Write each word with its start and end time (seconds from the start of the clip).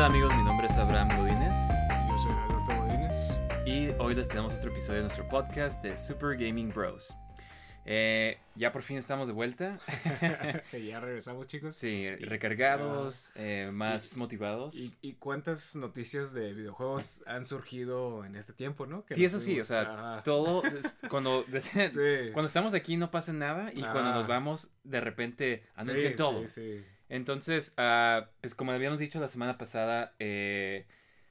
tal 0.00 0.12
amigos? 0.12 0.34
Mi 0.34 0.42
nombre 0.44 0.66
es 0.66 0.78
Abraham 0.78 1.08
Godínez 1.18 1.54
Yo 2.08 2.18
soy 2.18 2.32
Alberto 2.32 2.82
Godínez. 2.82 3.38
y 3.66 3.90
hoy 4.02 4.14
les 4.14 4.28
tenemos 4.28 4.54
otro 4.54 4.70
episodio 4.70 5.00
de 5.00 5.02
nuestro 5.02 5.28
podcast 5.28 5.82
de 5.82 5.94
Super 5.98 6.38
Gaming 6.38 6.70
Bros. 6.70 7.14
Eh, 7.84 8.38
ya 8.54 8.72
por 8.72 8.80
fin 8.80 8.96
estamos 8.96 9.28
de 9.28 9.34
vuelta. 9.34 9.78
ya 10.72 11.00
regresamos, 11.00 11.48
chicos. 11.48 11.76
Sí, 11.76 12.08
recargados, 12.16 13.32
eh, 13.34 13.68
más 13.74 14.16
motivados. 14.16 14.74
¿Y, 14.74 14.96
y 15.02 15.14
cuántas 15.14 15.76
noticias 15.76 16.32
de 16.32 16.54
videojuegos 16.54 17.22
han 17.26 17.44
surgido 17.44 18.24
en 18.24 18.36
este 18.36 18.54
tiempo, 18.54 18.86
no? 18.86 19.04
Que 19.04 19.14
Sí, 19.14 19.26
eso 19.26 19.38
sí, 19.38 19.60
o 19.60 19.64
sea, 19.64 19.82
Ajá. 19.82 20.22
todo, 20.22 20.62
cuando, 21.10 21.44
Sí. 21.60 22.30
cuando 22.32 22.46
estamos 22.46 22.72
aquí 22.72 22.96
no 22.96 23.10
pasa 23.10 23.34
nada 23.34 23.70
y 23.74 23.82
cuando 23.82 24.12
Ah. 24.12 24.14
nos 24.14 24.26
vamos, 24.26 24.70
de 24.82 25.00
repente 25.02 25.64
anuncian 25.74 26.12
Sí, 26.12 26.16
todo. 26.16 26.40
Sí, 26.46 26.48
sí. 26.48 26.84
Entonces, 27.10 27.74
ah, 27.76 28.30
pues 28.40 28.54
como 28.54 28.72
habíamos 28.72 29.00
dicho 29.00 29.20
la 29.20 29.28
semana 29.28 29.58
pasada, 29.58 30.14
eh, 30.18 30.86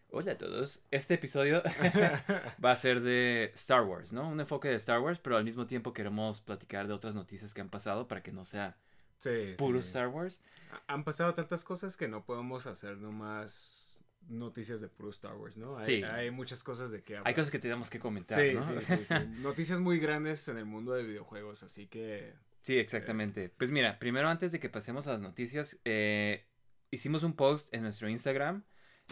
hola 0.09 0.33
a 0.33 0.37
todos, 0.37 0.83
este 0.91 1.15
episodio 1.15 1.63
va 2.63 2.71
a 2.71 2.75
ser 2.75 3.01
de 3.01 3.51
Star 3.55 3.83
Wars, 3.83 4.11
¿no? 4.13 4.27
Un 4.29 4.39
enfoque 4.41 4.67
de 4.67 4.75
Star 4.75 4.99
Wars, 4.99 5.19
pero 5.19 5.37
al 5.37 5.45
mismo 5.45 5.65
tiempo 5.67 5.93
queremos 5.93 6.41
platicar 6.41 6.87
de 6.87 6.93
otras 6.93 7.15
noticias 7.15 7.53
que 7.53 7.61
han 7.61 7.69
pasado 7.69 8.07
para 8.07 8.21
que 8.21 8.31
no 8.31 8.45
sea 8.45 8.77
Sí, 9.19 9.55
puro 9.57 9.81
sí. 9.81 9.87
Star 9.87 10.09
Wars. 10.09 10.41
Ha- 10.71 10.93
Han 10.93 11.03
pasado 11.03 11.33
tantas 11.33 11.63
cosas 11.63 11.97
que 11.97 12.07
no 12.07 12.23
podemos 12.25 12.67
hacer 12.67 12.97
nomás 12.97 14.03
noticias 14.27 14.81
de 14.81 14.89
puro 14.89 15.09
Star 15.11 15.35
Wars, 15.35 15.55
¿no? 15.57 15.77
Hay, 15.77 15.85
Sí. 15.85 16.03
hay 16.03 16.29
muchas 16.29 16.61
cosas 16.63 16.91
de 16.91 17.01
que 17.03 17.13
hablar. 17.17 17.27
Hay 17.27 17.33
cosas 17.33 17.51
que 17.51 17.59
tenemos 17.59 17.89
que 17.89 17.99
comentar, 17.99 18.37
Sí, 18.39 18.53
¿no? 18.53 18.61
sí, 18.61 18.73
sí, 18.81 19.05
sí. 19.05 19.13
Noticias 19.41 19.79
muy 19.79 19.97
grandes 19.99 20.45
en 20.49 20.57
el 20.57 20.65
mundo 20.65 20.91
de 20.93 21.03
videojuegos, 21.03 21.63
así 21.63 21.87
que... 21.87 22.33
Sí, 22.61 22.77
exactamente. 22.77 23.49
Pues 23.49 23.71
mira, 23.71 23.99
primero 23.99 24.27
antes 24.29 24.51
de 24.51 24.59
que 24.59 24.69
pasemos 24.69 25.07
a 25.07 25.13
las 25.13 25.21
noticias, 25.21 25.79
eh, 25.85 26.47
hicimos 26.91 27.23
un 27.23 27.35
post 27.35 27.73
en 27.73 27.83
nuestro 27.83 28.09
Instagram 28.09 28.63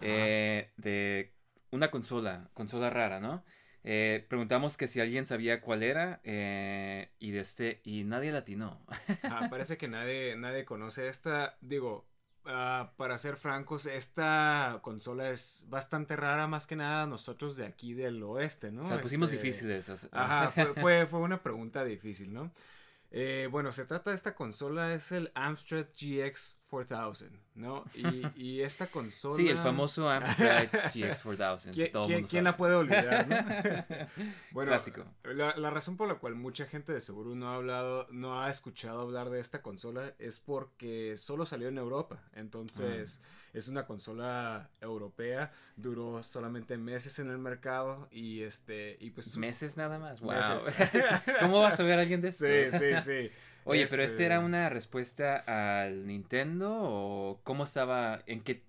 eh, 0.02 0.74
de 0.78 1.34
una 1.72 1.90
consola, 1.92 2.50
consola 2.54 2.90
rara, 2.90 3.20
¿no? 3.20 3.44
Eh, 3.84 4.26
preguntamos 4.30 4.76
que 4.76 4.88
si 4.88 5.00
alguien 5.00 5.26
sabía 5.28 5.62
cuál 5.62 5.82
era 5.82 6.20
eh, 6.24 7.14
y 7.20 7.32
de 7.32 7.40
este 7.40 7.82
y 7.84 8.04
nadie 8.04 8.32
latinó. 8.32 8.86
Ah, 9.24 9.48
parece 9.50 9.78
que 9.78 9.88
nadie, 9.88 10.36
nadie 10.36 10.66
conoce 10.66 11.08
esta. 11.08 11.58
Digo, 11.62 12.06
ah, 12.46 12.94
para 12.98 13.18
ser 13.18 13.38
francos, 13.38 13.86
esta 13.86 14.80
consola 14.82 15.30
es 15.30 15.66
bastante 15.70 16.18
rara, 16.18 16.48
más 16.48 16.68
que 16.68 16.76
nada 16.76 17.06
nosotros 17.06 17.56
de 17.56 17.66
aquí 17.66 17.94
del 17.94 18.22
oeste, 18.24 18.72
¿no? 18.72 18.82
o 18.82 18.84
sea, 18.84 19.00
pusimos 19.00 19.32
Este, 19.32 19.42
difíciles. 19.42 19.88
o 19.90 19.96
sea, 19.98 20.10
Ajá, 20.12 20.50
fue, 20.50 20.74
fue, 20.74 21.06
fue 21.08 21.20
una 21.22 21.42
pregunta 21.42 21.86
difícil, 21.86 22.34
¿no? 22.34 22.52
Eh, 23.12 23.48
bueno, 23.52 23.72
se 23.72 23.86
trata 23.86 24.12
de 24.12 24.16
esta 24.16 24.36
consola, 24.36 24.94
es 24.94 25.12
el 25.12 25.32
Amstrad 25.36 25.88
GX 25.98 26.57
4000, 26.70 27.30
¿no? 27.56 27.86
Y, 27.94 28.28
y 28.36 28.62
esta 28.62 28.88
consola... 28.88 29.36
Sí, 29.36 29.50
el 29.50 29.58
famoso 29.58 30.10
Amstrad 30.10 30.64
GX4000. 30.94 31.74
que 31.74 31.92
¿Quién, 31.92 31.92
todo 31.92 32.42
la 32.42 32.58
puede 32.58 32.76
olvidar, 32.76 33.28
no? 33.28 34.08
bueno, 34.52 34.72
Clásico. 34.72 35.06
La, 35.24 35.56
la 35.56 35.70
razón 35.70 35.98
por 35.98 36.08
la 36.08 36.16
cual 36.16 36.36
mucha 36.36 36.66
gente 36.66 36.94
de 36.94 37.02
seguro 37.02 37.36
no 37.36 37.50
ha 37.50 37.56
hablado, 37.56 38.08
no 38.12 38.42
ha 38.42 38.50
escuchado 38.50 39.02
hablar 39.02 39.30
de 39.30 39.40
esta 39.40 39.62
consola 39.62 40.14
es 40.20 40.40
porque 40.40 41.16
solo 41.18 41.46
salió 41.46 41.68
en 41.68 41.78
Europa. 41.78 42.20
Entonces, 42.34 43.22
es 43.54 43.68
una 43.68 43.86
consola 43.86 44.70
europea, 44.82 45.52
duró 45.76 46.24
solamente 46.24 46.78
meses 46.78 47.20
en 47.20 47.30
el 47.30 47.38
mercado 47.38 48.08
y 48.12 48.42
este, 48.42 48.98
y 49.00 49.12
pues. 49.12 49.38
Meses 49.38 49.78
nada 49.78 50.00
más. 50.00 50.20
Wow. 50.20 50.34
Meses. 50.34 51.06
¿Cómo 51.40 51.62
vas 51.62 51.80
a 51.80 51.84
ver 51.84 52.00
a 52.00 52.02
alguien 52.02 52.22
de 52.22 52.30
esto? 52.30 52.46
Sí, 52.46 52.78
sí, 52.78 53.00
sí. 53.04 53.32
Oye, 53.68 53.86
pero 53.90 54.04
este 54.04 54.14
Este- 54.24 54.26
era 54.26 54.40
una 54.40 54.70
respuesta 54.70 55.82
al 55.82 56.06
Nintendo 56.08 56.74
o 56.74 57.40
cómo 57.44 57.64
estaba, 57.66 58.22
en 58.26 58.42
qué 58.42 58.66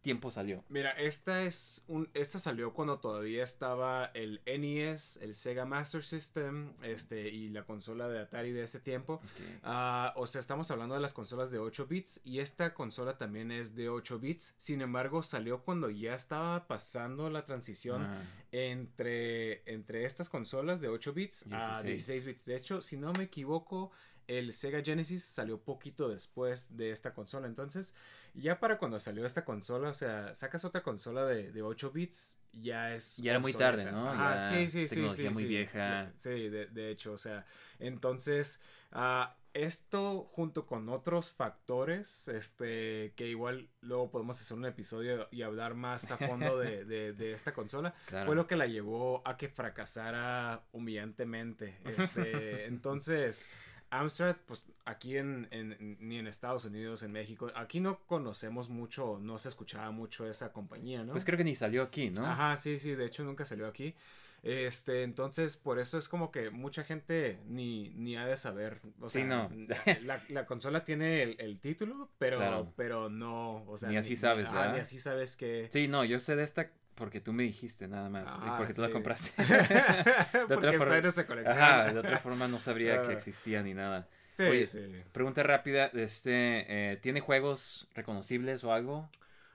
tiempo 0.00 0.30
salió. 0.30 0.64
Mira, 0.70 0.92
esta 0.92 1.42
es 1.42 1.84
un, 1.88 2.08
esta 2.14 2.38
salió 2.38 2.72
cuando 2.72 2.98
todavía 2.98 3.42
estaba 3.42 4.06
el 4.14 4.40
NES, 4.46 5.18
el 5.20 5.34
Sega 5.34 5.66
Master 5.66 6.02
System, 6.02 6.72
este, 6.82 7.28
y 7.28 7.48
la 7.50 7.64
consola 7.64 8.08
de 8.08 8.20
Atari 8.20 8.52
de 8.52 8.62
ese 8.62 8.78
tiempo. 8.80 9.20
Ah, 9.64 10.14
o 10.16 10.26
sea, 10.26 10.38
estamos 10.38 10.70
hablando 10.70 10.94
de 10.94 11.00
las 11.00 11.12
consolas 11.12 11.50
de 11.50 11.58
8 11.58 11.86
bits 11.88 12.20
y 12.24 12.38
esta 12.38 12.72
consola 12.72 13.18
también 13.18 13.50
es 13.50 13.74
de 13.74 13.88
8 13.90 14.18
bits. 14.20 14.54
Sin 14.56 14.80
embargo, 14.80 15.22
salió 15.22 15.62
cuando 15.62 15.90
ya 15.90 16.14
estaba 16.14 16.68
pasando 16.68 17.28
la 17.28 17.44
transición 17.44 18.04
Ah, 18.04 18.22
entre, 18.52 19.62
entre 19.70 20.04
estas 20.04 20.28
consolas 20.28 20.80
de 20.80 20.88
8 20.88 21.12
bits 21.12 21.46
a 21.50 21.82
16. 21.82 21.84
16 21.84 22.24
bits. 22.24 22.44
De 22.46 22.56
hecho, 22.56 22.80
si 22.80 22.96
no 22.96 23.12
me 23.12 23.24
equivoco, 23.24 23.90
el 24.28 24.52
Sega 24.52 24.82
Genesis 24.84 25.24
salió 25.24 25.58
poquito 25.60 26.08
después 26.08 26.76
de 26.76 26.90
esta 26.92 27.12
consola. 27.12 27.46
Entonces, 27.48 27.94
ya 28.34 28.60
para 28.60 28.78
cuando 28.78 29.00
salió 29.00 29.26
esta 29.26 29.44
consola, 29.44 29.88
o 29.88 29.94
sea, 29.94 30.34
sacas 30.34 30.64
otra 30.64 30.82
consola 30.82 31.24
de, 31.26 31.50
de 31.50 31.62
8 31.62 31.90
bits, 31.90 32.38
ya 32.52 32.94
es. 32.94 33.16
Ya 33.16 33.32
era 33.32 33.40
muy 33.40 33.52
tarde, 33.52 33.90
¿no? 33.90 34.08
Ajá, 34.08 34.36
Ya 34.36 34.48
sí, 34.48 34.68
sí, 34.68 34.86
sí. 34.86 34.94
tecnología 34.94 35.28
sí, 35.30 35.34
muy 35.34 35.42
sí. 35.42 35.48
vieja. 35.48 36.12
Sí, 36.14 36.30
de, 36.48 36.66
de 36.66 36.90
hecho, 36.90 37.12
o 37.12 37.18
sea, 37.18 37.44
entonces, 37.78 38.60
ah, 38.92 39.34
esto 39.54 40.24
junto 40.30 40.66
con 40.66 40.88
otros 40.90 41.32
factores, 41.32 42.28
este, 42.28 43.12
que 43.16 43.26
igual 43.28 43.68
luego 43.80 44.10
podemos 44.10 44.40
hacer 44.40 44.56
un 44.56 44.66
episodio 44.66 45.26
y 45.32 45.42
hablar 45.42 45.74
más 45.74 46.10
a 46.10 46.18
fondo 46.18 46.58
de, 46.58 46.84
de- 46.84 47.12
de 47.12 47.32
esta 47.32 47.52
consola, 47.54 47.94
claro. 48.06 48.26
fue 48.26 48.36
lo 48.36 48.46
que 48.46 48.56
la 48.56 48.66
llevó 48.66 49.26
a 49.26 49.36
que 49.36 49.48
fracasara 49.48 50.62
humillantemente. 50.72 51.78
Este, 51.84 52.66
entonces, 52.66 53.50
Amstrad, 53.90 54.36
pues 54.46 54.66
aquí 54.84 55.16
en, 55.16 55.48
en- 55.50 55.96
ni 56.00 56.18
en 56.18 56.26
Estados 56.26 56.64
Unidos, 56.64 57.02
en 57.02 57.12
México, 57.12 57.50
aquí 57.54 57.80
no 57.80 58.00
conocemos 58.06 58.68
mucho, 58.68 59.18
no 59.20 59.38
se 59.38 59.48
escuchaba 59.48 59.90
mucho 59.90 60.28
esa 60.28 60.52
compañía, 60.52 61.04
¿no? 61.04 61.12
Pues 61.12 61.24
creo 61.24 61.38
que 61.38 61.44
ni 61.44 61.54
salió 61.54 61.82
aquí, 61.82 62.10
¿no? 62.10 62.26
Ajá, 62.26 62.54
sí, 62.56 62.78
sí, 62.78 62.94
de 62.94 63.06
hecho 63.06 63.24
nunca 63.24 63.44
salió 63.44 63.66
aquí. 63.66 63.94
Este, 64.42 65.02
entonces, 65.02 65.56
por 65.56 65.80
eso 65.80 65.98
es 65.98 66.08
como 66.08 66.30
que 66.30 66.50
mucha 66.50 66.84
gente 66.84 67.40
ni, 67.46 67.90
ni 67.96 68.16
ha 68.16 68.24
de 68.24 68.36
saber. 68.36 68.80
O 69.00 69.08
Sí, 69.10 69.18
sea, 69.20 69.26
no. 69.26 69.50
La, 70.04 70.22
la 70.28 70.46
consola 70.46 70.84
tiene 70.84 71.22
el, 71.24 71.36
el 71.40 71.58
título, 71.58 72.08
pero, 72.18 72.36
Claro. 72.36 72.72
pero 72.76 73.08
no, 73.08 73.64
o 73.66 73.76
sea, 73.76 73.88
Ni 73.88 73.96
así 73.96 74.16
sabes, 74.16 74.52
¿verdad? 74.52 74.74
Ni 74.74 74.78
así 74.80 75.00
sabes 75.00 75.36
que. 75.36 75.68
Sí, 75.72 75.88
no, 75.88 76.04
yo 76.04 76.20
sé 76.20 76.36
de 76.36 76.44
esta 76.44 76.70
porque 76.98 77.20
tú 77.20 77.32
me 77.32 77.44
dijiste 77.44 77.86
nada 77.88 78.08
más. 78.10 78.28
y 78.28 78.32
Ajá, 78.46 78.56
porque 78.58 78.74
tú 78.74 78.82
la 78.82 78.88
sí. 78.88 78.92
compraste. 78.92 79.32
Porque 80.32 80.54
otra 80.54 80.70
está 80.70 80.78
forma- 80.78 80.98
en 80.98 81.06
esa 81.06 81.26
colección. 81.26 81.56
Ajá, 81.58 81.92
de 81.92 81.98
otra 81.98 82.18
forma 82.18 82.48
no 82.48 82.58
sabría 82.58 83.00
que 83.02 83.08
Ah. 83.08 83.12
existía 83.12 83.62
ni 83.62 83.72
nada. 83.74 84.08
Sí, 84.30 84.42
Oye, 84.44 84.66
sí. 84.66 84.80
Pregunta 85.12 85.42
rápida, 85.42 85.86
este, 85.94 86.92
eh, 86.92 86.96
¿tiene 86.98 87.20
juegos 87.20 87.88
reconocibles 87.94 88.62
o 88.64 88.72
algo? 88.72 89.10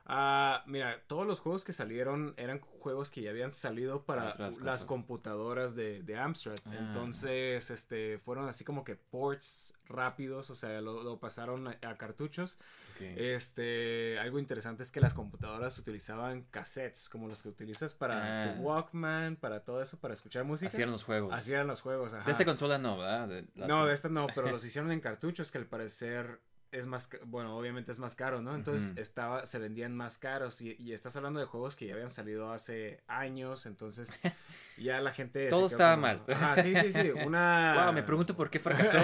Ah, 0.05 0.63
mira, 0.67 1.01
todos 1.07 1.25
los 1.25 1.39
juegos 1.39 1.63
que 1.63 1.71
salieron 1.71 2.33
eran 2.35 2.59
juegos 2.59 3.09
que 3.09 3.21
ya 3.21 3.29
habían 3.29 3.51
salido 3.51 4.03
para 4.03 4.31
Otras 4.33 4.57
las 4.57 4.59
cosas. 4.59 4.85
computadoras 4.85 5.75
de, 5.75 6.03
de 6.03 6.17
Amstrad. 6.17 6.57
Ah. 6.65 6.71
Entonces, 6.77 7.71
este, 7.71 8.17
fueron 8.19 8.49
así 8.49 8.65
como 8.65 8.83
que 8.83 8.97
ports 8.97 9.73
rápidos, 9.87 10.49
o 10.49 10.55
sea, 10.55 10.81
lo, 10.81 11.03
lo 11.03 11.19
pasaron 11.19 11.67
a, 11.69 11.77
a 11.83 11.97
cartuchos. 11.97 12.59
Ok. 12.95 13.01
Este, 13.15 14.19
algo 14.19 14.39
interesante 14.39 14.83
es 14.83 14.91
que 14.91 14.99
las 14.99 15.13
computadoras 15.13 15.77
utilizaban 15.79 16.43
cassettes, 16.51 17.07
como 17.07 17.27
los 17.29 17.41
que 17.41 17.49
utilizas 17.49 17.93
para 17.93 18.43
Ah. 18.51 18.55
tu 18.55 18.61
Walkman, 18.61 19.37
para 19.37 19.61
todo 19.61 19.81
eso, 19.81 19.97
para 19.99 20.13
escuchar 20.13 20.43
música. 20.43 20.75
Eran 20.75 20.91
los 20.91 21.03
juegos. 21.05 21.47
Eran 21.47 21.67
los 21.67 21.81
juegos, 21.81 22.13
ajá. 22.13 22.25
De 22.25 22.31
esta 22.31 22.43
consola 22.45 22.77
no, 22.77 22.97
¿verdad? 22.97 23.27
De 23.29 23.45
No, 23.55 23.85
de 23.85 23.93
esta 23.93 24.09
no, 24.09 24.27
pero 24.35 24.51
los 24.51 24.65
hicieron 24.65 24.91
en 24.91 24.99
cartuchos 24.99 25.51
que 25.51 25.57
al 25.59 25.65
parecer 25.65 26.41
es 26.73 26.87
más, 26.87 27.09
bueno, 27.25 27.55
obviamente 27.55 27.91
es 27.91 27.99
más 27.99 28.15
caro, 28.15 28.41
¿no? 28.41 28.55
Entonces 28.55 28.97
estaba, 28.97 29.45
se 29.45 29.59
vendían 29.59 29.95
más 29.95 30.17
caros 30.17 30.59
y, 30.61 30.75
y 30.79 30.93
estás 30.93 31.15
hablando 31.15 31.39
de 31.39 31.45
juegos 31.45 31.75
que 31.75 31.85
ya 31.85 31.93
habían 31.93 32.09
salido 32.09 32.51
hace 32.51 32.99
años, 33.07 33.65
entonces 33.67 34.19
ya 34.77 34.99
la 34.99 35.11
gente... 35.11 35.49
Todo 35.49 35.67
estaba 35.67 35.91
como- 35.93 36.01
mal. 36.01 36.23
Ajá, 36.27 36.61
sí, 36.61 36.73
sí, 36.75 36.91
sí, 36.91 37.11
una... 37.25 37.83
Wow, 37.85 37.93
me 37.93 38.03
pregunto 38.03 38.35
por 38.35 38.49
qué 38.49 38.59
fracasó. 38.59 38.97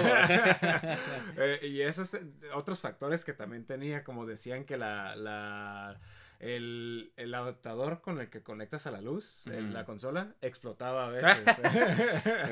Eh, 1.36 1.60
y 1.68 1.80
esos 1.82 2.14
eh, 2.14 2.22
otros 2.54 2.80
factores 2.80 3.24
que 3.24 3.32
también 3.32 3.64
tenía, 3.64 4.04
como 4.04 4.26
decían 4.26 4.64
que 4.64 4.76
la, 4.76 5.14
la 5.16 5.98
el, 6.40 7.12
el 7.16 7.34
adaptador 7.34 8.00
con 8.00 8.18
el 8.20 8.28
que 8.30 8.42
conectas 8.42 8.86
a 8.86 8.90
la 8.90 9.00
luz, 9.00 9.46
el- 9.46 9.66
Ujú. 9.66 9.72
la 9.74 9.84
consola, 9.84 10.34
explotaba 10.40 11.06
a 11.06 11.10
veces. 11.10 11.56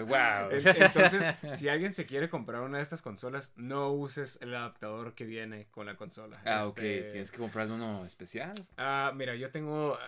wow. 0.07 0.51
En- 0.53 0.83
Entonces, 0.83 1.35
si 1.53 1.69
alguien 1.69 1.93
se 1.93 2.07
quiere 2.07 2.29
comprar 2.29 2.63
una 2.63 2.77
de 2.79 2.83
estas 2.83 3.03
consolas, 3.03 3.53
no 3.57 3.91
uses 3.93 4.39
el 4.43 4.55
adaptador 4.55 5.15
que 5.15 5.25
viene 5.25 5.67
con 5.71 5.87
la 5.87 5.97
consola. 5.97 6.39
Ah, 6.45 6.67
ok. 6.67 6.79
Este, 6.79 7.11
Tienes 7.13 7.31
que 7.33 7.39
comprar 7.39 7.71
uno 7.71 8.05
especial. 8.05 8.53
Ah, 8.77 9.13
mira, 9.15 9.35
yo 9.35 9.51
tengo, 9.51 9.99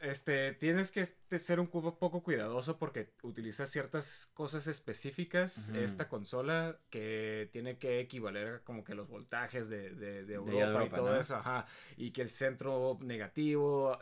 este, 0.00 0.52
tienes 0.54 0.90
que 0.92 1.00
este, 1.02 1.38
ser 1.38 1.60
un 1.60 1.68
poco 1.68 2.22
cuidadoso 2.22 2.78
porque 2.78 3.12
utiliza 3.22 3.66
ciertas 3.66 4.30
cosas 4.34 4.66
específicas 4.66 5.70
esta 5.70 6.08
consola 6.08 6.78
que 6.90 7.48
tiene 7.52 7.78
que 7.78 8.00
equivaler 8.00 8.62
como 8.64 8.84
que 8.84 8.94
los 8.94 9.08
voltajes 9.08 9.68
de, 9.68 9.90
de, 9.90 10.24
de 10.24 10.34
Europa, 10.34 10.56
y 10.56 10.60
Europa, 10.60 10.96
todo 10.96 11.10
¿no? 11.12 11.20
eso, 11.20 11.36
ajá, 11.36 11.66
y 11.96 12.10
que 12.10 12.22
el 12.22 12.28
centro 12.28 12.98
negativo, 13.02 13.27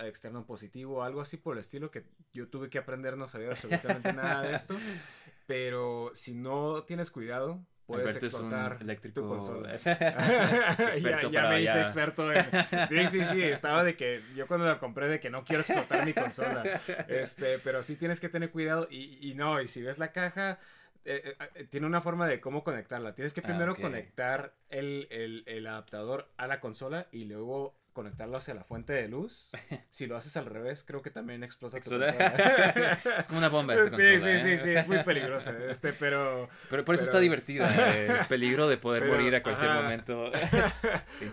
externo 0.01 0.45
positivo, 0.47 1.03
algo 1.03 1.21
así 1.21 1.37
por 1.37 1.55
el 1.55 1.61
estilo 1.61 1.91
que 1.91 2.05
yo 2.33 2.49
tuve 2.49 2.69
que 2.71 2.79
aprender, 2.79 3.17
no 3.17 3.29
sabía 3.29 3.51
absolutamente 3.51 4.13
nada 4.13 4.43
de 4.43 4.55
esto, 4.55 4.77
pero 5.47 6.11
si 6.15 6.35
no 6.35 6.83
tienes 6.85 7.11
cuidado, 7.11 7.61
puedes 7.87 8.11
Alberto 8.11 8.27
es 8.27 8.35
un 8.35 8.41
explotar 8.41 8.83
eléctrico 8.83 9.21
tu 9.23 9.29
consola. 9.29 9.75
experto 10.89 11.29
ya, 11.29 11.33
ya 11.33 11.43
para 11.43 11.49
me 11.51 11.61
hice 11.63 11.75
ya- 11.75 11.83
experto 11.83 12.33
en... 12.33 12.45
Sí, 12.89 13.09
sí, 13.09 13.25
sí, 13.25 13.43
estaba 13.43 13.85
de 13.85 13.97
que 13.97 14.23
yo 14.35 14.47
cuando 14.49 14.67
la 14.67 14.79
compré 14.79 15.09
de 15.09 15.21
que 15.21 15.31
no 15.31 15.45
quiero 15.45 15.63
explotar 15.63 16.05
mi 16.05 16.13
consola. 16.13 16.65
Este, 17.09 17.59
pero 17.61 17.83
sí 17.83 17.97
tienes 17.97 18.19
que 18.21 18.29
tener 18.29 18.51
cuidado 18.51 18.89
y, 18.91 19.31
y 19.31 19.35
no, 19.35 19.61
y 19.61 19.69
si 19.69 19.83
ves 19.83 19.99
la 19.99 20.11
caja, 20.13 20.59
eh, 21.05 21.37
eh, 21.55 21.65
tiene 21.71 21.87
una 21.87 22.01
forma 22.01 22.27
de 22.27 22.41
cómo 22.41 22.65
conectarla. 22.65 23.15
Tienes 23.15 23.33
que 23.35 23.41
Ah, 23.43 23.47
primero 23.47 23.73
ok. 23.73 23.81
conectar 23.81 24.53
el, 24.69 25.07
el, 25.11 25.45
el 25.47 25.67
adaptador 25.69 26.29
a 26.37 26.49
la 26.49 26.59
consola 26.61 27.07
y 27.13 27.25
luego 27.27 27.77
conectarlo 27.97 28.37
hacia 28.37 28.55
la 28.55 28.63
fuente 28.63 28.93
de 28.93 29.09
luz. 29.09 29.51
Si 29.91 30.07
lo 30.07 30.17
haces 30.17 30.37
al 30.37 30.45
revés, 30.47 30.85
creo 30.87 31.01
que 31.01 31.11
también 31.11 31.43
explota 31.43 31.79
Explota. 31.79 32.07
Es 33.19 33.27
como 33.29 33.39
una 33.39 33.49
bomba 33.49 33.75
esta 33.77 33.97
Sí, 33.97 34.03
consola. 34.03 34.19
sí, 34.21 34.29
¿eh? 34.29 34.59
sí, 34.59 34.65
sí, 34.65 34.71
es 34.77 34.87
muy 34.89 35.03
peligrosa. 35.03 35.55
Este, 35.71 35.93
pero... 35.95 36.49
Pero 36.71 36.85
por 36.85 36.95
eso 36.95 37.05
pero- 37.05 37.11
está 37.13 37.21
divertida. 37.21 37.67
El 38.21 38.27
peligro 38.27 38.69
de 38.69 38.77
poder 38.77 39.03
Pero, 39.05 39.15
morir 39.15 39.35
a 39.35 39.43
cualquier 39.43 39.71
ajá. 39.71 39.83
momento. 39.83 40.31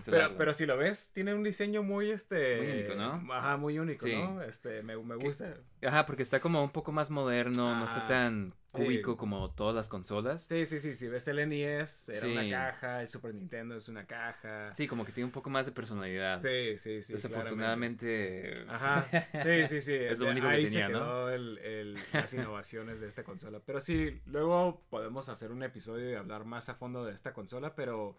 Pero, 0.06 0.36
pero 0.38 0.52
si 0.52 0.66
lo 0.66 0.76
ves, 0.76 1.10
tiene 1.12 1.34
un 1.34 1.42
diseño 1.42 1.82
muy 1.82 2.10
este. 2.10 2.56
Muy 2.58 2.70
único, 2.72 2.94
¿no? 2.94 3.34
Ajá, 3.34 3.56
muy 3.56 3.78
único, 3.78 4.06
Sí. 4.06 4.14
¿no? 4.16 4.42
Este, 4.42 4.82
me, 4.82 4.96
me 4.96 5.16
gusta. 5.16 5.54
Ajá, 5.86 6.06
porque 6.06 6.22
está 6.22 6.40
como 6.40 6.62
un 6.62 6.70
poco 6.70 6.92
más 6.92 7.10
moderno, 7.10 7.74
no 7.76 7.84
está 7.84 8.06
tan 8.06 8.54
cúbico 8.74 9.12
Sí. 9.12 9.16
como 9.16 9.50
todas 9.54 9.74
las 9.74 9.88
consolas. 9.88 10.42
Sí, 10.46 10.66
sí, 10.66 10.78
sí. 10.78 10.92
Si 10.92 11.08
ves 11.08 11.26
el 11.28 11.38
NES, 11.38 12.08
era 12.10 12.20
Sí. 12.20 12.26
una 12.32 12.50
caja. 12.50 13.00
El 13.00 13.08
Super 13.08 13.34
Nintendo 13.34 13.76
es 13.76 13.88
una 13.88 14.06
caja. 14.06 14.74
Sí, 14.74 14.86
como 14.86 15.04
que 15.06 15.12
tiene 15.12 15.24
un 15.26 15.32
poco 15.32 15.48
más 15.48 15.64
de 15.66 15.72
personalidad. 15.72 16.38
sí, 16.38 16.76
sí. 16.76 17.02
sí 17.02 17.12
Desafortunadamente. 17.14 18.52
claramente. 18.52 18.64
Ajá, 18.68 19.06
sí, 19.42 19.66
sí, 19.66 19.80
sí. 19.80 19.94
Es 19.94 20.18
lo 20.18 20.26
de- 20.26 20.30
único 20.32 20.48
que 20.48 20.54
tenía, 20.56 20.70
se 20.70 20.82
¿no? 20.92 20.98
quedó 20.98 21.30
el, 21.30 21.58
el- 21.58 21.98
las 22.12 22.34
innovaciones 22.34 23.00
de 23.00 23.08
esta 23.08 23.24
consola. 23.24 23.60
Pero 23.64 23.80
sí, 23.80 24.20
luego 24.26 24.84
podemos 24.90 25.28
hacer 25.28 25.50
un 25.52 25.62
episodio 25.62 26.10
y 26.10 26.14
hablar 26.14 26.44
más 26.44 26.68
a 26.68 26.74
fondo 26.74 27.04
de 27.04 27.14
esta 27.14 27.32
consola, 27.32 27.74
pero, 27.74 28.16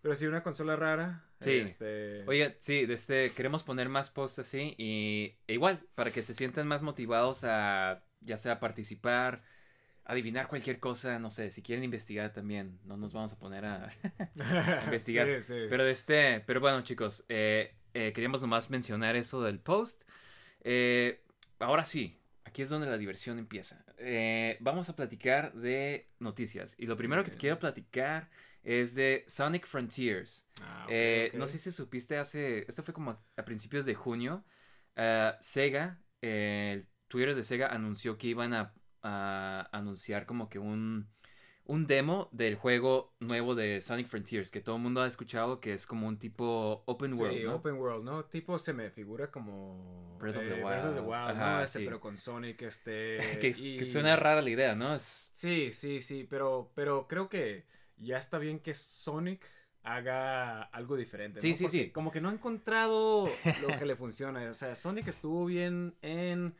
pero 0.00 0.14
sí, 0.14 0.26
una 0.26 0.42
consola 0.42 0.76
rara. 0.76 1.24
Sí. 1.40 1.52
Este, 1.52 2.24
Oye, 2.26 2.56
sí, 2.60 2.86
este, 2.88 3.30
queremos 3.32 3.62
poner 3.62 3.88
más 3.88 4.10
posts 4.10 4.40
así 4.40 4.74
y 4.78 5.36
e 5.46 5.54
igual, 5.54 5.80
para 5.94 6.10
que 6.10 6.22
se 6.22 6.34
sientan 6.34 6.66
más 6.66 6.82
motivados 6.82 7.44
a 7.44 8.02
ya 8.20 8.36
sea 8.36 8.58
participar, 8.58 9.42
adivinar 10.08 10.48
cualquier 10.48 10.80
cosa, 10.80 11.18
no 11.18 11.28
sé, 11.28 11.50
si 11.50 11.62
quieren 11.62 11.84
investigar 11.84 12.32
también, 12.32 12.80
no 12.84 12.96
nos 12.96 13.12
vamos 13.12 13.32
a 13.34 13.38
poner 13.38 13.66
a 13.66 13.90
investigar. 14.86 15.26
Sí, 15.26 15.42
sí. 15.42 15.66
Pero 15.68 15.86
este, 15.86 16.40
pero 16.40 16.60
bueno, 16.60 16.80
chicos, 16.80 17.24
eh, 17.28 17.76
eh, 17.92 18.12
queríamos 18.14 18.40
nomás 18.40 18.70
mencionar 18.70 19.16
eso 19.16 19.42
del 19.42 19.60
post. 19.60 20.04
Eh, 20.62 21.22
ahora 21.58 21.84
sí, 21.84 22.18
aquí 22.44 22.62
es 22.62 22.70
donde 22.70 22.88
la 22.88 22.96
diversión 22.96 23.38
empieza. 23.38 23.84
Vamos 24.60 24.88
a 24.88 24.96
platicar 24.96 25.52
de 25.52 26.08
noticias. 26.18 26.74
Y 26.78 26.86
lo 26.86 26.96
primero 26.96 27.22
que 27.22 27.30
te 27.30 27.36
quiero 27.36 27.58
platicar 27.58 28.30
es 28.62 28.94
de 28.94 29.24
Sonic 29.28 29.66
Frontiers. 29.66 30.46
Ah. 30.62 30.86
No 31.34 31.46
sé 31.46 31.58
si 31.58 31.70
supiste 31.70 32.16
hace, 32.16 32.64
esto 32.66 32.82
fue 32.82 32.94
como 32.94 33.10
a, 33.36 33.44
principios 33.44 33.84
de 33.84 33.94
junio, 33.94 34.42
Sega, 35.40 36.00
el 36.22 36.88
Twitter 37.08 37.34
de 37.34 37.44
Sega 37.44 37.66
anunció 37.66 38.16
que 38.16 38.28
iban 38.28 38.54
a, 38.54 38.72
a 39.08 39.68
anunciar 39.72 40.26
como 40.26 40.48
que 40.48 40.58
un, 40.58 41.08
un 41.64 41.86
demo 41.86 42.28
del 42.32 42.56
juego 42.56 43.14
nuevo 43.20 43.54
de 43.54 43.80
Sonic 43.80 44.08
Frontiers, 44.08 44.50
que 44.50 44.60
todo 44.60 44.76
el 44.76 44.82
mundo 44.82 45.02
ha 45.02 45.06
escuchado 45.06 45.60
que 45.60 45.72
es 45.74 45.86
como 45.86 46.08
un 46.08 46.18
tipo 46.18 46.82
open 46.86 47.10
Sí, 47.12 47.20
world, 47.20 47.44
¿no? 47.44 47.54
open 47.56 47.74
world, 47.74 48.04
¿no? 48.04 48.24
Tipo 48.24 48.58
se 48.58 48.72
me 48.72 48.90
figura 48.90 49.30
como 49.30 50.16
Breath 50.18 50.36
of 50.36 50.42
the 50.48 50.60
eh, 50.60 50.64
Breath 50.64 50.84
of 50.84 50.94
the 50.94 51.00
Wild. 51.00 51.08
Wild, 51.08 51.14
Ajá, 51.30 51.56
¿no? 51.58 51.62
Este, 51.62 51.78
sí. 51.80 51.84
pero 51.84 52.00
con 52.00 52.16
Sonic, 52.18 52.62
este... 52.62 53.18
que, 53.40 53.48
y- 53.56 53.78
que 53.78 53.84
suena 53.84 54.16
rara 54.16 54.42
la 54.42 54.50
idea, 54.50 54.74
¿no? 54.74 54.94
Es, 54.94 55.30
Sí, 55.32 55.72
sí, 55.72 56.00
sí, 56.00 56.26
pero, 56.28 56.70
pero 56.74 57.06
creo 57.06 57.28
que 57.28 57.64
ya 57.96 58.18
está 58.18 58.38
bien 58.38 58.58
que 58.60 58.74
Sonic 58.74 59.44
haga 59.82 60.62
algo 60.62 60.96
diferente. 60.96 61.40
Sí, 61.40 61.54
sí, 61.54 61.64
Porque 61.64 61.78
sí. 61.84 61.90
Como 61.90 62.10
que 62.10 62.20
no 62.20 62.28
ha 62.28 62.32
encontrado 62.32 63.28
lo 63.62 63.78
que 63.78 63.86
le 63.86 63.96
funciona. 63.96 64.50
O 64.50 64.54
sea, 64.54 64.74
Sonic 64.74 65.08
estuvo 65.08 65.44
bien 65.46 65.94
en... 66.02 66.54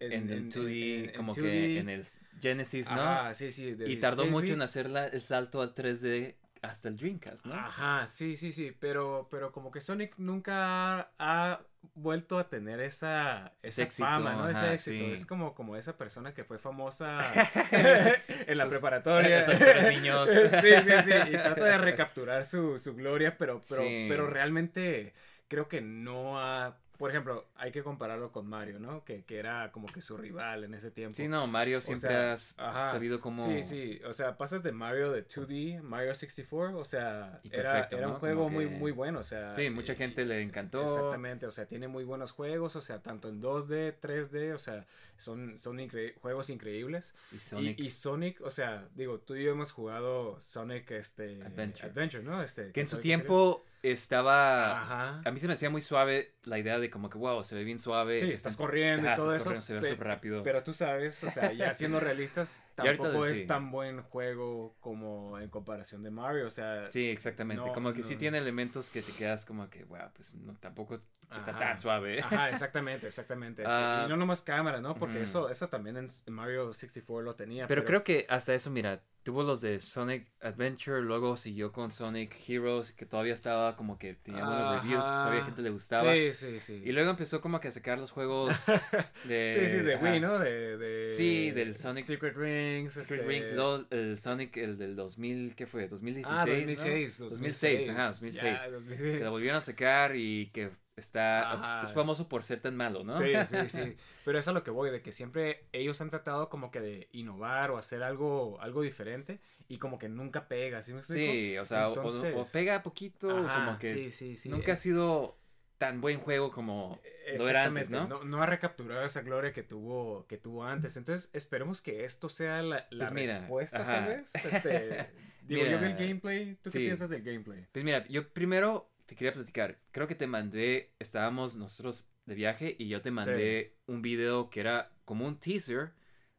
En, 0.00 0.12
en 0.12 0.30
el 0.30 0.48
2D, 0.50 0.98
en- 1.04 1.10
en 1.10 1.16
como 1.16 1.34
2D. 1.34 1.40
que 1.42 1.78
en 1.78 1.88
el 1.88 2.04
Genesis, 2.40 2.90
¿no? 2.90 3.00
Ajá, 3.00 3.34
sí, 3.34 3.52
sí. 3.52 3.74
y 3.86 3.96
tardó 3.96 4.22
16 4.22 4.30
mucho 4.32 4.52
en 4.54 4.62
hacer 4.62 4.88
la- 4.90 5.06
el 5.06 5.22
salto 5.22 5.60
al 5.62 5.74
3D 5.74 6.36
hasta 6.62 6.88
el 6.88 6.96
Dreamcast, 6.96 7.44
¿no? 7.46 7.54
Ajá, 7.54 8.06
sí, 8.06 8.36
sí, 8.36 8.52
sí, 8.52 8.72
pero, 8.78 9.26
pero 9.30 9.50
como 9.50 9.72
que 9.72 9.80
Sonic 9.80 10.14
nunca 10.18 11.10
ha 11.18 11.60
vuelto 11.94 12.38
a 12.38 12.48
tener 12.48 12.78
esa, 12.80 13.52
esa 13.64 13.82
éxito, 13.82 14.06
fama, 14.08 14.34
¿no? 14.34 14.44
ajá, 14.44 14.72
ese 14.72 14.92
éxito. 14.92 15.06
sí. 15.06 15.10
Es 15.12 15.26
como, 15.26 15.54
como 15.56 15.74
esa 15.76 15.98
persona 15.98 16.32
que 16.32 16.44
fue 16.44 16.60
famosa 16.60 17.18
en 17.72 18.56
la 18.58 18.64
Esos- 18.64 18.68
preparatoria. 18.68 19.44
tres 19.44 19.88
niños. 19.88 20.30
sí, 20.30 20.38
sí, 20.48 20.92
sí, 21.04 21.12
y 21.28 21.32
trata 21.32 21.64
de 21.64 21.78
recapturar 21.78 22.44
su, 22.44 22.78
su 22.78 22.94
gloria, 22.94 23.36
pero, 23.36 23.60
pero, 23.68 23.82
Sí. 23.82 24.06
pero 24.08 24.28
realmente 24.28 25.14
creo 25.48 25.68
que 25.68 25.80
no 25.80 26.38
ha... 26.40 26.78
Por 27.02 27.10
ejemplo, 27.10 27.48
hay 27.56 27.72
que 27.72 27.82
compararlo 27.82 28.30
con 28.30 28.46
Mario, 28.46 28.78
¿no? 28.78 29.04
Que, 29.04 29.24
que 29.24 29.36
era 29.36 29.72
como 29.72 29.88
que 29.88 30.00
su 30.00 30.16
rival 30.16 30.62
en 30.62 30.72
ese 30.72 30.92
tiempo. 30.92 31.16
Sí, 31.16 31.26
no, 31.26 31.48
Mario 31.48 31.80
siempre 31.80 32.10
sea, 32.10 32.36
ha 32.58 32.70
ajá. 32.70 32.90
sabido 32.92 33.20
cómo... 33.20 33.44
Sí, 33.44 33.64
sí, 33.64 34.00
o 34.06 34.12
sea, 34.12 34.38
pasas 34.38 34.62
de 34.62 34.70
Mario 34.70 35.10
de 35.10 35.26
2D, 35.26 35.82
Mario 35.82 36.14
64, 36.14 36.78
o 36.78 36.84
sea, 36.84 37.40
era, 37.50 37.88
era 37.90 38.06
un 38.06 38.14
juego 38.14 38.48
muy, 38.48 38.66
muy 38.68 38.92
bueno, 38.92 39.18
o 39.18 39.24
sea. 39.24 39.52
Sí, 39.52 39.68
mucha 39.68 39.94
y- 39.94 39.96
gente 39.96 40.24
le 40.24 40.42
encantó. 40.42 40.84
Exactamente, 40.84 41.44
o 41.44 41.50
sea, 41.50 41.66
tiene 41.66 41.88
muy 41.88 42.04
buenos 42.04 42.30
juegos, 42.30 42.76
o 42.76 42.80
sea, 42.80 43.02
tanto 43.02 43.28
en 43.28 43.42
2D, 43.42 43.96
3D, 44.00 44.54
o 44.54 44.58
sea, 44.60 44.86
son, 45.16 45.58
son 45.58 45.78
incre- 45.78 46.14
juegos 46.20 46.50
increíbles. 46.50 47.16
Y 47.32 47.40
Sonic. 47.40 47.80
y 47.80 47.90
Sonic, 47.90 48.40
o 48.42 48.50
sea, 48.50 48.86
digo, 48.94 49.18
tú 49.18 49.34
y 49.34 49.42
yo 49.42 49.50
hemos 49.50 49.72
jugado 49.72 50.40
Sonic, 50.40 50.88
este... 50.92 51.42
Adventure. 51.42 52.22
¿no? 52.22 52.44
Este, 52.44 52.70
que 52.70 52.80
en 52.80 52.86
su 52.86 52.98
tiempo 52.98 53.64
estaba... 53.82 54.82
Ajá. 54.82 55.22
A 55.24 55.30
mí 55.30 55.38
se 55.40 55.46
me 55.46 55.54
hacía 55.54 55.70
muy 55.70 55.82
suave 55.82 56.34
la 56.44 56.58
idea 56.58 56.78
de 56.78 56.90
como 56.90 57.10
que, 57.10 57.18
wow, 57.18 57.42
se 57.44 57.54
ve 57.54 57.64
bien 57.64 57.78
suave. 57.78 58.18
Sí, 58.18 58.24
está- 58.26 58.34
estás 58.50 58.56
corriendo 58.56 59.10
y 59.10 59.14
todo 59.14 59.26
estás 59.26 59.36
eso. 59.36 59.44
corriendo, 59.44 59.66
se 59.66 59.74
ve 59.74 59.80
pe- 59.80 59.88
súper 59.90 60.06
rápido. 60.06 60.42
Pero 60.42 60.62
tú 60.62 60.72
sabes, 60.74 61.22
o 61.24 61.30
sea, 61.30 61.52
ya 61.52 61.72
siendo 61.74 62.00
realistas, 62.00 62.66
tampoco 62.74 63.24
sí. 63.24 63.32
es 63.32 63.46
tan 63.46 63.70
buen 63.70 64.02
juego 64.02 64.76
como 64.80 65.38
en 65.38 65.48
comparación 65.50 66.02
de 66.02 66.10
Mario, 66.10 66.46
o 66.46 66.50
sea... 66.50 66.90
Sí, 66.90 67.08
exactamente. 67.08 67.64
No, 67.66 67.72
como 67.72 67.92
que 67.92 68.02
sí 68.02 68.14
no. 68.14 68.20
tiene 68.20 68.38
elementos 68.38 68.90
que 68.90 69.02
te 69.02 69.12
quedas 69.12 69.44
como 69.44 69.68
que, 69.68 69.84
wow, 69.84 70.10
pues 70.14 70.34
no, 70.34 70.54
tampoco 70.58 71.00
está 71.36 71.50
Ajá. 71.52 71.58
tan 71.58 71.80
suave. 71.80 72.20
Ajá, 72.20 72.48
exactamente, 72.50 73.06
exactamente. 73.06 73.62
Este, 73.62 73.74
Ah. 73.74 74.04
y 74.06 74.08
no 74.08 74.16
nomás 74.16 74.42
cámara, 74.42 74.80
¿no? 74.80 74.94
Porque 74.94 75.22
eso, 75.22 75.48
eso 75.48 75.68
también 75.68 75.96
en, 75.96 76.06
en 76.26 76.32
Mario 76.34 76.72
64 76.74 77.22
lo 77.22 77.34
tenía. 77.34 77.66
Pero 77.66 77.84
creo 77.84 78.04
que 78.04 78.26
hasta 78.28 78.52
eso, 78.54 78.70
mira, 78.70 79.00
tuvo 79.22 79.42
los 79.42 79.60
de 79.60 79.78
Sonic 79.80 80.26
Adventure, 80.40 81.00
luego 81.00 81.36
siguió 81.36 81.70
con 81.72 81.90
Sonic 81.92 82.34
Heroes, 82.48 82.92
que 82.92 83.06
todavía 83.06 83.32
estaba 83.32 83.76
como 83.76 83.98
que 83.98 84.14
tenía 84.14 84.44
buenos 84.44 84.82
reviews, 84.82 85.04
todavía 85.04 85.44
gente 85.44 85.62
le 85.62 85.70
gustaba. 85.70 86.12
Sí, 86.12 86.32
sí, 86.32 86.60
sí. 86.60 86.82
Y 86.84 86.92
luego 86.92 87.10
empezó 87.10 87.40
como 87.40 87.60
que 87.60 87.68
a 87.68 87.72
sacar 87.72 87.98
los 87.98 88.10
juegos 88.10 88.56
de... 89.24 89.54
sí, 89.58 89.68
sí, 89.68 89.82
de 89.82 89.94
ajá. 89.94 90.10
Wii, 90.10 90.20
¿no? 90.20 90.38
De, 90.38 90.76
de... 90.76 91.14
Sí, 91.14 91.50
del 91.52 91.74
Sonic- 91.74 92.04
Secret 92.04 92.36
Rings. 92.36 92.92
Secret 92.94 93.20
este- 93.20 93.28
Rings 93.32 93.54
2, 93.54 93.86
el 93.90 94.18
Sonic, 94.18 94.56
el 94.56 94.76
del 94.78 94.96
2000, 94.96 95.54
¿qué 95.54 95.66
fue? 95.66 95.86
2016, 95.88 96.38
Ah, 96.38 96.44
¿no? 96.46 96.52
2006. 96.52 97.18
2006, 97.18 97.88
ajá, 97.90 98.08
2006. 98.08 98.60
Ya, 98.60 98.70
2006. 98.70 99.18
Que 99.18 99.24
lo 99.24 99.30
volvieron 99.30 99.58
a 99.58 99.60
sacar 99.60 100.16
y 100.16 100.50
que 100.52 100.70
está... 100.96 101.54
es- 101.54 101.62
Ajá. 101.62 101.82
Es 101.82 101.92
famoso 101.92 102.28
por 102.28 102.44
ser 102.44 102.60
tan 102.60 102.76
malo, 102.76 103.04
¿no? 103.04 103.16
Sí, 103.18 103.32
sí, 103.46 103.56
sí. 103.68 103.96
Pero 104.24 104.38
es 104.38 104.48
a 104.48 104.52
lo 104.52 104.62
que 104.62 104.70
voy, 104.70 104.90
de 104.90 105.02
que 105.02 105.12
siempre 105.12 105.66
ellos 105.72 106.00
han 106.00 106.10
tratado 106.10 106.48
como 106.48 106.70
que 106.70 106.80
de 106.80 107.08
innovar 107.12 107.70
o 107.70 107.78
hacer 107.78 108.02
algo, 108.02 108.60
algo 108.60 108.82
diferente 108.82 109.40
y 109.68 109.78
como 109.78 109.98
que 109.98 110.08
nunca 110.08 110.48
pega, 110.48 110.82
¿sí 110.82 110.92
me 110.92 110.98
explico? 110.98 111.32
Sí, 111.32 111.58
o 111.58 111.64
sea, 111.64 111.88
o- 111.88 111.92
o- 111.92 111.94
o, 111.94 112.06
Entonces- 112.12 112.52
pega 112.52 112.82
poquito, 112.82 113.30
Ajá, 113.36 113.64
como 113.66 113.78
que 113.78 113.94
sí, 113.94 114.10
sí, 114.10 114.36
sí. 114.36 114.48
nunca 114.48 114.74
ha 114.74 114.76
sido 114.76 115.38
tan 115.78 116.00
buen 116.00 116.20
juego 116.20 116.52
como 116.52 117.00
lo 117.36 117.48
era 117.48 117.64
antes, 117.64 117.90
¿no? 117.90 118.06
No, 118.06 118.22
no 118.22 118.40
ha 118.40 118.46
recapturado 118.46 119.04
esa 119.04 119.22
gloria 119.22 119.52
que 119.52 119.64
tuvo, 119.64 120.26
que 120.28 120.38
tuvo 120.38 120.64
antes. 120.64 120.96
Entonces, 120.96 121.28
esperemos 121.32 121.82
que 121.82 122.04
esto 122.04 122.28
sea 122.28 122.62
la, 122.62 122.86
la 122.90 122.98
Pues 122.98 123.12
mira, 123.12 123.38
respuesta, 123.38 123.78
ajá. 123.80 123.92
tal 123.94 124.08
vez. 124.10 124.32
Este, 124.44 125.10
digo, 125.42 125.62
yo 125.62 125.78
vi 125.80 125.86
el 125.86 125.94
Mira, 125.94 125.96
gameplay. 126.06 126.54
¿Tú 126.62 126.70
qué 126.70 126.78
sí. 126.78 126.78
piensas 126.84 127.10
del 127.10 127.22
gameplay? 127.24 127.66
Pues 127.72 127.84
mira, 127.84 128.04
yo 128.06 128.28
primero 128.32 128.91
te 129.12 129.16
quería 129.18 129.32
platicar. 129.32 129.78
Creo 129.90 130.06
que 130.08 130.14
te 130.14 130.26
mandé, 130.26 130.94
estábamos 130.98 131.56
nosotros 131.56 132.10
de 132.24 132.34
viaje 132.34 132.74
y 132.78 132.88
yo 132.88 133.02
te 133.02 133.10
mandé 133.10 133.76
un 133.86 134.00
video 134.02 134.48
que 134.48 134.60
era 134.60 134.90
como 135.04 135.26
un 135.26 135.38
teaser 135.38 135.92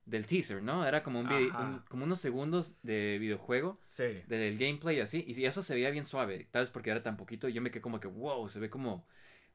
del 0.06 0.26
teaser, 0.26 0.62
¿no? 0.64 0.86
Era 0.86 1.04
como 1.04 1.20
un, 1.20 1.28
vide- 1.30 1.50
Ajá. 1.52 1.62
un- 1.64 1.80
como 1.90 2.04
unos 2.06 2.20
segundos 2.20 2.78
de 2.84 3.18
videojuego 3.20 3.80
Sí. 3.90 4.22
del 4.28 4.58
gameplay 4.58 5.00
así 5.00 5.24
y 5.28 5.46
eso 5.46 5.62
se 5.62 5.76
veía 5.76 5.92
bien 5.92 6.04
suave, 6.06 6.48
tal 6.52 6.64
vez 6.64 6.70
porque 6.72 6.90
era 6.90 7.04
tan 7.04 7.16
poquito, 7.16 7.48
yo 7.48 7.62
me 7.62 7.70
quedé 7.72 7.82
como 7.82 8.00
que 8.00 8.08
wow, 8.08 8.50
se 8.50 8.60
ve 8.60 8.70
como 8.70 9.08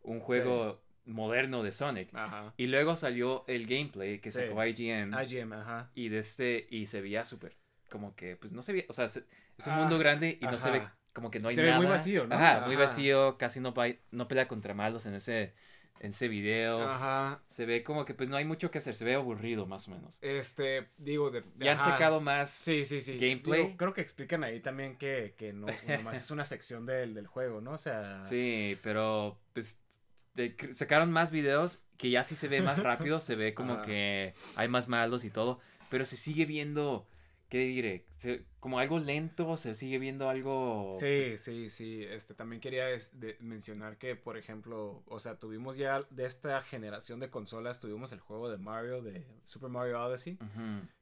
un 0.03 0.21
juego 0.21 0.83
moderno 1.05 1.63
de 1.63 1.73
Sonic. 1.73 2.15
Ajá. 2.15 2.55
Y 2.57 2.67
luego 2.69 2.95
salió 2.97 3.45
el 3.49 3.67
gameplay 3.67 4.21
que 4.21 4.31
sacó 4.31 4.65
IGN 4.65 5.13
IGM, 5.25 5.53
ajá. 5.55 5.91
y 5.95 6.09
de 6.09 6.19
este 6.19 6.67
y 6.71 6.87
se 6.87 7.01
veía 7.01 7.25
súper 7.25 7.57
como 7.91 8.15
que 8.15 8.37
pues 8.37 8.53
no 8.53 8.63
se 8.63 8.73
veía, 8.75 8.85
o 8.89 8.93
sea, 8.93 9.09
se- 9.09 9.25
es 9.59 9.67
un 9.67 9.73
Ah, 9.73 9.79
mundo 9.81 9.99
grande 9.99 10.39
y 10.41 10.45
no 10.45 10.57
se 10.59 10.71
ve. 10.71 10.83
Como 11.19 11.31
que 11.31 11.41
no 11.41 11.49
hay 11.49 11.55
Se 11.57 11.63
ve 11.63 11.69
nada. 11.71 11.81
muy 11.81 11.87
vacío, 11.91 12.27
¿no? 12.27 12.35
Ajá, 12.35 12.63
muy 12.67 12.77
vacío, 12.77 13.37
casi 13.39 13.61
no, 13.61 13.75
pelea 13.75 14.49
contra 14.49 14.73
malos 14.75 15.05
en 15.07 15.15
ese 15.15 15.53
en 16.01 16.11
ese 16.11 16.29
video. 16.29 16.81
Ajá. 16.89 17.43
Se 17.49 17.67
ve 17.67 17.83
como 17.83 18.05
que 18.05 18.15
pues 18.15 18.29
no 18.29 18.37
hay 18.37 18.45
mucho 18.45 18.71
que 18.71 18.79
hacer, 18.79 18.95
se 18.95 19.05
ve 19.05 19.15
aburrido 19.15 19.67
más 19.67 19.89
o 19.89 19.91
menos. 19.91 20.19
Este, 20.23 20.87
digo, 20.97 21.33
de, 21.33 21.43
Ya 21.59 21.73
han 21.73 21.79
ajá. 21.81 21.91
sacado 21.91 22.21
más 22.21 22.51
Sí, 22.51 22.85
sí, 22.85 23.03
sí. 23.03 23.19
gameplay. 23.19 23.65
Digo, 23.65 23.77
creo 23.77 23.95
que 23.95 24.01
explican 24.01 24.45
ahí 24.45 24.61
también 24.61 24.97
que, 24.97 25.35
que 25.37 25.53
no, 25.53 25.67
nomás 25.89 26.21
es 26.23 26.31
una 26.31 26.45
sección 26.45 26.87
del, 26.87 27.15
del 27.15 27.27
juego, 27.27 27.61
¿no? 27.61 27.73
O 27.73 27.79
sea. 27.79 28.25
Sí, 28.27 28.79
pero 28.83 29.41
pues 29.55 29.83
de- 30.35 30.55
sacaron 30.77 31.11
más 31.11 31.33
videos 31.33 31.83
que 31.97 32.11
ya 32.11 32.23
sí 32.23 32.37
se 32.37 32.47
ve 32.47 32.63
más 32.63 32.79
rápido, 32.83 33.19
se 33.19 33.35
ve 33.35 33.53
como 33.55 33.75
Ajá. 33.75 33.83
que 33.83 34.35
hay 34.55 34.69
más 34.69 34.87
malos 34.87 35.25
y 35.25 35.31
todo, 35.31 35.59
pero 35.91 36.05
se 36.05 36.17
sigue 36.17 36.47
viendo, 36.47 37.09
¿qué 37.49 37.59
diré? 37.61 38.05
Se- 38.17 38.45
como 38.61 38.78
algo 38.78 38.99
lento, 38.99 39.57
se 39.57 39.75
sigue 39.75 39.99
viendo 39.99 40.28
algo... 40.28 40.90
Sí, 40.99 41.38
sí, 41.38 41.71
sí. 41.71 42.02
Este, 42.05 42.35
también 42.35 42.61
quería 42.61 42.90
es- 42.90 43.19
de- 43.21 43.37
mencionar 43.40 43.97
que, 43.99 44.17
por 44.17 44.37
ejemplo, 44.37 45.02
o 45.07 45.19
sea, 45.19 45.38
tuvimos 45.38 45.76
ya 45.76 46.02
de 46.11 46.26
esta 46.26 46.61
generación 46.62 47.21
de 47.21 47.31
consolas, 47.31 47.81
tuvimos 47.81 48.12
el 48.12 48.21
juego 48.21 48.50
de 48.50 48.59
Mario, 48.59 49.02
de 49.02 49.26
Super 49.45 49.71
Mario 49.71 50.02
Odyssey. 50.02 50.38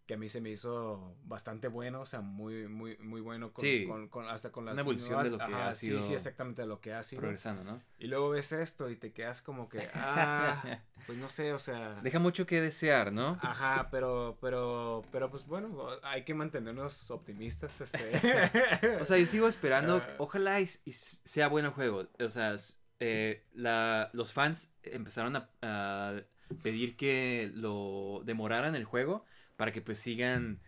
Que 0.07 0.15
a 0.15 0.17
mí 0.17 0.29
se 0.29 0.41
me 0.41 0.51
hizo 0.51 1.17
bastante 1.25 1.67
bueno, 1.69 2.01
o 2.03 2.07
sea, 2.07 2.21
muy, 2.21 2.69
muy, 2.69 2.97
muy 2.99 3.21
bueno, 3.21 3.53
con, 3.53 3.63
Sí. 3.63 3.85
con- 3.87 4.09
con- 4.09 4.29
hasta 4.29 4.53
con 4.53 4.65
las 4.65 4.75
Una 4.75 4.83
evolución 4.83 5.23
de 5.25 5.31
lo 5.31 5.39
que 5.39 5.45
ajá, 5.45 5.69
ha 5.69 5.75
sí, 5.75 5.87
sido 5.87 6.01
sí, 6.03 6.15
exactamente 6.15 6.63
de 6.63 6.69
lo 6.69 6.81
que 6.81 6.95
ha 6.95 7.03
sido. 7.03 7.21
Progresando, 7.23 7.65
¿no? 7.65 7.83
Y 7.99 8.07
luego 8.07 8.31
ves 8.31 8.53
esto 8.53 8.89
y 8.89 8.97
te 8.97 9.13
quedas 9.13 9.43
como 9.43 9.69
que, 9.69 9.89
ah, 9.95 10.63
pues 11.07 11.19
no 11.19 11.29
sé, 11.29 11.53
o 11.53 11.59
sea... 11.59 12.01
Deja 12.03 12.19
mucho 12.21 12.47
que 12.47 12.61
desear, 12.61 13.13
¿no? 13.13 13.39
Ajá, 13.43 13.89
pero, 13.91 14.39
pero, 14.41 15.03
pero 15.11 15.29
pues 15.29 15.45
bueno, 15.45 15.89
hay 16.05 16.25
que 16.25 16.35
mantenernos 16.35 17.11
optimistas, 17.11 17.81
este. 17.81 17.99
O 19.01 19.05
sea, 19.05 19.19
yo 19.19 19.27
sigo 19.27 19.49
esperando, 19.49 19.97
Ah. 19.97 20.15
ojalá 20.19 20.61
y, 20.61 20.69
y 20.85 20.93
sea 20.93 21.49
bueno 21.49 21.69
el 21.69 21.75
juego. 21.75 22.07
O 22.21 22.29
sea, 22.29 22.55
eh, 23.01 23.45
la, 23.55 24.09
los 24.13 24.33
fans 24.33 24.73
empezaron 24.85 25.35
a, 25.37 25.51
a 25.63 26.15
pedir 26.63 26.97
que 26.97 27.51
lo 27.55 28.23
demoraran 28.25 28.75
el 28.77 28.85
juego 28.85 29.25
para 29.57 29.73
que 29.73 29.83
pues 29.83 29.99
sigan 29.99 30.61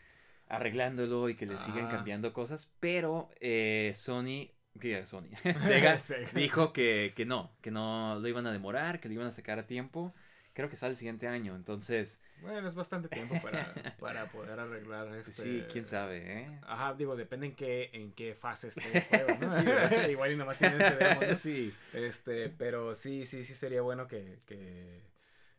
arreglándolo 0.48 1.28
y 1.28 1.34
que 1.34 1.46
le 1.46 1.58
sigan 1.58 1.88
cambiando 1.88 2.32
cosas, 2.32 2.74
pero 2.80 3.28
eh, 3.40 3.92
Sony, 3.94 4.50
que 4.80 5.04
Sony, 5.04 5.28
Sega 5.58 5.98
Sega. 5.98 6.30
dijo 6.34 6.72
que, 6.72 7.12
que 7.14 7.26
no, 7.26 7.56
que 7.60 7.70
no 7.70 8.18
lo 8.18 8.28
iban 8.28 8.46
a 8.46 8.52
demorar, 8.52 9.00
que 9.00 9.08
lo 9.08 9.14
iban 9.14 9.26
a 9.26 9.30
sacar 9.30 9.58
a 9.58 9.66
tiempo. 9.66 10.14
Creo 10.54 10.68
que 10.68 10.74
sale 10.74 10.90
el 10.90 10.96
siguiente 10.96 11.28
año, 11.28 11.54
entonces, 11.54 12.20
bueno, 12.40 12.66
es 12.66 12.74
bastante 12.74 13.08
tiempo 13.08 13.40
para, 13.40 13.72
para 14.00 14.26
poder 14.32 14.58
arreglar 14.58 15.14
este. 15.14 15.30
sí, 15.30 15.64
quién 15.70 15.86
sabe, 15.86 16.40
¿eh? 16.40 16.60
Ajá, 16.62 16.94
digo, 16.94 17.14
depende 17.14 17.46
en 17.46 17.54
qué, 17.54 17.90
en 17.92 18.12
qué 18.12 18.34
fase 18.34 18.68
esté 18.68 18.82
el 18.92 19.02
juego, 19.04 19.38
¿no? 19.40 19.48
Sí, 19.48 19.64
¿verdad? 19.64 20.08
Igual 20.08 20.32
y 20.32 20.36
nomás 20.36 20.58
tienen 20.58 20.80
ese 20.80 20.96
demo, 20.96 21.20
¿no? 21.28 21.34
Sí. 21.36 21.72
Este, 21.92 22.48
pero 22.48 22.96
sí, 22.96 23.24
sí, 23.24 23.44
sí 23.44 23.54
sería 23.54 23.82
bueno 23.82 24.08
que, 24.08 24.40
que 24.46 25.02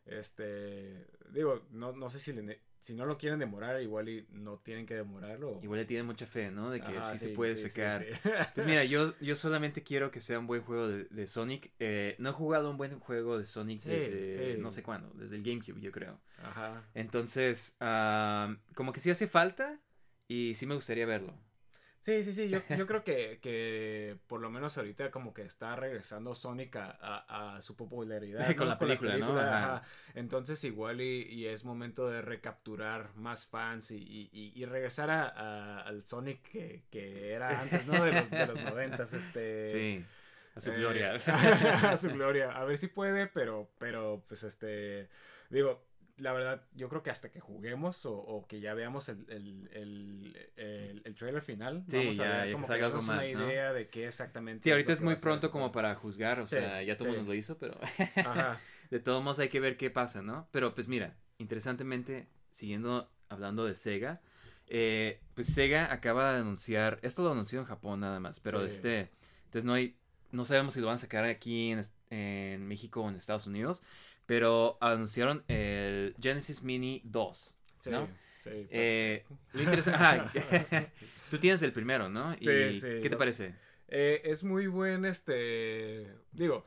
este, 0.05 1.05
digo, 1.29 1.65
no, 1.71 1.93
no 1.93 2.09
sé 2.09 2.19
si 2.19 2.33
le 2.33 2.59
si 2.81 2.93
no 2.93 3.05
lo 3.05 3.17
quieren 3.17 3.39
demorar, 3.39 3.81
igual 3.81 4.09
y 4.09 4.25
no 4.31 4.57
tienen 4.59 4.85
que 4.85 4.95
demorarlo. 4.95 5.59
Igual 5.61 5.79
le 5.81 5.85
tienen 5.85 6.05
mucha 6.05 6.25
fe, 6.25 6.49
¿no? 6.51 6.69
De 6.71 6.79
que 6.79 6.97
Ajá, 6.97 7.15
sí, 7.15 7.17
se 7.17 7.29
puede 7.29 7.55
sí, 7.57 7.69
sí. 7.69 7.81
Pues 8.55 8.65
mira, 8.65 8.83
yo, 8.85 9.17
yo 9.19 9.35
solamente 9.35 9.83
quiero 9.83 10.11
que 10.11 10.19
sea 10.19 10.39
un 10.39 10.47
buen 10.47 10.61
juego 10.61 10.87
de, 10.87 11.05
de 11.05 11.27
Sonic. 11.27 11.71
Eh, 11.79 12.15
no 12.19 12.29
he 12.29 12.33
jugado 12.33 12.71
un 12.71 12.77
buen 12.77 12.99
juego 12.99 13.37
de 13.37 13.45
Sonic 13.45 13.81
desde 13.81 14.57
no 14.57 14.71
sé 14.71 14.83
cuándo, 14.83 15.11
desde 15.15 15.35
el 15.35 15.43
GameCube, 15.43 15.81
yo 15.81 15.91
creo. 15.91 16.19
Ajá. 16.41 16.83
Entonces, 16.93 17.75
ah, 17.79 18.55
como 18.75 18.93
que 18.93 18.99
sí 18.99 19.09
hace 19.09 19.27
falta 19.27 19.79
y 20.27 20.55
sí 20.55 20.65
me 20.65 20.75
gustaría 20.75 21.05
verlo. 21.05 21.33
Sí, 21.99 22.23
sí, 22.23 22.33
sí, 22.33 22.49
yo, 22.49 22.59
yo 22.77 22.87
creo 22.87 23.03
que, 23.03 23.39
que 23.41 24.17
por 24.27 24.39
lo 24.39 24.49
menos 24.49 24.77
ahorita 24.77 25.11
como 25.11 25.33
que 25.33 25.41
está 25.41 25.75
regresando 25.75 26.33
Sonic 26.33 26.77
a, 26.77 26.91
a- 27.01 27.55
a 27.57 27.61
su 27.61 27.75
popularidad. 27.75 28.47
Con 28.55 28.69
la 28.69 28.79
película, 28.79 29.17
¿no? 29.17 29.19
películas, 29.27 29.47
Ajá. 29.47 29.75
ajá. 29.77 29.87
Entonces 30.15 30.63
igual 30.63 31.01
y, 31.01 31.23
y 31.23 31.47
es 31.47 31.65
momento 31.65 32.09
de 32.09 32.21
recapturar 32.21 33.15
más 33.15 33.47
fans 33.47 33.91
y, 33.91 34.29
y- 34.31 34.65
regresar 34.65 35.09
a, 35.09 35.27
a- 35.27 35.81
al 35.81 36.03
Sonic 36.03 36.41
que, 36.49 36.83
que 36.89 37.31
era 37.33 37.59
antes, 37.59 37.85
¿no? 37.87 38.03
De 38.03 38.13
los, 38.13 38.29
de 38.29 38.45
los 38.47 38.61
noventas, 38.63 39.13
este... 39.13 39.69
Sí, 39.69 40.05
a 40.55 40.61
su 40.61 40.71
eh, 40.71 40.77
gloria. 40.77 41.13
a 41.91 41.95
su 41.97 42.09
gloria. 42.11 42.51
A 42.51 42.63
ver 42.65 42.77
si 42.77 42.87
puede, 42.87 43.27
pero, 43.27 43.69
pero 43.77 44.23
pues 44.27 44.43
este, 44.43 45.09
digo, 45.49 45.85
la 46.19 46.33
verdad, 46.33 46.65
yo 46.73 46.89
creo 46.89 47.03
que 47.03 47.09
hasta 47.11 47.31
que 47.31 47.39
juguemos 47.39 48.05
o, 48.05 48.13
o 48.13 48.47
que 48.47 48.59
ya 48.59 48.73
veamos 48.73 49.09
el, 49.09 49.25
el, 49.29 49.69
el, 49.73 51.01
el- 51.05 51.15
trailer 51.15 51.41
final, 51.41 51.83
Sí, 51.87 51.97
vamos 51.97 52.19
a 52.19 52.25
ver 52.25 52.49
como 52.51 52.69
que 52.69 52.83
algo 52.83 52.99
una 52.99 53.01
más, 53.01 53.33
¿no? 53.33 53.45
idea 53.45 53.73
de 53.73 53.89
qué 53.89 54.07
exactamente. 54.07 54.63
Sí, 54.63 54.71
ahorita 54.71 54.91
es 54.93 55.01
muy 55.01 55.15
pronto 55.15 55.47
esto. 55.47 55.51
como 55.51 55.71
para 55.71 55.95
juzgar, 55.95 56.39
o 56.39 56.47
Sí, 56.47 56.55
sea, 56.55 56.83
ya 56.83 56.97
todo 56.97 57.07
el 57.07 57.11
sí. 57.11 57.17
mundo 57.17 57.31
lo 57.31 57.33
hizo, 57.37 57.57
pero 57.57 57.79
Ajá. 58.23 58.59
de 58.91 58.99
todos 58.99 59.23
modos 59.23 59.39
hay 59.39 59.49
que 59.49 59.59
ver 59.59 59.77
qué 59.77 59.89
pasa, 59.89 60.21
¿no? 60.21 60.47
Pero 60.51 60.75
pues 60.75 60.87
mira, 60.87 61.17
interesantemente, 61.37 62.27
siguiendo 62.51 63.09
hablando 63.29 63.65
de 63.65 63.75
Sega, 63.75 64.21
eh, 64.67 65.21
pues 65.33 65.47
Sega 65.47 65.91
acaba 65.93 66.33
de 66.33 66.39
anunciar, 66.41 66.99
esto 67.03 67.23
lo 67.23 67.31
anunció 67.31 67.59
en 67.59 67.65
Japón 67.65 68.01
nada 68.01 68.19
más, 68.19 68.39
pero 68.41 68.63
este, 68.65 69.11
entonces 69.45 69.63
no 69.65 69.73
hay, 69.73 69.97
no 70.31 70.43
sabemos 70.45 70.73
si 70.73 70.81
lo 70.81 70.87
van 70.87 70.95
a 70.95 70.97
sacar 70.97 71.23
aquí 71.25 71.71
en, 71.71 71.81
en 72.09 72.67
México 72.67 73.01
o 73.01 73.09
en 73.09 73.15
Estados 73.15 73.47
Unidos, 73.47 73.83
pero 74.29 74.77
anunciaron 74.79 75.43
el 75.47 76.13
Genesis 76.21 76.61
Mini 76.61 77.01
2. 77.03 77.57
Sí, 77.79 77.89
¿no? 77.89 78.07
sí. 78.37 78.67
Eh, 78.69 79.25
lo 79.53 79.63
interesante, 79.63 80.39
tú 81.31 81.39
tienes 81.39 81.63
el 81.63 81.71
primero, 81.71 82.09
¿no? 82.09 82.35
Sí, 82.37 82.51
¿Y 82.51 82.73
sí, 82.75 82.87
¿Qué 83.01 83.09
te 83.09 83.17
parece? 83.17 83.55
Eh, 83.87 84.21
es 84.23 84.43
muy 84.43 84.67
buen, 84.67 85.05
este, 85.05 86.13
digo, 86.31 86.63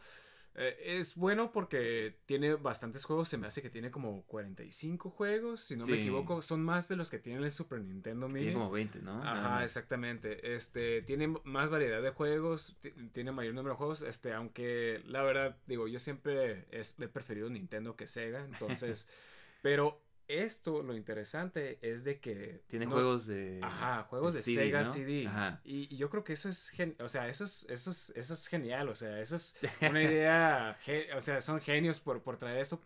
eh, 0.54 0.98
es 0.98 1.14
bueno 1.14 1.50
porque 1.50 2.18
tiene 2.26 2.54
bastantes 2.56 3.04
juegos, 3.04 3.28
se 3.28 3.38
me 3.38 3.46
hace 3.46 3.62
que 3.62 3.70
tiene 3.70 3.90
como 3.90 4.22
45 4.26 5.08
juegos, 5.10 5.62
si 5.62 5.76
no 5.76 5.84
Sí. 5.84 5.92
me 5.92 5.98
equivoco, 6.00 6.42
son 6.42 6.62
más 6.62 6.88
de 6.88 6.96
los 6.96 7.10
que 7.10 7.18
tiene 7.18 7.42
el 7.44 7.50
Super 7.50 7.80
Nintendo 7.80 8.28
Mini. 8.28 8.40
Tiene 8.46 8.52
como 8.54 8.70
20, 8.70 9.00
¿no? 9.00 9.22
Ajá, 9.22 9.64
exactamente. 9.64 10.54
Este, 10.54 11.00
tiene 11.02 11.28
más 11.44 11.70
variedad 11.70 12.02
de 12.02 12.10
juegos, 12.10 12.76
ti- 12.82 12.90
tiene 13.12 13.32
mayor 13.32 13.54
número 13.54 13.74
de 13.74 13.78
juegos, 13.78 14.02
este, 14.02 14.32
aunque 14.34 15.02
la 15.06 15.22
verdad, 15.22 15.56
digo, 15.66 15.88
yo 15.88 15.98
siempre 16.00 16.66
es- 16.70 16.96
he 17.00 17.08
preferido 17.08 17.48
Nintendo 17.48 17.96
que 17.96 18.06
Sega, 18.06 18.44
entonces, 18.44 19.08
pero 19.62 20.01
esto, 20.28 20.82
lo 20.82 20.96
interesante 20.96 21.78
es 21.82 22.04
de 22.04 22.20
que... 22.20 22.62
Tiene 22.68 22.86
no- 22.86 22.92
juegos 22.92 23.26
de... 23.26 23.60
Ajá, 23.62 24.04
juegos 24.04 24.32
de 24.34 24.38
de, 24.38 24.42
CD, 24.44 24.56
Sega 24.56 24.82
¿no? 24.82 24.92
CD. 24.92 25.26
Ajá. 25.26 25.60
Y, 25.64 25.92
y 25.94 25.96
yo 25.96 26.10
creo 26.10 26.24
que 26.24 26.32
eso 26.32 26.48
es, 26.48 26.68
gen- 26.70 26.96
o 27.00 27.08
sea, 27.08 27.28
eso 27.28 27.44
es, 27.44 27.66
eso 27.68 27.90
es, 27.90 28.12
eso 28.16 28.34
es 28.34 28.46
genial, 28.46 28.88
o 28.88 28.94
sea, 28.94 29.20
eso 29.20 29.36
es 29.36 29.56
una 29.80 30.02
idea, 30.02 30.78
o 31.16 31.20
sea, 31.20 31.40
son 31.40 31.60
genios 31.60 32.00
por, 32.00 32.22
por 32.22 32.36
traer 32.38 32.58
esto, 32.58 32.80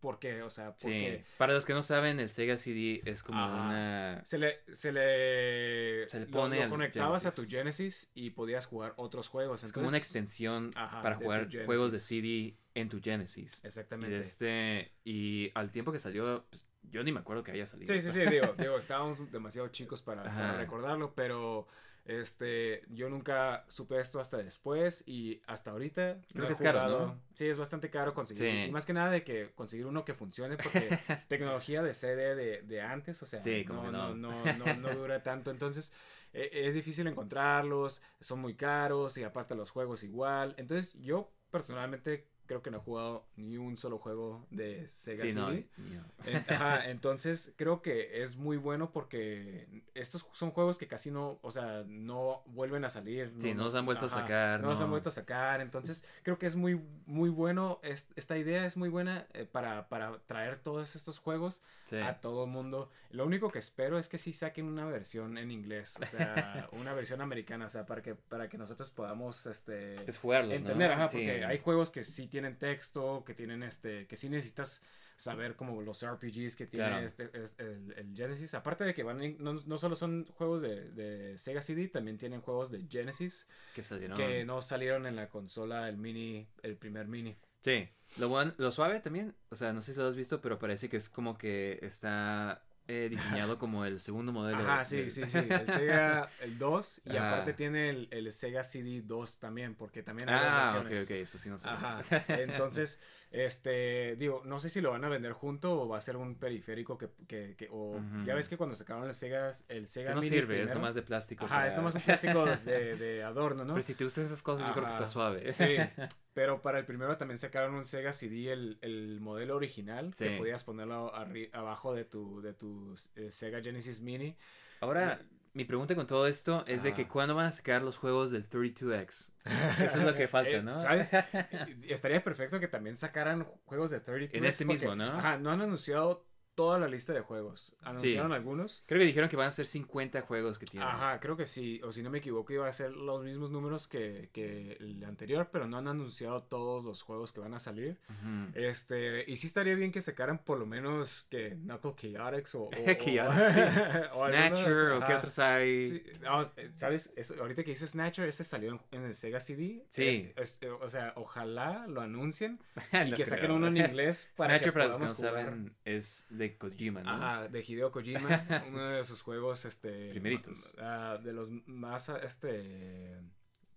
porque, 0.00 0.42
o 0.42 0.50
sea, 0.50 0.74
Sí. 0.78 0.86
porque 0.86 1.24
Para 1.38 1.52
los 1.54 1.64
que 1.66 1.72
no 1.74 1.82
saben, 1.82 2.20
el 2.20 2.28
Sega 2.28 2.56
CD 2.56 3.02
es 3.04 3.22
como 3.22 3.38
Ajá. 3.42 3.54
una... 3.66 4.22
se 4.24 4.38
le, 4.38 4.60
se 4.72 4.92
le, 4.92 6.08
Se 6.08 6.18
le 6.20 6.26
lo- 6.26 6.30
pone 6.30 6.56
lo 6.58 6.62
al 6.64 6.70
conectabas 6.70 7.26
a 7.26 7.32
tu 7.32 7.46
Genesis 7.46 8.10
y 8.14 8.30
podías 8.30 8.66
jugar 8.66 8.94
otros 8.96 9.28
juegos. 9.28 9.64
Es 9.64 9.72
como 9.72 9.88
una 9.88 9.98
extensión 9.98 10.70
Ajá, 10.74 11.02
para 11.02 11.16
jugar 11.16 11.48
juegos 11.66 11.92
de. 11.92 11.98
CD 11.98 12.56
en 12.74 12.88
tu 12.88 13.00
Genesis. 13.02 13.64
Exactamente. 13.64 14.16
este, 14.18 14.92
y 15.04 15.50
al 15.54 15.70
tiempo 15.70 15.92
que 15.92 15.98
salió, 15.98 16.46
pues, 16.48 16.64
yo 16.90 17.02
ni 17.02 17.12
me 17.12 17.20
acuerdo 17.20 17.42
que 17.42 17.52
haya 17.52 17.66
salido. 17.66 17.92
Sí, 17.92 18.00
sí, 18.00 18.10
sí, 18.10 18.20
digo, 18.20 18.54
digo, 18.58 18.76
estábamos 18.76 19.30
demasiado 19.30 19.68
chicos 19.68 20.02
para, 20.02 20.56
recordarlo, 20.56 21.14
pero 21.14 21.66
este, 22.04 22.82
yo 22.88 23.08
nunca 23.08 23.64
supe 23.68 24.00
esto 24.00 24.18
hasta 24.18 24.38
después 24.38 25.04
y 25.06 25.40
hasta 25.46 25.70
ahorita. 25.70 26.20
Creo 26.32 26.42
no 26.42 26.46
que 26.46 26.52
es 26.52 26.60
caro. 26.60 27.20
Sí, 27.34 27.46
es 27.46 27.58
bastante 27.58 27.90
caro 27.90 28.12
conseguir. 28.12 28.42
Sí. 28.42 28.68
Y 28.68 28.70
más 28.70 28.84
que 28.84 28.92
nada 28.92 29.10
de 29.10 29.22
que 29.22 29.52
conseguir 29.54 29.86
uno 29.86 30.04
que 30.04 30.14
funcione, 30.14 30.56
porque 30.56 30.98
tecnología 31.28 31.82
de 31.82 31.94
CD 31.94 32.34
de, 32.34 32.62
de 32.62 32.80
antes, 32.80 33.22
o 33.22 33.26
sea, 33.26 33.42
Sí, 33.42 33.64
no, 33.68 33.90
no, 33.90 34.14
no. 34.14 34.44
no, 34.58 34.74
no, 34.76 34.94
dura 34.94 35.22
tanto. 35.22 35.50
Entonces, 35.50 35.94
eh, 36.32 36.50
es 36.52 36.74
difícil 36.74 37.06
encontrarlos, 37.06 38.02
son 38.20 38.40
muy 38.40 38.54
caros 38.54 39.16
y 39.16 39.22
aparte 39.22 39.54
los 39.54 39.70
juegos 39.70 40.02
igual. 40.02 40.54
Entonces, 40.58 40.94
yo 41.00 41.32
personalmente 41.50 42.31
creo 42.52 42.62
que 42.62 42.70
no 42.70 42.78
he 42.78 42.80
jugado 42.80 43.24
ni 43.36 43.56
un 43.56 43.76
solo 43.78 43.98
juego 43.98 44.46
de 44.50 44.86
Sega 44.90 45.18
Sí, 45.26 45.32
no, 45.34 45.48
CD. 45.48 45.66
no. 45.78 46.04
En- 46.26 46.44
Ajá, 46.48 46.90
entonces 46.90 47.54
creo 47.56 47.80
que 47.80 48.22
es 48.22 48.36
muy 48.36 48.58
bueno 48.58 48.92
porque 48.92 49.66
estos 49.94 50.26
son 50.32 50.50
juegos 50.50 50.76
que 50.76 50.86
casi 50.86 51.10
no, 51.10 51.38
o 51.42 51.50
sea, 51.50 51.82
no 51.86 52.42
vuelven 52.46 52.84
a 52.84 52.90
salir. 52.90 53.32
Sí, 53.38 53.54
no 53.54 53.64
los 53.64 53.74
han 53.74 53.86
vuelto 53.86 54.06
a 54.06 54.08
sacar, 54.10 54.60
No 54.60 54.68
los 54.68 54.80
han 54.82 54.90
vuelto 54.90 55.08
a 55.08 55.12
sacar, 55.12 55.60
entonces 55.62 56.04
creo 56.22 56.38
que 56.38 56.46
es 56.46 56.56
muy, 56.56 56.78
muy 57.06 57.30
bueno, 57.30 57.80
es- 57.82 58.08
esta 58.16 58.36
idea 58.36 58.66
es 58.66 58.76
muy 58.76 58.90
buena 58.90 59.26
eh, 59.32 59.46
para, 59.50 59.88
para 59.88 60.18
traer 60.26 60.58
todos 60.58 60.94
estos 60.94 61.18
juegos 61.18 61.62
Sí. 61.84 61.96
a 61.98 62.20
todo 62.20 62.44
el 62.44 62.50
mundo. 62.50 62.90
Lo 63.10 63.26
único 63.26 63.50
que 63.50 63.58
espero 63.58 63.98
es 63.98 64.08
que 64.08 64.18
sí 64.18 64.32
saquen 64.32 64.66
una 64.66 64.84
versión 64.86 65.36
en 65.38 65.50
inglés, 65.50 65.96
o 66.02 66.06
sea, 66.06 66.68
una 66.72 66.94
versión 66.94 67.20
americana, 67.20 67.66
o 67.66 67.68
sea, 67.68 67.86
para 67.86 68.02
que, 68.02 68.14
para 68.14 68.48
que 68.48 68.56
nosotros 68.58 68.90
podamos, 68.90 69.46
este... 69.46 69.94
Es 70.08 70.18
jugarlos. 70.18 70.54
Entender, 70.54 70.90
ajá, 70.92 71.08
Sí. 71.08 71.18
porque 71.18 71.44
hay 71.44 71.58
juegos 71.58 71.90
que 71.90 72.02
sí 72.04 72.26
tienen 72.26 72.41
texto, 72.50 73.22
que 73.24 73.34
tienen 73.34 73.62
este, 73.62 74.06
que 74.06 74.16
sí 74.16 74.28
necesitas 74.28 74.82
saber 75.16 75.54
como 75.54 75.80
los 75.82 76.02
RPGs 76.04 76.56
que 76.56 76.66
tiene 76.66 76.88
Claro. 76.88 77.06
este, 77.06 77.30
es- 77.34 77.54
el, 77.58 77.92
el 77.96 78.16
Genesis. 78.16 78.54
Aparte 78.54 78.84
de 78.84 78.92
que 78.94 79.02
van, 79.04 79.36
no, 79.38 79.52
no 79.54 79.78
solo 79.78 79.94
son 79.94 80.26
juegos 80.36 80.62
de, 80.62 80.90
de 80.90 81.38
Sega 81.38 81.60
CD, 81.60 81.88
también 81.88 82.18
tienen 82.18 82.40
juegos 82.40 82.70
de 82.70 82.84
Genesis 82.90 83.46
Que 83.74 83.82
salieron. 83.82 84.16
que 84.16 84.44
no 84.44 84.60
salieron 84.62 85.06
en 85.06 85.14
la 85.16 85.28
consola, 85.28 85.88
el 85.88 85.96
mini, 85.98 86.48
el 86.62 86.76
primer 86.76 87.06
mini. 87.06 87.36
Sí. 87.60 87.88
Lo, 88.18 88.44
lo 88.56 88.72
suave 88.72 88.98
también, 89.00 89.34
o 89.50 89.54
sea, 89.54 89.72
no 89.72 89.80
sé 89.80 89.94
si 89.94 90.00
lo 90.00 90.06
has 90.08 90.16
visto, 90.16 90.40
pero 90.40 90.58
parece 90.58 90.88
que 90.88 90.96
es 90.96 91.08
como 91.08 91.38
que 91.38 91.78
está 91.82 92.62
eh, 92.88 93.08
diseñado 93.10 93.58
como 93.58 93.84
el 93.84 94.00
segundo 94.00 94.32
modelo. 94.32 94.62
Ajá, 94.62 94.84
sí, 94.84 94.96
del- 94.96 95.10
sí, 95.10 95.26
sí. 95.26 95.38
El 95.38 95.66
Sega, 95.68 96.30
el 96.40 96.58
2, 96.58 97.00
y 97.04 97.16
Ajá. 97.16 97.26
aparte 97.26 97.54
tiene 97.54 97.90
el, 97.90 98.08
el 98.10 98.32
Sega 98.32 98.62
CD 98.64 99.02
2 99.02 99.38
también, 99.38 99.74
porque 99.74 100.02
también 100.02 100.28
hay 100.28 100.38
dos 100.38 100.52
Ah, 100.52 100.72
ok, 100.80 100.90
versiones. 100.90 101.04
ok, 101.04 101.10
eso 101.12 101.38
sí 101.38 101.48
no 101.48 101.58
sé. 101.58 101.68
Ajá. 101.68 102.02
Entonces, 102.34 103.00
este, 103.32 104.14
digo, 104.16 104.42
no 104.44 104.60
sé 104.60 104.68
si 104.68 104.80
lo 104.80 104.90
van 104.90 105.04
a 105.04 105.08
vender 105.08 105.32
junto 105.32 105.80
o 105.80 105.88
va 105.88 105.96
a 105.98 106.00
ser 106.02 106.16
un 106.16 106.34
periférico 106.36 106.98
que, 106.98 107.08
que, 107.26 107.54
que- 107.56 107.68
o 107.70 107.96
Ujú. 107.96 108.24
ya 108.26 108.34
ves 108.34 108.48
que 108.48 108.56
cuando 108.58 108.76
sacaron 108.76 109.04
el 109.06 109.14
Sega, 109.14 109.50
el 109.68 109.86
Sega 109.86 110.10
Que 110.10 110.14
no 110.16 110.20
Mini 110.20 110.28
sirve, 110.28 110.54
es 110.56 110.60
primero- 110.62 110.74
nomás 110.80 110.94
de 110.94 111.02
plástico. 111.02 111.44
Ajá, 111.46 111.54
para- 111.56 111.66
es 111.68 111.76
nomás 111.76 111.94
un 111.94 112.02
plástico 112.02 112.44
de, 112.64 112.96
de 112.96 113.22
adorno, 113.22 113.64
¿no? 113.64 113.72
Pero 113.74 113.82
si 113.82 113.94
te 113.94 114.04
gustan 114.04 114.24
esas 114.26 114.42
cosas, 114.42 114.66
yo 114.68 114.72
creo 114.74 114.84
que 114.84 114.90
Ajá. 114.90 114.98
está 115.02 115.06
suave. 115.10 115.52
Sí, 115.52 115.64
pero 116.34 116.60
para 116.62 116.78
el 116.78 116.84
primero 116.84 117.16
también 117.16 117.38
sacaron 117.38 117.74
un 117.74 117.84
Sega 117.84 118.12
CD, 118.12 118.52
el, 118.52 118.78
el 118.82 119.20
modelo 119.20 119.56
original, 119.56 120.14
que 120.16 120.28
Sí. 120.28 120.36
podías 120.38 120.62
ponerlo 120.64 121.12
abajo 121.52 121.94
de 121.94 122.04
tu, 122.04 122.42
de 122.42 122.52
tu 122.52 122.94
eh, 123.16 123.30
Sega 123.30 123.62
Genesis 123.62 124.00
Mini. 124.00 124.36
Ahora, 124.80 125.20
mi 125.54 125.64
pregunta 125.64 125.94
con 125.94 126.06
todo 126.06 126.26
esto 126.26 126.64
es 126.66 126.82
de 126.82 126.94
que 126.94 127.02
Ajá. 127.02 127.10
¿cuándo 127.10 127.34
van 127.34 127.46
a 127.46 127.52
sacar 127.52 127.82
los 127.82 127.96
juegos 127.98 128.30
del 128.30 128.48
32X? 128.48 129.32
Eso 129.80 129.98
es 129.98 130.04
lo 130.04 130.14
que 130.14 130.26
falta, 130.28 130.50
Eh, 130.50 130.62
¿no? 130.62 130.78
¿Sabes? 130.80 131.10
Estaría 131.88 132.22
perfecto 132.24 132.58
que 132.58 132.68
también 132.68 132.96
sacaran 132.96 133.44
juegos 133.64 133.90
de 133.90 134.00
32 134.00 134.34
En 134.38 134.44
este 134.46 134.64
mismo, 134.64 134.94
¿no? 134.96 135.04
Ajá, 135.04 135.38
no 135.38 135.50
han 135.50 135.60
anunciado 135.60 136.24
toda 136.54 136.78
la 136.78 136.86
lista 136.88 137.12
de 137.12 137.20
juegos. 137.20 137.74
Anunciaron 137.82 138.32
algunos. 138.32 138.82
Creo 138.86 139.00
que 139.00 139.06
dijeron 139.06 139.28
que 139.30 139.36
van 139.36 139.48
a 139.48 139.50
ser 139.52 139.66
50 139.66 140.20
juegos 140.22 140.58
que 140.58 140.66
tienen. 140.66 140.88
Ajá, 140.88 141.18
creo 141.20 141.36
que 141.36 141.46
sí. 141.46 141.80
O 141.82 141.92
si 141.92 142.02
no 142.02 142.10
me 142.10 142.18
equivoco, 142.18 142.52
iba 142.52 142.68
a 142.68 142.72
ser 142.72 142.92
los 142.92 143.22
mismos 143.24 143.50
números 143.50 143.88
que, 143.88 144.28
que 144.32 144.72
el 144.80 145.02
anterior, 145.04 145.48
pero 145.52 145.66
no 145.66 145.78
han 145.78 145.88
anunciado 145.88 146.42
todos 146.42 146.84
los 146.84 147.02
juegos 147.02 147.32
que 147.32 147.40
van 147.40 147.54
a 147.54 147.58
salir. 147.58 147.98
Ujú. 148.10 148.50
Este, 148.54 149.24
y 149.30 149.36
sí 149.36 149.46
estaría 149.46 149.74
bien 149.74 149.92
que 149.92 150.00
sacaran 150.00 150.38
por 150.38 150.58
lo 150.58 150.66
menos 150.66 151.26
que 151.30 151.56
Knuckle 151.56 151.94
Chaotix 152.12 152.54
o. 152.54 152.62
o- 152.62 152.68
o- 152.70 152.70
Chaotix, 152.70 153.06
o 154.12 154.24
algunos, 154.24 154.60
Snatcher 154.60 154.90
o 154.92 155.06
qué 155.06 155.14
otros 155.14 155.38
hay. 155.38 155.88
Sí, 155.88 156.02
no, 156.22 156.42
eh, 156.56 156.70
¿Sabes? 156.74 157.12
Eso, 157.16 157.34
ahorita 157.40 157.64
que 157.64 157.70
dice 157.70 157.86
Snatcher, 157.86 158.28
este 158.28 158.44
salió 158.44 158.72
en, 158.72 158.80
en 158.98 159.04
el 159.06 159.14
Sega 159.14 159.40
CD. 159.40 159.84
Sí. 159.88 160.06
Es- 160.06 160.32
es- 160.36 160.58
eh, 160.62 160.70
o 160.70 160.88
sea, 160.90 161.12
ojalá 161.16 161.86
lo 161.86 162.00
anuncien 162.00 162.58
y 163.06 163.10
No 163.10 163.16
que 163.16 163.24
saquen 163.24 163.46
creo. 163.46 163.56
uno 163.56 163.68
en 163.68 163.76
inglés 163.78 164.30
para 164.36 164.54
Snatcher, 164.58 164.68
que 164.68 164.72
para 164.72 164.84
los 164.86 164.96
que 164.98 165.02
no 165.04 165.14
saben, 165.14 165.74
es 165.84 166.26
de 166.30 166.41
Kojima, 166.58 167.02
¿no? 167.02 167.10
Ajá, 167.10 167.48
de 167.48 167.60
Hideo 167.66 167.90
Kojima, 167.92 168.28
uno 168.68 168.88
de 168.88 169.04
sus 169.04 169.22
juegos, 169.22 169.64
este... 169.64 170.10
Primeritos. 170.10 170.72
ah, 170.78 171.18
de 171.22 171.32
los 171.32 171.50
más, 171.66 172.08
este... 172.08 173.18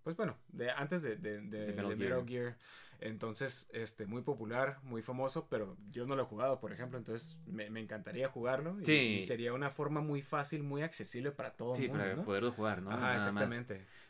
Pues 0.02 0.16
bueno, 0.16 0.36
de 0.48 0.70
antes 0.70 1.02
de, 1.02 1.16
de, 1.16 1.40
de- 1.40 1.66
De 1.66 1.66
Metal 1.72 1.88
de 1.88 1.96
Metal 1.96 2.24
Gear. 2.28 2.56
Entonces, 3.00 3.68
este, 3.72 4.06
muy 4.06 4.22
popular, 4.22 4.78
muy 4.82 5.02
famoso, 5.02 5.48
pero 5.50 5.76
yo 5.90 6.06
no 6.06 6.16
lo 6.16 6.22
he 6.22 6.26
jugado, 6.26 6.60
por 6.60 6.72
ejemplo, 6.72 6.96
entonces 6.96 7.36
me, 7.46 7.68
me 7.70 7.80
encantaría 7.80 8.28
jugarlo. 8.28 8.80
y- 8.80 8.86
Sí. 8.86 9.18
Y, 9.18 9.22
sería 9.22 9.52
una 9.52 9.68
forma 9.70 10.00
muy 10.00 10.22
fácil, 10.22 10.62
muy 10.62 10.82
accesible 10.82 11.30
para 11.32 11.50
todo 11.56 11.72
el 11.72 11.76
Sí, 11.76 11.88
para 11.88 12.14
¿no? 12.14 12.24
poderlo 12.24 12.52
jugar, 12.52 12.80
¿no? 12.82 12.90
Ajá, 12.90 13.16
Nada 13.16 13.32
más. 13.32 13.64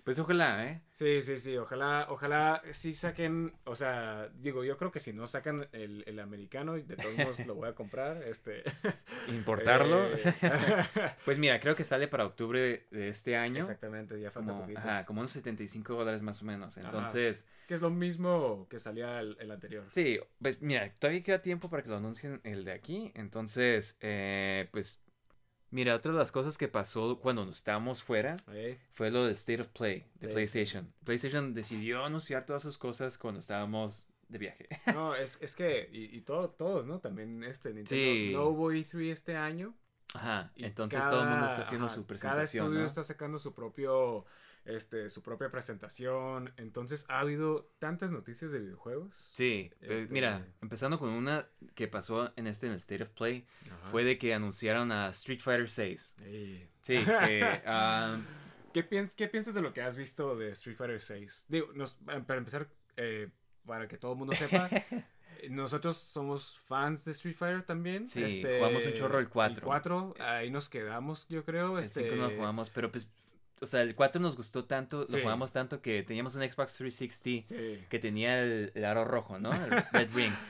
Pues 0.07 0.21
ojalá, 0.21 0.65
¿eh? 0.69 0.83
Sí, 0.93 1.21
sí, 1.21 1.41
sí, 1.41 1.57
ojalá, 1.57 2.07
ojalá 2.11 2.63
sí 2.71 2.95
saquen, 2.95 3.53
o 3.65 3.75
sea, 3.75 4.29
digo, 4.39 4.63
yo 4.63 4.77
creo 4.79 4.93
que 4.93 5.01
si 5.01 5.13
no 5.13 5.27
sacan 5.27 5.67
el, 5.73 6.05
el 6.07 6.21
americano, 6.21 6.75
de 6.75 6.95
todos 6.97 7.17
modos 7.17 7.45
lo 7.45 7.57
voy 7.57 7.69
a 7.69 7.75
comprar, 7.75 8.23
este... 8.23 8.63
Importarlo. 9.29 10.07
eh, 10.15 10.17
Pues 11.25 11.41
mira, 11.41 11.59
creo 11.59 11.75
que 11.75 11.83
sale 11.83 12.07
para 12.07 12.25
octubre 12.25 12.87
de 12.89 13.09
este 13.09 13.37
año. 13.37 13.59
Exactamente, 13.59 14.21
ya 14.21 14.31
falta 14.31 14.53
Como, 14.53 14.63
poquito. 14.63 14.79
ajá, 14.79 15.05
como 15.07 15.21
unos 15.23 15.31
75 15.33 15.95
dólares 15.95 16.23
más 16.23 16.41
o 16.41 16.45
menos. 16.45 16.77
Entonces, 16.77 17.49
Que 17.67 17.75
es 17.75 17.81
lo 17.83 17.91
mismo 17.91 18.69
que 18.71 18.79
salía 18.79 19.19
el, 19.19 19.37
el 19.41 19.51
anterior. 19.51 19.87
sí, 19.91 20.21
pues 20.41 20.63
mira, 20.63 20.89
todavía 21.01 21.25
queda 21.25 21.43
tiempo 21.43 21.69
para 21.69 21.83
que 21.83 21.89
lo 21.89 21.97
anuncien 21.97 22.41
el 22.45 22.65
de 22.65 22.71
aquí. 22.71 23.11
Entonces, 23.17 23.99
eh, 24.01 24.69
pues, 24.71 25.01
mira, 25.71 25.95
otra 25.95 26.13
de 26.13 26.19
las 26.19 26.33
cosas 26.33 26.57
que 26.59 26.69
pasó 26.69 27.19
cuando 27.21 27.45
nos 27.45 27.57
estábamos 27.59 28.03
fuera 28.03 28.35
fue 28.93 29.11
lo 29.11 29.25
del 29.25 29.35
State 29.35 29.61
of 29.63 29.69
Play 29.69 30.07
de 30.21 30.29
Sí. 30.29 30.33
PlayStation. 30.33 30.93
PlayStation 31.05 31.55
decidió 31.55 32.05
anunciar 32.05 32.47
todas 32.47 32.63
sus 32.63 32.79
cosas 32.79 33.19
cuando 33.19 33.41
estábamos 33.41 34.07
de 34.29 34.39
viaje. 34.39 34.69
No, 34.95 35.15
es, 35.15 35.41
es 35.43 35.55
que, 35.55 35.89
y, 35.93 36.17
y 36.17 36.21
todo, 36.23 36.51
todos, 36.51 36.87
¿no? 36.87 36.99
También 37.01 37.43
este 37.45 37.69
Nintendo. 37.75 37.89
Sí. 37.89 38.31
No 38.33 38.45
hubo 38.49 38.73
E3 38.73 39.11
este 39.13 39.37
año. 39.37 39.75
Ajá, 40.15 40.53
y 40.57 40.65
entonces 40.65 40.99
cada- 41.01 41.11
todo 41.11 41.23
el 41.25 41.29
mundo 41.31 41.47
está 41.47 41.63
haciendo 41.63 41.87
ajá, 41.87 41.95
su 41.95 42.01
Cada 42.03 42.07
presentación, 42.09 42.65
estudio 42.67 42.81
¿no? 42.81 42.87
está 42.87 43.05
sacando 43.05 43.39
su 43.39 43.53
propio, 43.55 44.25
este, 44.67 45.09
su 45.11 45.23
propia 45.23 45.51
presentación. 45.51 46.53
Entonces 46.57 47.07
ha 47.09 47.21
habido 47.21 47.71
tantas 47.79 48.11
noticias 48.11 48.51
de 48.53 48.61
videojuegos. 48.61 49.31
Sí, 49.33 49.71
pero 49.81 49.95
Este- 49.95 50.13
mira, 50.13 50.47
empezando 50.61 50.99
con 50.99 51.11
una 51.11 51.47
que 51.75 51.89
pasó 51.89 52.33
en 52.37 52.47
este 52.47 52.67
en 52.67 52.73
el 52.73 52.79
State 52.79 53.03
of 53.05 53.11
Play, 53.11 53.47
Ajá. 53.67 53.91
fue 53.91 54.05
de 54.05 54.19
que 54.19 54.35
anunciaron 54.35 54.93
a 54.93 55.09
Street 55.11 55.41
Fighter 55.41 55.71
6. 55.71 56.15
Ey. 56.25 56.69
Sí, 56.83 56.99
que 56.99 57.43
ah, 57.67 58.19
¿Qué, 58.73 58.87
piens- 58.89 59.15
¿Qué 59.17 59.27
piensas 59.29 59.55
de 59.55 59.63
lo 59.63 59.73
que 59.73 59.81
has 59.83 59.97
visto 59.97 60.37
de 60.37 60.51
Street 60.51 60.77
Fighter 60.77 61.01
6? 61.01 61.47
Digo, 61.49 61.69
nos- 61.75 61.95
para 62.27 62.39
empezar, 62.39 62.69
eh, 62.97 63.31
para 63.65 63.89
que 63.89 63.97
todo 63.97 64.13
el 64.13 64.19
mundo 64.19 64.35
sepa, 64.35 64.69
nosotros 65.51 65.97
somos 65.97 66.59
fans 66.67 67.05
de 67.05 67.13
Street 67.13 67.35
Fighter 67.37 67.63
también. 67.63 68.05
Este, 68.05 68.29
Sí, 68.31 68.43
jugamos 68.43 68.85
un 68.87 68.93
chorro 68.95 69.19
el 69.19 69.29
4. 69.29 69.57
El 69.57 69.63
4, 69.63 70.15
ahí 70.19 70.51
nos 70.51 70.69
quedamos, 70.69 71.27
yo 71.29 71.45
creo. 71.45 71.79
el 71.79 71.85
Este, 71.85 72.03
5 72.11 72.17
no 72.17 72.31
jugamos, 72.37 72.71
pero 72.71 72.91
pues, 72.91 73.11
o 73.61 73.67
sea, 73.67 73.83
el 73.83 73.95
4 73.95 74.21
nos 74.21 74.37
gustó 74.37 74.65
tanto, 74.65 75.05
Sí. 75.05 75.17
lo 75.17 75.23
jugamos 75.23 75.53
tanto 75.53 75.81
que 75.81 76.03
teníamos 76.03 76.35
un 76.35 76.43
Xbox 76.43 76.75
360 76.75 77.49
Sí. 77.49 77.85
que 77.89 77.99
tenía 77.99 78.41
el, 78.43 78.73
el 78.75 78.85
aro 78.85 79.05
rojo, 79.05 79.39
¿no? 79.39 79.53
El 79.53 79.71
Red 79.93 80.09
Ring. 80.15 80.33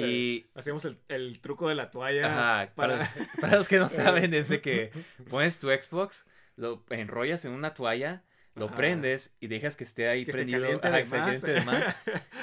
Y 0.00 0.46
Hacíamos 0.54 0.86
el, 0.86 0.96
el 1.08 1.38
truco 1.40 1.68
de 1.68 1.74
la 1.74 1.90
toalla. 1.90 2.26
Ajá, 2.62 2.72
para, 2.74 3.10
para 3.38 3.56
los 3.58 3.68
que 3.68 3.78
no 3.78 3.90
saben, 3.90 4.32
es 4.32 4.48
de 4.48 4.62
que 4.62 4.90
pones 5.30 5.60
tu 5.60 5.68
Xbox, 5.68 6.26
lo 6.56 6.82
enrollas 6.88 7.44
en 7.44 7.52
una 7.52 7.74
toalla, 7.74 8.22
lo 8.56 8.66
Ajá. 8.66 8.74
prendes 8.74 9.36
y 9.38 9.46
dejas 9.46 9.76
que 9.76 9.84
esté 9.84 10.08
ahí 10.08 10.24
Que 10.24 10.32
se 10.32 10.38
prendido, 10.38 10.62
caliente 10.62 10.88
ajá, 10.88 10.96
de 10.96 11.06
se 11.06 11.18
más. 11.18 11.24
caliente 11.42 11.52
de 11.52 11.64
más, 11.66 11.96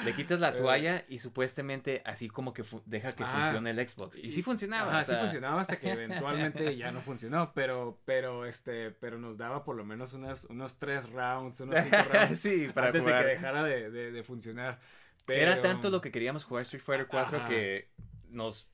le 0.04 0.14
quitas 0.16 0.40
la 0.40 0.50
Eh. 0.50 0.52
toalla 0.52 1.04
y 1.08 1.18
supuestamente 1.18 2.02
así 2.06 2.28
como 2.28 2.54
que 2.54 2.64
deja 2.86 3.10
que 3.10 3.24
Ajá. 3.24 3.42
funcione 3.42 3.70
el 3.70 3.88
Xbox. 3.88 4.16
Y, 4.18 4.30
sí 4.32 4.42
funcionaba. 4.42 4.90
Ajá, 4.90 5.00
o 5.00 5.02
sea, 5.02 5.16
sí 5.16 5.20
funcionaba 5.22 5.60
hasta 5.60 5.76
que 5.76 5.90
eventualmente 5.92 6.76
ya 6.76 6.92
no 6.92 7.00
funcionó, 7.02 7.52
pero, 7.52 8.00
pero, 8.04 8.46
este, 8.46 8.92
pero 8.92 9.18
nos 9.18 9.36
daba 9.36 9.64
por 9.64 9.76
lo 9.76 9.84
menos 9.84 10.12
unas, 10.14 10.44
unos 10.46 10.78
tres 10.78 11.10
rounds, 11.10 11.60
unos 11.60 11.82
cinco 11.82 11.96
rounds 12.12 12.38
sí, 12.40 12.68
para 12.72 12.86
antes 12.86 13.02
jugar. 13.02 13.18
de 13.18 13.24
que 13.24 13.30
dejara 13.34 13.64
de, 13.64 13.90
de- 13.90 14.12
de 14.12 14.22
funcionar. 14.22 14.78
Era 15.26 15.60
tanto 15.60 15.90
lo 15.90 16.00
que 16.00 16.10
queríamos 16.10 16.44
jugar 16.44 16.62
Street 16.62 16.82
Fighter 16.82 17.06
4 17.06 17.38
Ajá. 17.38 17.48
que 17.48 17.88
nos 18.28 18.68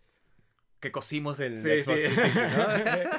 que 0.81 0.91
cosimos 0.91 1.39
el 1.41 1.61
Sí, 1.61 1.69
sí. 1.69 1.83
Xbox 1.83 2.03
360, 2.03 2.57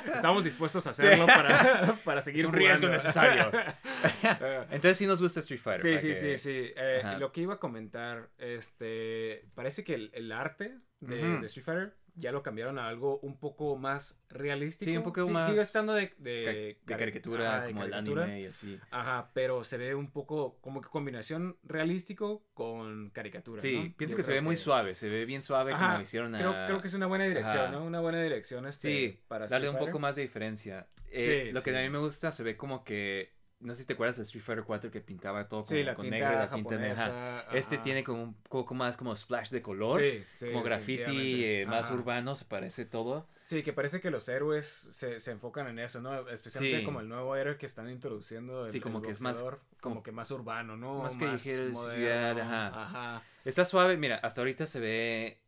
¿no? 0.08 0.14
Estamos 0.16 0.44
dispuestos 0.44 0.88
a 0.88 0.90
hacerlo 0.90 1.26
para, 1.28 1.94
para 2.04 2.22
seguir 2.22 2.42
Es 2.42 2.46
un 2.48 2.54
riesgo 2.54 2.88
necesario. 2.90 3.52
Entonces 4.72 4.98
sí 4.98 5.06
nos 5.08 5.22
gusta 5.22 5.40
Street 5.42 5.60
Fighter. 5.62 6.00
Sí, 6.00 6.00
sí, 6.00 6.08
que- 6.26 6.38
sí, 6.38 6.38
sí. 6.38 6.72
Eh, 6.76 7.04
lo 7.20 7.32
que 7.32 7.42
iba 7.42 7.54
a 7.56 7.60
comentar, 7.60 8.30
este, 8.38 9.46
parece 9.54 9.84
que 9.84 9.94
el, 9.94 10.12
el 10.14 10.32
arte 10.32 10.80
de 11.02 11.46
Street 11.46 11.66
Fighter 11.66 11.98
ya 12.22 12.32
lo 12.32 12.42
cambiaron 12.44 12.80
a 12.80 12.88
algo 12.88 13.20
un 13.22 13.38
poco 13.38 13.76
más 13.76 14.18
realístico. 14.30 14.90
Sí, 14.90 14.96
un 14.96 15.04
poco 15.04 15.24
Sí- 15.26 15.32
más 15.34 15.46
Sigue 15.46 15.62
estando 15.62 15.94
de, 15.94 16.10
Ca- 16.10 16.16
de, 16.20 16.32
de 16.32 16.80
cari- 16.86 16.98
caricatura, 17.00 17.56
ajá, 17.58 17.62
de 17.66 17.68
como 17.74 17.82
caricatura. 17.82 18.24
el 18.24 18.30
anime 18.30 18.42
y 18.42 18.46
así. 18.46 18.80
Ajá, 18.92 19.32
pero 19.34 19.64
se 19.64 19.78
ve 19.78 19.96
un 19.96 20.10
poco 20.12 20.58
como 20.62 20.80
que 20.82 20.88
combinación 20.90 21.58
realístico 21.64 22.46
con 22.54 23.10
caricatura. 23.10 23.60
Sí, 23.62 23.76
¿no? 23.76 23.94
pienso 23.98 24.14
Yo 24.14 24.18
que 24.18 24.24
se 24.24 24.34
ve 24.34 24.42
muy 24.42 24.56
suave, 24.58 24.96
se 24.96 25.10
ve 25.10 25.26
bien 25.26 25.42
suave 25.42 25.74
Ajá, 25.74 25.92
como 25.94 26.02
hicieron 26.04 26.34
a... 26.36 26.38
Creo, 26.38 26.52
creo 26.68 26.82
que 26.82 26.88
es 26.88 26.94
una 26.94 27.08
buena 27.08 27.26
dirección, 27.26 27.58
Ajá. 27.66 27.72
¿no? 27.72 27.84
Una 27.84 28.00
buena 28.00 28.22
dirección 28.22 28.66
este, 28.68 28.88
Sí, 28.90 29.20
para 29.28 29.48
darle 29.48 29.70
un 29.70 29.78
poco 29.78 30.00
más 30.00 30.16
de 30.16 30.22
diferencia. 30.22 30.88
Eh, 31.12 31.48
Sí, 31.48 31.52
lo 31.54 31.62
que 31.62 31.76
a 31.78 31.82
mí 31.82 31.90
me 31.90 31.98
gusta, 32.00 32.32
se 32.32 32.44
ve 32.44 32.56
como 32.56 32.84
que... 32.86 33.34
No 33.62 33.74
sé 33.74 33.82
si 33.82 33.88
te 33.88 33.94
acuerdas 33.94 34.18
de 34.18 34.24
Street 34.24 34.44
Fighter 34.44 34.64
4 34.66 34.92
que 34.92 35.02
pintaba 35.02 35.48
todo 35.48 35.64
Sí, 35.64 35.76
con, 35.78 35.86
la 35.86 35.96
con 35.96 36.04
tinta 36.04 36.18
negro 36.18 36.34
y 36.34 36.36
la 36.38 36.50
tinta 36.50 36.76
negra. 36.78 37.48
Este 37.54 37.78
tiene 37.78 38.04
como 38.04 38.24
un 38.24 38.34
poco 38.34 38.74
más 38.74 38.98
como 38.98 39.16
splash 39.16 39.50
de 39.52 39.62
color. 39.62 40.00
Sí, 40.02 40.24
sí, 40.36 40.48
como 40.48 40.64
graffiti, 40.64 41.46
eh, 41.46 41.66
más 41.68 41.90
urbano, 41.92 42.36
se 42.36 42.46
parece 42.46 42.86
todo. 42.86 43.28
Sí, 43.46 43.64
que 43.64 43.74
parece 43.74 44.00
que 44.02 44.10
los 44.12 44.28
héroes 44.30 44.66
se, 44.66 45.20
se 45.20 45.32
enfocan 45.32 45.68
en 45.68 45.80
eso, 45.80 46.00
¿no? 46.02 46.30
Especialmente 46.30 46.80
Sí. 46.80 46.86
como 46.86 47.02
el 47.02 47.10
nuevo 47.10 47.36
héroe 47.36 47.58
que 47.58 47.66
están 47.66 47.90
introduciendo. 47.90 48.66
El, 48.66 48.72
Sí, 48.72 48.80
como 48.80 49.00
el 49.00 49.06
que 49.06 49.12
es 49.12 49.22
más- 49.22 49.38
boxeador, 49.42 49.60
como, 49.82 49.96
como- 49.96 50.04
que 50.04 50.12
más 50.12 50.32
urbano, 50.32 50.78
¿no? 50.78 51.04
más 51.04 51.18
de 51.20 51.26
moderno, 51.72 51.92
ciudad, 51.94 52.40
ajá. 52.40 52.68
Ajá. 52.84 53.24
Está 53.44 53.66
suave, 53.66 53.98
mira, 53.98 54.16
hasta 54.18 54.42
ahorita 54.42 54.66
se 54.66 54.80
ve... 54.80 55.42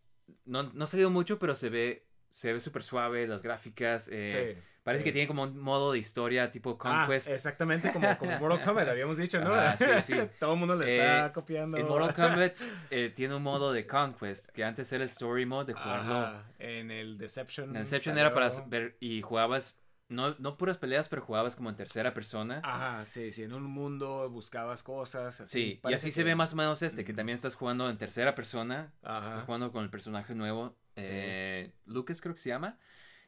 No, 0.46 0.64
no 0.64 0.84
ha 0.84 0.88
salido 0.88 1.10
mucho, 1.10 1.40
pero 1.40 1.56
se 1.56 1.70
ve... 1.70 2.06
Se 2.30 2.52
ve 2.52 2.60
súper 2.60 2.84
suave, 2.84 3.28
las 3.28 3.42
gráficas. 3.44 4.10
eh, 4.12 4.56
sí. 4.56 4.62
Parece 4.84 5.04
sí. 5.04 5.06
que 5.06 5.12
tiene 5.14 5.28
como 5.28 5.44
un 5.44 5.58
modo 5.60 5.94
de 5.94 6.00
historia 6.00 6.52
tipo 6.52 6.78
Ah, 6.82 7.06
Conquest. 7.06 7.30
exactamente 7.30 7.92
como, 7.92 8.18
como 8.18 8.38
Mortal 8.40 8.62
Kombat, 8.62 8.90
habíamos 8.90 9.18
dicho, 9.18 9.40
¿no? 9.42 9.54
Ajá, 9.54 9.78
sí, 9.78 10.14
sí. 10.14 10.14
Todo 10.40 10.54
el 10.54 10.60
mundo 10.60 10.76
le 10.76 10.86
está 10.98 11.28
Eh, 11.28 11.32
copiando. 11.32 11.78
En 11.78 11.88
Mortal 11.88 12.14
Kombat 12.16 12.56
eh, 12.92 13.12
tiene 13.16 13.36
un 13.36 13.44
modo 13.44 13.72
de 13.74 13.88
Conquest, 13.88 14.50
que 14.50 14.64
antes 14.64 14.92
era 14.92 15.04
el 15.04 15.10
Story 15.10 15.46
Mode 15.46 15.74
de 15.74 15.80
jugarlo. 15.80 16.18
Ajá, 16.20 16.44
En 16.60 16.92
el 16.92 17.18
Deception. 17.18 17.76
En 17.76 17.82
Inception 17.82 18.18
era 18.18 18.34
para 18.34 18.50
ver 18.68 18.98
y 19.00 19.22
jugabas, 19.22 19.80
no, 20.10 20.36
no 20.38 20.58
puras 20.58 20.78
peleas, 20.78 21.08
pero 21.10 21.22
jugabas 21.22 21.56
como 21.56 21.70
en 21.70 21.76
tercera 21.76 22.14
persona. 22.14 22.60
Ajá, 22.64 23.06
sí, 23.10 23.32
sí, 23.32 23.44
en 23.44 23.54
un 23.54 23.64
mundo 23.64 24.30
buscabas 24.30 24.84
cosas. 24.84 25.40
Así, 25.42 25.80
sí, 25.82 25.82
y 25.90 25.94
así 25.94 26.12
se 26.12 26.24
ve 26.24 26.36
más 26.36 26.54
o 26.54 26.56
menos 26.58 26.82
este, 26.82 27.04
que 27.06 27.14
también 27.14 27.36
estás 27.36 27.56
jugando 27.56 27.90
en 27.90 27.98
tercera 27.98 28.36
persona, 28.36 28.92
estás 28.98 29.36
Ajá. 29.38 29.42
jugando 29.46 29.72
con 29.72 29.84
el 29.84 29.90
personaje 29.90 30.36
nuevo, 30.36 30.76
eh, 30.96 31.72
Lucas 31.86 32.22
creo 32.22 32.36
que 32.36 32.42
se 32.42 32.50
llama, 32.50 32.78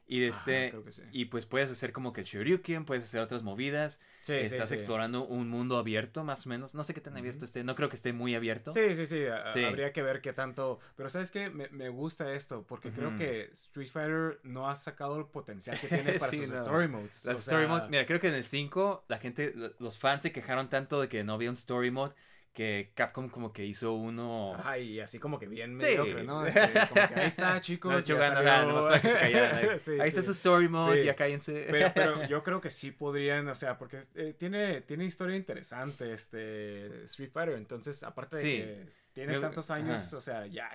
y 0.07 0.23
este, 0.23 0.73
sí. 0.91 1.01
y 1.11 1.25
pues 1.25 1.45
puedes 1.45 1.71
hacer 1.71 1.91
como 1.91 2.13
que 2.13 2.21
el 2.21 2.27
Shoryuken, 2.27 2.85
puedes 2.85 3.03
hacer 3.05 3.21
otras 3.21 3.41
movidas, 3.43 3.99
Sí, 4.21 4.33
estás 4.33 4.69
sí. 4.69 4.75
explorando 4.75 5.25
un 5.25 5.49
mundo 5.49 5.77
abierto 5.77 6.23
más 6.23 6.45
o 6.45 6.49
menos, 6.49 6.73
no 6.73 6.83
sé 6.83 6.93
qué 6.93 7.01
tan 7.01 7.15
abierto 7.15 7.45
esté, 7.45 7.63
no 7.63 7.75
creo 7.75 7.89
que 7.89 7.95
esté 7.95 8.11
muy 8.13 8.33
abierto. 8.35 8.71
Sí, 8.71 8.95
sí, 8.95 9.05
sí. 9.05 9.23
Habría 9.27 9.91
que 9.93 10.01
ver 10.01 10.21
qué 10.21 10.33
tanto. 10.33 10.79
Pero 10.95 11.09
¿sabes 11.09 11.31
qué? 11.31 11.49
Me, 11.49 11.69
me 11.69 11.89
gusta 11.89 12.33
esto 12.33 12.65
porque 12.67 12.91
creo 12.91 13.15
que 13.15 13.49
Street 13.51 13.89
Fighter 13.89 14.39
no 14.43 14.69
ha 14.69 14.75
sacado 14.75 15.17
el 15.19 15.25
potencial 15.25 15.79
que 15.79 15.87
tiene 15.89 16.13
para 16.13 16.31
sus 16.31 16.49
no. 16.49 16.55
story 16.55 16.87
modes. 16.87 17.23
Las 17.25 17.37
o 17.37 17.39
story 17.39 17.63
sea, 17.63 17.67
modes, 17.67 17.89
mira, 17.89 18.05
creo 18.05 18.19
que 18.19 18.27
en 18.29 18.35
el 18.35 18.43
5 18.43 19.05
la 19.07 19.17
gente, 19.19 19.53
lo- 19.55 19.71
los 19.79 19.97
fans 19.99 20.23
se 20.23 20.31
quejaron 20.31 20.69
tanto 20.69 20.99
de 21.01 21.07
que 21.09 21.23
no 21.23 21.33
había 21.33 21.49
un 21.49 21.55
story 21.55 21.91
mode 21.91 22.13
que 22.55 22.91
Capcom 22.95 23.29
como 23.29 23.51
que 23.53 23.65
hizo 23.65 23.93
uno... 23.93 24.55
Ajá, 24.55 24.79
y 24.79 24.99
así 25.01 25.19
como 25.19 25.37
que 25.37 25.45
bien 25.45 25.79
Sí. 25.79 25.85
mediocre, 25.87 26.23
¿no? 26.23 26.47
Este, 26.47 26.61
como 26.89 27.07
que 27.09 27.19
ahí 27.19 27.27
está, 27.27 27.59
chicos. 27.61 27.91
No, 27.91 27.99
ya 27.99 28.17
para 28.19 28.99
que 29.01 29.09
se 29.09 29.19
callaran. 29.19 29.55
Ahí, 29.69 29.77
Sí, 29.79 29.91
ahí 29.99 30.07
está 30.07 30.21
su 30.21 30.31
story 30.31 30.69
mode, 30.69 31.03
ya 31.03 31.15
cállense. 31.15 31.67
Pero, 31.69 31.91
pero 31.93 32.27
yo 32.27 32.41
creo 32.43 32.61
que 32.61 32.69
sí 32.69 32.91
podrían, 32.91 33.47
o 33.49 33.53
sea, 33.55 33.77
porque 33.77 33.99
eh, 34.15 34.33
tiene, 34.39 34.81
tiene 34.81 35.03
historia 35.05 35.35
interesante 35.35 36.13
este 36.13 37.03
Street 37.03 37.29
Fighter. 37.31 37.55
Entonces, 37.57 38.01
aparte 38.03 38.37
de 38.37 38.41
que 38.41 38.85
tienes 39.11 39.41
tantos 39.41 39.69
años, 39.69 40.07
ajá. 40.07 40.17
o 40.17 40.21
sea, 40.21 40.47
ya, 40.47 40.69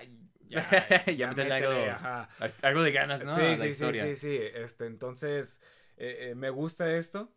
ya, 0.47 1.05
Ya 1.17 1.27
métele 1.29 1.53
algo- 1.55 1.69
métele, 1.71 1.89
ajá. 1.89 2.29
Algo 2.61 2.83
de 2.83 2.91
ganas, 2.91 3.25
¿no? 3.25 3.33
Sí, 3.35 3.57
sí, 3.57 3.71
sí, 3.71 3.93
sí, 3.93 4.15
sí. 4.15 4.39
Este, 4.53 4.85
entonces, 4.85 5.61
eh, 5.97 6.29
eh, 6.29 6.35
me 6.35 6.51
gusta 6.51 6.95
esto, 6.95 7.31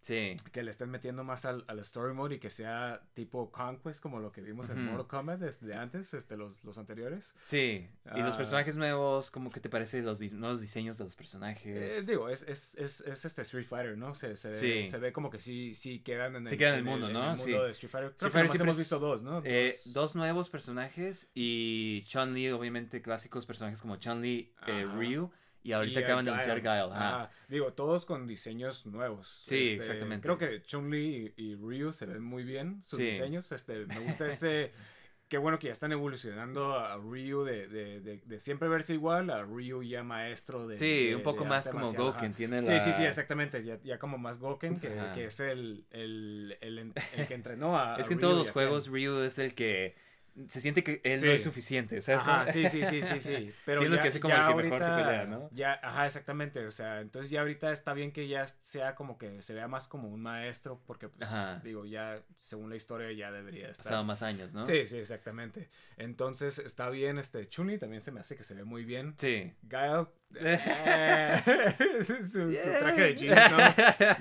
Sí. 0.00 0.36
que 0.52 0.62
le 0.62 0.70
estén 0.70 0.90
metiendo 0.90 1.24
más 1.24 1.44
al, 1.44 1.64
al 1.66 1.78
story 1.80 2.14
mode 2.14 2.36
y 2.36 2.38
que 2.38 2.50
sea 2.50 3.02
tipo 3.14 3.50
Conquest, 3.50 4.00
como 4.00 4.20
lo 4.20 4.30
que 4.32 4.40
vimos 4.40 4.70
en 4.70 4.78
Ujú. 4.78 4.90
Mortal 4.92 5.06
Kombat 5.08 5.40
desde 5.40 5.74
antes, 5.74 6.14
este, 6.14 6.36
los, 6.36 6.62
los 6.64 6.78
anteriores. 6.78 7.34
Sí. 7.46 7.88
Y 8.14 8.20
los 8.20 8.34
Ah. 8.34 8.38
personajes 8.38 8.76
nuevos, 8.76 9.30
¿cómo 9.30 9.50
que 9.50 9.60
te 9.60 9.68
parece 9.68 10.00
los 10.02 10.20
nuevos 10.32 10.60
diseños 10.60 10.98
de 10.98 11.04
los 11.04 11.16
personajes? 11.16 11.94
Eh, 11.94 12.02
digo, 12.06 12.28
es, 12.28 12.42
es, 12.44 12.74
es, 12.76 13.00
es 13.02 13.24
este 13.24 13.42
Street 13.42 13.66
Fighter, 13.66 13.98
¿no? 13.98 14.14
Se, 14.14 14.36
se, 14.36 14.54
Sí. 14.54 14.84
se 14.88 14.98
ve 14.98 15.12
como 15.12 15.30
que 15.30 15.38
sí, 15.40 15.74
sí 15.74 16.00
quedan 16.00 16.36
en 16.36 16.42
el, 16.44 16.48
Sí 16.48 16.56
quedan 16.56 16.74
en 16.74 16.78
el 16.80 16.84
mundo, 16.84 17.06
en 17.08 17.12
¿no? 17.14 17.32
el 17.32 17.36
Sí. 17.38 17.50
mundo 17.50 17.64
de 17.64 17.72
Street 17.72 17.90
Fighter. 17.90 18.10
Creo 18.16 18.28
Street 18.28 18.30
que 18.30 18.32
Fighter 18.38 18.50
siempre 18.50 18.64
hemos 18.70 18.78
visto 18.78 18.98
dos, 18.98 19.22
¿no? 19.22 19.42
Eh, 19.44 19.74
dos 19.86 20.14
nuevos 20.14 20.48
personajes 20.48 21.28
y 21.34 22.02
Chun-Li, 22.06 22.50
obviamente 22.50 23.02
clásicos 23.02 23.46
personajes 23.46 23.82
como 23.82 23.96
Chun-Li, 23.96 24.54
eh. 24.66 24.84
Ryu 24.84 25.30
y 25.62 25.72
ahorita 25.72 26.00
Y, 26.00 26.02
acaban 26.04 26.24
de 26.24 26.30
anunciar 26.30 26.58
Guile. 26.60 26.70
ajá. 26.92 27.22
Ajá. 27.24 27.30
Digo, 27.48 27.72
todos 27.72 28.06
con 28.06 28.26
diseños 28.26 28.86
nuevos. 28.86 29.40
Sí, 29.44 29.62
Este, 29.64 29.76
exactamente. 29.76 30.22
Creo 30.22 30.38
que 30.38 30.62
Chun-Li 30.62 31.32
y, 31.36 31.42
y 31.50 31.54
Ryu 31.56 31.92
se 31.92 32.06
ven 32.06 32.22
muy 32.22 32.44
bien 32.44 32.80
sus 32.84 32.98
Sí. 32.98 33.06
diseños. 33.06 33.50
Este, 33.52 33.86
me 33.86 33.98
gusta 34.00 34.28
ese... 34.28 34.72
Qué 35.28 35.36
bueno 35.36 35.58
que 35.58 35.66
ya 35.66 35.72
están 35.72 35.92
evolucionando 35.92 36.72
a 36.78 36.96
Ryu 36.96 37.44
de, 37.44 37.68
de, 37.68 38.00
de, 38.00 38.22
de 38.24 38.40
siempre 38.40 38.66
verse 38.66 38.94
igual 38.94 39.28
a 39.28 39.42
Ryu 39.42 39.82
ya 39.82 40.02
maestro 40.02 40.66
de... 40.66 40.78
Sí, 40.78 41.12
un 41.14 41.22
poco 41.22 41.44
más 41.44 41.68
como 41.68 41.80
marcial, 41.84 42.02
Goken, 42.02 42.24
ajá. 42.28 42.34
tiene 42.34 42.62
Sí, 42.62 42.70
la... 42.70 42.80
sí, 42.80 42.92
sí, 42.94 43.04
exactamente. 43.04 43.62
Ya, 43.62 43.78
ya 43.84 43.98
como 43.98 44.16
más 44.16 44.38
Goken, 44.38 44.80
que, 44.80 44.88
que 45.12 45.26
es 45.26 45.40
el, 45.40 45.84
el, 45.90 46.56
el, 46.62 46.92
el 47.14 47.26
que 47.26 47.34
entrenó 47.34 47.78
a. 47.78 47.96
Es 48.00 48.08
que 48.08 48.14
en 48.14 48.20
todos 48.20 48.38
los 48.38 48.50
juegos. 48.50 48.88
Ryu 48.88 49.18
es 49.20 49.38
el 49.38 49.54
que 49.54 49.96
se 50.46 50.60
siente 50.60 50.84
que 50.84 51.00
él 51.04 51.18
Sí. 51.20 51.26
no 51.26 51.32
es 51.32 51.42
suficiente, 51.42 52.00
¿sabes? 52.02 52.22
Ajá, 52.22 52.46
sí, 52.46 52.68
sí, 52.68 52.84
sí, 52.86 53.02
sí, 53.02 53.20
sí. 53.20 53.52
Pero 53.66 53.78
Siendo 53.80 53.96
ya, 53.96 54.02
que 54.02 54.08
es 54.08 54.18
como 54.18 54.34
el 54.34 54.40
que 54.40 54.46
mejor 54.46 54.62
que 54.62 54.84
ahorita, 54.84 54.96
pelea, 54.96 55.24
¿no? 55.26 55.48
Ya, 55.52 55.80
ajá, 55.82 56.06
exactamente. 56.06 56.66
O 56.66 56.70
sea, 56.70 57.00
entonces 57.00 57.30
ya 57.30 57.40
ahorita 57.40 57.72
está 57.72 57.92
bien 57.94 58.12
que 58.12 58.28
ya 58.28 58.46
sea 58.46 58.94
como 58.94 59.18
que 59.18 59.42
se 59.42 59.54
vea 59.54 59.68
más 59.68 59.88
como 59.88 60.08
un 60.08 60.20
maestro, 60.22 60.80
porque, 60.86 61.08
pues, 61.08 61.28
Ajá. 61.28 61.60
digo, 61.64 61.84
ya 61.86 62.22
según 62.38 62.70
la 62.70 62.76
historia 62.76 63.10
ya 63.12 63.30
debería 63.32 63.70
estar. 63.70 63.84
pasado 63.84 64.04
más 64.04 64.22
años, 64.22 64.54
¿no? 64.54 64.64
Sí, 64.64 64.86
sí, 64.86 64.98
exactamente. 64.98 65.68
Entonces 65.96 66.58
está 66.58 66.88
bien, 66.90 67.18
este 67.18 67.48
Chuni 67.48 67.78
también 67.78 68.00
se 68.00 68.12
me 68.12 68.20
hace 68.20 68.36
que 68.36 68.44
se 68.44 68.54
ve 68.54 68.64
muy 68.64 68.84
bien. 68.84 69.14
Sí. 69.18 69.52
Guile, 69.62 70.06
eh, 70.34 71.74
su, 72.06 72.52
su 72.52 72.78
traje 72.80 73.00
de 73.02 73.14
jeans 73.16 73.40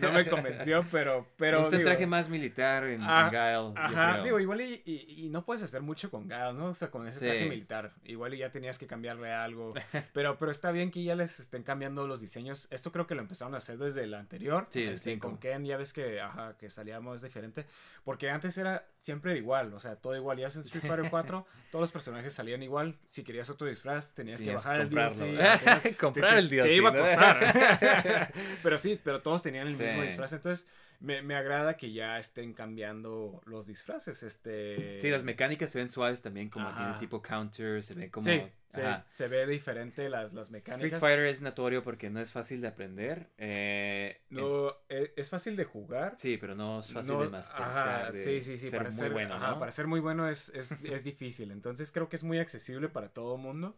no, 0.01 0.07
no 0.07 0.13
me 0.13 0.25
convenció, 0.27 0.85
pero, 0.91 1.27
pero 1.37 1.63
el 1.63 1.69
digo, 1.71 1.83
traje 1.83 2.07
más 2.07 2.29
militar 2.29 2.83
en, 2.85 3.01
en 3.01 3.03
Ah, 3.03 3.29
Guile, 3.29 3.51
yo 3.53 3.73
Ajá, 3.75 4.23
digo, 4.23 4.39
igual 4.39 4.61
y, 4.61 4.81
y- 4.85 5.25
y 5.25 5.29
no 5.29 5.43
puedes 5.45 5.63
hacer 5.63 5.81
mucho 5.81 6.09
con 6.09 6.23
Guile, 6.27 6.53
¿no? 6.53 6.67
O 6.67 6.73
sea, 6.73 6.89
con 6.89 7.07
ese 7.07 7.19
Sí. 7.19 7.25
traje 7.25 7.49
militar. 7.49 7.93
Igual 8.05 8.33
y 8.33 8.37
ya 8.37 8.51
tenías 8.51 8.77
que 8.79 8.87
cambiarle 8.87 9.31
algo. 9.31 9.73
Pero, 10.13 10.37
pero 10.37 10.51
está 10.51 10.71
bien 10.71 10.91
que 10.91 11.03
ya 11.03 11.15
les 11.15 11.39
estén 11.39 11.63
cambiando 11.63 12.07
los 12.07 12.21
diseños. 12.21 12.67
Esto 12.71 12.91
creo 12.91 13.05
que 13.07 13.15
lo 13.15 13.21
empezaron 13.21 13.53
a 13.53 13.57
hacer 13.57 13.77
desde 13.77 14.03
el 14.03 14.13
anterior. 14.13 14.67
Sí, 14.69 14.83
el 14.83 14.93
este, 14.93 15.11
cinco. 15.11 15.27
Con 15.29 15.37
Ken 15.39 15.65
ya 15.65 15.77
ves 15.77 15.93
que, 15.93 16.21
ajá, 16.21 16.55
que 16.57 16.69
salíamos 16.69 17.21
diferente. 17.21 17.65
Porque 18.03 18.29
antes 18.29 18.57
era 18.57 18.85
siempre 18.95 19.35
igual, 19.37 19.73
o 19.73 19.79
sea, 19.79 19.95
todo 19.97 20.15
igual. 20.15 20.37
Ya 20.37 20.45
en 20.47 20.61
Street 20.61 20.85
Fighter 20.85 21.09
4, 21.09 21.45
todos 21.71 21.81
los 21.83 21.91
personajes 21.91 22.33
salían 22.33 22.63
igual. 22.63 22.95
Si 23.09 23.23
querías 23.23 23.49
otro 23.49 23.67
disfraz, 23.67 24.13
tenías, 24.13 24.39
Tenías 24.39 24.61
que 24.63 24.69
bajar 24.69 24.81
el. 24.81 24.89
DLC. 24.89 25.96
Comprar 25.99 26.33
te- 26.33 26.39
el 26.39 26.49
DLC, 26.49 26.67
Te 26.67 26.75
iba 26.75 26.89
a 26.89 26.93
costar. 26.97 28.33
pero 28.63 28.77
sí, 28.77 28.99
pero 29.03 29.21
todos 29.21 29.41
tenían 29.41 29.67
el 29.67 29.75
Sí. 29.75 29.83
mismo 29.83 30.03
disfraz. 30.03 30.33
Entonces, 30.33 30.67
me, 30.99 31.21
me 31.21 31.35
agrada 31.35 31.77
que 31.77 31.91
ya 31.91 32.17
estén 32.17 32.53
cambiando 32.53 33.41
los 33.45 33.67
disfraces. 33.67 34.23
Este. 34.23 34.99
Sí, 34.99 35.09
las 35.09 35.23
mecánicas 35.23 35.69
se 35.69 35.77
ven 35.79 35.89
suaves 35.89 36.21
también, 36.21 36.49
como 36.49 36.67
Ajá. 36.67 36.77
tiene 36.77 36.99
tipo 36.99 37.21
counter, 37.21 37.83
se 37.83 37.93
ve 37.93 38.09
como... 38.09 38.25
Sí, 38.25 38.41
sí, 38.71 38.81
se 39.11 39.27
ve 39.27 39.45
diferente 39.45 40.09
las, 40.09 40.33
las 40.33 40.49
mecánicas. 40.49 40.83
Street 40.85 40.99
Fighter 40.99 41.25
es 41.27 41.41
notorio 41.43 41.83
porque 41.83 42.09
no 42.09 42.19
es 42.19 42.31
fácil 42.31 42.61
de 42.61 42.67
aprender. 42.69 43.27
eh, 43.37 44.21
en- 44.31 44.37
No, 44.37 44.69
e- 44.89 45.13
es 45.15 45.29
fácil 45.29 45.55
de 45.55 45.65
jugar. 45.65 46.15
sí, 46.17 46.37
pero 46.37 46.55
no 46.55 46.79
es 46.79 46.91
fácil 46.91 47.13
No, 47.13 47.21
de 47.21 47.29
masterizar. 47.29 48.11
de 48.11 48.17
sí, 48.23 48.41
sí, 48.41 48.57
sí, 48.57 48.69
ser 48.69 48.79
para, 48.79 48.89
muy 48.89 48.99
ser, 48.99 49.11
bueno, 49.13 49.35
ajá, 49.35 49.51
¿no? 49.51 49.59
para 49.59 49.71
ser 49.71 49.85
muy 49.85 49.99
bueno 49.99 50.27
es, 50.27 50.49
es, 50.49 50.83
es 50.83 51.03
difícil. 51.03 51.51
Entonces 51.51 51.91
creo 51.91 52.09
que 52.09 52.15
es 52.15 52.23
muy 52.23 52.39
accesible 52.39 52.89
para 52.89 53.09
todo 53.09 53.37
mundo. 53.37 53.77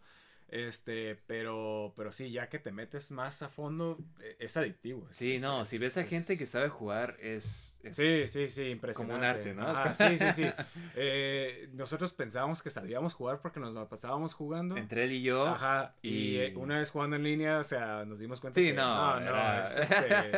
Este, 0.52 1.16
pero, 1.28 1.94
pero 1.96 2.12
sí, 2.12 2.32
ya 2.32 2.50
que 2.50 2.58
te 2.60 2.72
metes 2.72 3.12
más 3.12 3.42
a 3.44 3.50
fondo, 3.50 4.00
e, 4.20 4.36
es 4.40 4.58
adictivo. 4.58 5.08
Sí, 5.12 5.36
es- 5.36 5.42
no, 5.44 5.62
es- 5.62 5.68
si 5.70 5.78
ves 5.78 5.98
a 5.98 6.04
gente 6.04 6.38
que 6.38 6.46
sabe 6.46 6.70
jugar, 6.70 7.18
es... 7.20 7.80
Sí, 7.92 8.28
sí, 8.28 8.50
sí, 8.50 8.64
impresionante. 8.70 9.26
arte, 9.28 9.54
¿no? 9.54 9.68
Ajá, 9.68 9.94
sí, 9.94 10.18
sí, 10.18 10.32
sí. 10.34 10.46
Eh, 10.96 11.70
nosotros 11.74 12.12
pensábamos 12.14 12.62
que 12.64 12.70
sabíamos 12.70 13.14
jugar 13.14 13.42
porque 13.42 13.60
nos 13.60 13.74
la 13.74 13.88
pasábamos 13.88 14.34
jugando. 14.34 14.76
Entre 14.76 15.04
él 15.04 15.12
y 15.14 15.22
yo... 15.22 15.46
Ajá, 15.48 15.96
y, 16.02 16.10
y- 16.10 16.38
eh, 16.40 16.54
una 16.56 16.80
vez 16.80 16.90
jugando 16.90 17.16
en 17.16 17.24
línea, 17.24 17.60
o 17.60 17.64
sea, 17.64 18.06
nos 18.06 18.20
dimos 18.20 18.40
cuenta 18.42 18.60
Sí, 18.60 18.68
que 18.68 18.74
no, 18.74 19.20
no, 19.20 19.26
era- 19.28 19.64
es, 19.64 19.78
este, 19.78 20.32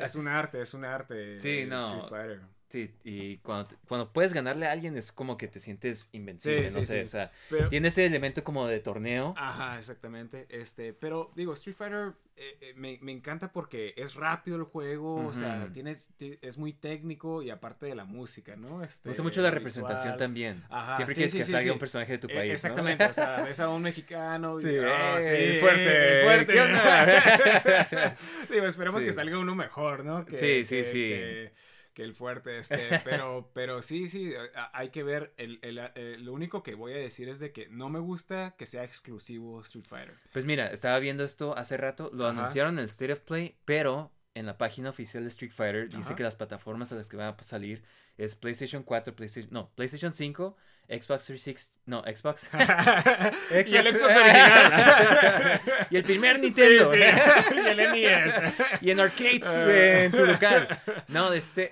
es 0.04 0.14
un 0.16 0.28
arte, 0.28 0.60
es 0.60 0.74
un 0.74 0.84
arte. 0.84 1.38
Sí, 1.38 1.64
no. 1.68 1.98
Street 1.98 2.08
Fighter. 2.10 2.40
Sí, 2.72 2.90
y 3.04 3.36
cuando, 3.38 3.66
te- 3.66 3.76
cuando 3.86 4.10
puedes 4.14 4.32
ganarle 4.32 4.66
a 4.66 4.72
alguien 4.72 4.96
es 4.96 5.12
como 5.12 5.36
que 5.36 5.46
te 5.46 5.60
sientes 5.60 6.08
invencible, 6.12 6.70
Sí, 6.70 6.74
no 6.76 6.80
sí, 6.82 6.86
sé, 6.86 6.96
sí. 6.96 7.02
o 7.02 7.06
sea, 7.06 7.30
Pero, 7.50 7.68
tiene 7.68 7.88
ese 7.88 8.06
elemento 8.06 8.42
como 8.42 8.66
de 8.66 8.80
torneo. 8.80 9.34
Ajá, 9.36 9.76
exactamente. 9.78 10.46
Este, 10.48 10.94
pero 10.94 11.30
digo, 11.36 11.52
Street 11.52 11.76
Fighter 11.76 12.14
eh, 12.36 12.56
eh, 12.62 12.72
me, 12.74 12.98
me 13.02 13.12
encanta 13.12 13.52
porque 13.52 13.92
es 13.98 14.14
rápido 14.14 14.56
el 14.56 14.62
juego, 14.62 15.26
o 15.26 15.34
sea, 15.34 15.68
tiene, 15.70 15.96
ti- 16.16 16.38
es 16.40 16.56
muy 16.56 16.72
técnico 16.72 17.42
y 17.42 17.50
aparte 17.50 17.84
de 17.84 17.94
la 17.94 18.06
música, 18.06 18.56
¿no? 18.56 18.82
Este, 18.82 19.06
Me 19.06 19.10
gusta 19.10 19.22
mucho 19.22 19.42
la 19.42 19.50
visual. 19.50 19.54
representación 19.60 20.16
también. 20.16 20.62
Ajá, 20.70 20.96
Siempre 20.96 21.14
quieres 21.14 21.34
que 21.34 21.44
salga 21.44 21.72
un 21.74 21.78
personaje 21.78 22.12
de 22.12 22.18
tu 22.18 22.28
Eh, 22.28 22.34
país, 22.34 22.48
¿no? 22.48 22.54
Exactamente, 22.54 23.04
o 23.04 23.12
sea, 23.12 23.42
ves 23.44 23.60
a 23.60 23.68
un 23.68 23.82
mexicano 23.82 24.58
y 24.58 24.62
Sí, 24.62 24.76
ah, 24.82 25.18
eh, 25.20 25.58
fuerte, 25.60 26.22
fuerte. 26.24 26.52
¿qué 26.54 26.60
onda? 26.62 28.16
Digo, 28.50 28.64
esperemos 28.66 29.04
que 29.04 29.12
salga 29.12 29.38
uno 29.38 29.54
mejor, 29.54 30.04
¿no? 30.06 30.24
Que, 30.24 30.36
Sí, 30.38 30.64
sí, 30.64 30.76
que- 30.76 30.84
sí. 30.84 30.92
Que, 31.10 31.52
que 31.94 32.02
el 32.02 32.14
fuerte, 32.14 32.58
este, 32.58 32.76
pero, 33.04 33.50
pero 33.54 33.82
sí, 33.82 34.08
sí, 34.08 34.32
a- 34.56 34.70
hay 34.76 34.90
que 34.90 35.02
ver, 35.02 35.32
el, 35.36 35.58
el- 35.62 35.78
el- 35.94 36.24
lo 36.24 36.32
único 36.32 36.62
que 36.62 36.74
voy 36.74 36.92
a 36.92 36.96
decir 36.96 37.28
es 37.28 37.38
de 37.40 37.52
que 37.52 37.68
no 37.68 37.88
me 37.88 37.98
gusta 37.98 38.54
que 38.56 38.66
sea 38.66 38.84
exclusivo 38.84 39.60
Street 39.60 39.84
Fighter. 39.88 40.14
Pues 40.32 40.44
mira, 40.44 40.68
estaba 40.68 40.98
viendo 40.98 41.24
esto 41.24 41.56
hace 41.56 41.76
rato, 41.76 42.10
lo 42.12 42.26
Ajá. 42.26 42.38
anunciaron 42.38 42.74
en 42.74 42.80
el 42.80 42.84
State 42.86 43.12
of 43.12 43.20
Play, 43.20 43.56
pero 43.64 44.12
en 44.34 44.46
la 44.46 44.56
página 44.56 44.88
oficial 44.90 45.22
de 45.24 45.28
Street 45.28 45.52
Fighter 45.52 45.88
dice 45.90 46.14
que 46.14 46.22
las 46.22 46.36
plataformas 46.36 46.90
a 46.92 46.94
las 46.94 47.08
que 47.08 47.18
van 47.18 47.34
a 47.38 47.42
salir 47.42 47.82
es 48.16 48.34
PlayStation 48.34 48.82
4, 48.82 49.14
PlayStation, 49.14 49.52
no, 49.52 49.70
PlayStation 49.74 50.14
5, 50.14 50.56
Xbox 50.92 51.26
360, 51.26 51.78
no, 51.86 52.02
Xbox. 52.02 52.50
y 53.50 53.76
el 53.76 53.88
Xbox 53.88 54.14
original. 54.16 55.60
y 55.90 55.96
el 55.96 56.04
primer 56.04 56.38
Nintendo. 56.38 56.92
Sí, 56.92 56.98
sí. 56.98 57.54
y 57.54 57.68
el 57.68 57.76
NES. 57.78 58.34
y 58.80 58.90
en 58.90 59.00
arcades 59.00 59.56
en 59.56 60.14
su 60.14 60.26
local. 60.26 60.68
No, 61.08 61.30
de 61.30 61.38
este 61.38 61.70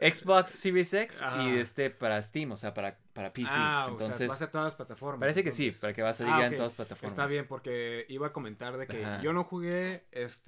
Xbox 0.00 0.50
Series 0.50 0.92
X 0.92 1.22
Ajá. 1.22 1.42
y 1.42 1.58
este 1.58 1.90
para 1.90 2.20
Steam, 2.20 2.52
o 2.52 2.56
sea, 2.56 2.74
para, 2.74 2.98
para 3.12 3.32
PC. 3.32 3.48
ah, 3.54 3.86
o 3.88 3.92
Entonces, 3.92 4.16
sea, 4.18 4.26
va 4.28 4.34
a 4.34 4.36
ser 4.36 4.50
todas 4.50 4.64
las 4.64 4.74
plataformas. 4.74 5.20
parece 5.20 5.44
que 5.44 5.52
sí, 5.52 5.70
para 5.80 5.92
que 5.92 6.02
va 6.02 6.10
a 6.10 6.14
salir 6.14 6.32
Ah, 6.32 6.40
ya 6.40 6.46
en 6.46 6.52
todas 6.56 6.72
las 6.72 6.76
plataformas. 6.76 7.12
Está 7.12 7.26
bien, 7.26 7.46
porque 7.46 8.06
iba 8.08 8.26
a 8.28 8.32
comentar 8.32 8.76
de 8.78 8.86
que 8.86 9.04
Ajá. 9.04 9.22
yo 9.22 9.32
no 9.32 9.44
jugué 9.44 10.06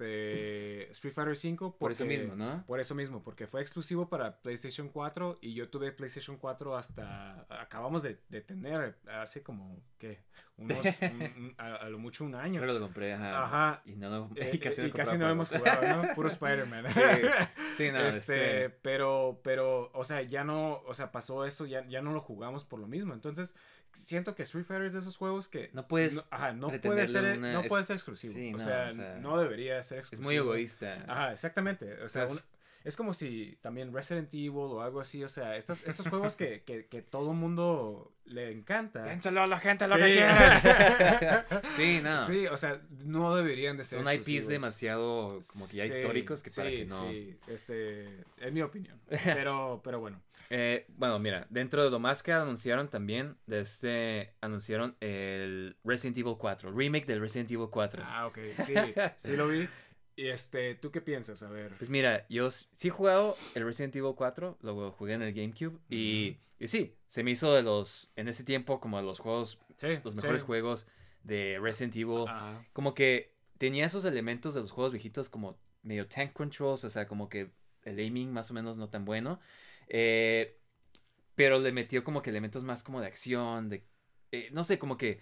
este 0.09 0.89
Street 0.91 1.13
Fighter 1.13 1.35
5 1.35 1.77
Por 1.77 1.91
eso 1.91 2.03
porque- 2.03 2.17
mismo, 2.17 2.35
¿no? 2.35 2.63
Por 2.65 2.79
eso 2.79 2.95
mismo, 2.95 3.23
porque 3.23 3.47
fue 3.47 3.61
exclusivo 3.61 4.09
para 4.09 4.41
PlayStation 4.41 4.89
4 4.89 5.37
y 5.41 5.53
yo 5.53 5.69
tuve 5.69 5.91
PlayStation 5.91 6.37
4 6.37 6.75
hasta 6.75 7.45
acabamos 7.49 8.03
de, 8.03 8.19
de 8.29 8.41
tener 8.41 8.97
hace 9.07 9.43
como 9.43 9.79
¿qué? 9.97 10.23
Unos 10.57 10.77
un- 11.01 11.21
un- 11.21 11.55
a, 11.57 11.75
a 11.75 11.89
lo 11.89 11.97
mucho 11.99 12.23
un 12.23 12.33
año. 12.35 12.61
Creo 12.61 12.73
que 12.73 12.79
lo 12.79 12.85
compré, 12.85 13.13
ajá. 13.13 13.43
Ajá. 13.43 13.81
Y 13.85 13.95
no 13.97 14.09
lo 14.09 14.29
Eh, 14.35 14.51
y 14.53 14.59
casi, 14.59 14.81
eh, 14.81 14.83
no 14.85 14.87
y 14.89 14.91
casi 14.91 15.17
no 15.17 15.29
hemos 15.29 15.49
jugado, 15.51 16.01
¿no? 16.03 16.03
Puro 16.15 16.27
Spider-Man. 16.29 16.85
Sí, 16.93 17.01
sí, 17.75 17.91
no, 17.91 17.99
este, 18.07 18.65
este- 18.65 18.69
pero, 18.81 19.41
pero, 19.43 19.91
o 19.93 20.03
sea, 20.05 20.21
ya 20.21 20.43
no, 20.43 20.81
o 20.87 20.93
sea, 20.93 21.11
pasó 21.11 21.45
eso, 21.45 21.65
ya, 21.65 21.85
ya 21.87 22.01
no 22.01 22.13
lo 22.13 22.21
jugamos 22.21 22.63
por 22.63 22.79
lo 22.79 22.87
mismo. 22.87 23.13
Entonces, 23.13 23.55
siento 23.91 24.33
que 24.35 24.43
Street 24.43 24.65
Fighter 24.65 24.85
es 24.85 24.93
de 24.93 24.99
esos 24.99 25.17
juegos 25.17 25.47
que 25.49 25.69
No 25.73 25.87
puedes 25.87 26.15
no, 26.15 26.21
ajá, 26.31 26.53
no 26.53 26.67
puede 26.69 27.07
ser, 27.07 27.37
una- 27.37 27.53
no 27.53 27.59
es- 27.61 27.67
puede 27.67 27.83
ser 27.83 27.95
exclusivo. 27.95 28.33
sí, 28.33 28.49
o, 28.53 28.57
no, 28.57 28.59
sea, 28.63 28.87
o 28.87 28.91
sea, 28.91 29.15
no 29.19 29.37
debería 29.37 29.81
ser 29.83 29.99
Es 29.99 30.03
exclusivo. 30.05 30.23
muy 30.27 30.35
egoísta. 30.37 31.03
Ajá, 31.07 31.31
exactamente. 31.33 31.93
O 32.01 32.07
sea, 32.09 32.23
O 32.23 32.27
sea, 32.27 32.35
un- 32.35 32.54
es 32.85 32.95
como 32.95 33.13
si 33.15 33.57
también 33.61 33.91
Resident 33.91 34.31
Evil 34.33 34.51
o 34.55 34.81
algo 34.81 35.01
así, 35.01 35.23
o 35.23 35.27
sea, 35.27 35.57
estos, 35.57 35.85
estos 35.87 36.07
juegos 36.07 36.35
que, 36.35 36.61
que, 36.61 36.85
que 36.85 37.01
todo 37.01 37.33
mundo 37.33 38.13
le 38.25 38.51
encanta. 38.51 39.03
Dénselo 39.03 39.41
a 39.41 39.47
la 39.47 39.59
gente 39.59 39.87
lo 39.87 39.95
Sí. 39.95 40.01
que 40.01 40.11
quieran. 40.13 40.61
sí, 41.75 41.99
no. 42.03 42.25
Sí, 42.27 42.45
o 42.45 42.55
sea, 42.57 42.79
no 43.03 43.35
deberían 43.35 43.75
de 43.75 43.83
ser 43.83 44.03
Son 44.03 44.13
IPs 44.13 44.47
demasiado 44.47 45.27
como 45.51 45.67
que 45.67 45.77
ya 45.77 45.87
Sí, 45.87 45.93
históricos 45.93 46.43
que 46.43 46.51
para 46.51 46.69
que 46.69 46.85
no. 46.85 47.09
Sí, 47.09 47.35
este, 47.47 48.23
es 48.37 48.53
mi 48.53 48.61
opinión. 48.61 49.01
Pero, 49.23 49.81
pero 49.83 49.99
bueno. 49.99 50.21
Eh, 50.51 50.85
bueno, 50.89 51.17
mira, 51.17 51.47
dentro 51.49 51.83
de 51.83 51.89
lo 51.89 51.97
más 51.99 52.21
que 52.21 52.31
anunciaron 52.31 52.87
también, 52.87 53.35
de 53.47 53.61
este, 53.61 54.35
anunciaron 54.41 54.95
el 54.99 55.75
Resident 55.83 56.19
Evil 56.19 56.35
4, 56.37 56.71
remake 56.71 57.07
del 57.07 57.19
Resident 57.19 57.49
Evil 57.51 57.67
4. 57.71 58.03
Ah, 58.05 58.27
ok, 58.27 58.37
sí, 58.63 58.75
sí 59.17 59.35
lo 59.35 59.47
vi. 59.47 59.67
Y 60.15 60.27
este, 60.27 60.75
¿tú 60.75 60.91
qué 60.91 61.01
piensas? 61.01 61.43
A 61.43 61.49
ver. 61.49 61.73
Pues 61.77 61.89
mira, 61.89 62.25
yo 62.29 62.49
sí 62.49 62.87
he 62.87 62.91
jugado 62.91 63.35
el 63.53 63.65
Resident 63.65 63.95
Evil 63.95 64.13
4, 64.15 64.57
lo 64.61 64.91
jugué 64.91 65.13
en 65.13 65.21
el 65.21 65.33
GameCube 65.33 65.77
y, 65.89 66.37
y 66.57 66.67
sí, 66.69 66.95
se 67.07 67.23
me 67.23 67.31
hizo 67.31 67.53
de 67.53 67.63
los, 67.63 68.11
en 68.15 68.27
ese 68.29 68.43
tiempo, 68.43 68.79
como 68.79 68.97
de 68.97 69.03
los 69.03 69.19
juegos, 69.19 69.59
Sí, 69.75 69.87
los 70.03 70.13
sí. 70.13 70.17
mejores 70.21 70.41
juegos 70.43 70.87
de 71.23 71.59
Resident 71.61 71.95
Evil. 71.97 72.25
Ajá. 72.29 72.65
Como 72.71 72.93
que 72.93 73.35
tenía 73.57 73.85
esos 73.85 74.05
elementos 74.05 74.53
de 74.53 74.61
los 74.61 74.71
juegos 74.71 74.93
viejitos 74.93 75.27
como 75.27 75.59
medio 75.83 76.07
tank 76.07 76.31
controls, 76.33 76.85
o 76.85 76.89
sea, 76.89 77.07
como 77.07 77.27
que 77.27 77.51
el 77.83 77.99
aiming 77.99 78.31
más 78.31 78.49
o 78.51 78.53
menos 78.53 78.77
no 78.77 78.89
tan 78.89 79.03
bueno. 79.03 79.39
Eh, 79.87 80.57
pero 81.35 81.59
le 81.59 81.73
metió 81.73 82.05
como 82.05 82.21
que 82.21 82.29
elementos 82.29 82.63
más 82.63 82.83
como 82.83 83.01
de 83.01 83.07
acción, 83.07 83.67
de... 83.69 83.85
eh, 84.31 84.49
no 84.53 84.63
sé, 84.63 84.79
como 84.79 84.97
que... 84.97 85.21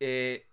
eh, 0.00 0.46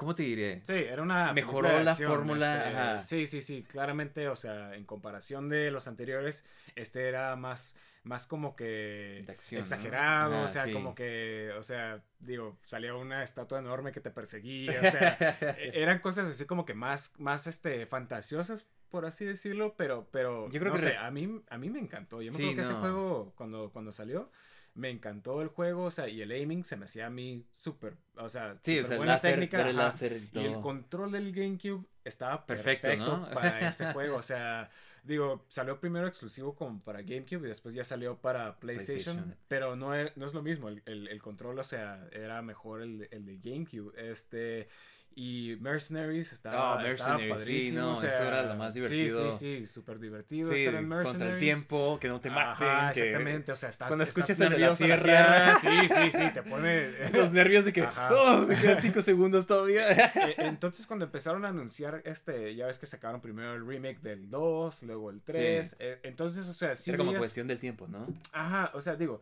¿Cómo 0.00 0.14
te 0.14 0.22
diré? 0.22 0.62
Sí, 0.64 0.72
era 0.72 1.02
una. 1.02 1.34
Mejoró 1.34 1.78
la 1.78 1.90
acción, 1.90 2.10
fórmula, 2.12 2.56
este, 2.56 2.74
ajá. 2.74 3.04
Sí, 3.04 3.26
sí, 3.26 3.42
sí, 3.42 3.62
claramente, 3.64 4.28
o 4.28 4.34
sea, 4.34 4.74
en 4.74 4.84
comparación 4.86 5.50
de 5.50 5.70
los 5.70 5.86
anteriores, 5.88 6.46
este 6.74 7.06
era 7.06 7.36
más, 7.36 7.76
más 8.02 8.26
como 8.26 8.56
que 8.56 9.24
De 9.26 9.32
acción, 9.32 9.60
¿no? 9.60 9.60
exagerado, 9.60 10.40
o 10.40 10.48
sea, 10.48 10.64
sí. 10.64 10.72
como 10.72 10.94
que, 10.94 11.50
o 11.58 11.62
sea, 11.62 12.02
digo, 12.18 12.56
salía 12.64 12.94
una 12.94 13.22
estatua 13.22 13.58
enorme 13.58 13.92
que 13.92 14.00
te 14.00 14.10
perseguía, 14.10 14.80
o 14.80 14.90
sea, 14.90 15.18
e- 15.58 15.72
eran 15.74 15.98
cosas 15.98 16.28
así 16.28 16.46
como 16.46 16.64
que 16.64 16.72
más, 16.72 17.12
más, 17.18 17.46
este, 17.46 17.84
fantasiosas, 17.84 18.66
por 18.90 19.04
así 19.04 19.26
decirlo, 19.26 19.74
pero, 19.76 20.08
pero, 20.10 20.48
Yo 20.50 20.60
creo 20.60 20.72
no 20.72 20.78
que 20.78 20.82
sé, 20.84 20.96
a 20.96 21.10
mí, 21.10 21.42
a 21.50 21.58
mí 21.58 21.68
me 21.68 21.78
encantó, 21.78 22.22
yo 22.22 22.32
me 22.32 22.38
Sí, 22.38 22.44
acuerdo 22.44 22.56
que 22.56 22.62
ese 22.62 22.72
no. 22.72 22.80
juego, 22.80 23.32
cuando, 23.36 23.70
cuando 23.70 23.92
salió, 23.92 24.30
me 24.74 24.90
encantó 24.90 25.42
el 25.42 25.48
juego, 25.48 25.84
o 25.84 25.90
sea, 25.90 26.08
y 26.08 26.22
el 26.22 26.30
aiming 26.30 26.64
se 26.64 26.76
me 26.76 26.84
hacía 26.86 27.06
a 27.06 27.10
mí 27.10 27.44
súper, 27.52 27.96
o 28.16 28.28
sea, 28.28 28.56
Sí, 28.62 28.78
o 28.78 28.82
súper 28.82 28.88
sea, 28.88 28.96
buena 28.98 29.12
láser, 29.14 29.32
técnica, 29.34 29.68
el 29.68 29.76
láser 29.76 30.12
y 30.12 30.38
Y 30.40 30.44
el 30.44 30.52
todo. 30.52 30.60
control 30.60 31.12
del 31.12 31.32
GameCube 31.32 31.86
estaba 32.04 32.46
Perfecto, 32.46 32.82
perfecto, 32.88 33.16
¿no? 33.18 33.30
para 33.30 33.60
ese 33.68 33.92
juego. 33.92 34.16
O 34.16 34.22
sea, 34.22 34.70
digo, 35.04 35.44
salió 35.48 35.80
primero 35.80 36.06
exclusivo 36.06 36.54
como 36.54 36.80
para 36.82 37.02
GameCube 37.02 37.44
y 37.46 37.48
después 37.48 37.74
ya 37.74 37.84
salió 37.84 38.16
para 38.18 38.58
PlayStation. 38.58 39.16
PlayStation. 39.16 39.36
Pero 39.48 39.76
no, 39.76 39.94
es- 39.94 40.16
no 40.16 40.26
es 40.26 40.34
lo 40.34 40.42
mismo. 40.42 40.68
El, 40.68 40.82
el- 40.86 41.08
el 41.08 41.22
control, 41.22 41.58
o 41.58 41.64
sea, 41.64 42.06
era 42.12 42.40
mejor 42.42 42.82
el, 42.82 43.08
el 43.10 43.24
de 43.26 43.38
GameCube. 43.38 43.92
Este. 44.10 44.68
Y 45.16 45.56
Mercenaries 45.60 46.32
estaba, 46.32 46.56
estaba 46.88 47.16
Mercenaries, 47.18 47.42
sí, 47.42 47.50
padrísimo. 47.50 47.80
no, 47.80 47.92
o 47.92 47.96
sea, 47.96 48.08
eso 48.08 48.22
era 48.24 48.42
lo 48.44 48.54
más 48.54 48.74
divertido. 48.74 49.32
Sí, 49.32 49.38
sí, 49.38 49.58
sí, 49.60 49.66
súper 49.66 49.98
divertido 49.98 50.48
Sí, 50.48 50.54
estar 50.64 50.74
en 50.76 50.88
Mercenaries. 50.88 51.10
contra 51.10 51.30
el 51.32 51.38
tiempo, 51.38 51.98
que 52.00 52.08
no 52.08 52.20
te 52.20 52.30
maten. 52.30 52.68
Ajá, 52.68 52.92
que- 52.92 53.00
exactamente, 53.00 53.52
o 53.52 53.56
sea, 53.56 53.68
estás, 53.68 53.88
Cuando 53.88 54.04
estás 54.04 54.30
escuchas 54.30 54.40
el 54.40 54.50
de 54.52 54.58
la 54.66 54.74
sierra. 54.76 55.54
Sí, 55.56 55.68
sí, 55.88 56.12
sí, 56.12 56.30
te 56.32 56.42
pone... 56.42 56.90
Los 57.12 57.32
nervios 57.32 57.64
de 57.64 57.72
que, 57.72 57.82
Ajá. 57.82 58.08
oh, 58.12 58.46
me 58.46 58.54
quedan 58.56 58.80
cinco 58.80 59.02
segundos 59.02 59.46
todavía. 59.46 59.90
Eh, 59.90 60.34
Entonces 60.38 60.86
cuando 60.86 61.04
empezaron 61.06 61.44
a 61.44 61.48
anunciar 61.48 62.02
este, 62.04 62.54
ya 62.54 62.66
ves 62.66 62.78
que 62.78 62.86
sacaron 62.86 63.20
primero 63.20 63.54
el 63.54 63.66
remake 63.66 64.00
del 64.00 64.30
2, 64.30 64.84
luego 64.84 65.10
el 65.10 65.20
3, 65.22 65.76
eh, 65.80 65.98
entonces, 66.04 66.46
o 66.48 66.52
sea, 66.54 66.74
sí 66.76 66.90
Era 66.90 66.98
como 66.98 67.10
veías- 67.10 67.20
cuestión 67.20 67.46
del 67.48 67.58
tiempo, 67.58 67.88
¿no? 67.88 68.06
Ajá, 68.32 68.70
o 68.74 68.80
sea, 68.80 68.94
digo, 68.96 69.20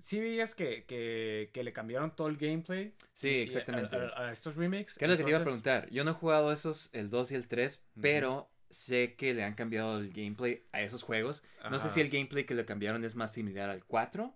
sí 0.00 0.20
veías 0.20 0.54
que, 0.54 0.84
que, 0.84 1.50
que 1.52 1.62
le 1.64 1.72
cambiaron 1.72 2.14
todo 2.14 2.28
el 2.28 2.36
gameplay. 2.36 2.94
Sí, 3.12 3.28
a- 3.28 3.42
exactamente. 3.42 3.96
A, 3.96 4.28
a 4.28 4.32
estos 4.32 4.56
remakes. 4.56 4.96
¿Qué 4.98 5.04
es 5.04 5.10
lo 5.10 5.16
que 5.16 5.24
te 5.24 5.30
iba 5.30 5.38
a 5.38 5.42
preguntar? 5.42 5.88
Yo 5.90 6.04
no 6.04 6.10
he 6.12 6.14
jugado 6.14 6.52
esos, 6.52 6.90
el 6.92 7.10
2 7.10 7.32
y 7.32 7.34
el 7.34 7.48
3, 7.48 7.84
Ujú. 7.92 8.00
pero 8.02 8.50
sé 8.70 9.14
que 9.14 9.32
le 9.34 9.44
han 9.44 9.54
cambiado 9.54 9.98
el 9.98 10.10
gameplay 10.12 10.62
a 10.72 10.82
esos 10.82 11.02
juegos. 11.02 11.42
No 11.70 11.78
sé 11.78 11.88
si 11.90 12.00
el 12.00 12.10
gameplay 12.10 12.44
que 12.44 12.54
le 12.54 12.64
cambiaron 12.64 13.04
es 13.04 13.14
más 13.16 13.32
similar 13.32 13.70
al 13.70 13.84
4. 13.84 14.34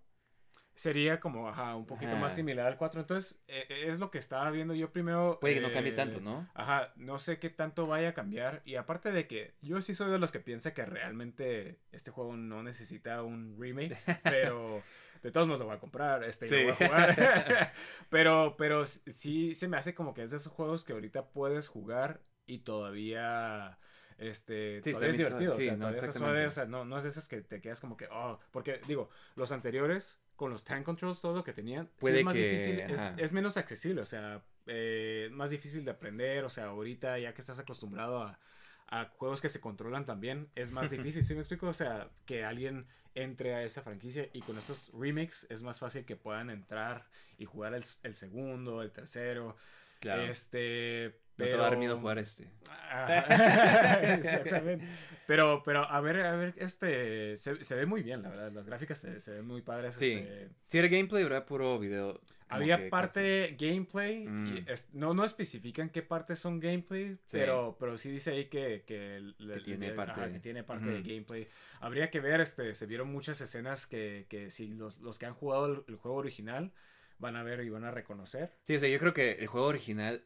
Sería 0.74 1.20
como, 1.20 1.48
ajá, 1.48 1.76
un 1.76 1.86
poquito 1.86 2.12
Ajá. 2.12 2.20
más 2.20 2.34
similar 2.34 2.66
al 2.66 2.76
4. 2.78 3.00
Entonces, 3.00 3.42
eh, 3.46 3.66
eh, 3.68 3.84
es 3.88 3.98
lo 3.98 4.10
que 4.10 4.18
estaba 4.18 4.50
viendo 4.50 4.74
yo 4.74 4.90
primero. 4.90 5.38
Puede 5.40 5.54
que 5.54 5.60
no 5.60 5.70
cambie 5.70 5.92
eh, 5.92 5.96
tanto, 5.96 6.20
¿no? 6.20 6.48
Ajá, 6.54 6.92
no 6.96 7.18
sé 7.18 7.38
qué 7.38 7.50
tanto 7.50 7.86
vaya 7.86 8.10
a 8.10 8.14
cambiar. 8.14 8.62
Y 8.64 8.76
aparte 8.76 9.12
de 9.12 9.26
que 9.26 9.54
yo 9.60 9.80
sí 9.82 9.94
soy 9.94 10.10
de 10.10 10.18
los 10.18 10.32
que 10.32 10.40
piensa 10.40 10.72
que 10.72 10.86
realmente 10.86 11.78
este 11.92 12.10
juego 12.10 12.36
no 12.36 12.62
necesita 12.62 13.22
un 13.22 13.56
remake. 13.60 13.96
Pero 14.24 14.82
de 15.22 15.30
todos 15.30 15.46
modos 15.46 15.60
lo 15.60 15.66
voy 15.66 15.76
a 15.76 15.80
comprar. 15.80 16.24
Este 16.24 16.46
y 16.46 16.48
Sí. 16.48 16.54
lo 16.56 16.62
voy 16.62 16.70
a 16.72 16.74
jugar. 16.88 17.72
pero, 18.10 18.56
pero 18.56 18.86
sí 18.86 19.54
se 19.54 19.68
me 19.68 19.76
hace 19.76 19.94
como 19.94 20.14
que 20.14 20.22
es 20.22 20.30
de 20.30 20.38
esos 20.38 20.52
juegos 20.52 20.84
que 20.84 20.94
ahorita 20.94 21.28
puedes 21.28 21.68
jugar 21.68 22.22
y 22.46 22.60
todavía. 22.60 23.78
Este, 24.18 24.80
Sí, 24.82 24.92
todavía 24.92 25.10
es 25.10 25.16
divertido. 25.18 25.54
Sí, 25.54 25.62
o 25.62 25.64
sea, 25.64 25.72
no, 25.72 25.78
todavía 25.80 26.00
está 26.00 26.12
suave, 26.12 26.46
o 26.46 26.50
sea, 26.50 26.64
no, 26.66 26.84
no 26.84 26.96
es 26.96 27.02
de 27.02 27.08
esos 27.08 27.28
que 27.28 27.40
te 27.40 27.60
quedas 27.60 27.80
como 27.80 27.96
que, 27.96 28.06
oh, 28.12 28.38
porque 28.52 28.80
digo, 28.86 29.10
los 29.34 29.50
anteriores, 29.50 30.21
con 30.42 30.50
los 30.50 30.64
tank 30.64 30.84
controls, 30.84 31.20
todo 31.20 31.36
lo 31.36 31.44
que 31.44 31.52
tenían, 31.52 31.88
sí 32.00 32.08
es 32.08 32.24
más 32.24 32.34
que- 32.34 32.50
difícil, 32.50 32.80
es, 33.16 33.32
menos 33.32 33.56
accesible, 33.56 34.00
o 34.00 34.04
sea, 34.04 34.42
eh, 34.66 35.28
más 35.30 35.50
difícil 35.50 35.84
de 35.84 35.92
aprender, 35.92 36.42
o 36.44 36.50
sea, 36.50 36.64
ahorita 36.64 37.16
ya 37.20 37.32
que 37.32 37.40
estás 37.42 37.60
acostumbrado 37.60 38.20
a, 38.20 38.40
a 38.88 39.04
juegos 39.04 39.40
que 39.40 39.48
se 39.48 39.60
controlan 39.60 40.04
también, 40.04 40.48
es 40.56 40.72
más 40.72 40.90
difícil, 41.12 41.24
¿sí 41.24 41.34
me 41.34 41.42
explico? 41.42 41.68
O 41.68 41.72
sea, 41.72 42.10
que 42.26 42.42
alguien 42.44 42.88
entre 43.14 43.54
a 43.54 43.62
esa 43.62 43.82
franquicia 43.82 44.28
y 44.32 44.40
con 44.40 44.58
estos 44.58 44.90
remakes 44.98 45.46
es 45.48 45.62
más 45.62 45.78
fácil 45.78 46.04
que 46.04 46.16
puedan 46.16 46.50
entrar 46.50 47.06
y 47.38 47.44
jugar 47.44 47.74
el, 47.74 47.84
el 48.02 48.14
segundo, 48.16 48.82
el 48.82 48.90
tercero. 48.90 49.56
Claro. 50.00 50.22
Este, 50.22 51.20
No 51.42 51.46
te 51.46 51.50
pero... 51.52 51.58
va 51.62 51.66
a 51.66 51.70
dar 51.70 51.78
miedo 51.78 51.98
jugar 51.98 52.18
este. 52.18 52.48
Exactamente. 54.02 54.86
Pero, 55.26 55.62
pero 55.64 55.84
a 55.88 56.00
ver, 56.00 56.20
a 56.20 56.36
ver, 56.36 56.54
este, 56.58 57.36
se, 57.36 57.62
se 57.62 57.74
ve 57.76 57.86
muy 57.86 58.02
bien, 58.02 58.22
la 58.22 58.28
verdad. 58.30 58.52
Las 58.52 58.66
gráficas 58.66 58.98
se, 58.98 59.20
se 59.20 59.32
ven 59.34 59.46
muy 59.46 59.62
padres. 59.62 59.94
Sí. 59.94 60.12
este, 60.12 60.48
Si 60.66 60.78
era 60.78 60.88
gameplay, 60.88 61.24
era 61.24 61.46
puro 61.46 61.78
video. 61.78 62.20
había 62.48 62.76
que 62.76 62.88
parte 62.90 63.56
gameplay, 63.58 64.24
y 64.24 64.28
Mm. 64.28 64.64
es- 64.68 64.92
no, 64.92 65.14
no 65.14 65.24
especifican 65.24 65.88
qué 65.88 66.02
partes 66.02 66.38
son 66.38 66.60
gameplay, 66.60 67.16
Sí. 67.24 67.38
pero, 67.38 67.76
pero 67.80 67.96
sí 67.96 68.10
dice 68.10 68.32
ahí 68.32 68.46
que, 68.46 68.84
que, 68.86 69.16
el- 69.16 69.34
el- 69.38 69.62
tiene 69.64 69.88
el- 69.88 69.94
parte 69.94 70.12
ajá, 70.12 70.26
de- 70.26 70.32
que 70.34 70.40
tiene 70.40 70.62
parte 70.62 70.86
de 70.90 71.00
Ujú. 71.00 71.08
gameplay. 71.08 71.48
Habría 71.80 72.10
que 72.10 72.20
ver, 72.20 72.42
este, 72.42 72.74
se 72.74 72.86
vieron 72.86 73.10
muchas 73.10 73.40
escenas 73.40 73.86
que, 73.86 74.26
que 74.28 74.50
si 74.50 74.68
los, 74.74 75.00
los 75.00 75.18
que 75.18 75.24
han 75.26 75.34
jugado 75.34 75.66
el, 75.66 75.82
el 75.88 75.96
juego 75.96 76.18
original 76.18 76.72
van 77.18 77.36
a 77.36 77.42
ver 77.42 77.60
y 77.64 77.70
van 77.70 77.84
a 77.84 77.90
reconocer. 77.90 78.52
Sí, 78.64 78.74
o 78.76 78.78
sea, 78.80 78.88
yo 78.90 78.98
creo 78.98 79.14
que 79.14 79.32
el 79.32 79.46
juego 79.46 79.68
original 79.68 80.22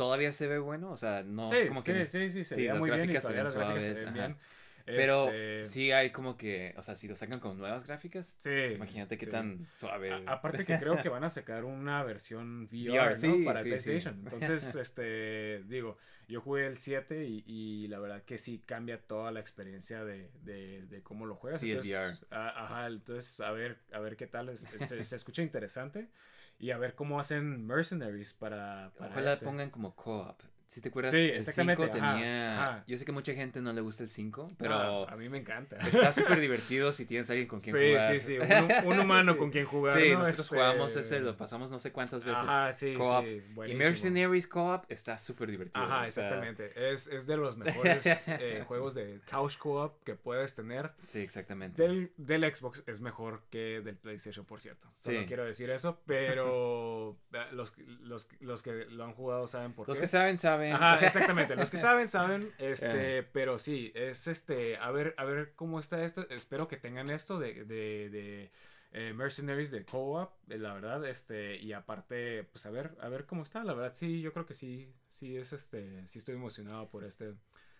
todavía 0.00 0.32
se 0.32 0.46
ve 0.46 0.58
bueno. 0.58 0.90
O 0.92 0.96
sea, 0.96 1.22
no 1.22 1.46
sí, 1.48 1.56
es 1.56 1.64
como 1.64 1.82
que. 1.82 1.92
sí, 1.92 2.04
sí, 2.04 2.30
sí, 2.30 2.44
se 2.44 2.56
sí, 2.56 2.66
las 2.66 2.78
muy 2.78 2.90
bien 2.90 3.06
gráficas 3.06 3.22
se 3.22 3.28
todavía 3.28 3.42
ven 3.44 3.52
gráficas 3.52 3.84
se 3.84 3.92
suaves, 3.92 4.04
ven 4.04 4.12
bien. 4.14 4.36
Pero 4.94 5.26
Este, 5.26 5.64
sí 5.64 5.92
hay 5.92 6.10
como 6.10 6.36
que. 6.36 6.74
O 6.76 6.82
sea, 6.82 6.96
si 6.96 7.08
lo 7.08 7.14
sacan 7.16 7.40
con 7.40 7.58
nuevas 7.58 7.84
gráficas, 7.86 8.36
sí, 8.38 8.50
imagínate 8.76 9.18
qué 9.18 9.26
sí. 9.26 9.30
tan 9.30 9.66
suave. 9.74 10.10
A- 10.12 10.32
aparte 10.32 10.64
que 10.64 10.76
creo 10.76 11.00
que 11.00 11.08
van 11.08 11.24
a 11.24 11.30
sacar 11.30 11.64
una 11.64 12.02
versión 12.02 12.64
VR, 12.72 12.90
VR, 12.90 13.18
¿no? 13.18 13.36
sí, 13.38 13.44
para 13.44 13.62
PlayStation. 13.62 14.14
Entonces, 14.22 14.74
este, 14.74 15.62
digo, 15.64 15.98
yo 16.28 16.40
jugué 16.40 16.66
el 16.66 16.78
7 16.78 17.26
y, 17.26 17.44
y 17.46 17.88
la 17.88 17.98
verdad 17.98 18.22
que 18.24 18.38
sí 18.38 18.58
cambia 18.66 19.00
toda 19.00 19.30
la 19.32 19.40
experiencia 19.40 20.04
de, 20.04 20.30
de, 20.42 20.86
de 20.86 21.02
cómo 21.02 21.26
lo 21.26 21.34
juegas. 21.36 21.60
Sí, 21.60 21.70
el 21.70 21.76
entonces, 21.76 22.26
a- 22.30 22.64
ajá, 22.64 22.86
entonces 22.86 23.40
a 23.40 23.50
ver, 23.52 23.78
a 23.92 24.00
ver 24.00 24.16
qué 24.16 24.26
tal, 24.26 24.48
es- 24.48 24.66
se, 24.78 25.04
se 25.04 25.16
escucha 25.16 25.42
interesante 25.42 26.08
y 26.60 26.70
a 26.70 26.78
ver 26.78 26.94
cómo 26.94 27.18
hacen 27.18 27.66
Mercenaries 27.66 28.34
para, 28.34 28.92
para 28.98 29.10
Ojalá 29.12 29.32
este. 29.32 29.46
pongan 29.46 29.70
como 29.70 29.96
co-op. 29.96 30.40
Si 30.70 30.80
te 30.80 30.88
acuerdas, 30.88 31.10
Sí, 31.10 31.18
el 31.18 31.30
exactamente, 31.30 31.82
5 31.82 31.96
ajá, 31.98 32.14
tenía. 32.14 32.62
ajá. 32.62 32.84
Yo 32.86 32.96
sé 32.96 33.04
que 33.04 33.10
mucha 33.10 33.34
gente 33.34 33.60
no 33.60 33.72
le 33.72 33.80
gusta 33.80 34.04
el 34.04 34.08
5, 34.08 34.48
Ah, 34.52 34.54
pero 34.56 35.10
a 35.10 35.16
mí 35.16 35.28
me 35.28 35.38
encanta. 35.38 35.76
está 35.78 36.12
súper 36.12 36.38
divertido 36.38 36.92
si 36.92 37.06
tienes 37.06 37.28
alguien 37.28 37.48
con 37.48 37.58
quien 37.58 37.74
sí, 37.74 37.88
jugar. 37.88 38.12
sí, 38.12 38.20
sí, 38.20 38.38
un, 38.38 38.92
un 38.92 39.00
humano 39.00 39.32
Sí. 39.32 39.38
con 39.40 39.50
quien 39.50 39.64
jugar. 39.66 40.00
Sí, 40.00 40.10
¿no? 40.12 40.18
nosotros 40.20 40.46
Este, 40.46 40.54
jugamos 40.54 40.94
ese, 40.96 41.18
lo 41.18 41.36
pasamos 41.36 41.72
no 41.72 41.80
sé 41.80 41.90
cuántas 41.90 42.22
veces. 42.22 42.44
Ajá, 42.44 42.72
sí, 42.72 42.94
co-op. 42.94 43.24
sí, 43.24 43.30
y 43.30 43.52
buenísimo. 43.52 43.82
Mercenaries 43.84 44.46
Co-op 44.46 44.84
está 44.88 45.18
súper 45.18 45.50
divertido. 45.50 45.84
Ajá, 45.84 46.04
exactamente. 46.06 46.70
Es, 46.92 47.08
es 47.08 47.26
de 47.26 47.36
los 47.36 47.56
mejores 47.56 48.06
eh, 48.28 48.62
juegos 48.64 48.94
de 48.94 49.20
couch 49.28 49.58
co-op 49.58 50.04
que 50.04 50.14
puedes 50.14 50.54
tener. 50.54 50.92
Sí, 51.08 51.18
exactamente. 51.18 51.82
Del, 51.82 52.12
del 52.16 52.44
Xbox 52.54 52.84
es 52.86 53.00
mejor 53.00 53.42
que 53.50 53.80
del 53.80 53.96
PlayStation, 53.96 54.46
por 54.46 54.60
cierto. 54.60 54.86
Solo 54.96 55.18
Sí. 55.18 55.26
quiero 55.26 55.44
decir 55.44 55.68
eso, 55.70 56.00
pero 56.06 57.16
eh, 57.32 57.38
los, 57.50 57.76
los, 58.02 58.28
los 58.38 58.62
que 58.62 58.84
lo 58.88 59.02
han 59.02 59.14
jugado 59.14 59.48
saben 59.48 59.72
por 59.72 59.88
Los 59.88 59.98
qué. 59.98 60.02
que 60.02 60.06
saben, 60.06 60.38
saben. 60.38 60.59
Ajá, 60.60 60.96
exactamente. 61.06 61.56
Los 61.56 61.70
que 61.70 61.78
saben, 61.78 62.08
saben. 62.08 62.52
Este, 62.58 63.22
pero 63.22 63.58
sí, 63.58 63.92
es 63.94 64.26
este. 64.26 64.76
A 64.76 64.90
ver, 64.90 65.14
a 65.16 65.24
ver 65.24 65.52
cómo 65.54 65.80
está 65.80 66.04
esto. 66.04 66.26
Espero 66.30 66.68
que 66.68 66.76
tengan 66.76 67.10
esto 67.10 67.38
de, 67.38 67.64
de, 67.64 68.10
de 68.10 68.52
eh, 68.92 69.12
Mercenaries 69.14 69.70
de 69.70 69.84
Co-op, 69.84 70.32
eh, 70.48 70.58
la 70.58 70.74
verdad. 70.74 71.04
Este, 71.06 71.56
y 71.56 71.72
aparte, 71.72 72.44
pues 72.44 72.66
a 72.66 72.70
ver, 72.70 72.96
a 73.00 73.08
ver 73.08 73.26
cómo 73.26 73.42
está. 73.42 73.64
La 73.64 73.74
verdad, 73.74 73.92
sí, 73.94 74.20
yo 74.20 74.32
creo 74.32 74.46
que 74.46 74.54
sí, 74.54 74.92
sí 75.08 75.36
es 75.36 75.52
este. 75.52 76.06
Sí 76.06 76.18
estoy 76.18 76.34
emocionado 76.34 76.88
por 76.90 77.04
este. 77.04 77.34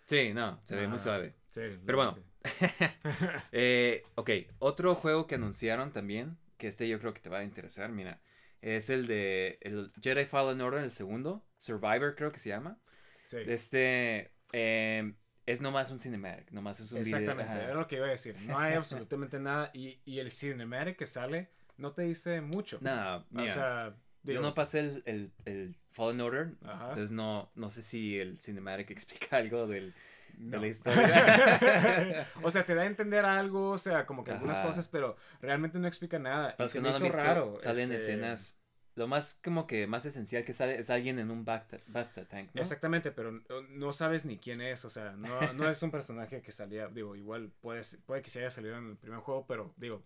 Sí, 0.07 0.33
no, 0.35 0.61
se 0.65 0.75
ve 0.75 0.89
muy 0.89 0.99
suave. 0.99 1.35
Sí, 1.47 1.63
Pero 1.85 1.99
bueno. 1.99 2.19
Eh, 3.53 4.03
ok, 4.15 4.31
otro 4.59 4.95
juego 4.95 5.27
que 5.27 5.35
anunciaron 5.35 5.93
también, 5.93 6.39
que 6.57 6.69
este 6.69 6.89
yo 6.89 6.99
creo 6.99 7.13
que 7.13 7.21
te 7.21 7.29
va 7.29 7.39
a 7.39 7.45
interesar, 7.45 7.91
mira, 7.91 8.21
es 8.63 8.91
el 8.91 9.07
de 9.07 9.59
el 9.63 9.93
Jedi 10.01 10.25
Fallen 10.25 10.61
Order, 10.61 10.83
el 10.83 10.91
segundo, 10.91 11.45
Survivor 11.59 12.15
creo 12.15 12.31
que 12.31 12.39
se 12.39 12.49
llama. 12.49 12.79
sí. 13.23 13.39
Este 13.47 14.33
eh, 14.53 15.15
es 15.47 15.61
nomás 15.61 15.91
un 15.91 15.99
cinematic, 15.99 16.51
nomás 16.53 16.81
es 16.81 16.93
un 16.93 17.03
video. 17.03 17.19
Exactamente, 17.19 17.53
ajá. 17.53 17.65
era 17.65 17.75
lo 17.75 17.89
que 17.89 17.97
iba 17.97 18.07
a 18.07 18.11
decir. 18.11 18.37
No 18.43 18.59
hay 18.59 18.75
absolutamente 18.75 19.39
nada. 19.41 19.71
Y, 19.75 20.01
y 20.05 20.19
el 20.19 20.31
cinematic 20.31 20.97
que 20.97 21.07
sale 21.07 21.51
no 21.77 21.93
te 21.93 22.03
dice 22.03 22.41
mucho. 22.41 22.79
No, 22.81 23.17
o 23.17 23.25
mira, 23.31 23.53
sea, 23.53 23.97
yo 24.23 24.41
no 24.41 24.55
pasé 24.55 24.81
el, 24.81 25.03
el, 25.07 25.33
el 25.47 25.77
Fallen 25.91 26.21
Order, 26.21 26.53
Ajá. 26.63 26.89
entonces 26.89 27.13
no, 27.13 27.51
no 27.55 27.71
sé 27.71 27.83
si 27.83 28.19
el 28.19 28.39
cinematic 28.39 28.91
explica 28.93 29.39
algo 29.39 29.67
del, 29.67 29.95
de 30.37 30.57
no. 30.57 30.59
la 30.59 30.67
historia. 30.67 32.27
o 32.43 32.51
sea, 32.51 32.65
te 32.65 32.75
da 32.75 32.83
a 32.83 32.87
entender 32.87 33.25
algo, 33.25 33.71
o 33.71 33.79
sea, 33.79 34.07
como 34.07 34.25
que 34.25 34.31
algunas 34.33 34.59
Ajá. 34.59 34.67
cosas, 34.69 34.89
pero 34.89 35.17
realmente 35.41 35.79
no 35.79 35.87
explica 35.89 36.19
nada. 36.19 36.57
Para 36.57 36.67
y 36.67 36.69
se 36.69 36.79
que 36.79 36.83
me 36.83 36.89
no 36.89 36.91
lo 36.91 36.97
han 36.97 37.07
hizo 37.07 37.17
visto, 37.17 37.23
raro. 37.23 37.59
salen 37.61 37.93
este, 37.93 38.13
escenas. 38.13 38.57
Lo 38.97 39.07
más 39.07 39.39
como 39.43 39.67
que 39.67 39.87
más 39.87 40.05
esencial 40.05 40.45
que 40.45 40.53
sale 40.53 40.79
es 40.79 40.91
alguien 40.91 41.19
en 41.21 41.31
un 41.31 41.45
bathtub 41.45 42.27
tank, 42.29 42.51
¿no? 42.55 42.61
Exactamente, 42.61 43.13
pero 43.13 43.31
no, 43.33 43.63
no 43.71 43.93
sabes 43.93 44.25
ni 44.27 44.39
quién 44.39 44.61
es, 44.61 44.85
o 44.85 44.91
sea, 44.91 45.13
no, 45.13 45.53
no 45.53 45.71
es 45.71 45.83
un 45.83 45.91
personaje 45.91 46.43
que 46.43 46.53
salía, 46.53 46.89
digo, 46.89 47.15
igual 47.17 47.53
puede, 47.61 47.83
puede 48.05 48.21
que 48.23 48.31
se 48.31 48.41
haya 48.41 48.51
salido 48.51 48.77
en 48.77 48.91
el 48.91 48.97
primer 48.97 49.21
juego, 49.21 49.47
pero 49.47 49.73
digo, 49.77 50.03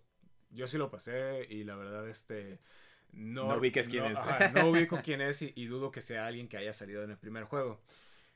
yo 0.51 0.67
sí 0.67 0.77
lo 0.77 0.91
pasé 0.91 1.45
y 1.49 1.63
la 1.63 1.75
verdad, 1.75 2.07
este, 2.07 2.59
no, 3.11 3.47
No 3.47 3.57
ubicas 3.57 3.89
quién 3.89 4.05
es. 4.05 4.19
ajá, 4.19 4.51
no 4.51 4.69
ubico 4.69 5.01
quién 5.03 5.19
es 5.19 5.41
y, 5.41 5.51
y 5.55 5.65
dudo 5.65 5.91
que 5.91 6.01
sea 6.01 6.27
alguien 6.27 6.47
que 6.47 6.57
haya 6.57 6.71
salido 6.71 7.03
en 7.03 7.09
el 7.11 7.17
primer 7.17 7.43
juego. 7.45 7.81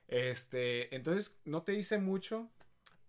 Este, 0.09 0.93
entonces 0.95 1.39
no 1.45 1.61
te 1.63 1.71
dice 1.73 1.97
mucho, 1.99 2.49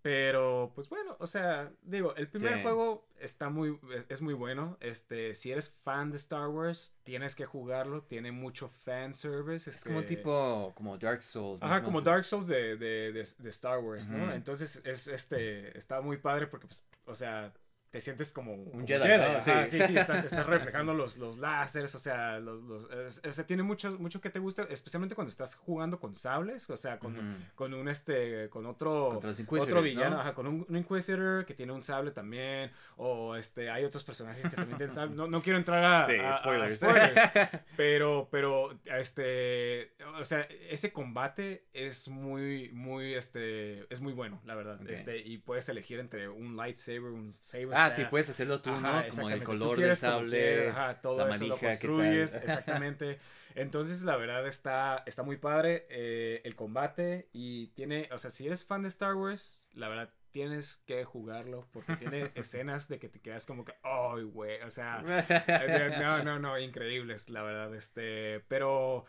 pero 0.02 0.72
pues 0.74 0.88
bueno, 0.88 1.16
o 1.18 1.26
sea, 1.26 1.70
digo, 1.82 2.14
el 2.16 2.28
primer 2.28 2.54
Sí. 2.56 2.62
juego 2.62 3.06
está 3.18 3.50
muy, 3.50 3.78
es, 3.94 4.06
es 4.08 4.22
muy 4.22 4.32
bueno. 4.34 4.78
Este, 4.80 5.34
si 5.34 5.52
eres 5.52 5.70
fan 5.84 6.10
de 6.10 6.16
Star 6.16 6.48
Wars, 6.48 6.96
tienes 7.02 7.34
que 7.34 7.44
jugarlo, 7.44 8.02
tiene 8.02 8.32
mucho 8.32 8.68
fan 8.68 9.12
service. 9.12 9.68
Es 9.68 9.84
como 9.84 10.00
este, 10.00 10.16
tipo 10.16 10.72
como 10.74 10.96
Dark 10.96 11.22
Souls. 11.22 11.60
Ajá, 11.62 11.82
como. 11.82 12.00
Dark 12.00 12.24
Souls 12.24 12.46
de, 12.46 12.76
de, 12.76 13.12
de, 13.12 13.28
de 13.38 13.50
Star 13.50 13.78
Wars, 13.80 14.08
¿no? 14.08 14.32
Entonces 14.32 14.80
es 14.84 15.06
este 15.06 15.76
está 15.76 16.00
muy 16.00 16.16
padre 16.16 16.46
porque 16.46 16.66
pues, 16.66 16.82
o 17.04 17.14
sea, 17.14 17.52
te 17.90 18.00
sientes 18.00 18.32
como 18.32 18.54
un 18.54 18.86
Jedi, 18.86 19.08
¿no? 19.08 19.24
Ajá, 19.24 19.40
Sí. 19.66 19.78
sí, 19.78 19.84
sí, 19.84 19.98
estás, 19.98 20.24
estás 20.24 20.46
reflejando 20.46 20.94
los, 20.94 21.18
los 21.18 21.38
láseres, 21.38 21.92
o 21.94 21.98
sea, 21.98 22.38
los, 22.38 22.62
los, 22.62 22.90
es- 22.90 23.20
o 23.26 23.32
sea, 23.32 23.44
tiene 23.46 23.64
mucho, 23.64 23.98
mucho 23.98 24.20
que 24.20 24.30
te 24.30 24.38
gusta, 24.38 24.62
especialmente 24.70 25.14
cuando 25.16 25.30
estás 25.30 25.56
jugando 25.56 25.98
con 25.98 26.14
sables, 26.14 26.70
o 26.70 26.76
sea, 26.76 26.98
con, 27.00 27.16
Ujú. 27.16 27.36
con 27.56 27.74
un 27.74 27.88
este, 27.88 28.48
con 28.48 28.66
otro, 28.66 29.18
otro 29.18 29.82
villano, 29.82 30.16
¿no? 30.16 30.20
ajá, 30.20 30.34
con 30.34 30.46
un, 30.46 30.64
un 30.68 30.76
Inquisitor 30.76 31.44
que 31.44 31.54
tiene 31.54 31.72
un 31.72 31.82
sable 31.82 32.12
también, 32.12 32.70
o 32.96 33.34
este, 33.34 33.70
hay 33.70 33.84
otros 33.84 34.04
personajes 34.04 34.42
que 34.42 34.56
también 34.56 34.76
tienen 34.76 34.94
sable, 34.94 35.16
no, 35.16 35.26
no 35.26 35.42
quiero 35.42 35.58
entrar 35.58 35.84
a, 35.84 36.04
Sí, 36.04 36.14
a- 36.16 36.30
a 36.30 36.34
spoilers. 36.34 36.80
pero, 37.76 38.28
pero, 38.30 38.78
este, 38.84 39.92
o 40.18 40.24
sea, 40.24 40.42
ese 40.68 40.92
combate 40.92 41.64
es 41.72 42.08
muy, 42.08 42.70
muy, 42.72 43.14
este, 43.14 43.92
es 43.92 44.00
muy 44.00 44.12
bueno, 44.12 44.40
la 44.44 44.54
verdad. 44.54 44.78
Este, 44.88 45.18
y 45.18 45.38
puedes 45.38 45.68
elegir 45.68 45.98
entre 45.98 46.28
un 46.28 46.56
lightsaber, 46.56 47.10
un 47.10 47.32
saber 47.32 47.79
Ah, 47.84 47.90
sí, 47.90 48.04
puedes 48.04 48.28
hacerlo 48.30 48.60
tú, 48.60 48.70
Ajá, 48.70 49.02
¿no? 49.02 49.08
Como 49.08 49.30
el 49.30 49.44
color 49.44 49.78
del 49.78 49.96
sable. 49.96 50.68
ajá, 50.68 51.00
todo 51.00 51.26
la 51.26 51.30
eso 51.30 51.46
lo 51.46 51.56
construyes, 51.58 52.36
exactamente. 52.42 53.18
Entonces, 53.54 54.04
la 54.04 54.16
verdad 54.16 54.46
está, 54.46 55.02
está 55.06 55.22
muy 55.22 55.36
padre 55.36 55.86
eh, 55.90 56.40
el 56.44 56.54
combate 56.54 57.28
y 57.32 57.68
tiene, 57.68 58.08
o 58.12 58.18
sea, 58.18 58.30
si 58.30 58.46
eres 58.46 58.64
fan 58.64 58.82
de 58.82 58.88
Star 58.88 59.14
Wars, 59.14 59.64
la 59.72 59.88
verdad 59.88 60.10
tienes 60.30 60.76
que 60.86 61.04
jugarlo 61.04 61.66
porque 61.72 61.96
tiene 61.96 62.30
escenas 62.34 62.88
de 62.88 62.98
que 62.98 63.08
te 63.08 63.20
quedas 63.20 63.46
como 63.46 63.64
que, 63.64 63.74
ay, 63.82 64.22
güey, 64.22 64.60
o 64.62 64.70
sea, 64.70 65.02
no, 66.00 66.22
no, 66.22 66.38
no, 66.38 66.58
increíbles, 66.58 67.28
la 67.28 67.42
verdad, 67.42 67.74
este, 67.74 68.40
pero 68.48 69.04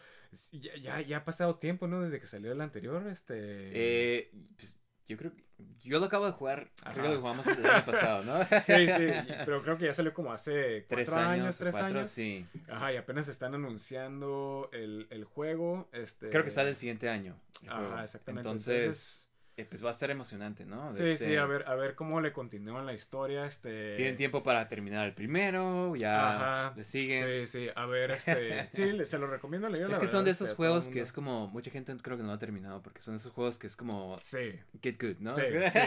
ya, 0.51 0.75
ya, 0.77 1.01
ya 1.01 1.17
ha 1.17 1.25
pasado 1.25 1.57
tiempo, 1.57 1.87
¿no? 1.87 2.01
Desde 2.01 2.19
que 2.19 2.25
salió 2.25 2.51
el 2.51 2.61
anterior, 2.61 3.07
este... 3.07 3.35
Eh, 3.37 4.31
pues, 4.55 4.75
yo 5.07 5.17
creo 5.17 5.33
que. 5.35 5.43
Yo 5.81 5.99
lo 5.99 6.05
acabo 6.07 6.25
de 6.25 6.31
jugar. 6.31 6.71
Creo 6.91 7.03
que 7.03 7.09
lo 7.13 7.19
jugamos 7.21 7.45
el 7.47 7.63
año 7.65 7.85
pasado, 7.85 8.23
¿no? 8.23 8.43
Sí, 8.63 8.87
sí, 8.87 9.07
pero 9.45 9.61
creo 9.61 9.77
que 9.77 9.85
ya 9.85 9.93
salió 9.93 10.13
como 10.13 10.33
hace 10.33 10.81
Tres 10.89 11.09
cuatro 11.09 11.29
años, 11.29 11.43
años, 11.43 11.57
tres 11.57 11.71
cuatro, 11.75 11.99
años. 11.99 12.09
sí. 12.09 12.47
Ajá, 12.67 12.93
y 12.93 12.97
apenas 12.97 13.27
están 13.27 13.53
anunciando 13.53 14.69
el, 14.73 15.07
el 15.11 15.23
juego. 15.23 15.87
Este... 15.91 16.29
Creo 16.29 16.43
que 16.43 16.49
sale 16.49 16.69
el 16.71 16.77
siguiente 16.77 17.09
año. 17.09 17.35
el 17.63 17.69
juego. 17.69 17.93
Ajá, 17.93 18.03
exactamente. 18.03 18.47
Entonces, 18.49 18.75
Entonces, 18.83 19.30
eh, 19.57 19.65
pues 19.65 19.83
va 19.83 19.89
a 19.89 19.91
estar 19.91 20.09
emocionante, 20.09 20.65
¿no? 20.65 20.87
De 20.89 20.93
Sí, 20.93 21.03
este- 21.03 21.25
sí, 21.25 21.35
a 21.35 21.45
ver, 21.45 21.65
a 21.67 21.75
ver 21.75 21.95
cómo 21.95 22.21
le 22.21 22.31
continúan 22.31 22.85
la 22.85 22.93
historia, 22.93 23.45
este... 23.45 23.95
Tienen 23.97 24.15
tiempo 24.15 24.43
para 24.43 24.67
terminar 24.69 25.05
el 25.05 25.13
primero, 25.13 25.93
ya 25.95 26.35
Ajá. 26.67 26.73
le 26.75 26.83
siguen. 26.83 27.23
Sí, 27.23 27.45
sí, 27.45 27.69
a 27.75 27.85
ver, 27.85 28.11
este... 28.11 28.65
Sí, 28.67 29.05
se 29.05 29.17
lo 29.19 29.27
recomiendo 29.27 29.67
leer, 29.69 29.85
Es 29.85 29.91
la 29.91 29.99
que 29.99 30.07
son 30.07 30.23
de 30.25 30.31
este, 30.31 30.45
esos 30.45 30.55
juegos 30.55 30.87
que 30.87 31.01
es 31.01 31.11
como, 31.11 31.47
mucha 31.49 31.69
gente 31.71 31.93
creo 32.01 32.15
que 32.17 32.23
no 32.23 32.29
lo 32.29 32.35
ha 32.35 32.39
terminado, 32.39 32.81
porque 32.81 33.01
son 33.01 33.15
esos 33.15 33.31
juegos 33.33 33.57
que 33.57 33.67
es 33.67 33.75
como 33.75 34.15
Sí, 34.17 34.53
get 34.81 35.01
good, 35.01 35.17
¿no? 35.19 35.33
sí, 35.33 35.41
sí. 35.71 35.79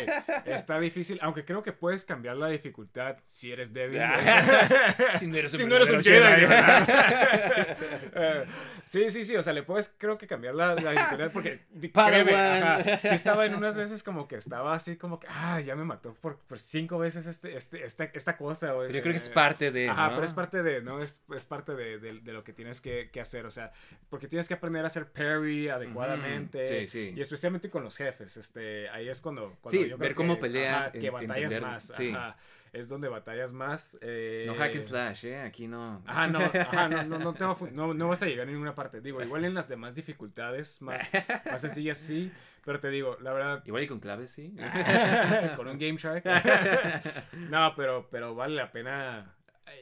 Está 0.44 0.79
difícil, 0.79 1.18
aunque 1.22 1.44
creo 1.44 1.62
que 1.62 1.72
puedes 1.72 2.05
cambiar 2.05 2.37
la 2.37 2.48
dificultad 2.48 3.16
si 3.27 3.50
eres 3.53 3.72
débil. 3.72 4.00
Si 5.18 5.27
no 5.27 5.37
eres 5.37 5.53
un 5.55 5.61
Si 5.61 5.66
no 5.66 5.77
eres 5.77 5.90
un 5.90 6.03
Jedi, 6.03 6.20
verdad. 6.46 7.77
Eh, 8.16 8.44
sí, 8.85 9.11
sí, 9.11 9.24
sí, 9.24 9.37
o 9.37 9.42
sea, 9.42 9.53
le 9.53 9.62
puedes 9.62 9.92
creo 9.98 10.16
que 10.18 10.27
cambiar 10.27 10.55
la, 10.55 10.74
la 10.74 10.90
dificultad 10.92 11.31
porque 11.33 11.61
Padawan. 11.92 12.85
sí 13.00 13.09
estaba 13.09 13.46
en 13.46 13.54
unas 13.57 13.77
veces 13.77 14.03
como 14.03 14.29
que 14.29 14.37
estaba 14.37 14.75
así 14.75 14.97
como 14.97 15.19
que, 15.21 15.27
ah, 15.31 15.61
ya 15.61 15.75
me 15.77 15.85
mató 15.85 16.14
por, 16.14 16.37
por 16.38 16.59
cinco 16.59 16.99
veces 16.99 17.27
este, 17.27 17.57
este, 17.57 17.85
esta, 17.85 18.05
esta 18.05 18.37
cosa. 18.37 18.73
Pero 18.73 18.88
yo 18.93 19.01
creo 19.01 19.12
que 19.12 19.17
es 19.17 19.29
Eh, 19.29 19.33
parte 19.35 19.71
de, 19.71 19.88
Ajá, 19.88 20.09
¿no? 20.09 20.14
pero 20.14 20.25
es 20.27 20.33
parte 20.33 20.62
de, 20.62 20.83
¿no? 20.83 21.01
Es, 21.01 21.23
es 21.35 21.45
parte 21.45 21.75
de, 21.75 21.99
de- 21.99 22.21
de 22.21 22.33
lo 22.33 22.45
que 22.45 22.53
tienes 22.53 22.81
que, 22.81 23.11
que 23.11 23.21
hacer, 23.21 23.47
o 23.47 23.51
sea, 23.51 23.73
porque 24.11 24.29
tienes 24.29 24.49
que 24.49 24.55
aprender 24.55 24.85
a 24.85 24.87
hacer 24.87 25.07
parry 25.11 25.68
adecuadamente. 25.68 26.64
Sí, 26.66 26.89
sí. 26.89 27.12
Y 27.16 27.20
especialmente 27.20 27.70
con 27.70 27.83
los 27.85 27.97
jefes, 27.97 28.37
este, 28.37 28.89
ahí 28.91 29.09
es 29.09 29.20
cuando, 29.20 29.57
cuando 29.61 29.70
Sí, 29.83 29.89
yo 29.89 29.97
creo 29.97 29.99
ver 29.99 30.14
cómo 30.14 30.35
que, 30.37 30.41
pelea, 30.43 30.78
ajá, 30.81 30.93
que 30.93 31.07
en- 31.07 31.12
batallas 31.12 31.37
entender, 31.53 31.62
más, 31.62 31.91
ajá, 31.91 32.37
es 32.75 32.89
donde 32.89 33.09
batallas 33.09 33.53
más. 33.53 33.97
eh, 34.03 34.45
No 34.47 34.55
hack 34.55 34.72
and 34.75 34.83
slash, 34.83 35.25
¿eh? 35.27 35.41
Aquí 35.41 35.66
no. 35.66 36.03
Ajá, 36.07 36.27
no, 36.27 36.41
ajá, 36.41 36.89
no, 36.89 37.03
no, 37.05 37.18
no, 37.18 37.33
te 37.35 37.45
va 37.45 37.57
no, 37.72 37.95
no 37.95 38.09
vas 38.09 38.22
a 38.22 38.27
llegar 38.27 38.47
a 38.47 38.51
ninguna 38.51 38.75
parte. 38.75 39.01
Digo, 39.01 39.22
igual 39.22 39.45
en 39.45 39.55
las 39.55 39.68
demás 39.68 39.95
dificultades, 39.95 40.83
más, 40.83 41.11
más 41.51 41.61
sencillas 41.61 41.99
sí, 41.99 42.31
pero 42.64 42.81
te 42.81 42.91
digo, 42.91 43.16
la 43.20 43.33
verdad, 43.33 43.62
Igual 43.64 43.85
y 43.85 43.87
con 43.89 44.01
claves, 44.01 44.31
sí. 44.31 44.55
con 45.57 45.68
un 45.68 45.79
Game 45.79 45.97
Shark. 45.97 46.25
no, 47.51 47.75
pero, 47.77 48.09
pero 48.11 48.35
vale 48.35 48.57
la 48.57 48.70
pena 48.72 49.35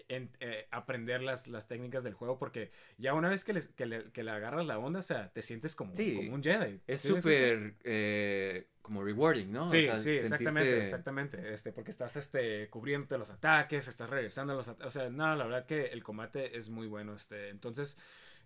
en- 0.09 0.30
eh, 0.41 0.66
aprender 0.70 1.22
las, 1.22 1.49
las 1.49 1.68
técnicas 1.68 2.05
del 2.05 2.14
juego 2.14 2.39
porque 2.39 2.70
ya 2.99 3.14
una 3.14 3.28
vez 3.28 3.45
que, 3.45 3.53
les- 3.53 3.68
que 3.68 3.87
le, 3.87 4.11
que 4.12 4.22
le 4.22 4.30
agarras 4.30 4.66
la 4.66 4.78
onda, 4.78 5.01
o 5.01 5.03
sea, 5.03 5.33
te 5.33 5.43
sientes 5.43 5.74
como, 5.74 5.95
Sí. 5.95 6.14
como 6.16 6.35
un 6.35 6.43
Jedi. 6.43 6.80
Es 6.87 7.01
súper 7.03 7.74
eh, 7.85 8.68
como 8.83 9.03
rewarding, 9.05 9.53
¿no? 9.53 9.62
O 9.66 9.70
Sí, 9.70 9.83
sea, 9.83 9.99
sí, 9.99 10.11
exactamente, 10.11 10.78
exactamente. 10.78 11.53
Este, 11.55 11.72
porque 11.72 11.91
estás 11.91 12.16
este, 12.16 12.68
cubriéndote 12.68 13.16
los 13.18 13.30
ataques, 13.30 13.87
estás 13.89 14.11
regresando 14.11 14.53
a 14.53 14.57
los 14.57 14.68
ataques. 14.68 14.87
O 14.87 14.91
sea, 14.91 15.09
no, 15.11 15.35
la 15.37 15.45
verdad 15.45 15.66
que 15.66 15.87
el 15.87 16.03
combate 16.03 16.57
es 16.57 16.68
muy 16.68 16.87
bueno. 16.87 17.14
Este, 17.14 17.51
entonces, 17.51 17.99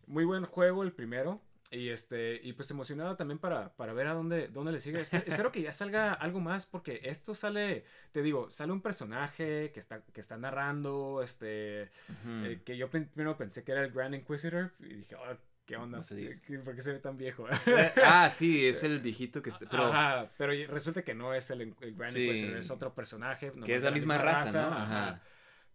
muy 0.06 0.24
buen 0.24 0.44
juego 0.44 0.82
el 0.82 0.92
primero. 0.92 1.42
Y 1.72 1.88
este, 1.88 2.40
y 2.44 2.52
pues 2.52 2.70
emocionado 2.70 3.16
también 3.16 3.38
para, 3.38 3.70
para 3.74 3.92
ver 3.92 4.06
a 4.06 4.14
dónde, 4.14 4.46
dónde 4.48 4.70
le 4.72 4.80
sigue. 4.80 5.00
Espe- 5.00 5.24
espero 5.26 5.50
que 5.50 5.62
ya 5.62 5.72
salga 5.72 6.12
algo 6.12 6.38
más, 6.40 6.64
porque 6.66 7.00
esto 7.04 7.34
sale, 7.34 7.84
te 8.12 8.22
digo, 8.22 8.50
sale 8.50 8.72
un 8.72 8.80
personaje 8.82 9.72
que 9.72 9.80
está, 9.80 10.00
que 10.12 10.20
está 10.20 10.36
narrando, 10.36 11.22
este, 11.24 11.90
eh, 12.26 12.60
que 12.64 12.76
yo 12.76 12.88
prim- 12.88 13.08
primero 13.08 13.36
pensé 13.36 13.64
que 13.64 13.72
era 13.72 13.82
el 13.84 13.90
Grand 13.90 14.14
Inquisitor, 14.14 14.72
y 14.78 14.94
dije, 14.94 15.16
"Oh, 15.16 15.36
¿qué 15.66 15.76
onda? 15.76 15.98
No 15.98 16.04
se 16.04 16.14
diga. 16.14 16.36
¿Qué- 16.46 16.60
¿Por 16.60 16.76
qué 16.76 16.82
se 16.82 16.92
ve 16.92 17.00
tan 17.00 17.16
viejo? 17.16 17.46
ah, 18.04 18.30
sí, 18.30 18.64
es 18.66 18.84
el 18.84 19.00
viejito 19.00 19.42
que 19.42 19.50
está. 19.50 19.68
Pero 19.68 19.86
Ajá, 19.86 20.30
pero 20.38 20.52
resulta 20.72 21.02
que 21.02 21.14
no 21.14 21.34
es 21.34 21.50
el, 21.50 21.62
el 21.80 21.94
Grand 21.96 22.12
Sí. 22.14 22.26
Inquisitor, 22.26 22.56
es 22.58 22.70
otro 22.70 22.94
personaje. 22.94 23.48
nomás 23.50 23.64
que 23.66 23.74
es 23.74 23.82
la 23.82 23.90
misma 23.90 24.18
raza, 24.18 24.70
¿no? 24.70 24.76
Ajá. 24.76 25.20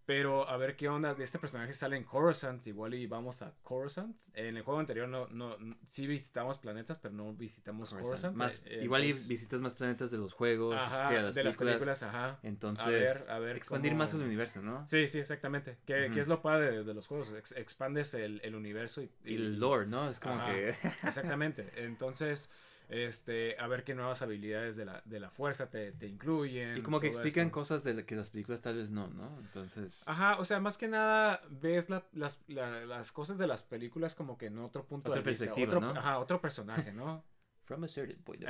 Pero 0.05 0.49
a 0.49 0.57
ver 0.57 0.75
qué 0.75 0.89
onda. 0.89 1.13
De 1.13 1.23
este 1.23 1.37
personaje 1.39 1.73
sale 1.73 1.95
en 1.95 2.03
Coruscant. 2.03 2.65
Igual 2.67 2.95
y 2.95 3.05
vamos 3.07 3.41
a 3.43 3.53
Coruscant. 3.63 4.17
En 4.33 4.57
el 4.57 4.63
juego 4.63 4.79
anterior 4.79 5.07
no, 5.07 5.27
no, 5.27 5.57
no- 5.59 5.77
sí 5.87 6.07
visitamos 6.07 6.57
planetas, 6.57 6.97
pero 6.97 7.13
no 7.13 7.33
visitamos 7.33 7.89
Coruscant. 7.91 8.09
Coruscant. 8.09 8.35
Más, 8.35 8.63
Eh, 8.65 8.83
igual 8.83 9.05
y 9.05 9.13
visitas 9.13 9.61
más 9.61 9.75
planetas 9.75 10.09
de 10.11 10.17
los 10.17 10.33
juegos 10.33 10.75
Ajá, 10.75 11.09
que 11.09 11.15
de 11.15 11.21
las 11.21 11.35
de 11.35 11.43
las 11.43 11.55
películas. 11.55 12.03
ajá. 12.03 12.39
Entonces, 12.43 12.85
A 12.87 12.89
ver, 12.89 13.31
a 13.31 13.39
ver 13.39 13.55
expandir 13.55 13.91
cómo- 13.91 13.99
más 13.99 14.13
el 14.13 14.21
universo, 14.21 14.61
¿no? 14.61 14.85
Sí, 14.87 15.07
sí, 15.07 15.19
exactamente. 15.19 15.77
Que, 15.85 16.05
Ujú. 16.05 16.13
que 16.15 16.19
es 16.19 16.27
lo 16.27 16.41
padre 16.41 16.71
de, 16.71 16.83
de 16.83 16.93
los 16.93 17.07
juegos. 17.07 17.31
ex- 17.33 17.51
expandes 17.53 18.13
el, 18.15 18.41
el 18.43 18.55
universo 18.55 19.01
y, 19.01 19.11
Y 19.23 19.35
el 19.35 19.59
lore, 19.59 19.85
¿no? 19.85 20.09
Es 20.09 20.19
como 20.19 20.35
Ajá. 20.35 20.51
que. 20.53 20.69
Exactamente. 21.03 21.71
Entonces, 21.75 22.51
este, 22.91 23.55
a 23.57 23.67
ver 23.67 23.83
qué 23.83 23.95
nuevas 23.95 24.21
habilidades 24.21 24.75
de 24.75 24.85
la, 24.85 25.01
de 25.05 25.19
la 25.19 25.31
fuerza 25.31 25.69
te, 25.69 25.91
te 25.93 26.07
incluyen. 26.07 26.77
y 26.77 26.81
como 26.81 26.99
que 26.99 27.07
explican 27.07 27.45
esto. 27.47 27.53
cosas 27.53 27.83
de 27.83 27.93
la- 27.93 28.03
que 28.03 28.15
las 28.15 28.29
películas 28.29 28.61
tal 28.61 28.75
vez 28.77 28.91
no, 28.91 29.07
¿no? 29.07 29.39
Entonces. 29.39 30.03
Ajá, 30.07 30.37
o 30.39 30.45
sea, 30.45 30.59
más 30.59 30.77
que 30.77 30.87
nada 30.87 31.41
ves 31.49 31.89
la- 31.89 32.05
las, 32.13 32.43
la- 32.47 32.85
las 32.85 33.11
cosas 33.11 33.37
de 33.37 33.47
las 33.47 33.63
películas 33.63 34.13
como 34.13 34.37
que 34.37 34.47
en 34.47 34.59
otro 34.59 34.85
punto 34.85 35.09
Otra 35.11 35.21
de 35.23 35.29
vista. 35.31 35.45
perspectiva, 35.45 35.77
otro, 35.77 35.93
¿no? 35.93 35.99
Ajá, 35.99 36.19
otro 36.19 36.41
personaje, 36.41 36.91
¿no? 36.93 37.23
From 37.63 37.83
a 37.85 37.87
certain 37.87 38.21
point 38.23 38.43
of 38.43 38.49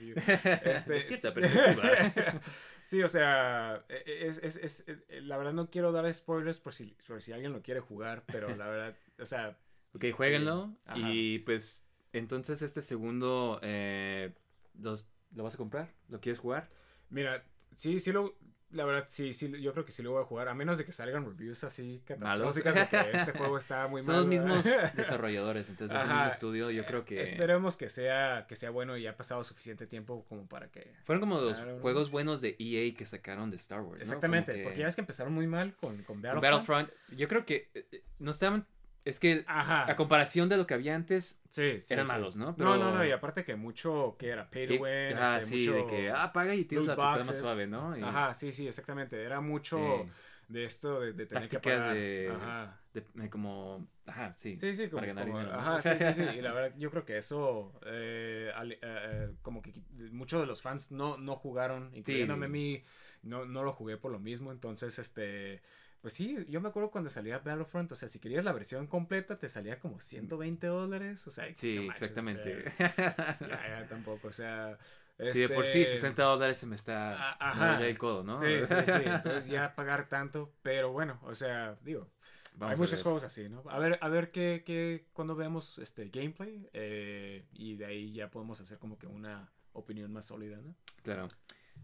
view. 0.00 0.14
Este, 0.16 1.02
cierta 1.02 1.32
perspectiva. 1.32 2.40
sí, 2.82 3.02
o 3.02 3.08
sea, 3.08 3.84
e, 3.88 4.26
es, 4.26 4.38
es, 4.42 4.56
es- 4.56 4.84
eh, 4.88 5.20
la 5.22 5.36
verdad 5.36 5.52
no 5.52 5.70
quiero 5.70 5.92
dar 5.92 6.12
spoilers 6.12 6.58
por 6.58 6.72
si, 6.72 6.96
por 7.06 7.22
si 7.22 7.32
alguien 7.32 7.52
lo 7.52 7.62
quiere 7.62 7.78
jugar, 7.80 8.24
pero 8.26 8.54
la 8.56 8.66
verdad, 8.66 8.96
o 9.20 9.24
sea, 9.24 9.56
Ok, 9.94 10.06
jueguenlo. 10.12 10.76
Ajá. 10.84 10.98
Y 10.98 11.38
pues, 11.40 11.85
entonces 12.18 12.62
este 12.62 12.82
segundo, 12.82 13.58
eh, 13.62 14.32
los, 14.74 15.06
¿lo 15.34 15.44
vas 15.44 15.54
a 15.54 15.58
comprar? 15.58 15.94
¿Lo 16.08 16.20
quieres 16.20 16.38
jugar? 16.38 16.68
mira, 17.08 17.44
sí, 17.76 18.00
sí 18.00 18.12
lo... 18.12 18.36
La 18.70 18.84
verdad, 18.84 19.04
sí, 19.06 19.32
sí, 19.32 19.48
yo 19.62 19.72
creo 19.72 19.84
que 19.84 19.92
sí 19.92 20.02
lo 20.02 20.10
voy 20.10 20.22
a 20.22 20.24
jugar, 20.24 20.48
a 20.48 20.54
menos 20.54 20.76
de 20.76 20.84
que 20.84 20.90
salgan 20.90 21.24
reviews 21.24 21.62
así 21.62 22.02
catastróficas 22.04 22.74
de 22.74 22.88
que 22.88 23.16
este 23.16 23.30
juego 23.32 23.56
está 23.58 23.86
muy 23.86 24.02
Son 24.02 24.14
mal. 24.16 24.20
los 24.22 24.28
mismos 24.28 24.64
desarrolladores, 24.96 25.68
entonces 25.68 25.96
es 25.96 26.04
el 26.04 26.10
mismo 26.12 26.26
estudio. 26.26 26.70
Yo 26.72 26.84
creo 26.84 27.04
que 27.04 27.22
Esperemos 27.22 27.76
que 27.76 27.88
sea, 27.88 28.44
que 28.48 28.56
sea 28.56 28.70
bueno 28.70 28.96
y 28.96 29.06
ha 29.06 29.16
pasado 29.16 29.44
suficiente 29.44 29.86
tiempo 29.86 30.24
como 30.28 30.48
para 30.48 30.68
que... 30.68 30.92
fueron 31.04 31.20
como 31.20 31.40
los 31.40 31.58
Claro. 31.58 31.78
juegos 31.78 32.10
buenos 32.10 32.40
de 32.40 32.56
EA 32.58 32.92
que 32.92 33.06
sacaron 33.06 33.50
de 33.50 33.56
Star 33.56 33.82
Wars. 33.82 34.02
Exactamente, 34.02 34.52
que 34.54 34.62
porque 34.64 34.78
ya 34.80 34.88
es 34.88 34.96
que 34.96 35.02
empezaron 35.02 35.32
muy 35.32 35.46
mal 35.46 35.76
con, 35.76 35.96
con 35.98 36.04
con 36.04 36.22
Battlefront. 36.22 36.42
Battlefront. 36.42 36.90
Yo 37.16 37.28
creo 37.28 37.46
que 37.46 37.70
eh, 37.72 37.86
eh, 37.92 38.02
no 38.18 38.32
estaban. 38.32 38.66
Es 39.06 39.20
que 39.20 39.44
Ajá. 39.46 39.90
a 39.90 39.94
comparación 39.96 40.48
de 40.48 40.56
lo 40.56 40.66
que 40.66 40.74
había 40.74 40.94
antes, 40.94 41.40
Sí, 41.48 41.80
sí, 41.80 41.94
eran 41.94 42.06
sí. 42.06 42.12
malos, 42.12 42.36
¿no? 42.36 42.46
No, 42.46 42.56
Pero- 42.56 42.76
no, 42.76 42.92
no, 42.92 43.04
y 43.04 43.12
aparte 43.12 43.44
que 43.44 43.54
mucho 43.56 44.16
que 44.18 44.28
era 44.28 44.50
pay 44.50 44.66
to 44.66 44.74
win, 44.74 45.16
ah, 45.16 45.38
este, 45.38 45.42
sí, 45.50 45.56
mucho 45.58 45.72
de 45.74 45.86
que 45.86 46.10
ah, 46.10 46.32
paga 46.32 46.54
y 46.54 46.64
tienes 46.64 46.86
la 46.86 46.96
pistola 46.96 47.24
más 47.24 47.38
suave, 47.38 47.66
¿no? 47.68 47.96
Y 47.96 48.02
Ajá, 48.02 48.34
sí, 48.34 48.52
sí, 48.52 48.66
exactamente. 48.66 49.22
Era 49.22 49.40
mucho 49.40 50.06
de 50.48 50.64
esto 50.64 51.00
de, 51.00 51.12
de 51.12 51.26
tener 51.26 51.48
que 51.48 51.58
pagar. 51.60 51.94
de- 51.94 52.32
Ajá. 52.34 52.80
de- 52.92 53.30
como. 53.30 53.86
Ajá, 54.06 54.32
sí. 54.36 54.56
Sí, 54.56 54.74
sí, 54.74 54.88
como, 54.88 55.00
para 55.00 55.06
ganar 55.08 55.26
como- 55.26 55.38
dinero, 55.38 55.56
¿no? 55.56 55.62
Ajá, 55.62 55.80
sí, 55.82 55.90
sí, 55.98 56.14
sí. 56.14 56.22
Y 56.38 56.40
la 56.40 56.52
verdad, 56.54 56.74
yo 56.76 56.90
creo 56.90 57.04
que 57.04 57.18
eso, 57.18 57.78
eh, 57.86 58.50
al- 58.56 58.72
eh, 58.72 58.78
eh, 58.82 59.30
como 59.42 59.62
que 59.62 59.72
muchos 60.12 60.40
de 60.40 60.46
los 60.46 60.62
fans 60.62 60.90
no, 60.92 61.16
no 61.16 61.36
jugaron, 61.36 61.90
incluyéndome 61.94 62.46
a 62.46 62.48
mí, 62.48 62.84
no, 63.22 63.44
no 63.44 63.62
lo 63.62 63.72
jugué 63.72 63.96
por 63.98 64.10
lo 64.10 64.18
mismo. 64.18 64.50
Entonces, 64.52 64.98
este, 64.98 65.62
pues 66.06 66.14
sí, 66.14 66.36
yo 66.48 66.60
me 66.60 66.68
acuerdo 66.68 66.92
cuando 66.92 67.10
salía 67.10 67.38
Battlefront, 67.40 67.90
o 67.90 67.96
sea, 67.96 68.08
si 68.08 68.20
querías 68.20 68.44
la 68.44 68.52
versión 68.52 68.86
completa, 68.86 69.40
te 69.40 69.48
salía 69.48 69.80
como 69.80 69.98
120 69.98 70.68
dólares, 70.68 71.26
o 71.26 71.32
sea, 71.32 71.52
Sí, 71.52 71.74
no 71.74 71.82
manches, 71.82 71.88
o 71.88 72.04
exactamente. 72.04 72.70
sea, 72.70 73.38
ya, 73.40 73.68
ya, 73.80 73.86
tampoco, 73.88 74.28
o 74.28 74.32
sea. 74.32 74.78
Sí, 75.32 75.40
de 75.40 75.48
por 75.48 75.66
sí, 75.66 75.80
este, 75.82 75.94
60 75.96 76.22
dólares 76.22 76.58
se 76.58 76.66
me 76.68 76.76
está. 76.76 77.36
me 77.40 77.44
ajá. 77.44 77.84
el 77.84 77.98
codo, 77.98 78.22
¿no? 78.22 78.36
Sí, 78.36 78.46
sí, 78.64 78.74
sí. 78.86 78.92
Entonces 79.04 79.48
ya 79.48 79.74
pagar 79.74 80.08
tanto, 80.08 80.54
pero 80.62 80.92
bueno, 80.92 81.18
o 81.24 81.34
sea, 81.34 81.76
digo, 81.82 82.08
Vamos 82.54 82.76
hay 82.76 82.80
muchos 82.82 82.98
ver. 82.98 83.02
juegos 83.02 83.24
así, 83.24 83.48
¿no? 83.48 83.64
A 83.68 83.80
ver, 83.80 83.98
a 84.00 84.08
ver 84.08 84.30
qué, 84.30 84.62
qué 84.64 85.08
cuando 85.12 85.34
veamos 85.34 85.80
este 85.80 86.08
gameplay 86.10 86.68
eh, 86.72 87.46
y 87.52 87.74
de 87.74 87.84
ahí 87.86 88.12
ya 88.12 88.30
podemos 88.30 88.60
hacer 88.60 88.78
como 88.78 88.96
que 88.96 89.08
una 89.08 89.50
opinión 89.72 90.12
más 90.12 90.26
sólida, 90.26 90.58
¿no? 90.58 90.76
Claro. 91.02 91.26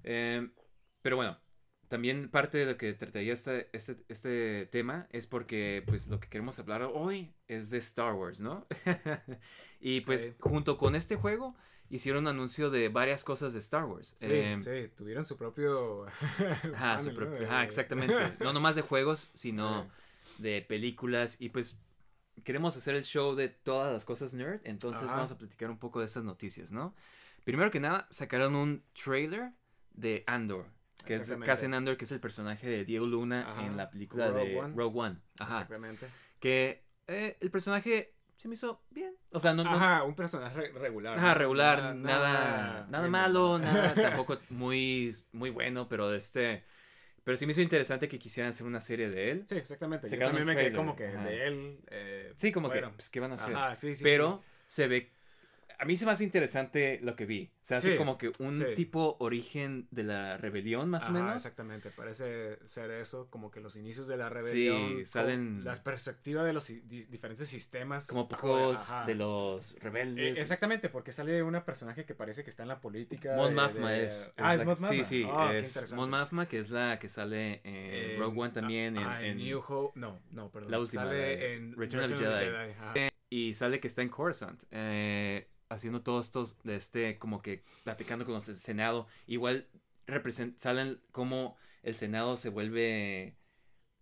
Eh, 0.04 0.48
pero 1.00 1.16
bueno, 1.16 1.36
también 1.92 2.30
parte 2.30 2.56
de 2.56 2.64
lo 2.64 2.78
que 2.78 2.94
trataría 2.94 3.34
este, 3.34 3.68
este, 3.74 3.98
este 4.08 4.64
tema 4.72 5.06
es 5.10 5.26
porque 5.26 5.82
pues 5.86 6.08
lo 6.08 6.18
que 6.20 6.26
queremos 6.30 6.58
hablar 6.58 6.82
hoy 6.90 7.34
es 7.48 7.68
de 7.68 7.76
Star 7.76 8.14
Wars, 8.14 8.40
¿no? 8.40 8.66
y 9.78 10.00
pues 10.00 10.32
junto 10.40 10.78
con 10.78 10.94
este 10.94 11.16
juego 11.16 11.54
hicieron 11.90 12.24
un 12.24 12.28
anuncio 12.28 12.70
de 12.70 12.88
varias 12.88 13.24
cosas 13.24 13.52
de 13.52 13.58
Star 13.58 13.84
Wars. 13.84 14.14
Sí, 14.16 14.26
Eh, 14.30 14.56
sí, 14.58 14.90
tuvieron 14.96 15.26
su 15.26 15.36
propio 15.36 16.06
Ajá, 16.74 16.98
su 16.98 17.08
panel, 17.14 17.14
¿no? 17.14 17.14
propio- 17.14 17.38
De- 17.40 17.44
ajá, 17.46 17.64
exactamente. 17.64 18.14
No 18.40 18.54
nomás 18.54 18.74
de 18.74 18.80
juegos, 18.80 19.30
sino 19.34 19.90
de 20.38 20.62
películas. 20.62 21.36
Y 21.40 21.50
pues 21.50 21.76
queremos 22.42 22.74
hacer 22.74 22.94
el 22.94 23.04
show 23.04 23.34
de 23.34 23.48
todas 23.50 23.92
las 23.92 24.06
cosas 24.06 24.32
nerd. 24.32 24.62
Entonces 24.64 25.08
Ajá. 25.08 25.16
vamos 25.16 25.30
a 25.32 25.36
platicar 25.36 25.68
un 25.70 25.78
poco 25.78 26.00
de 26.00 26.06
esas 26.06 26.24
noticias, 26.24 26.72
¿no? 26.72 26.94
Primero 27.44 27.70
que 27.70 27.80
nada, 27.80 28.06
sacaron 28.10 28.54
un 28.56 28.82
trailer 28.94 29.52
de 29.92 30.24
Andor. 30.26 30.64
Que 31.04 31.14
es 31.14 31.62
Andor, 31.64 31.96
que 31.96 32.04
es 32.04 32.12
el 32.12 32.20
personaje 32.20 32.68
de 32.68 32.84
Diego 32.84 33.06
Luna 33.06 33.50
Ajá. 33.50 33.66
en 33.66 33.76
la 33.76 33.90
película 33.90 34.28
Rogue 34.28 34.48
de 34.48 34.60
One. 34.60 34.74
Rogue 34.76 34.98
One. 35.00 35.18
Ajá. 35.38 35.52
Exactamente. 35.54 36.06
Que 36.40 36.84
eh, 37.06 37.36
el 37.40 37.50
personaje 37.50 38.14
se 38.36 38.48
me 38.48 38.54
hizo 38.54 38.82
bien. 38.90 39.14
O 39.30 39.38
sea, 39.40 39.54
no, 39.54 39.62
no- 39.64 39.70
Ajá, 39.70 40.02
un 40.04 40.14
personaje 40.16 40.54
re- 40.56 40.72
regular. 40.72 41.16
Ajá, 41.18 41.34
regular, 41.34 41.94
nada, 41.94 42.86
nada, 42.88 43.08
malo, 43.08 43.58
nada 43.58 43.94
tampoco 43.94 44.38
muy, 44.50 45.14
muy 45.32 45.50
bueno, 45.50 45.88
pero 45.88 46.12
este, 46.14 46.64
pero 47.22 47.36
sí 47.36 47.46
me 47.46 47.52
hizo 47.52 47.62
interesante 47.62 48.08
que 48.08 48.18
quisieran 48.18 48.50
hacer 48.50 48.66
una 48.66 48.80
serie 48.80 49.08
de 49.10 49.30
él. 49.30 49.44
Sí, 49.46 49.56
exactamente. 49.56 50.06
Yo 50.08 50.10
Sacaron 50.12 50.36
también 50.36 50.56
me 50.56 50.60
quedé 50.62 50.74
como 50.76 50.96
que 50.96 51.06
ajá. 51.08 51.24
de 51.24 51.46
él. 51.46 51.78
eh, 51.88 52.32
Sí, 52.36 52.50
como 52.50 52.68
bueno, 52.68 52.88
que, 52.90 52.94
pues, 52.96 53.10
¿qué 53.10 53.20
van 53.20 53.30
a 53.30 53.34
hacer? 53.34 53.54
Ajá, 53.54 53.74
sí, 53.76 53.94
sí. 53.94 54.02
pero 54.02 54.42
se 54.66 54.88
ve, 54.88 55.12
a 55.82 55.84
mí 55.84 55.96
se 55.96 56.06
me 56.06 56.12
hace 56.12 56.22
interesante 56.22 57.00
lo 57.02 57.16
que 57.16 57.26
vi. 57.26 57.50
Se 57.60 57.74
hace 57.74 57.92
Sí, 57.92 57.96
como 57.98 58.16
que 58.16 58.30
un 58.38 58.54
sí. 58.54 58.64
tipo 58.76 59.16
origen 59.18 59.88
de 59.90 60.04
la 60.04 60.36
rebelión, 60.36 60.88
más 60.88 61.08
o 61.08 61.10
menos. 61.10 61.34
Exactamente, 61.34 61.90
parece 61.90 62.60
ser 62.66 62.92
eso, 62.92 63.28
como 63.30 63.50
que 63.50 63.60
los 63.60 63.74
inicios 63.74 64.06
de 64.06 64.16
la 64.16 64.28
rebelión. 64.28 64.98
Sí, 64.98 65.04
salen- 65.04 65.64
Las 65.64 65.80
perspectivas 65.80 66.44
de 66.46 66.52
los 66.52 66.68
di- 66.68 66.80
diferentes 67.06 67.48
sistemas. 67.48 68.06
Como 68.06 68.22
de- 68.24 68.28
pocos 68.28 68.92
de 69.06 69.14
los 69.16 69.72
Eh, 69.72 69.78
rebeldes. 69.80 70.38
exactamente, 70.38 70.88
porque 70.88 71.10
sale 71.10 71.42
una 71.42 71.64
personaje 71.64 72.04
que 72.04 72.14
parece 72.14 72.44
que 72.44 72.50
está 72.50 72.62
en 72.62 72.68
la 72.68 72.80
política. 72.80 73.34
Mon 73.34 73.56
de- 73.56 73.80
de- 73.80 74.04
es. 74.04 74.32
Ah, 74.36 74.54
es 74.54 74.60
Mon 74.60 74.68
Mothma. 74.68 74.88
Sí, 74.90 75.02
sí, 75.02 75.26
Ah, 75.28 75.48
qué 75.50 75.58
es. 75.58 75.92
Mon 75.94 76.10
Mothma, 76.10 76.46
que 76.46 76.60
es 76.60 76.70
la 76.70 77.00
que 77.00 77.08
sale 77.08 77.60
en 77.64 78.20
Rogue 78.20 78.40
One 78.40 78.52
también. 78.52 78.96
en- 78.96 79.02
ah, 79.02 79.20
en, 79.20 79.32
en- 79.32 79.38
New 79.38 79.60
Hope. 79.66 79.98
No, 79.98 80.20
no, 80.30 80.48
perdón. 80.52 80.70
La 80.70 80.78
última, 80.78 81.02
Sale 81.06 81.54
en 81.54 81.76
Return 81.76 82.04
of 82.04 82.10
the 82.20 82.24
Jedi. 82.24 82.70
ajá. 82.70 82.94
y 83.34 83.54
sale 83.54 83.80
que 83.80 83.86
está 83.88 84.02
en 84.02 84.10
Coruscant. 84.10 84.62
eh, 84.70 85.48
haciendo 85.72 86.02
todos 86.02 86.26
estos, 86.26 86.58
de 86.64 86.76
este, 86.76 87.18
como 87.18 87.42
que 87.42 87.64
platicando 87.84 88.24
con 88.24 88.34
los 88.34 88.46
del 88.46 88.56
Senado. 88.56 89.06
Igual 89.26 89.68
salen 90.58 91.00
como 91.12 91.56
el 91.82 91.94
Senado 91.94 92.36
se 92.36 92.48
vuelve 92.50 93.36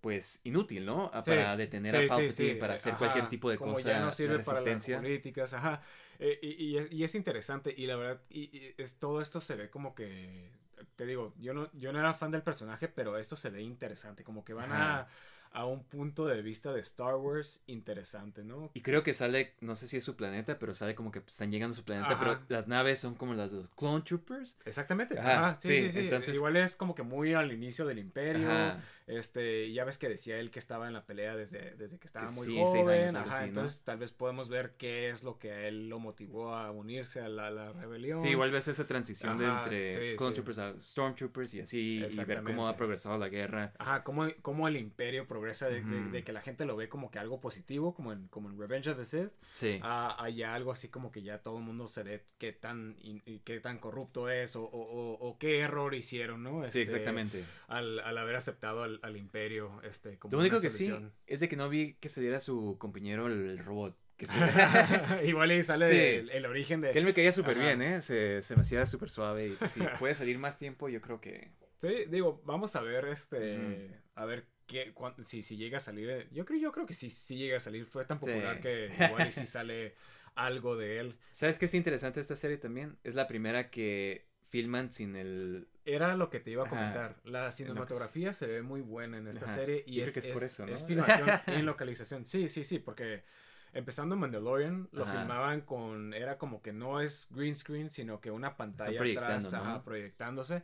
pues 0.00 0.40
inútil, 0.44 0.86
¿no? 0.86 1.10
A- 1.14 1.22
Sí, 1.22 1.30
Para 1.30 1.56
detener 1.56 1.96
a 1.96 2.06
Sí, 2.06 2.06
Palpatine, 2.06 2.32
sí, 2.32 2.54
para 2.56 2.74
hacer 2.74 2.92
ajá, 2.94 2.98
cualquier 2.98 3.28
tipo 3.28 3.50
de 3.50 3.56
como 3.58 3.72
cosa 3.72 3.90
ya 3.90 4.00
no 4.00 4.10
para 4.44 4.60
las 4.60 4.88
políticas, 4.88 5.52
ajá. 5.54 5.80
Eh, 6.18 6.38
y, 6.42 6.48
y 6.74 6.78
es, 6.78 6.92
y 6.92 7.04
es 7.04 7.14
interesante, 7.14 7.74
y 7.76 7.86
la 7.86 7.96
verdad, 7.96 8.22
y, 8.30 8.42
y 8.56 8.74
es, 8.78 8.98
todo 8.98 9.20
esto 9.20 9.40
se 9.40 9.56
ve 9.56 9.70
como 9.70 9.94
que, 9.94 10.50
te 10.96 11.06
digo, 11.06 11.34
yo 11.38 11.52
no, 11.54 11.70
yo 11.72 11.92
no 11.92 11.98
era 11.98 12.14
fan 12.14 12.30
del 12.30 12.42
personaje, 12.42 12.88
pero 12.88 13.18
esto 13.18 13.36
se 13.36 13.50
ve 13.50 13.62
interesante, 13.62 14.24
como 14.24 14.44
que 14.44 14.54
van 14.54 14.70
Ajá. 14.70 14.72
a 14.72 15.06
un 15.52 15.82
punto 15.84 16.26
de 16.26 16.40
vista 16.42 16.72
de 16.72 16.80
Star 16.80 17.16
Wars 17.16 17.62
interesante, 17.66 18.44
¿no? 18.44 18.70
Y 18.74 18.82
creo 18.82 19.02
que 19.02 19.14
sale, 19.14 19.54
no 19.60 19.74
sé 19.76 19.86
si 19.88 19.96
es 19.96 20.04
su 20.04 20.16
planeta, 20.16 20.58
pero 20.58 20.74
sale 20.74 20.94
como 20.94 21.10
que 21.10 21.18
están 21.18 21.50
llegando 21.50 21.72
a 21.72 21.76
su 21.76 21.84
planeta, 21.84 22.12
Ajá. 22.12 22.18
pero 22.18 22.40
las 22.48 22.68
naves 22.68 22.98
son 23.00 23.14
como 23.14 23.34
las 23.34 23.50
de 23.50 23.58
los 23.58 23.68
Clone 23.76 24.02
Troopers. 24.02 24.56
Exactamente, 24.64 25.18
Ajá, 25.18 25.48
ajá, 25.50 25.54
sí, 25.60 25.68
sí, 25.68 25.82
sí, 25.82 25.90
sí, 25.92 25.98
entonces- 26.00 26.36
igual 26.36 26.56
es 26.56 26.76
como 26.76 26.94
que 26.94 27.02
muy 27.02 27.34
al 27.34 27.52
inicio 27.52 27.84
del 27.86 27.98
imperio, 27.98 28.50
Ajá. 28.50 28.80
Este, 29.18 29.72
ya 29.72 29.84
ves 29.84 29.98
que 29.98 30.08
decía 30.08 30.38
él 30.38 30.50
que 30.50 30.58
estaba 30.58 30.86
en 30.86 30.92
la 30.94 31.04
pelea 31.04 31.36
desde, 31.36 31.74
desde 31.76 31.98
que 31.98 32.06
estaba 32.06 32.26
Que 32.26 32.32
muy 32.32 32.46
sí, 32.46 32.54
seis 32.54 32.84
joven, 32.84 33.00
años, 33.00 33.14
algo 33.14 33.30
ajá, 33.30 33.44
entonces 33.44 33.82
tal 33.82 33.98
vez 33.98 34.12
podemos 34.12 34.48
ver 34.48 34.74
qué 34.78 35.10
es 35.10 35.22
lo 35.22 35.38
que 35.38 35.52
a 35.52 35.66
él 35.68 35.88
lo 35.88 35.98
motivó 35.98 36.54
a 36.54 36.70
unirse 36.70 37.20
a 37.20 37.28
la, 37.28 37.50
la 37.50 37.72
rebelión. 37.72 38.20
Sí, 38.20 38.28
igual 38.28 38.50
ves 38.50 38.68
esa 38.68 38.86
transición 38.86 39.38
de 39.38 39.46
entre 39.46 39.90
sí, 39.90 40.16
Clone 40.16 40.30
sí. 40.36 40.42
Troopers 40.42 40.58
a 40.58 40.74
Stormtroopers 40.82 41.54
y 41.54 41.60
así, 41.60 42.04
y 42.10 42.24
ver 42.24 42.42
cómo 42.42 42.68
ha 42.68 42.76
progresado 42.76 43.18
la 43.18 43.28
guerra. 43.28 43.72
Ajá, 43.78 44.04
cómo, 44.04 44.26
cómo 44.42 44.68
el 44.68 44.76
imperio 44.76 45.26
progresa 45.26 45.68
de, 45.68 46.22
que 46.24 46.32
la 46.32 46.40
gente 46.42 46.64
lo 46.64 46.76
ve 46.76 46.88
como 46.88 47.10
que 47.10 47.18
algo 47.18 47.40
positivo, 47.40 47.94
como 47.94 48.12
en, 48.12 48.28
como 48.28 48.48
en 48.50 48.58
Revenge 48.58 48.90
of 48.90 48.98
the 48.98 49.04
Sith, 49.04 49.30
Sí. 49.54 49.80
a, 49.82 50.22
a 50.22 50.28
ya 50.30 50.54
algo 50.54 50.70
así 50.72 50.88
como 50.88 51.10
que 51.10 51.22
ya 51.22 51.38
todo 51.38 51.58
el 51.58 51.64
mundo 51.64 51.86
se 51.88 52.02
ve 52.02 52.24
qué 52.38 52.52
tan, 52.52 52.96
in- 53.00 53.22
qué 53.44 53.58
tan 53.60 53.78
corrupto 53.78 54.28
es 54.30 54.54
o, 54.56 54.62
o- 54.64 54.68
o- 54.70 55.28
o 55.28 55.38
qué 55.38 55.58
error 55.60 55.94
hicieron, 55.94 56.42
¿no? 56.42 56.60
Sí, 56.62 56.66
Este, 56.68 56.82
exactamente. 56.82 57.44
Al, 57.68 57.98
al 58.00 58.18
haber 58.18 58.36
aceptado 58.36 58.82
al, 58.82 58.99
al 59.02 59.16
imperio, 59.16 59.80
este, 59.82 60.18
como 60.18 60.32
Lo 60.32 60.40
único 60.40 60.60
que 60.60 60.70
sí 60.70 60.92
es 61.26 61.40
de 61.40 61.48
que 61.48 61.56
no 61.56 61.68
vi 61.68 61.94
que 61.94 62.08
se 62.08 62.20
diera 62.20 62.40
su 62.40 62.76
compañero 62.78 63.26
el, 63.26 63.48
el 63.50 63.58
robot. 63.58 63.96
Que, 64.16 64.26
se- 64.26 64.34
Igual 65.28 65.50
ahí 65.50 65.62
sale 65.62 65.88
Sí. 65.88 65.96
el, 65.96 66.30
el 66.30 66.46
origen 66.46 66.80
de... 66.82 66.90
que 66.90 66.98
él 66.98 67.04
me 67.04 67.14
caía 67.14 67.32
súper 67.32 67.58
bien, 67.58 67.80
¿eh? 67.82 68.02
Se, 68.02 68.42
se 68.42 68.54
me 68.54 68.60
hacía 68.62 68.84
súper 68.86 69.10
suave. 69.10 69.48
Y 69.60 69.66
si 69.66 69.80
puede 69.98 70.14
salir 70.14 70.38
más 70.38 70.58
tiempo, 70.58 70.88
yo 70.88 71.00
creo 71.00 71.20
que. 71.20 71.52
Sí, 71.78 72.04
digo, 72.08 72.42
vamos 72.44 72.76
a 72.76 72.82
ver, 72.82 73.06
este, 73.06 73.98
a 74.14 74.24
ver 74.26 74.46
qué, 74.66 74.92
cuán- 74.92 75.24
si, 75.24 75.42
si 75.42 75.56
llega 75.56 75.78
a 75.78 75.80
salir, 75.80 76.10
eh, 76.10 76.28
yo 76.32 76.44
creo, 76.44 76.60
yo 76.60 76.72
creo 76.72 76.84
que 76.86 76.92
sí 76.94 77.08
llega 77.38 77.56
a 77.56 77.60
salir, 77.60 77.86
fue 77.86 78.04
tan 78.04 78.18
Sí. 78.22 78.30
popular 78.32 78.60
que 78.60 78.90
igual 79.08 79.28
y 79.28 79.32
si 79.32 79.46
sale 79.46 79.94
algo 80.34 80.76
de 80.76 80.98
él. 81.00 81.16
¿Sabes 81.30 81.58
qué 81.58 81.64
es 81.64 81.74
interesante 81.74 82.20
esta 82.20 82.36
serie 82.36 82.58
también? 82.58 82.98
Es 83.02 83.14
la 83.14 83.26
primera 83.26 83.70
que 83.70 84.28
filman 84.50 84.92
sin 84.92 85.16
el. 85.16 85.68
Era 85.94 86.16
lo 86.16 86.30
que 86.30 86.40
te 86.40 86.50
iba 86.50 86.62
a 86.64 86.66
Ajá. 86.66 86.76
comentar, 86.76 87.16
la 87.24 87.50
cinematografía 87.50 88.32
se 88.32 88.46
ve 88.46 88.62
muy 88.62 88.80
buena 88.80 89.18
en 89.18 89.26
esta 89.28 89.46
Ajá. 89.46 89.54
serie 89.54 89.82
y 89.86 89.96
Yo 89.96 90.04
es, 90.04 90.12
que 90.12 90.20
es 90.20 90.26
por 90.28 90.42
es- 90.42 90.52
eso, 90.52 90.66
¿no? 90.66 90.72
es 90.74 90.84
filmación 90.84 91.28
en 91.46 91.66
localización, 91.66 92.24
sí, 92.26 92.48
sí, 92.48 92.64
sí, 92.64 92.78
porque 92.78 93.24
empezando 93.72 94.14
en 94.14 94.20
Mandalorian 94.20 94.88
lo 94.92 95.04
Ajá. 95.04 95.18
filmaban 95.18 95.60
con, 95.62 96.14
era 96.14 96.38
como 96.38 96.62
que 96.62 96.72
no 96.72 97.00
es 97.00 97.28
green 97.30 97.56
screen, 97.56 97.90
sino 97.90 98.20
que 98.20 98.30
una 98.30 98.56
pantalla 98.56 99.00
atrás, 99.02 99.54
proyectándose. 99.84 100.62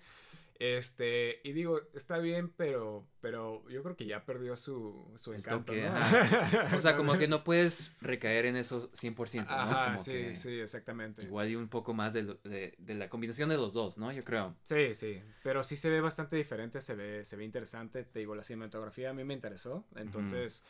Este, 0.59 1.41
y 1.45 1.53
digo, 1.53 1.81
está 1.95 2.17
bien, 2.19 2.51
pero, 2.57 3.07
pero 3.21 3.69
yo 3.69 3.83
creo 3.83 3.95
que 3.97 4.07
ya 4.07 4.25
perdió 4.25 4.57
su, 4.57 5.07
su 5.17 5.35
encanto, 5.35 5.73
toque, 5.73 5.87
¿no? 5.89 6.77
O 6.77 6.81
sea, 6.81 6.97
como 6.97 7.19
que 7.19 7.29
no 7.29 7.45
puedes 7.45 7.95
recaer 8.01 8.47
en 8.47 8.57
eso 8.57 8.91
100%, 8.93 9.45
¿no? 9.47 9.55
Ajá, 9.55 9.85
Como 9.93 9.99
sí, 9.99 10.35
sí, 10.35 10.59
exactamente. 10.59 11.23
Igual 11.23 11.51
y 11.51 11.57
un 11.57 11.69
poco 11.69 11.93
más 11.93 12.15
de, 12.15 12.23
lo- 12.23 12.35
de, 12.45 12.75
de 12.79 12.95
la 12.95 13.09
combinación 13.11 13.49
de 13.51 13.57
los 13.59 13.75
dos, 13.75 13.99
¿no? 13.99 14.11
Yo 14.13 14.23
creo. 14.23 14.57
Sí, 14.63 14.95
sí, 14.95 15.21
pero 15.43 15.63
sí 15.63 15.77
se 15.77 15.91
ve 15.91 16.01
bastante 16.01 16.37
diferente, 16.37 16.81
se 16.81 16.95
ve, 16.95 17.25
se 17.25 17.37
ve 17.37 17.45
interesante. 17.45 18.05
Te 18.05 18.21
digo, 18.21 18.35
la 18.35 18.43
cinematografía 18.43 19.11
a 19.11 19.13
mí 19.13 19.25
me 19.25 19.35
interesó, 19.35 19.85
entonces, 19.95 20.65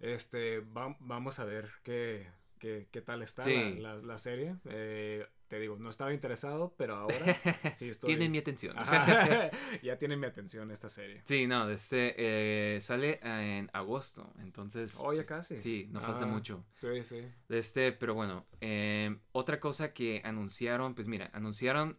este, 0.00 0.60
va- 0.60 0.96
vamos 1.00 1.38
a 1.40 1.44
ver 1.44 1.68
qué, 1.82 2.28
qué, 2.60 2.86
qué 2.92 3.00
tal 3.00 3.22
está 3.22 3.42
Sí. 3.42 3.54
la, 3.80 3.96
la- 3.96 4.02
la 4.02 4.18
serie. 4.18 4.54
Eh, 4.66 5.26
te 5.52 5.60
digo, 5.60 5.76
no 5.76 5.90
estaba 5.90 6.14
interesado, 6.14 6.72
pero 6.78 6.94
ahora 6.94 7.14
sí 7.74 7.90
estoy. 7.90 8.08
Tienen 8.08 8.32
mi 8.32 8.38
atención. 8.38 8.78
Ajá, 8.78 9.50
ya 9.82 9.98
tiene 9.98 10.16
mi 10.16 10.26
atención 10.26 10.70
esta 10.70 10.88
serie. 10.88 11.20
Sí, 11.26 11.46
no, 11.46 11.68
este 11.68 12.14
eh, 12.16 12.80
sale 12.80 13.20
en 13.22 13.68
agosto, 13.74 14.32
entonces. 14.38 14.96
Oh, 14.98 15.12
ya 15.12 15.24
casi. 15.24 15.60
Sí, 15.60 15.88
no 15.90 16.00
falta 16.00 16.22
Ah, 16.22 16.26
mucho. 16.26 16.64
Sí, 16.74 17.02
sí. 17.02 17.20
Este, 17.50 17.92
pero 17.92 18.14
bueno, 18.14 18.46
eh, 18.62 19.14
otra 19.32 19.60
cosa 19.60 19.92
que 19.92 20.22
anunciaron, 20.24 20.94
pues 20.94 21.06
mira, 21.06 21.28
anunciaron 21.34 21.98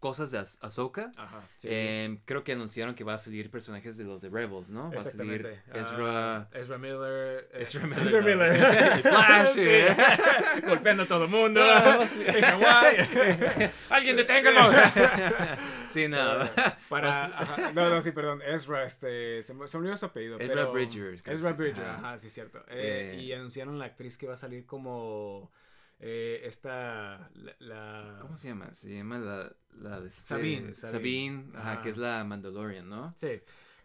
cosas 0.00 0.30
de 0.32 0.38
Ah- 0.38 0.44
Ahsoka. 0.62 1.12
Ajá. 1.16 1.42
sí. 1.58 1.68
Eh, 1.70 2.18
creo 2.24 2.42
que 2.42 2.52
anunciaron 2.52 2.94
que 2.94 3.04
va 3.04 3.14
a 3.14 3.18
salir 3.18 3.50
personajes 3.50 3.96
de 3.98 4.04
los 4.04 4.22
de 4.22 4.30
Rebels, 4.30 4.70
¿no? 4.70 4.90
Va 4.90 4.96
a 4.96 5.00
salir 5.00 5.46
Exactamente. 5.46 5.78
Ezra. 5.78 6.36
Ah, 6.38 6.48
Ezra 6.54 6.78
Miller. 6.78 7.48
eh, 7.52 7.62
Ezra 7.62 7.86
Miller, 7.86 8.06
Ezra. 8.06 8.20
Miller. 8.22 8.96
Y 8.98 9.02
Flash, 9.02 9.48
Sí. 9.54 9.60
eh. 9.60 9.96
Golpeando 10.66 11.02
a 11.04 11.06
todo 11.06 11.24
el 11.24 11.30
mundo. 11.30 11.60
No, 11.60 12.02
en 12.02 12.42
Hawái. 12.42 13.70
¡Alguien 13.90 14.16
deténgalo! 14.16 14.72
sí, 15.90 16.08
no. 16.08 16.40
Para. 16.88 17.26
ajá, 17.26 17.72
no, 17.72 17.90
no, 17.90 18.00
sí, 18.00 18.10
perdón. 18.12 18.40
Ezra, 18.42 18.84
este. 18.84 19.42
Se 19.42 19.54
me, 19.54 19.64
olvidó 19.72 19.96
su 19.96 20.06
apellido. 20.06 20.38
Ezra 20.40 20.54
pero- 20.54 20.72
Bridgers, 20.72 21.22
creo 21.22 21.36
Ezra. 21.36 21.52
Bridger, 21.52 21.84
Ajá. 21.84 22.18
sí, 22.18 22.30
cierto. 22.30 22.58
Eh, 22.68 23.16
Eh. 23.18 23.22
Y 23.22 23.32
anunciaron 23.32 23.78
la 23.78 23.84
actriz 23.84 24.16
que 24.16 24.26
va 24.26 24.34
a 24.34 24.36
salir 24.38 24.64
como. 24.66 25.52
Eh, 26.00 26.40
esta. 26.44 27.30
La, 27.34 27.54
la- 27.60 28.18
¿Cómo 28.22 28.36
se 28.36 28.48
llama? 28.48 28.72
Se 28.74 28.94
llama 28.94 29.18
la, 29.18 29.52
la 29.80 30.00
de 30.00 30.08
este- 30.08 30.26
Sabine, 30.28 30.74
Sabine, 30.74 31.42
Sabine. 31.42 31.58
ajá, 31.58 31.82
que 31.82 31.90
es 31.90 31.96
la 31.96 32.24
Mandalorian, 32.24 32.88
¿no? 32.88 33.12
Sí. 33.16 33.40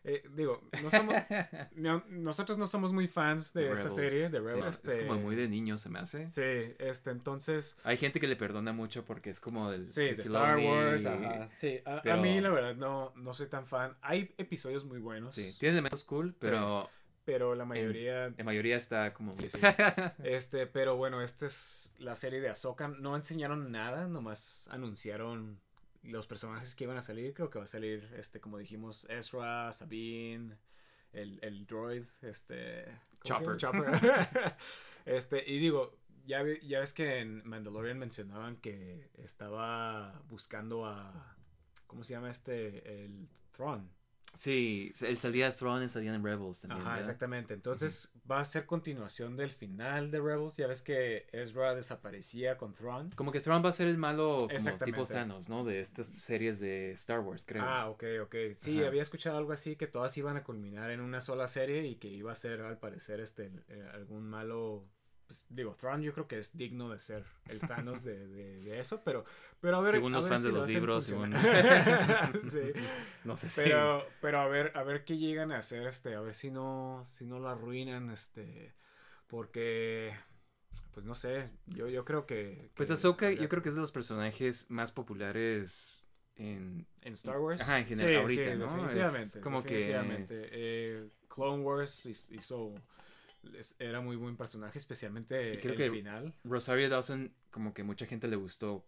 Eh, 0.08 0.24
digo, 0.36 0.62
no 0.84 0.92
somos, 0.92 1.16
no- 1.76 2.04
nosotros 2.10 2.60
no 2.60 2.68
somos 2.68 2.94
muy 2.94 3.08
fans 3.08 3.54
de, 3.54 3.64
The 3.64 3.72
esta 3.74 3.90
Rebels. 3.90 3.96
serie, 3.96 4.30
de 4.30 4.40
Sí, 4.40 4.46
Rebels. 4.46 4.76
Es 4.86 4.98
como 5.00 5.14
este, 5.16 5.24
muy 5.24 5.36
de 5.36 5.48
niño, 5.48 5.78
se 5.80 5.90
me 5.90 5.98
hace. 5.98 6.28
Sí, 6.30 6.76
este, 6.78 7.10
entonces. 7.10 7.76
Hay 7.84 7.98
gente 7.98 8.20
que 8.20 8.28
le 8.28 8.36
perdona 8.36 8.72
mucho 8.72 9.04
porque 9.04 9.32
es 9.32 9.40
como 9.40 9.72
del. 9.72 9.90
Sí, 9.90 10.04
de 10.04 10.16
de 10.16 10.22
Star 10.22 10.60
Wars, 10.60 11.06
ajá. 11.08 11.50
Sí, 11.56 11.80
a, 11.86 12.16
mí 12.18 12.40
la 12.40 12.50
verdad 12.52 12.76
no, 12.76 13.14
no 13.16 13.34
soy 13.34 13.48
tan 13.48 13.66
fan. 13.66 13.98
Hay 14.02 14.32
episodios 14.38 14.86
muy 14.86 15.00
buenos. 15.00 15.34
Sí, 15.34 15.56
tiene 15.60 15.74
elementos 15.74 16.04
cool, 16.04 16.36
pero 16.40 16.88
Pero 17.26 17.56
la 17.56 17.66
mayoría. 17.66 18.30
la 18.38 18.44
mayoría 18.44 18.78
está 18.78 19.14
como. 19.14 19.34
Sí, 19.34 19.50
sí. 19.50 19.58
Este, 20.24 20.68
pero 20.68 20.96
bueno, 20.96 21.22
esta 21.24 21.48
es 21.48 21.94
la 21.98 22.16
serie 22.16 22.40
de 22.40 22.50
Ahsoka. 22.50 22.88
No 22.88 23.16
enseñaron 23.16 23.72
nada, 23.72 24.08
nomás 24.08 24.68
anunciaron 24.72 25.60
los 26.04 26.28
personajes 26.28 26.76
que 26.76 26.84
iban 26.84 26.98
a 26.98 27.02
salir. 27.02 27.34
Creo 27.34 27.50
que 27.50 27.58
va 27.58 27.66
a 27.66 27.68
salir, 27.68 28.14
este, 28.16 28.40
como 28.40 28.60
dijimos, 28.60 29.08
Ezra, 29.10 29.72
Sabine, 29.72 30.56
el, 31.14 31.40
el 31.42 31.66
droid, 31.66 32.06
este. 32.22 32.86
¿cómo 33.20 33.40
se 33.40 33.44
llama? 33.44 33.58
Chopper. 33.58 34.56
este, 35.06 35.52
y 35.52 35.58
digo, 35.58 35.98
ya, 36.28 36.44
ya 36.64 36.80
ves 36.80 36.94
que 36.94 37.20
en 37.20 37.42
Mandalorian 37.48 37.98
mencionaban 37.98 38.58
que 38.58 39.10
estaba 39.18 40.22
buscando 40.30 40.86
a. 40.86 41.36
¿Cómo 41.88 42.04
se 42.04 42.14
llama 42.14 42.30
este? 42.30 43.04
El 43.04 43.28
Thrawn. 43.52 43.95
Sí, 44.36 44.92
él 45.02 45.18
salía 45.18 45.50
de 45.50 45.56
Throne 45.56 45.86
y 45.86 45.90
salía 45.90 46.14
en 46.14 46.24
Rebels 46.24 46.62
también. 46.62 46.82
Ajá, 46.82 46.90
¿verdad? 46.92 47.00
exactamente. 47.00 47.54
Entonces 47.54 48.12
va 48.30 48.40
a 48.40 48.46
ser 48.46 48.66
continuación 48.66 49.36
del 49.36 49.52
final 49.52 50.12
de 50.12 50.20
Rebels. 50.20 50.58
Ya 50.58 50.68
ves 50.68 50.82
que 50.82 51.28
Ezra 51.32 51.74
desaparecía 51.74 52.58
con 52.58 52.74
Thrawn. 52.74 53.12
Como 53.12 53.32
que 53.32 53.40
Throne 53.40 53.64
va 53.64 53.70
a 53.70 53.74
ser 53.74 53.88
el 53.88 53.98
malo 53.98 54.48
como 54.48 54.78
tipo 54.80 55.06
Thanos, 55.06 55.50
¿no? 55.50 55.64
De 55.64 55.80
estas 55.80 56.08
series 56.08 56.60
de 56.60 56.92
Star 56.92 57.22
Wars, 57.22 57.44
creo. 57.46 57.64
Ah, 57.64 57.90
ok, 57.90 58.04
ok. 58.24 58.36
Sí, 58.54 58.80
Ajá. 58.80 58.88
había 58.88 59.02
escuchado 59.02 59.38
algo 59.38 59.54
así 59.54 59.76
que 59.76 59.88
todas 59.88 60.18
iban 60.18 60.38
a 60.38 60.44
culminar 60.44 60.92
en 60.92 61.00
una 61.02 61.22
sola 61.22 61.48
serie 61.48 61.86
y 61.86 61.96
que 61.96 62.08
iba 62.08 62.32
a 62.32 62.36
ser 62.36 62.62
al 62.62 62.78
parecer 62.78 63.20
este 63.20 63.52
eh, 63.70 63.90
algún 63.94 64.28
malo. 64.28 64.86
Pues, 65.28 65.44
digo, 65.50 65.76
Thrawn 65.76 66.04
yo 66.04 66.14
creo 66.14 66.28
que 66.28 66.38
es 66.38 66.56
digno 66.56 66.90
de 66.92 67.00
ser 67.00 67.26
el 67.48 67.60
Thanos 67.60 68.04
de, 68.04 68.28
de- 68.28 68.60
de 68.62 68.80
eso, 68.80 69.02
pero, 69.04 69.26
pero 69.60 69.78
a 69.78 69.82
ver. 69.82 69.92
Según 69.92 70.14
a 70.14 70.18
los 70.18 70.26
ver 70.26 70.30
fans 70.34 70.42
si 70.44 70.48
de 70.48 70.54
lo 70.54 70.60
los 70.62 70.70
libros, 70.70 71.06
según- 71.06 71.34
sí. 72.52 72.72
No 73.24 73.36
sé 73.36 73.50
si. 73.50 73.62
Pero, 73.62 74.06
pero 74.22 74.40
a 74.40 74.48
ver, 74.48 74.72
a 74.76 74.84
ver 74.84 75.04
qué 75.04 75.18
llegan 75.18 75.52
a 75.52 75.58
hacer, 75.58 75.88
este, 75.88 76.14
a 76.16 76.22
ver 76.22 76.36
si 76.36 76.52
no, 76.52 77.02
si 77.06 77.26
no 77.26 77.40
lo 77.40 77.50
arruinan, 77.50 78.12
este, 78.12 78.76
porque, 79.28 80.14
pues 80.94 81.06
no 81.06 81.16
sé, 81.16 81.50
yo, 81.66 81.88
yo 81.88 82.06
creo 82.06 82.26
que... 82.28 82.70
Pues 82.76 82.90
que 82.90 82.94
Ahsoka 82.94 83.32
yo 83.32 83.50
creo 83.50 83.64
que 83.64 83.70
es 83.70 83.76
de 83.76 83.82
los 83.82 83.92
personajes 83.92 84.70
más 84.70 84.92
populares 84.92 86.04
en... 86.36 86.86
En 87.02 87.14
Star 87.14 87.40
Wars. 87.40 87.62
Ajá, 87.62 87.80
en 87.80 87.86
general, 87.86 88.12
Sí, 88.12 88.16
ahorita, 88.40 88.52
sí, 88.54 88.58
¿no? 88.60 88.66
Es 88.66 88.74
definitivamente. 88.76 89.42
como 89.42 89.64
que- 89.64 89.74
definitivamente. 89.74 90.50
Eh, 90.52 91.10
Clone 91.30 91.64
Wars 91.64 92.06
hiz- 92.06 92.30
hizo... 92.32 92.76
es- 93.58 93.76
Era 93.80 94.02
muy 94.02 94.16
buen 94.16 94.38
personaje, 94.38 94.78
especialmente 94.80 95.54
Y 95.56 95.58
creo 95.58 95.74
el 95.74 95.78
que- 95.78 95.92
final. 95.92 96.34
Rosario 96.44 96.90
Dawson 96.90 97.34
como 97.52 97.74
que 97.74 97.84
mucha 97.84 98.06
gente 98.06 98.28
le 98.28 98.36
gustó 98.36 98.88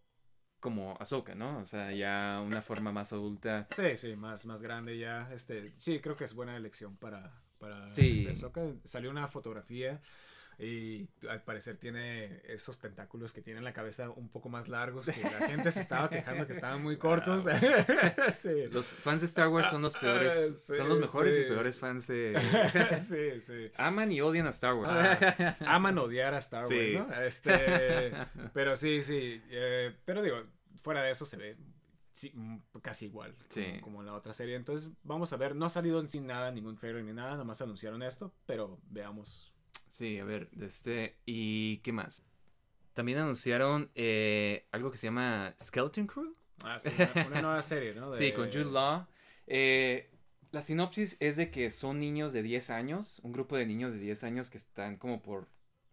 como 0.59 0.97
Ahsoka, 0.99 1.35
¿no? 1.35 1.59
O 1.59 1.65
sea, 1.65 1.91
ya 1.93 2.41
una 2.43 2.61
forma 2.61 2.91
más 2.91 3.13
adulta. 3.13 3.67
Sí, 3.75 3.95
sí, 3.97 4.15
más, 4.15 4.45
más 4.45 4.61
grande 4.61 4.97
ya. 4.97 5.29
Este, 5.31 5.73
sí, 5.77 5.99
creo 5.99 6.15
que 6.17 6.23
es 6.23 6.33
buena 6.33 6.57
elección 6.57 6.97
para, 6.97 7.31
para 7.59 7.93
Sí. 7.93 8.09
este, 8.25 8.31
Ahsoka. 8.31 8.61
Salió 8.83 9.11
una 9.11 9.27
fotografía 9.27 10.01
y 10.59 11.07
al 11.29 11.43
parecer 11.43 11.77
tiene 11.77 12.41
esos 12.47 12.79
tentáculos 12.79 13.31
que 13.31 13.41
tiene 13.43 13.59
en 13.59 13.63
la 13.63 13.73
cabeza 13.73 14.09
un 14.09 14.29
poco 14.29 14.49
más 14.49 14.67
largos. 14.67 15.05
Que 15.05 15.21
la 15.21 15.47
gente 15.47 15.69
se 15.71 15.81
estaba 15.81 16.09
quejando 16.09 16.47
que 16.47 16.53
estaban 16.53 16.81
muy 16.81 16.97
cortos. 16.97 17.43
sí. 18.33 18.65
Los 18.71 18.87
fans 18.87 19.21
de 19.21 19.27
Star 19.27 19.49
Wars 19.49 19.69
son 19.69 19.83
los 19.83 19.95
peores, 19.95 20.33
Ah, 20.35 20.55
sí, 20.55 20.73
son 20.73 20.89
los 20.89 20.99
mejores 20.99 21.37
y 21.37 21.41
peores 21.41 21.77
fans 21.77 22.07
de... 22.07 22.39
sí, 22.97 23.39
sí. 23.41 23.71
Aman 23.75 24.11
y 24.11 24.21
odian 24.21 24.47
a 24.47 24.49
Star 24.49 24.75
Wars. 24.75 24.91
Ah, 25.21 25.57
aman 25.67 25.97
odiar 25.99 26.33
a 26.33 26.39
Star 26.39 26.65
Wars. 26.65 26.93
¿no? 26.93 27.13
Este, 27.21 28.13
pero 28.53 28.75
sí, 28.75 29.03
sí. 29.03 29.39
eh, 29.49 29.95
pero 30.05 30.23
digo, 30.23 30.37
fuera 30.81 31.03
de 31.03 31.11
eso 31.11 31.25
se 31.25 31.37
ve 31.37 31.55
sí, 32.17 32.31
mm, 32.33 32.57
casi 32.81 33.05
igual 33.05 33.35
como, 33.35 33.45
Sí. 33.49 33.79
como 33.81 33.99
en 33.99 34.07
la 34.07 34.13
otra 34.15 34.33
serie. 34.33 34.55
Entonces, 34.55 34.89
vamos 35.03 35.31
a 35.33 35.37
ver. 35.37 35.55
No 35.55 35.65
ha 35.67 35.69
salido 35.69 36.07
sin 36.09 36.25
nada, 36.25 36.51
ningún 36.51 36.75
trailer 36.77 37.03
ni 37.03 37.13
nada. 37.13 37.35
Nomás 37.37 37.61
anunciaron 37.61 38.01
esto, 38.01 38.33
pero 38.47 38.79
veamos. 38.89 39.53
Sí, 39.87 40.19
a 40.19 40.25
ver, 40.25 40.49
este... 40.61 41.17
¿Y 41.25 41.77
qué 41.77 41.91
más? 41.91 42.23
También 42.93 43.19
anunciaron 43.19 43.91
eh, 43.95 44.67
algo 44.71 44.91
que 44.91 44.97
se 44.97 45.07
llama 45.07 45.53
Skeleton 45.61 46.07
Crew. 46.07 46.35
Ah, 46.63 46.79
sí, 46.79 46.89
una, 46.97 47.27
una 47.27 47.41
nueva 47.41 47.61
serie, 47.61 47.93
¿no? 47.93 48.11
Sí, 48.13 48.31
con 48.31 48.47
Jude 48.51 48.65
Law. 48.65 49.07
Eh, 49.45 50.09
la 50.51 50.61
sinopsis 50.61 51.17
es 51.19 51.35
de 51.35 51.51
que 51.51 51.69
son 51.69 51.99
niños 51.99 52.33
de 52.33 52.41
10 52.41 52.69
años, 52.69 53.19
un 53.23 53.33
grupo 53.33 53.57
de 53.57 53.65
niños 53.65 53.93
de 53.93 53.99
10 53.99 54.23
años 54.23 54.49
que 54.49 54.57
están 54.57 54.97
como 54.97 55.21
por 55.21 55.47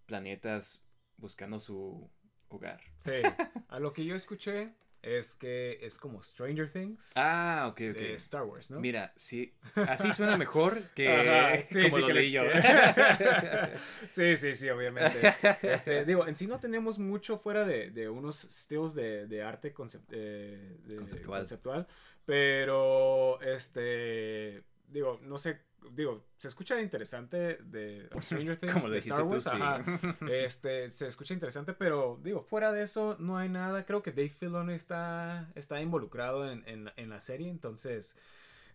planetas 0.06 0.82
buscando 1.16 1.58
su 1.58 2.10
hogar. 2.48 2.80
Sí, 3.00 3.12
a 3.68 3.78
lo 3.78 3.92
que 3.92 4.04
yo 4.04 4.14
escuché 4.16 4.74
es 5.04 5.36
que 5.36 5.78
es 5.82 5.98
como 5.98 6.22
Stranger 6.22 6.70
Things 6.70 7.12
Ah, 7.16 7.66
ok, 7.68 7.80
ok. 7.90 7.96
de 7.96 8.14
Star 8.14 8.42
Wars, 8.44 8.70
¿no? 8.70 8.80
Mira, 8.80 9.12
sí, 9.16 9.54
así 9.74 10.12
suena 10.12 10.36
mejor 10.36 10.80
que 10.94 11.08
Ajá, 11.08 11.56
sí, 11.70 11.82
como 11.82 11.96
sí, 11.96 12.00
lo 12.00 12.06
que 12.08 12.14
leí 12.14 12.30
yo. 12.32 12.42
sí, 14.08 14.36
sí, 14.36 14.54
sí, 14.54 14.68
obviamente. 14.70 15.20
Este, 15.62 16.04
digo, 16.04 16.26
en 16.26 16.36
sí 16.36 16.46
no 16.46 16.60
tenemos 16.60 16.98
mucho 16.98 17.38
fuera 17.38 17.64
de, 17.64 17.90
de 17.90 18.08
unos 18.08 18.40
stills 18.50 18.94
de, 18.94 19.26
de 19.26 19.42
arte 19.42 19.74
eh, 20.10 20.76
de- 20.86 20.96
Conceptual. 20.96 21.40
conceptual, 21.40 21.86
pero, 22.24 23.40
este, 23.42 24.62
digo, 24.88 25.20
no 25.22 25.38
sé, 25.38 25.60
digo, 25.92 26.24
se 26.38 26.48
escucha 26.48 26.80
interesante 26.80 27.58
de 27.62 28.08
Stranger 28.20 28.56
Things, 28.56 28.72
Como 28.72 28.88
de 28.88 28.96
dijiste 28.96 29.10
Star 29.10 29.28
tú, 29.28 29.34
Wars, 29.34 29.44
sí. 29.44 29.50
ajá. 29.52 30.00
Este, 30.32 30.90
se 30.90 31.06
escucha 31.06 31.34
interesante, 31.34 31.72
pero 31.72 32.20
digo, 32.22 32.42
fuera 32.42 32.72
de 32.72 32.82
eso 32.82 33.16
no 33.18 33.36
hay 33.38 33.48
nada. 33.48 33.84
Creo 33.84 34.02
que 34.02 34.10
Dave 34.12 34.28
Filoni 34.28 34.74
está, 34.74 35.50
está 35.54 35.80
involucrado 35.80 36.50
en, 36.50 36.62
en, 36.66 36.90
en 36.96 37.10
la 37.10 37.20
serie, 37.20 37.48
entonces, 37.50 38.16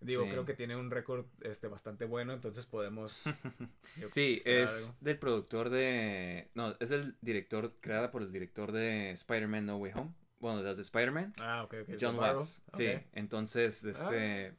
digo, 0.01 0.24
Sí. 0.24 0.30
creo 0.30 0.45
que 0.45 0.53
tiene 0.53 0.76
un 0.76 0.91
récord 0.91 1.26
este, 1.41 1.68
bastante 1.68 2.05
bueno, 2.05 2.34
entonces 2.34 2.66
podemos... 2.66 3.24
yo, 3.97 4.07
Sí, 4.12 4.38
es 4.45 4.72
algo. 4.74 4.97
del 5.01 5.18
productor 5.20 5.70
de... 5.70 6.49
No, 6.55 6.76
es 6.80 6.89
del 6.89 7.18
director, 7.22 7.74
creada 7.82 8.12
por 8.12 8.22
el 8.22 8.32
director 8.32 8.72
de 8.72 9.12
Spider-Man 9.12 9.66
No 9.66 9.78
Way 9.78 9.91
Home. 9.95 10.14
Bueno, 10.39 10.62
las 10.64 10.78
de 10.78 10.84
Spider-Man. 10.84 11.34
Ah, 11.39 11.64
ok, 11.66 11.76
ok. 11.84 11.95
John 11.99 12.18
Watts. 12.18 12.62
Sí, 12.74 12.88
entonces, 13.12 13.84
este... 13.84 14.53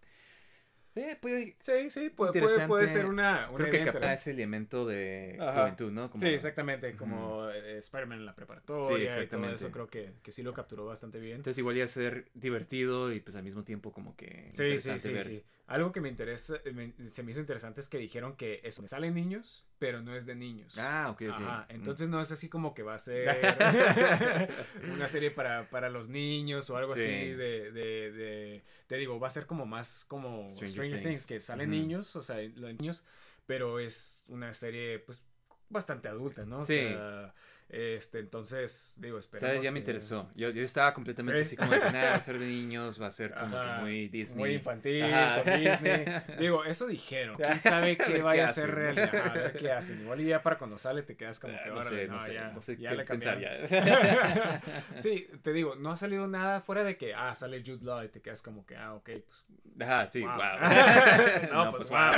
Eh, 1.01 1.17
puede, 1.21 1.57
Sí, 1.59 1.89
sí, 1.89 2.11
puede, 2.11 2.33
puede, 2.67 2.87
ser 2.87 3.07
una, 3.07 3.49
una 3.49 3.57
creo 3.57 3.71
que 3.71 3.85
capta 3.85 4.13
ese 4.13 4.33
elemento 4.33 4.87
de 4.87 5.39
Ajá. 5.41 5.63
juventud, 5.63 5.91
¿no? 5.91 6.11
Como- 6.11 6.21
Sí, 6.21 6.29
exactamente, 6.29 6.95
como 6.95 7.49
eh, 7.49 7.79
Spider-Man 7.79 8.19
en 8.19 8.27
la 8.27 8.35
preparatoria 8.35 8.87
Sí, 8.87 8.93
y 8.93 9.07
todo 9.07 9.07
exactamente. 9.23 9.55
eso, 9.55 9.71
creo 9.71 9.89
que, 9.89 10.13
que 10.23 10.33
sí 10.33 10.43
lo 10.43 10.53
capturó 10.53 10.85
bastante 10.85 11.19
bien. 11.21 11.37
Entonces 11.37 11.59
igual 11.59 11.77
iba 11.77 11.85
a 11.85 11.89
ser 11.89 12.31
divertido 12.35 13.13
y 13.13 13.21
pues 13.21 13.35
al 13.37 13.45
mismo 13.45 13.65
tiempo 13.65 13.93
como 13.93 14.15
que 14.15 14.27
Sí, 14.51 14.79
sí, 14.79 14.91
interesante 14.91 15.01
sí, 15.01 15.13
ver. 15.13 15.25
sí. 15.25 15.45
Algo 15.71 15.93
que 15.93 16.01
me 16.01 16.09
interesa, 16.09 16.57
eh, 16.65 16.73
me- 16.73 16.93
se 17.11 17.23
me 17.23 17.31
hizo 17.31 17.39
interesante 17.39 17.81
es 17.81 17.89
que 17.89 17.97
dijeron 17.99 18.35
que 18.35 18.61
eso 18.65 18.83
salen 18.89 19.15
niños, 19.15 19.65
pero 19.79 20.03
no 20.03 20.17
es 20.17 20.27
de 20.27 20.35
niños. 20.35 20.77
Ah, 20.77 21.07
ok, 21.11 21.23
ok. 21.29 21.35
Ajá, 21.37 21.67
Mm. 21.71 21.75
entonces 21.77 22.09
no 22.09 22.21
es 22.21 22.33
así 22.33 22.49
como 22.49 22.75
que 22.75 22.83
va 22.83 22.95
a 22.95 22.99
ser 22.99 23.29
una 24.93 25.07
serie 25.07 25.31
para, 25.31 25.71
para 25.71 25.89
los 25.89 26.09
niños 26.09 26.69
o 26.71 26.77
algo 26.77 26.93
Sí. 26.95 27.01
así 27.03 27.11
de, 27.11 27.71
de, 27.71 28.11
de- 28.13 28.63
te 28.89 28.97
digo, 28.97 29.21
va 29.21 29.29
a 29.29 29.31
ser 29.31 29.47
como 29.47 29.65
más 29.65 30.05
como 30.09 30.49
Stranger 30.49 30.69
Stranger, 30.71 30.99
Things. 31.03 31.09
Things. 31.11 31.27
que 31.27 31.39
salen 31.41 31.71
Ujú. 31.71 31.79
niños, 31.81 32.17
o 32.17 32.23
sea, 32.23 32.41
los 32.41 32.73
niños, 32.75 33.05
pero 33.47 33.79
es 33.79 34.25
una 34.27 34.53
serie 34.53 34.99
pues 34.99 35.23
bastante 35.69 36.09
adulta, 36.09 36.45
¿no? 36.45 36.63
O 36.63 36.67
Sí. 36.67 36.75
sea, 36.75 37.33
este, 37.73 38.19
entonces, 38.19 38.95
digo, 38.99 39.19
esperemos 39.19 39.49
¿Sabes? 39.49 39.63
Ya 39.63 39.71
me 39.71 39.77
que- 39.77 39.81
interesó. 39.81 40.29
Yo, 40.35 40.51
yo 40.51 40.63
estaba 40.65 40.93
completamente 40.93 41.45
Sí. 41.45 41.55
así 41.55 41.57
como 41.57 41.71
de 41.73 41.81
que 41.81 41.91
nada, 41.93 42.11
va 42.11 42.15
a 42.17 42.19
ser 42.19 42.39
de 42.39 42.47
niños, 42.47 43.01
va 43.01 43.07
a 43.07 43.11
ser 43.13 43.33
como 43.33 43.57
Ajá, 43.57 43.77
que 43.77 43.81
muy 43.83 44.09
Disney. 44.09 44.39
Muy 44.41 44.55
infantil, 44.55 45.05
Disney. 45.05 46.05
Digo, 46.41 46.65
eso 46.65 46.87
dijeron. 46.87 47.37
¿Quién 47.37 47.59
sabe 47.61 47.97
qué 47.97 48.05
qué 48.15 48.23
vaya 48.23 48.47
a 48.47 48.49
ser 48.49 48.65
hacen. 48.71 48.75
realidad? 48.77 49.27
A 49.29 49.33
ver 49.33 49.53
qué 49.57 49.71
hacen. 49.73 50.01
Igual 50.01 50.21
y 50.21 50.25
ya 50.27 50.43
para 50.43 50.59
cuando 50.59 50.79
sale 50.79 51.03
te 51.03 51.17
quedas 51.17 51.39
como 51.39 51.55
Ah, 51.55 51.61
que 51.63 51.69
no 51.69 51.75
ahora 51.77 51.89
sé, 51.89 52.07
no 52.09 52.21
sé, 52.21 52.35
ya, 52.35 52.49
no 52.51 52.61
sé 52.61 52.77
ya 52.77 52.91
qué 52.91 52.97
le 52.97 53.05
pensar 53.05 53.39
ya. 53.41 54.61
sí, 54.97 55.29
te 55.43 55.53
digo, 55.53 55.75
no 55.77 55.91
ha 55.93 55.97
salido 55.97 56.27
nada 56.27 56.61
fuera 56.61 56.85
de 56.85 56.97
que, 56.97 57.15
ah, 57.15 57.35
sale 57.35 57.63
Jude 57.65 57.85
Law 57.85 58.03
y 58.05 58.09
te 58.09 58.21
quedas 58.21 58.43
como 58.43 58.67
que, 58.67 58.77
ah, 58.77 58.95
ok, 58.95 59.05
pues. 59.27 59.45
Ajá, 59.81 60.07
sí, 60.11 60.21
wow. 60.23 60.33
wow. 60.37 61.53
no, 61.53 61.71
pues, 61.71 61.89
wow. 61.89 62.11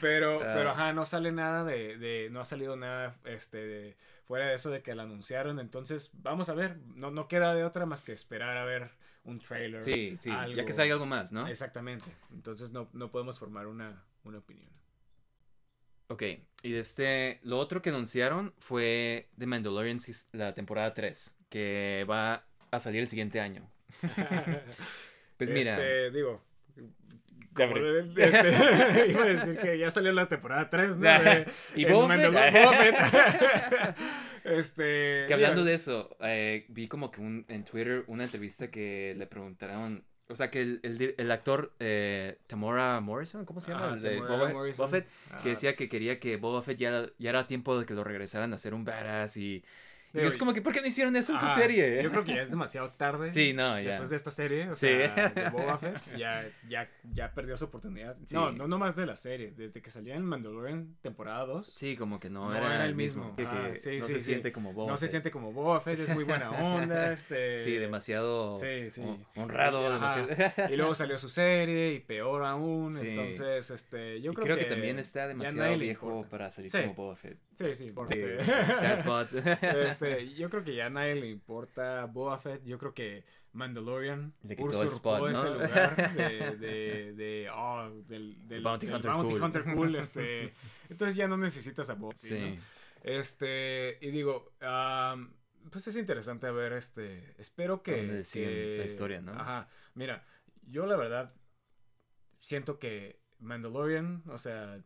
Pero, 0.00 0.40
Ah. 0.42 0.52
pero, 0.56 0.70
ajá, 0.70 0.92
no 0.92 1.04
sale 1.04 1.30
nada 1.32 1.64
de, 1.64 1.96
de, 1.98 2.28
no 2.30 2.40
ha 2.40 2.44
salido 2.44 2.76
nada, 2.76 3.16
este, 3.24 3.58
de- 3.58 3.96
fuera 4.30 4.46
de 4.46 4.54
eso 4.54 4.70
de 4.70 4.80
que 4.80 4.94
lo 4.94 5.02
anunciaron. 5.02 5.58
Entonces, 5.58 6.12
vamos 6.12 6.48
a 6.48 6.54
ver, 6.54 6.76
no, 6.94 7.10
no 7.10 7.26
queda 7.26 7.52
de 7.52 7.64
otra 7.64 7.84
más 7.84 8.04
que 8.04 8.12
esperar 8.12 8.56
a 8.56 8.64
ver 8.64 8.92
un 9.24 9.40
trailer. 9.40 9.82
Sí, 9.82 10.16
sí, 10.20 10.30
ya 10.54 10.64
que 10.64 10.72
salga 10.72 10.92
algo 10.94 11.04
más, 11.04 11.32
¿no? 11.32 11.48
Exactamente. 11.48 12.04
Entonces 12.32 12.70
no, 12.70 12.88
no 12.92 13.10
podemos 13.10 13.40
formar 13.40 13.66
una, 13.66 14.04
una 14.22 14.38
opinión. 14.38 14.70
Ok, 16.06 16.22
y 16.62 16.70
de 16.70 16.78
este, 16.78 17.40
lo 17.42 17.58
otro 17.58 17.82
que 17.82 17.88
anunciaron 17.90 18.54
fue 18.60 19.30
The 19.36 19.46
Mandalorian 19.46 19.98
la 20.30 20.54
temporada 20.54 20.94
3, 20.94 21.36
que 21.48 22.06
va 22.08 22.44
a 22.70 22.78
salir 22.78 23.00
el 23.00 23.08
siguiente 23.08 23.40
año. 23.40 23.68
Pues 25.36 25.48
mira, 25.48 25.72
Este, 25.72 26.10
digo. 26.10 26.42
Ya 27.56 27.64
este, 28.16 29.06
iba 29.10 29.22
a 29.22 29.26
decir 29.26 29.58
que 29.58 29.78
ya 29.78 29.90
salió 29.90 30.12
la 30.12 30.28
temporada 30.28 30.70
3, 30.70 30.98
¿no? 30.98 31.02
De- 31.22 31.46
¿Y 31.74 31.84
Fett. 31.84 32.94
este. 34.44 35.24
que 35.26 35.34
hablando 35.34 35.64
de 35.64 35.74
eso, 35.74 36.16
eh, 36.20 36.66
vi 36.68 36.88
como 36.88 37.10
que 37.10 37.20
un, 37.20 37.44
en 37.48 37.64
Twitter 37.64 38.04
una 38.06 38.24
entrevista 38.24 38.70
que 38.70 39.14
le 39.16 39.26
preguntaron, 39.26 40.04
o 40.28 40.34
sea, 40.34 40.50
que 40.50 40.60
el, 40.62 40.80
el 40.82 41.14
el 41.18 41.30
actor 41.30 41.74
eh, 41.80 42.38
Tamora 42.46 43.00
Morrison, 43.00 43.44
¿cómo 43.44 43.60
se 43.60 43.72
llama? 43.72 43.86
ajá, 43.86 43.94
El 43.94 44.02
de 44.02 44.10
Temuera 44.10 44.36
Boba, 44.36 44.52
Morrison. 44.52 44.86
Boba 44.86 44.98
Fett, 44.98 45.08
Ajá. 45.30 45.42
que 45.42 45.48
decía 45.50 45.74
que 45.76 45.88
quería 45.88 46.18
que 46.20 46.36
Boba 46.36 46.62
Fett 46.62 46.78
ya, 46.78 47.06
ya 47.18 47.30
era 47.30 47.46
tiempo 47.46 47.78
de 47.78 47.84
que 47.86 47.94
lo 47.94 48.04
regresaran 48.04 48.52
a 48.52 48.56
hacer 48.56 48.74
un 48.74 48.84
badass 48.84 49.36
y... 49.36 49.64
y 50.12 50.20
es 50.20 50.36
como 50.36 50.52
que, 50.52 50.62
¿por 50.62 50.72
qué 50.72 50.80
no 50.80 50.86
hicieron 50.86 51.14
eso 51.16 51.32
en 51.32 51.38
su 51.38 51.48
serie? 51.48 52.02
Yo 52.02 52.10
creo 52.10 52.24
que 52.24 52.34
ya 52.34 52.42
es 52.42 52.50
demasiado 52.50 52.90
tarde. 52.90 53.32
Sí, 53.32 53.52
no, 53.52 53.78
ya. 53.78 53.86
Después 53.86 54.10
de 54.10 54.16
esta 54.16 54.30
serie, 54.30 54.68
o 54.70 54.76
Sí. 54.76 54.88
sea, 54.88 55.28
de 55.28 55.48
Boba 55.50 55.78
Fett, 55.78 55.98
ya, 56.16 56.48
ya, 56.68 56.88
ya 57.12 57.32
perdió 57.32 57.56
su 57.56 57.66
oportunidad. 57.66 58.16
Sí. 58.26 58.34
No, 58.34 58.50
no 58.52 58.66
nomás 58.68 58.96
de 58.96 59.06
la 59.06 59.16
serie. 59.16 59.52
Desde 59.56 59.80
que 59.82 59.90
salió 59.90 60.14
en 60.14 60.24
Mandalorian 60.24 60.96
temporada 61.02 61.44
2, 61.46 61.74
Sí, 61.76 61.96
como 61.96 62.18
que 62.20 62.30
no, 62.30 62.50
No 62.50 62.56
era, 62.56 62.74
era 62.74 62.84
el 62.86 62.94
mismo. 62.94 63.34
mismo. 63.36 63.50
Ah, 63.52 63.68
que 63.70 63.76
sí, 63.76 63.98
no 63.98 64.06
se 64.06 64.20
siente 64.20 64.52
como 64.52 64.72
Boba 64.72 64.90
no 64.90 64.96
se 64.96 65.08
siente 65.08 65.30
como 65.30 65.52
Boba 65.52 65.80
Fett, 65.80 66.00
es 66.00 66.08
muy 66.14 66.24
buena 66.24 66.50
onda. 66.90 67.12
Este, 67.12 67.58
Sí, 67.60 67.72
demasiado 67.76 68.54
Sí, 68.54 68.90
sí. 68.90 69.02
hon- 69.02 69.24
honrado. 69.36 69.90
Demasiado- 69.92 70.28
Y 70.72 70.76
luego 70.76 70.94
salió 70.94 71.18
su 71.18 71.28
serie 71.28 71.92
y 71.94 72.00
peor 72.00 72.44
aún. 72.44 72.96
Entonces, 72.96 73.70
este, 73.70 74.20
yo 74.20 74.32
creo, 74.34 74.44
creo 74.44 74.58
que, 74.58 74.64
también 74.64 74.98
está 74.98 75.26
demasiado 75.28 75.76
viejo 75.78 76.26
para 76.30 76.50
salir 76.50 76.70
como 76.72 76.94
Boba 76.94 77.16
Fett. 77.16 77.38
Sí, 77.54 77.74
sí, 77.74 77.90
por 77.92 78.10
este- 78.12 78.38
Catbot. 78.80 79.28
este, 80.08 80.34
yo 80.34 80.50
creo 80.50 80.64
que 80.64 80.74
ya 80.74 80.86
a 80.86 80.90
nadie 80.90 81.14
le 81.14 81.28
importa 81.28 82.06
Boba 82.06 82.38
Fett. 82.38 82.64
Yo 82.64 82.78
creo 82.78 82.94
que 82.94 83.24
Mandalorian 83.52 84.34
Le 84.42 84.56
quitó 84.56 84.82
el 84.82 84.88
usurpó 84.88 85.16
spot, 85.16 85.20
¿no? 85.20 85.28
ese 85.28 85.50
lugar 85.50 86.14
de, 86.16 86.56
de, 86.56 87.12
de, 87.14 87.50
oh, 87.54 87.90
del, 88.06 88.46
del, 88.46 88.62
Bounty 88.62 88.86
del 88.86 88.96
Hunter 88.96 89.10
Bounty 89.10 89.32
cool. 89.32 89.42
Hunter 89.42 89.64
cool. 89.74 89.96
Este, 90.00 90.52
entonces 90.88 91.16
ya 91.16 91.28
no 91.28 91.36
necesitas 91.36 91.90
a 91.90 91.94
Boba. 91.94 92.14
Sí. 92.16 92.56
¿no? 92.56 92.62
Este, 93.02 93.98
y 94.00 94.10
digo, 94.10 94.52
pues 95.70 95.86
es 95.88 95.96
interesante 95.96 96.50
ver 96.50 96.74
este, 96.74 97.34
espero 97.38 97.82
que... 97.82 98.22
que- 98.32 98.76
la 98.78 98.84
historia, 98.84 99.20
¿no? 99.20 99.32
Ajá, 99.32 99.68
mira, 99.94 100.26
yo 100.66 100.86
la 100.86 100.96
verdad 100.96 101.34
siento 102.40 102.78
que 102.78 103.20
Mandalorian, 103.38 104.22
o 104.26 104.38
sea, 104.38 104.82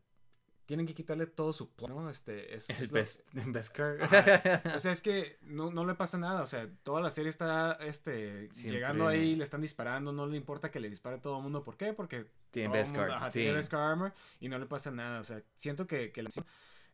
tienen 0.66 0.86
que 0.86 0.94
quitarle 0.94 1.26
todo 1.26 1.52
su 1.52 1.70
¿no? 1.88 2.08
Este, 2.08 2.54
es, 2.54 2.70
es 2.70 2.90
lo- 2.90 2.94
best, 2.94 3.28
Beskar. 3.46 3.98
Ajá. 4.02 4.62
O 4.76 4.78
sea, 4.78 4.92
es 4.92 5.02
que 5.02 5.38
no, 5.42 5.70
no 5.70 5.84
le 5.86 5.94
pasa 5.94 6.16
nada. 6.18 6.42
O 6.42 6.46
sea, 6.46 6.68
toda 6.82 7.00
la 7.00 7.10
serie 7.10 7.28
está 7.30 7.72
este, 7.80 8.52
Siempre- 8.52 8.78
llegando 8.78 9.06
ahí, 9.06 9.36
le 9.36 9.44
están 9.44 9.60
disparando. 9.60 10.12
No 10.12 10.26
le 10.26 10.36
importa 10.36 10.70
que 10.70 10.80
le 10.80 10.88
dispare 10.88 11.16
a 11.16 11.20
todo 11.20 11.36
el 11.38 11.42
mundo. 11.42 11.62
¿Por 11.64 11.76
qué? 11.76 11.92
Porque 11.92 12.26
Tiene 12.50 12.72
Beskar, 12.76 13.00
mundo- 13.02 13.14
ajá, 13.16 13.30
sí. 13.30 13.40
tiene 13.40 13.54
Beskar 13.54 13.80
Armor 13.80 14.12
y 14.40 14.48
no 14.48 14.58
le 14.58 14.66
pasa 14.66 14.90
nada. 14.90 15.20
O 15.20 15.24
sea, 15.24 15.42
siento 15.54 15.86
que, 15.86 16.12
que 16.12 16.22
la 16.22 16.30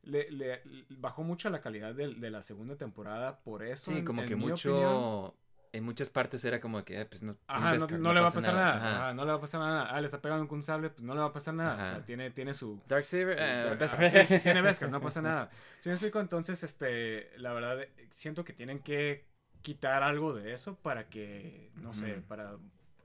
le, 0.02 0.30
le- 0.30 0.62
bajó 0.90 1.22
mucho 1.22 1.50
la 1.50 1.60
calidad 1.60 1.94
de, 1.94 2.14
de 2.14 2.30
la 2.30 2.42
segunda 2.42 2.76
temporada 2.76 3.40
por 3.40 3.62
eso. 3.62 3.90
Sí, 3.92 3.98
en- 3.98 4.04
como 4.04 4.22
en 4.22 4.28
que 4.28 4.36
mucho. 4.36 4.74
opinión. 4.74 5.34
En 5.72 5.84
muchas 5.84 6.10
partes 6.10 6.44
era 6.44 6.60
como 6.60 6.84
que, 6.84 7.00
eh, 7.00 7.06
pues 7.06 7.22
no. 7.22 7.36
Ajá, 7.46 7.66
no, 7.66 7.72
Beskar, 7.72 7.98
no 8.00 8.12
le 8.12 8.20
va 8.20 8.26
a 8.26 8.32
pasa 8.32 8.38
pasar 8.40 8.54
nada. 8.54 8.76
Ajá. 8.76 8.96
Ajá, 8.96 9.14
no 9.14 9.24
le 9.24 9.30
va 9.30 9.36
a 9.36 9.40
pasar 9.40 9.60
nada. 9.60 9.82
Ah, 9.90 10.00
le 10.00 10.06
está 10.06 10.20
pegando 10.20 10.48
con 10.48 10.58
un 10.58 10.62
sable, 10.64 10.90
pues 10.90 11.02
no 11.02 11.14
le 11.14 11.20
va 11.20 11.26
a 11.26 11.32
pasar 11.32 11.54
nada. 11.54 11.82
O 11.82 11.86
sea, 11.86 12.04
tiene, 12.04 12.30
tiene 12.32 12.54
su, 12.54 12.82
Darksaber, 12.88 13.34
Sí, 13.34 13.40
eh, 13.42 13.76
Dark- 13.78 13.82
ah, 13.98 14.10
sí, 14.10 14.26
sí, 14.26 14.38
tiene 14.42 14.62
Beskar, 14.62 14.90
no 14.90 15.00
pasa 15.00 15.22
nada. 15.22 15.50
Si 15.78 15.88
me 15.88 15.94
explico, 15.94 16.18
entonces, 16.20 16.62
este, 16.64 17.30
la 17.38 17.52
verdad, 17.52 17.78
siento 18.10 18.44
que 18.44 18.52
tienen 18.52 18.80
que 18.80 19.28
quitar 19.62 20.02
algo 20.02 20.34
de 20.34 20.52
eso 20.52 20.74
para 20.76 21.08
que, 21.08 21.70
no 21.76 21.92
sé, 21.92 22.14
para 22.26 22.56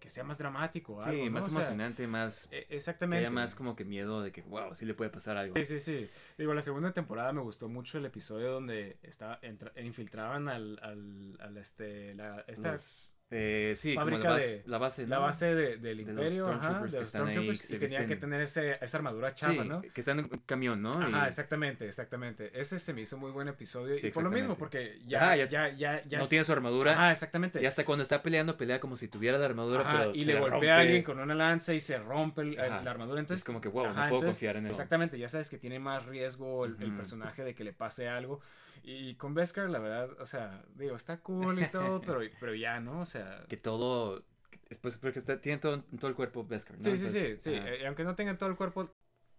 que 0.05 0.09
sea 0.11 0.23
más 0.23 0.37
dramático 0.37 1.01
Sí, 1.01 1.09
algo, 1.09 1.25
¿no? 1.25 1.31
más 1.31 1.45
O 1.45 1.49
sea, 1.49 1.59
emocionante, 1.59 2.07
más. 2.07 2.47
eh, 2.51 2.65
Que 2.69 2.77
exactamente. 2.77 3.25
haya 3.25 3.33
más 3.33 3.55
como 3.55 3.75
que 3.75 3.83
miedo 3.83 4.21
de 4.21 4.31
que, 4.31 4.41
wow, 4.43 4.73
sí 4.73 4.85
le 4.85 4.93
puede 4.93 5.09
pasar 5.09 5.35
algo. 5.35 5.55
Sí, 5.57 5.65
sí, 5.65 5.79
sí. 5.81 6.09
Digo, 6.37 6.53
la 6.53 6.61
segunda 6.61 6.93
temporada 6.93 7.33
me 7.33 7.41
gustó 7.41 7.67
mucho 7.67 7.97
el 7.97 8.05
episodio 8.05 8.51
donde 8.51 8.97
estaba, 9.01 9.39
entra- 9.41 9.73
infiltraban 9.83 10.47
al, 10.47 10.79
al, 10.81 11.37
al, 11.41 11.57
este, 11.57 12.13
la, 12.13 12.45
esta, 12.47 12.73
Los- 12.73 13.14
eh, 13.37 13.73
sí, 13.75 13.95
como 13.95 14.17
la 14.17 14.29
base, 14.29 14.47
de- 14.47 14.63
la 14.65 14.77
base, 14.77 15.07
la 15.07 15.19
base 15.19 15.53
de- 15.55 15.77
del 15.77 15.97
los 15.97 16.07
imperio, 16.09 16.47
ajá, 16.47 16.57
Stormtroopers 16.79 16.91
de 16.93 16.97
que 16.97 17.01
los 17.01 17.15
ahí, 17.15 17.75
y 17.75 17.79
tenía 17.79 18.07
que 18.07 18.15
tener 18.15 18.41
ese, 18.41 18.77
esa 18.81 18.97
armadura 18.97 19.35
chafa, 19.35 19.63
Sí, 19.63 19.67
¿no? 19.67 19.81
que 19.81 19.99
están 20.01 20.19
en 20.19 20.25
un 20.31 20.39
camión, 20.45 20.81
¿no? 20.81 20.89
Ajá, 20.91 21.25
Y 21.25 21.27
exactamente, 21.27 21.85
exactamente. 21.85 22.51
Ese 22.59 22.79
se 22.79 22.93
me 22.93 23.01
hizo 23.01 23.17
muy 23.17 23.31
buen 23.31 23.47
episodio. 23.49 23.99
Sí, 23.99 24.07
y 24.07 24.11
por 24.11 24.23
lo 24.23 24.31
mismo, 24.31 24.55
porque 24.55 24.99
ya, 25.05 25.17
Ajá, 25.23 25.35
ya, 25.35 25.45
ya- 25.49 25.69
ya, 25.75 26.03
ya, 26.05 26.19
no 26.19 26.27
tiene 26.27 26.43
su 26.45 26.53
armadura. 26.53 26.93
Ajá, 26.93 27.11
exactamente. 27.11 27.61
Y 27.61 27.65
hasta 27.65 27.83
cuando 27.83 28.03
está 28.03 28.23
peleando, 28.23 28.55
pelea 28.57 28.79
como 28.79 28.95
si 28.95 29.07
tuviera 29.07 29.37
la 29.37 29.45
armadura, 29.45 29.81
Ajá, 29.81 29.97
pero 29.99 30.15
y 30.15 30.23
le 30.23 30.33
golpea 30.39 30.51
rompe. 30.51 30.71
a 30.71 30.77
alguien 30.77 31.03
con 31.03 31.19
una 31.19 31.35
lanza 31.35 31.73
y 31.73 31.79
se 31.79 31.97
rompe 31.99 32.41
el- 32.41 32.55
la 32.55 32.89
armadura. 32.91 33.19
Entonces, 33.19 33.41
Es 33.41 33.45
como 33.45 33.59
que, 33.59 33.67
wow, 33.69 33.87
no 33.87 33.93
puedo 33.93 34.03
entonces, 34.05 34.27
confiar 34.35 34.55
en 34.57 34.65
él. 34.65 34.71
Exactamente, 34.71 35.19
ya 35.19 35.29
sabes 35.29 35.49
que 35.49 35.57
tiene 35.57 35.79
más 35.79 36.05
riesgo 36.05 36.65
el, 36.65 36.75
personaje 36.95 37.43
de 37.43 37.53
que 37.53 37.63
le 37.63 37.73
pase 37.73 38.07
algo. 38.07 38.39
Y 38.87 39.15
con 39.15 39.33
Beskar, 39.33 39.69
la 39.69 39.79
verdad, 39.79 40.09
o 40.19 40.25
sea, 40.27 40.63
digo, 40.75 40.95
está 40.95 41.19
cool 41.21 41.59
y 41.59 41.67
todo, 41.69 42.01
pero, 42.05 42.19
pero 42.39 42.53
ya, 42.53 42.79
¿no? 42.79 43.01
O 43.01 43.05
sea. 43.05 43.43
Que 43.47 43.57
todo. 43.57 44.23
Después, 44.69 44.97
porque 44.97 45.19
está, 45.19 45.41
tiene 45.41 45.57
todo, 45.57 45.83
todo 45.99 46.07
el 46.07 46.15
cuerpo 46.15 46.45
Beskar, 46.45 46.77
¿no? 46.77 46.83
Sí, 46.83 46.91
sí, 46.91 47.09
sí, 47.09 47.17
Entonces, 47.17 47.41
sí. 47.41 47.51
eh, 47.53 47.85
aunque 47.87 48.03
no 48.03 48.15
tengan 48.15 48.37
todo 48.37 48.49
el 48.49 48.55
cuerpo, 48.55 48.89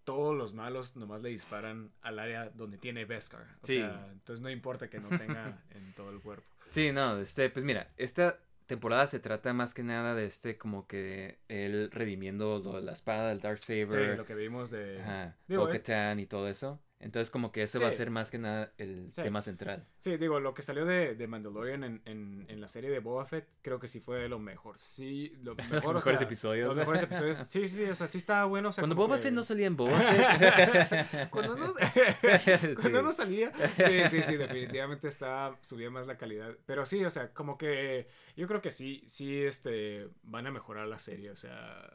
todos 0.05 0.37
los 0.37 0.53
malos 0.53 0.97
nomás 0.97 1.23
le 1.23 1.29
disparan 1.31 1.93
al 2.03 2.19
área 2.19 2.51
donde 2.51 2.79
tiene 2.79 3.05
Beskar. 3.05 3.43
O 3.63 3.67
Sí. 3.67 3.75
sea, 3.75 4.09
entonces 4.13 4.41
no 4.43 4.51
importa 4.51 4.89
que 4.89 4.99
no 5.01 5.09
tenga 5.09 5.63
en 5.71 5.93
todo 5.95 6.11
el 6.11 6.21
cuerpo. 6.21 6.45
Sí, 6.71 6.93
no, 6.93 7.19
este, 7.19 7.49
pues 7.51 7.65
mira, 7.65 7.93
esta 7.97 8.39
temporada 8.67 9.07
se 9.07 9.21
trata 9.21 9.53
más 9.53 9.75
que 9.75 9.83
nada 9.85 10.15
de 10.15 10.27
este, 10.27 10.59
como 10.59 10.87
que 10.87 11.39
él 11.49 11.89
redimiendo 11.93 12.59
lo 12.59 12.81
la 12.81 12.93
espada, 12.93 13.31
el 13.33 13.41
Dark 13.41 13.63
Sí, 13.63 13.87
Saber, 13.87 14.19
lo 14.19 14.27
que 14.27 14.35
vimos 14.35 14.71
de. 14.71 14.97
eh, 14.99 15.33
Bo-Katan 15.49 16.19
y 16.21 16.27
todo 16.27 16.49
eso. 16.49 16.81
Entonces, 16.99 17.31
como 17.31 17.53
que 17.53 17.63
eso 17.63 17.79
va 17.79 17.89
a 17.89 17.91
Sí. 17.91 17.99
ser 17.99 18.11
más 18.11 18.31
que 18.31 18.39
nada 18.39 18.73
el 18.79 19.13
Sí. 19.13 19.23
tema 19.23 19.43
central. 19.43 19.87
Sí, 19.99 20.17
digo, 20.17 20.41
lo 20.41 20.55
que 20.55 20.63
salió 20.63 20.87
de, 20.87 21.15
de 21.15 21.27
Mandalorian 21.27 21.85
en, 21.85 22.03
en, 22.07 22.47
en 22.49 22.61
la 22.61 22.69
serie 22.69 22.89
de 22.91 23.01
Boba 23.01 23.27
Fett, 23.27 23.47
creo 23.61 23.79
que 23.79 23.87
sí 23.87 24.01
fue 24.01 24.27
lo 24.31 24.39
mejor. 24.39 24.79
Sí, 24.79 25.35
lo 25.43 25.55
mejor. 25.57 25.75
Los 25.75 25.95
mejores 25.95 26.21
sea, 26.21 26.27
episodios. 26.27 26.69
Los 26.69 26.77
mejores 26.79 27.03
episodios. 27.11 27.39
Sí, 27.41 27.69
sí, 27.69 27.77
sí, 27.77 27.85
o 27.85 27.95
sea, 27.95 28.07
sí 28.07 28.17
estaba 28.17 28.47
bueno. 28.47 28.71
O 28.71 28.73
sea, 28.73 28.81
Cuando 28.81 28.97
Boba 28.97 29.17
que- 29.19 29.25
Fett 29.25 29.35
no 29.35 29.45
salía 29.45 29.67
en 29.67 29.77
Boba 29.77 29.93
Fett. 29.99 31.29
Cuando 31.31 31.55
no, 31.57 31.75
Sí. 31.75 32.75
cuando 32.81 33.03
no 33.03 33.13
salía. 33.13 33.53
Sí, 33.77 34.09
sí, 34.09 34.23
sí, 34.23 34.37
definitivamente 34.39 35.09
estaba, 35.09 35.59
subía 35.61 35.91
más 35.91 36.07
la 36.07 36.17
calidad. 36.17 36.57
Pero 36.65 36.87
sí, 36.87 37.05
o 37.05 37.11
sea, 37.11 37.33
como 37.35 37.59
que 37.59 38.09
yo 38.37 38.47
creo 38.49 38.63
que 38.63 38.71
sí, 38.71 39.03
sí, 39.07 39.43
este, 39.43 40.09
van 40.23 40.47
a 40.47 40.51
mejorar 40.51 40.89
la 40.89 40.99
serie. 40.99 41.31
O 41.31 41.37
sea, 41.37 41.87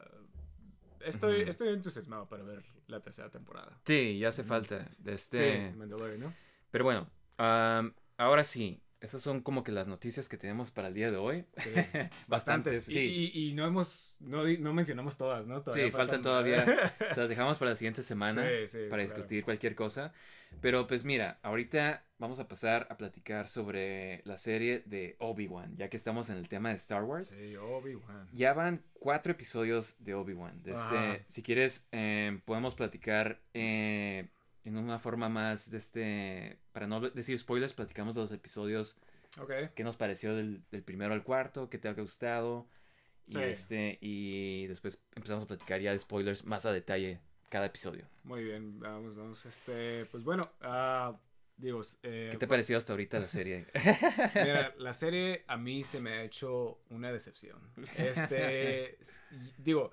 estoy, 1.04 1.42
estoy 1.42 1.68
entusiasmado 1.68 2.28
para 2.28 2.42
ver 2.42 2.64
la 2.86 3.00
tercera 3.00 3.30
temporada. 3.30 3.80
Sí, 3.84 4.18
ya 4.18 4.28
hace 4.28 4.44
falta. 4.44 4.90
Este... 5.04 5.70
Sí, 5.70 5.76
Mandalorian, 5.76 6.20
¿no? 6.20 6.34
Pero 6.70 6.84
bueno, 6.84 7.10
ahora 8.16 8.44
sí. 8.44 8.80
Estas 9.02 9.20
son 9.20 9.40
como 9.42 9.64
que 9.64 9.72
las 9.72 9.88
noticias 9.88 10.28
que 10.28 10.36
tenemos 10.38 10.70
para 10.70 10.88
el 10.88 10.94
día 10.94 11.08
de 11.08 11.16
hoy. 11.16 11.44
Sí, 11.58 11.70
Bastantes, 11.74 12.28
bastantes. 12.28 12.84
sí. 12.84 13.00
Y, 13.00 13.30
y- 13.34 13.48
y 13.50 13.52
no 13.54 13.66
hemos, 13.66 14.16
no, 14.20 14.44
no 14.44 14.72
mencionamos 14.72 15.18
todas, 15.18 15.46
¿no? 15.48 15.62
Sí, 15.72 15.90
faltan 15.90 16.22
todavía. 16.22 16.64
Se 17.12 17.20
las 17.20 17.28
dejamos 17.28 17.58
para 17.58 17.72
la 17.72 17.74
siguiente 17.76 18.02
semana 18.02 18.42
Sí, 18.46 18.66
sí, 18.68 18.78
para 18.88 19.02
claro. 19.02 19.02
discutir 19.02 19.44
cualquier 19.44 19.74
cosa. 19.74 20.12
Pero 20.60 20.86
pues 20.86 21.02
mira, 21.04 21.38
ahorita 21.42 22.04
vamos 22.18 22.38
a 22.38 22.46
pasar 22.46 22.86
a 22.90 22.96
platicar 22.98 23.48
sobre 23.48 24.20
la 24.24 24.36
serie 24.36 24.82
de 24.86 25.16
Obi-Wan, 25.18 25.74
ya 25.74 25.88
que 25.88 25.96
estamos 25.96 26.28
en 26.30 26.36
el 26.36 26.46
tema 26.48 26.68
de 26.68 26.74
Star 26.76 27.02
Wars. 27.04 27.28
Sí, 27.28 27.56
Obi-Wan. 27.56 28.28
Ya 28.32 28.52
van 28.52 28.82
cuatro 28.92 29.32
episodios 29.32 29.96
de 29.98 30.14
Obi-Wan. 30.14 30.62
Este, 30.66 31.24
si 31.26 31.42
quieres, 31.42 31.88
eh, 31.90 32.38
podemos 32.44 32.74
platicar 32.74 33.40
eh, 33.54 34.28
en 34.64 34.76
una 34.76 34.98
forma 34.98 35.28
más 35.28 35.70
de 35.70 35.78
este. 35.78 36.58
Para 36.72 36.86
no 36.86 37.00
decir 37.00 37.38
spoilers, 37.38 37.72
platicamos 37.72 38.14
de 38.14 38.20
los 38.22 38.32
episodios. 38.32 38.98
Ok. 39.40 39.52
¿Qué 39.74 39.84
nos 39.84 39.96
pareció 39.96 40.34
del, 40.36 40.62
del 40.70 40.82
primero 40.82 41.14
al 41.14 41.24
cuarto? 41.24 41.68
¿Qué 41.70 41.78
te 41.78 41.88
ha 41.88 41.94
gustado? 41.94 42.66
Y, 43.26 43.32
Sí. 43.34 43.38
este, 43.40 43.98
y 44.00 44.66
después 44.66 45.02
empezamos 45.14 45.44
a 45.44 45.46
platicar 45.46 45.80
ya 45.80 45.92
de 45.92 45.98
spoilers 45.98 46.44
más 46.44 46.66
a 46.66 46.72
detalle 46.72 47.20
cada 47.48 47.66
episodio. 47.66 48.06
Muy 48.24 48.44
bien, 48.44 48.78
vamos, 48.80 49.16
vamos. 49.16 49.46
Este, 49.46 50.06
pues 50.06 50.22
bueno, 50.24 50.50
ah, 50.60 51.16
digo, 51.56 51.80
eh, 52.02 52.28
¿Qué 52.30 52.36
te 52.38 52.46
pareció 52.48 52.76
hasta 52.76 52.92
ahorita 52.92 53.20
la 53.20 53.26
serie? 53.26 53.66
Mira, 54.34 54.74
la 54.78 54.92
serie 54.92 55.44
a 55.46 55.56
mí 55.56 55.84
se 55.84 56.00
me 56.00 56.12
ha 56.14 56.24
hecho 56.24 56.80
una 56.90 57.12
decepción. 57.12 57.58
Este, 57.96 58.98
digo, 59.58 59.92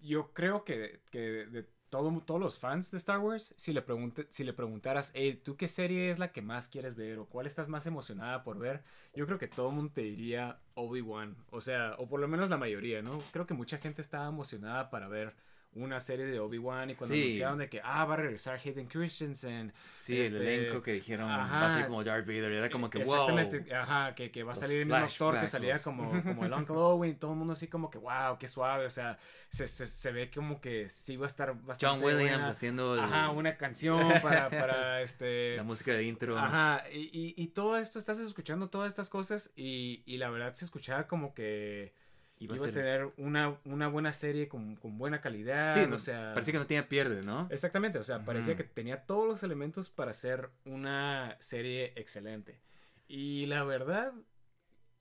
yo 0.00 0.32
creo 0.32 0.64
que, 0.64 1.00
que 1.10 1.18
de 1.18 1.66
todo, 1.88 2.20
todos 2.20 2.40
los 2.40 2.58
fans 2.58 2.90
de 2.90 2.98
Star 2.98 3.18
Wars, 3.20 3.54
si 3.56 3.72
le, 3.72 3.84
si 4.30 4.44
le 4.44 4.52
preguntaras, 4.52 5.10
hey, 5.14 5.40
¿tú 5.42 5.56
qué 5.56 5.68
serie 5.68 6.10
es 6.10 6.18
la 6.18 6.32
que 6.32 6.42
más 6.42 6.68
quieres 6.68 6.94
ver 6.96 7.18
o 7.18 7.26
cuál 7.26 7.46
estás 7.46 7.68
más 7.68 7.86
emocionada 7.86 8.42
por 8.44 8.58
ver? 8.58 8.82
Yo 9.14 9.26
creo 9.26 9.38
que 9.38 9.48
todo 9.48 9.70
el 9.70 9.76
mundo 9.76 9.92
te 9.94 10.02
diría 10.02 10.60
Obi-Wan, 10.74 11.36
o 11.50 11.60
sea, 11.60 11.94
o 11.98 12.08
por 12.08 12.20
lo 12.20 12.28
menos 12.28 12.50
la 12.50 12.56
mayoría, 12.56 13.02
¿no? 13.02 13.18
Creo 13.32 13.46
que 13.46 13.54
mucha 13.54 13.78
gente 13.78 14.02
estaba 14.02 14.28
emocionada 14.28 14.90
para 14.90 15.08
ver 15.08 15.34
una 15.74 16.00
serie 16.00 16.24
de 16.26 16.40
Obi-Wan 16.40 16.90
y 16.90 16.94
cuando 16.94 17.14
Sí. 17.14 17.22
anunciaron 17.22 17.58
de 17.58 17.68
que, 17.68 17.80
ah, 17.84 18.04
va 18.04 18.14
a 18.14 18.16
regresar 18.16 18.58
Hayden 18.64 18.86
Christensen, 18.88 19.72
Sí, 19.98 20.18
Este, 20.20 20.36
el 20.38 20.48
elenco 20.48 20.82
que 20.82 20.92
dijeron 20.94 21.28
va 21.28 21.66
a 21.66 21.70
ser 21.70 21.84
como 21.86 22.02
Darth 22.02 22.26
Vader. 22.26 22.50
Era 22.52 22.70
como 22.70 22.88
que, 22.90 22.98
wow. 22.98 23.28
Exactamente, 23.28 23.74
ajá, 23.74 24.14
que, 24.14 24.30
que 24.30 24.42
va 24.42 24.52
a 24.52 24.54
salir 24.54 24.78
el 24.80 24.86
mismo 24.86 25.04
actor 25.04 25.38
que 25.38 25.46
salía 25.46 25.80
como, 25.82 26.10
como 26.24 26.44
el 26.44 26.52
Uncle 26.52 26.74
Owen, 26.76 27.18
todo 27.18 27.32
el 27.32 27.36
mundo 27.38 27.52
así 27.52 27.68
como 27.68 27.90
que, 27.90 27.98
wow, 27.98 28.38
qué 28.38 28.48
suave, 28.48 28.86
o 28.86 28.90
sea, 28.90 29.18
se, 29.50 29.68
se, 29.68 29.86
se 29.86 30.12
ve 30.12 30.30
como 30.30 30.60
que 30.60 30.88
sí 30.88 31.16
va 31.16 31.26
a 31.26 31.28
estar 31.28 31.54
bastante 31.62 31.86
John 31.86 32.02
Williams 32.04 32.32
buena. 32.38 32.48
haciendo 32.50 32.94
el- 32.94 33.00
Ajá, 33.00 33.30
una 33.30 33.56
canción 33.56 34.14
para, 34.22 34.48
para 34.50 35.02
este... 35.02 35.56
la 35.56 35.62
música 35.64 35.92
de 35.92 36.02
intro. 36.04 36.38
Ajá, 36.38 36.84
y, 36.90 37.10
y, 37.12 37.34
y 37.36 37.48
todo 37.48 37.76
esto, 37.76 37.98
estás 37.98 38.18
escuchando 38.20 38.68
todas 38.70 38.88
estas 38.88 39.10
cosas 39.10 39.52
y, 39.56 40.02
y 40.06 40.16
la 40.16 40.30
verdad 40.30 40.54
se 40.54 40.64
escuchaba 40.64 41.06
como 41.06 41.34
que 41.34 41.92
Iba 42.40 42.54
a 42.54 42.56
a 42.56 42.58
ser- 42.58 42.72
tener 42.74 43.10
una, 43.16 43.58
una 43.64 43.88
buena 43.88 44.12
serie 44.12 44.48
con, 44.48 44.76
con 44.76 44.96
buena 44.98 45.20
calidad, 45.20 45.74
Sí, 45.74 45.80
o 45.80 45.88
no, 45.88 45.98
sea... 45.98 46.32
Parecía 46.34 46.52
que 46.52 46.58
no 46.58 46.66
tenía 46.66 46.88
pierde, 46.88 47.22
¿no? 47.22 47.48
Exactamente, 47.50 47.98
o 47.98 48.04
sea, 48.04 48.24
parecía 48.24 48.56
que 48.56 48.64
tenía 48.64 49.06
todos 49.06 49.26
los 49.26 49.42
elementos 49.42 49.90
para 49.90 50.12
hacer 50.12 50.50
una 50.64 51.36
serie 51.40 51.92
excelente. 51.96 52.60
Y 53.08 53.46
la 53.46 53.64
verdad, 53.64 54.12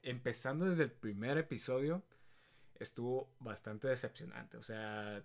empezando 0.04 0.66
desde 0.66 0.84
el 0.84 0.92
primer 0.92 1.38
episodio, 1.38 2.04
estuvo 2.80 3.30
bastante 3.40 3.88
decepcionante. 3.88 4.58
O 4.58 4.62
sea, 4.62 5.24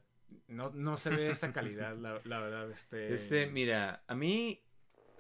no, 0.49 0.71
no 0.71 0.97
se 0.97 1.11
ve 1.11 1.31
esa 1.31 1.53
calidad, 1.53 1.97
la, 1.99 2.21
la 2.25 2.41
verdad. 2.41 2.71
Este, 2.71 3.13
Este, 3.13 3.47
mira, 3.47 4.03
a 4.07 4.15
mí 4.15 4.63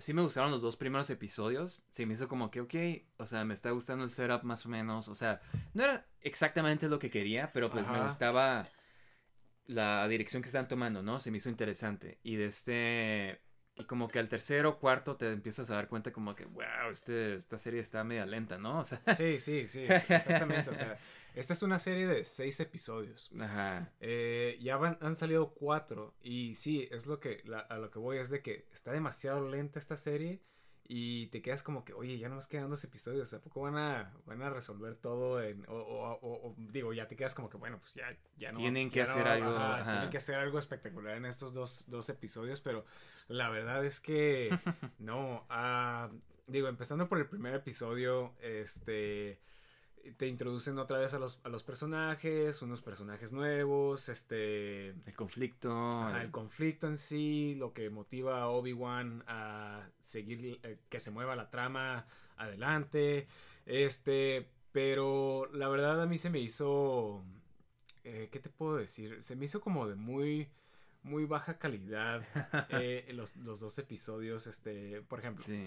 sí 0.02 0.12
me 0.12 0.22
gustaron 0.22 0.50
los 0.50 0.60
dos 0.62 0.76
primeros 0.76 1.08
episodios. 1.10 1.86
Se 1.90 2.04
me 2.06 2.14
hizo 2.14 2.28
como 2.28 2.50
que, 2.50 2.60
ok, 2.60 2.74
o 3.18 3.26
sea, 3.26 3.44
me 3.44 3.54
está 3.54 3.70
gustando 3.70 4.04
el 4.04 4.10
setup 4.10 4.42
más 4.42 4.66
o 4.66 4.68
menos. 4.68 5.08
O 5.08 5.14
sea, 5.14 5.40
no 5.74 5.84
era 5.84 6.06
exactamente 6.20 6.88
lo 6.88 6.98
que 6.98 7.10
quería, 7.10 7.48
pero 7.52 7.70
pues 7.70 7.88
me 7.88 8.02
gustaba 8.02 8.68
la 9.66 10.06
dirección 10.08 10.42
que 10.42 10.48
están 10.48 10.68
tomando, 10.68 11.02
¿no? 11.02 11.20
Se 11.20 11.30
me 11.30 11.36
hizo 11.36 11.48
interesante. 11.48 12.18
Y 12.22 12.36
de 12.36 12.46
este... 12.46 13.40
Y 13.82 13.84
como 13.84 14.06
que 14.08 14.20
al 14.20 14.28
tercero, 14.28 14.78
cuarto, 14.78 15.16
te 15.16 15.30
empiezas 15.32 15.68
a 15.70 15.74
dar 15.74 15.88
cuenta 15.88 16.12
como 16.12 16.34
que, 16.36 16.44
wow, 16.44 16.90
este, 16.92 17.34
esta 17.34 17.58
serie 17.58 17.80
está 17.80 18.04
media 18.04 18.24
lenta, 18.26 18.58
¿no? 18.58 18.78
O 18.80 18.84
sea, 18.84 19.02
Sí, 19.16 19.40
sí, 19.40 19.66
sí, 19.66 19.84
exactamente. 19.88 20.70
O 20.70 20.74
sea, 20.74 20.96
esta 21.34 21.52
es 21.52 21.62
una 21.62 21.78
serie 21.78 22.06
de 22.06 22.24
seis 22.24 22.60
episodios. 22.60 23.30
ajá. 23.40 23.90
Eh, 24.00 24.56
ya 24.60 24.76
van- 24.76 24.98
han 25.00 25.16
salido 25.16 25.52
cuatro 25.54 26.14
y 26.22 26.54
sí, 26.54 26.88
es 26.92 27.06
lo 27.06 27.18
que 27.18 27.40
la- 27.44 27.58
a 27.60 27.78
lo 27.78 27.90
que 27.90 27.98
voy 27.98 28.18
es 28.18 28.30
de 28.30 28.40
que 28.42 28.66
está 28.72 28.92
demasiado 28.92 29.48
lenta 29.48 29.78
esta 29.78 29.96
serie 29.96 30.40
y 30.86 31.28
te 31.28 31.40
quedas 31.42 31.62
como 31.62 31.84
que, 31.84 31.92
oye, 31.92 32.18
ya 32.18 32.28
no 32.28 32.34
más 32.36 32.48
quedan 32.48 32.68
dos 32.68 32.82
episodios, 32.84 33.32
¿a 33.34 33.40
poco 33.40 33.62
van 33.62 33.76
a, 33.76 34.12
van 34.26 34.42
a 34.42 34.50
resolver 34.50 34.96
todo? 34.96 35.42
En, 35.42 35.64
o, 35.68 35.74
o, 35.74 36.48
o, 36.48 36.54
digo, 36.58 36.92
ya 36.92 37.06
te 37.06 37.16
quedas 37.16 37.34
como 37.34 37.48
que, 37.48 37.56
bueno, 37.56 37.78
pues 37.78 37.94
ya, 37.94 38.16
ya 38.36 38.52
no. 38.52 38.58
Tienen 38.58 38.90
que 38.90 39.02
hacer 39.02 39.24
no- 39.24 39.30
algo, 39.30 39.50
ajá, 39.50 39.80
ajá. 39.80 39.92
Tienen 39.92 40.10
que 40.10 40.16
hacer 40.18 40.34
algo 40.36 40.58
espectacular 40.58 41.16
en 41.16 41.24
estos 41.26 41.54
dos, 41.54 41.84
dos 41.88 42.08
episodios, 42.08 42.60
pero 42.60 42.84
la 43.28 43.48
verdad 43.48 43.84
es 43.84 44.00
que, 44.00 44.50
no, 44.98 45.46
ah, 45.48 46.10
digo, 46.46 46.68
empezando 46.68 47.08
por 47.08 47.18
el 47.18 47.26
primer 47.28 47.54
episodio, 47.54 48.34
este 48.40 49.40
te 50.16 50.26
introducen 50.26 50.78
otra 50.78 50.98
vez 50.98 51.14
a 51.14 51.18
los, 51.18 51.38
a 51.44 51.48
los 51.48 51.62
personajes, 51.62 52.60
unos 52.62 52.82
personajes 52.82 53.32
nuevos, 53.32 54.08
este, 54.08 54.88
El 54.90 55.14
conflicto. 55.16 55.70
Ajá, 55.88 56.22
el- 56.22 56.30
conflicto 56.30 56.86
en 56.88 56.96
sí, 56.96 57.54
lo 57.56 57.72
que 57.72 57.88
motiva 57.90 58.42
a 58.42 58.48
Obi-Wan 58.48 59.22
a 59.26 59.88
seguir, 60.00 60.58
eh, 60.62 60.78
que 60.88 61.00
se 61.00 61.10
mueva 61.10 61.36
la 61.36 61.50
trama 61.50 62.06
adelante. 62.36 63.26
Este, 63.66 64.48
pero 64.72 65.48
la 65.52 65.68
verdad 65.68 66.02
a 66.02 66.06
mí 66.06 66.18
se 66.18 66.30
me 66.30 66.40
hizo, 66.40 67.22
eh, 68.04 68.28
¿qué 68.32 68.40
te 68.40 68.50
puedo 68.50 68.76
decir? 68.76 69.22
Se 69.22 69.36
me 69.36 69.44
hizo 69.44 69.60
como 69.60 69.86
de 69.88 69.94
muy, 69.94 70.48
muy 71.04 71.24
baja 71.26 71.58
calidad 71.58 72.24
eh, 72.70 73.08
los, 73.14 73.36
los 73.36 73.60
dos 73.60 73.78
episodios, 73.78 74.46
este, 74.46 75.02
por 75.02 75.20
ejemplo, 75.20 75.44
Sí. 75.44 75.64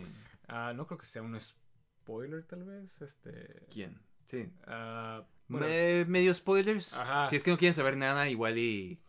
ah, 0.47 0.73
no 0.75 0.87
creo 0.87 0.97
que 0.97 1.05
sea 1.05 1.21
un 1.21 1.39
spoiler 1.39 2.43
tal 2.43 2.63
vez, 2.63 3.01
este... 3.01 3.65
¿Quién? 3.71 3.97
Sí. 4.25 4.49
ah, 4.67 5.23
bueno, 5.47 5.67
Me- 5.67 6.05
medio 6.05 6.33
spoilers. 6.33 6.95
Ajá. 6.95 7.27
Si 7.27 7.35
es 7.35 7.43
que 7.43 7.51
no 7.51 7.57
quieren 7.57 7.73
saber 7.73 7.97
nada, 7.97 8.27
igual 8.29 8.57
y. 8.57 8.99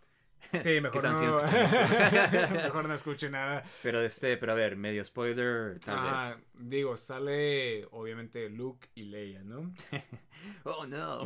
sí, 0.62 0.80
mejor 0.80 1.02
no, 1.02 1.10
mejor 2.52 2.88
no 2.88 2.94
escuche 2.94 3.30
nada. 3.30 3.64
Pero 3.82 4.00
este, 4.02 4.36
pero 4.36 4.52
a 4.52 4.54
ver, 4.54 4.76
medio 4.76 5.02
spoiler, 5.02 5.80
tal 5.80 5.98
Ajá, 5.98 6.34
vez. 6.36 6.44
digo, 6.54 6.96
sale 6.96 7.86
obviamente 7.90 8.48
Luke 8.50 8.88
y 8.94 9.04
Leia, 9.04 9.42
¿no? 9.42 9.74
Oh 10.64 10.86
no. 10.86 11.24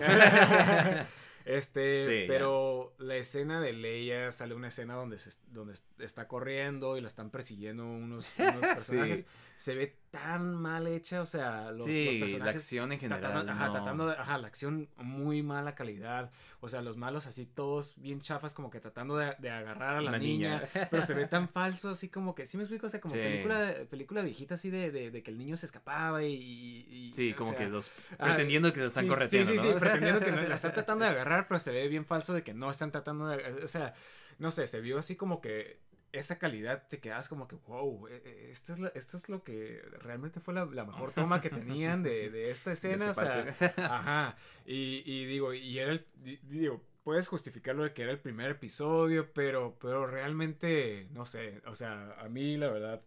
este, 1.45 2.05
Sí, 2.05 2.25
pero 2.29 2.95
la 2.99 3.17
escena 3.17 3.61
de 3.61 3.73
Leia 3.73 4.31
sale 4.33 4.55
una 4.55 4.69
escena 4.69 4.95
donde 4.95 5.19
se, 5.19 5.31
donde 5.49 5.75
está 5.99 6.29
corriendo 6.29 6.97
y 6.97 7.01
la 7.01 7.09
están 7.09 7.31
persiguiendo 7.31 7.85
unos, 7.85 8.29
unos 8.39 8.67
personajes. 8.67 9.21
Sí. 9.21 9.27
Se 9.61 9.75
ve 9.75 9.95
tan 10.11 10.55
mal 10.57 10.87
hecha, 10.87 11.21
o 11.21 11.27
sea, 11.27 11.71
los, 11.71 11.85
Sí, 11.85 12.05
los 12.07 12.15
la 12.15 12.21
personajes 12.21 12.63
acción 12.63 12.93
en 12.93 12.99
general, 12.99 13.21
Tratando, 13.21 13.53
ajá, 13.53 13.67
no. 13.67 13.73
tratando 13.73 14.07
de, 14.07 14.13
ajá, 14.15 14.39
la 14.39 14.47
acción 14.47 14.89
muy 14.97 15.43
mala 15.43 15.75
calidad. 15.75 16.33
O 16.61 16.71
sea, 16.71 16.81
los 16.81 16.97
malos 16.97 17.27
así 17.27 17.45
todos 17.45 18.01
bien 18.01 18.23
chafas, 18.23 18.55
como 18.55 18.71
que 18.71 18.81
tratando 18.81 19.19
de, 19.19 19.35
de 19.39 19.51
agarrar 19.51 19.97
a 19.97 20.01
la 20.01 20.19
niña, 20.19 20.61
niña. 20.61 20.89
pero 20.91 21.03
se 21.03 21.13
ve 21.13 21.27
tan 21.27 21.47
falso, 21.53 21.91
así 21.91 22.09
como 22.09 22.35
que, 22.35 22.47
¿sí 22.47 22.57
me 22.57 22.63
explico? 22.63 22.87
O 22.87 22.91
sea, 22.91 23.03
como 23.03 23.15
Sí. 23.15 23.21
película, 23.21 23.75
película 23.91 24.23
viejita 24.23 24.55
así 24.55 24.71
de, 24.71 24.91
de, 24.91 25.11
de 25.11 25.23
que 25.23 25.31
el 25.31 25.37
niño 25.37 25.59
se 25.59 25.67
escapaba 25.67 26.25
y... 26.25 27.13
Sí, 27.15 27.35
como 27.35 27.51
sea, 27.51 27.59
que 27.59 27.69
los. 27.69 27.91
ah, 28.19 28.25
Pretendiendo 28.25 28.73
que 28.73 28.81
lo 28.81 28.87
están 28.87 29.05
sí, 29.05 29.09
correteando. 29.11 29.53
Sí, 29.53 29.59
sí, 29.59 29.67
¿no? 29.67 29.75
sí, 29.75 29.79
pretendiendo 29.79 30.21
que 30.21 30.33
no, 30.33 30.41
la 30.41 30.55
están 30.55 30.73
tratando 30.75 31.05
de 31.05 31.11
agarrar, 31.11 31.47
pero 31.49 31.61
se 31.61 31.71
ve 31.71 31.87
bien 31.89 32.07
falso 32.07 32.33
de 32.33 32.43
que 32.43 32.55
no 32.55 32.71
están 32.71 32.93
tratando 32.93 33.29
de... 33.29 33.63
O 33.63 33.69
sea, 33.69 33.93
no 34.39 34.51
sé, 34.51 34.67
se 34.67 34.81
vio 34.81 34.99
así 34.99 35.17
como 35.17 35.43
que 35.43 35.81
esa 36.13 36.39
calidad 36.39 36.87
te 36.89 36.99
quedas 37.01 37.29
como 37.29 37.47
que, 37.49 37.57
wow, 37.67 38.09
eh, 38.09 38.23
eh, 38.25 38.49
esto 38.51 38.73
es, 38.73 38.79
lo, 38.79 38.93
esto 38.95 39.17
es 39.17 39.29
lo 39.29 39.43
que 39.45 39.83
realmente 40.01 40.41
fue 40.41 40.55
la, 40.55 40.65
la 40.67 40.85
mejor 40.85 41.13
toma 41.13 41.41
que 41.41 41.51
tenían 41.51 42.03
de, 42.03 42.31
de 42.31 42.51
esta 42.51 42.73
escena, 42.73 43.11
o 43.11 43.11
esa 43.11 43.23
sea, 43.23 43.47
ajá, 43.87 44.37
y, 44.67 45.03
y 45.05 45.25
digo, 45.27 45.53
y 45.55 45.79
era 45.79 45.93
el, 45.93 46.07
di- 46.15 46.41
digo, 46.45 46.83
puedes 47.05 47.29
justificarlo 47.29 47.85
de 47.85 47.93
que 47.93 48.03
era 48.03 48.13
el 48.13 48.19
primer 48.21 48.51
episodio, 48.51 49.33
pero, 49.33 49.77
pero 49.81 50.07
realmente, 50.07 51.09
no 51.13 51.25
sé, 51.25 51.63
o 51.67 51.75
sea, 51.75 52.15
a 52.19 52.29
mí 52.29 52.57
la 52.57 52.69
verdad, 52.71 53.03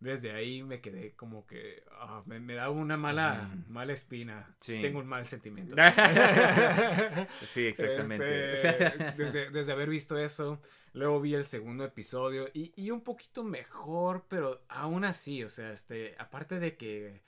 desde 0.00 0.32
ahí 0.32 0.62
me 0.62 0.80
quedé 0.80 1.14
como 1.14 1.46
que, 1.46 1.82
ah, 1.92 2.22
me, 2.26 2.38
me 2.40 2.54
da 2.54 2.70
una 2.70 2.96
mala, 2.96 3.48
Ujú. 3.52 3.70
mala 3.72 3.92
espina, 3.92 4.54
Sí. 4.60 4.78
tengo 4.80 4.98
un 4.98 5.06
mal 5.06 5.24
sentimiento. 5.26 5.76
Sí, 7.42 7.66
exactamente. 7.66 8.26
Este, 8.52 9.12
desde, 9.16 9.50
desde 9.50 9.72
haber 9.72 9.88
visto 9.88 10.18
eso, 10.18 10.60
luego 10.96 11.20
vi 11.20 11.34
el 11.34 11.44
segundo 11.44 11.84
episodio 11.84 12.48
y, 12.54 12.72
y 12.76 12.90
un 12.90 13.02
poquito 13.02 13.44
mejor, 13.44 14.26
pero 14.28 14.64
aún 14.68 15.04
así, 15.04 15.44
o 15.44 15.48
sea, 15.48 15.72
este, 15.72 16.16
aparte 16.18 16.58
de 16.60 16.76
que, 16.76 17.22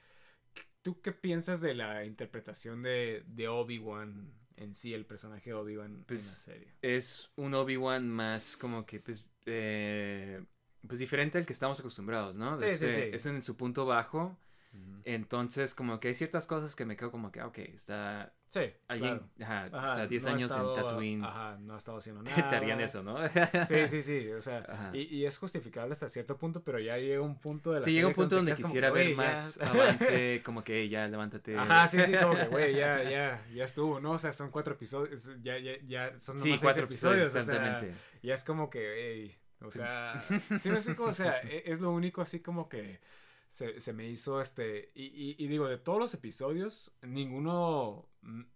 ¿tú 0.83 1.01
qué 1.03 1.13
piensas 1.13 1.61
de 1.61 1.75
la 1.75 2.05
interpretación 2.05 2.83
de, 2.83 3.25
de 3.27 3.49
Obi-Wan 3.49 4.33
en 4.57 4.75
sí, 4.75 4.95
el 4.95 5.07
personaje 5.07 5.51
de 5.51 5.55
Obi-Wan 5.57 6.05
Pues, 6.07 6.21
en 6.21 6.27
la 6.27 6.33
serie? 6.35 6.75
es 6.83 7.31
un 7.37 7.55
Obi-Wan 7.55 8.09
más 8.09 8.57
como 8.57 8.87
que, 8.87 9.01
pues, 9.01 9.27
eh, 9.47 10.45
pues 10.87 11.01
diferente 11.01 11.39
al 11.39 11.47
que 11.47 11.53
estamos 11.53 11.81
acostumbrados, 11.81 12.35
¿no? 12.37 12.59
Sí, 12.59 12.69
sí, 12.69 12.75
Ese- 12.75 13.05
sí. 13.05 13.11
Es 13.13 13.27
en 13.27 13.43
su 13.43 13.57
punto 13.57 13.87
bajo. 13.87 14.37
Entonces, 15.05 15.75
como 15.75 16.01
que 16.01 16.09
hay 16.09 16.15
ciertas 16.15 16.47
cosas 16.47 16.77
que 16.77 16.85
me 16.85 16.97
quedo 16.97 17.11
como 17.11 17.33
que, 17.33 17.41
ah, 17.41 17.47
ok, 17.47 17.59
está 17.59 18.35
Sí, 18.49 18.61
alguien, 18.89 19.19
claro. 19.19 19.31
ajá, 19.41 19.77
Ajá, 19.79 19.87
o 19.87 19.95
sea, 19.95 20.07
10 20.07 20.25
no 20.25 20.31
años 20.31 20.51
estado, 20.51 20.69
en 20.69 20.83
Tatooine, 20.83 21.25
Ajá, 21.25 21.59
no 21.61 21.75
ha 21.75 21.77
estado 21.79 21.99
haciendo 21.99 22.23
nada. 22.25 22.49
te 22.49 22.57
harían 22.57 22.81
eso, 22.81 23.03
¿no? 23.03 23.17
Sí, 23.67 23.89
sí, 23.89 24.03
sí, 24.03 24.29
o 24.33 24.41
sea, 24.43 24.91
y, 24.95 25.17
y 25.17 25.27
es 25.27 25.37
justificable 25.39 25.93
hasta 25.93 26.09
cierto 26.09 26.37
punto, 26.37 26.63
pero 26.63 26.79
ya 26.79 26.97
llega 26.99 27.21
un 27.21 27.39
punto 27.39 27.73
de 27.73 27.81
la 27.81 27.85
Sí, 27.85 27.93
llega 27.93 28.09
un 28.09 28.15
punto 28.15 28.37
donde 28.37 28.53
como 28.53 28.65
quisiera 28.69 28.91
ver 28.91 29.15
más 29.15 29.59
avance, 29.63 30.43
como 30.45 30.65
que 30.65 30.89
ya 30.89 31.07
levántate. 31.09 31.57
Ajá, 31.57 31.87
sí, 31.87 32.03
sí, 32.05 32.13
como 32.17 32.35
que, 32.37 32.47
güey, 32.49 32.75
ya, 32.75 33.03
ya, 33.03 33.47
ya 33.55 33.65
estuvo, 33.65 34.01
¿no? 34.01 34.13
O 34.13 34.19
sea, 34.19 34.33
son 34.33 34.51
cuatro 34.51 34.75
episodios, 34.75 35.31
ya, 35.43 35.59
ya, 35.59 35.73
ya, 35.87 36.17
son 36.17 36.39
Sí, 36.39 36.49
nomás 36.51 36.63
cuatro 36.63 36.87
seis 36.87 37.03
episodios, 37.03 37.35
o 37.35 37.41
sea, 37.41 37.41
exactamente. 37.57 37.95
ya 38.23 38.35
es 38.35 38.45
como 38.45 38.71
que, 38.71 39.13
ey, 39.25 39.35
o 39.61 39.71
sea, 39.71 40.23
¿sí 40.61 40.71
me 40.71 40.77
explico? 40.77 41.05
O 41.05 41.13
sea, 41.13 41.41
e- 41.43 41.65
es 41.67 41.81
lo 41.81 41.91
único 41.93 42.23
así 42.23 42.41
como 42.41 42.69
que 42.69 43.01
se, 43.59 43.81
se 43.81 43.93
me 43.93 44.09
hizo, 44.09 44.41
este, 44.41 44.93
y, 44.95 45.07
y, 45.07 45.35
y 45.37 45.49
digo, 45.49 45.67
de 45.67 45.79
todos 45.79 45.99
los 45.99 46.15
episodios, 46.15 46.97
ninguno, 47.03 48.07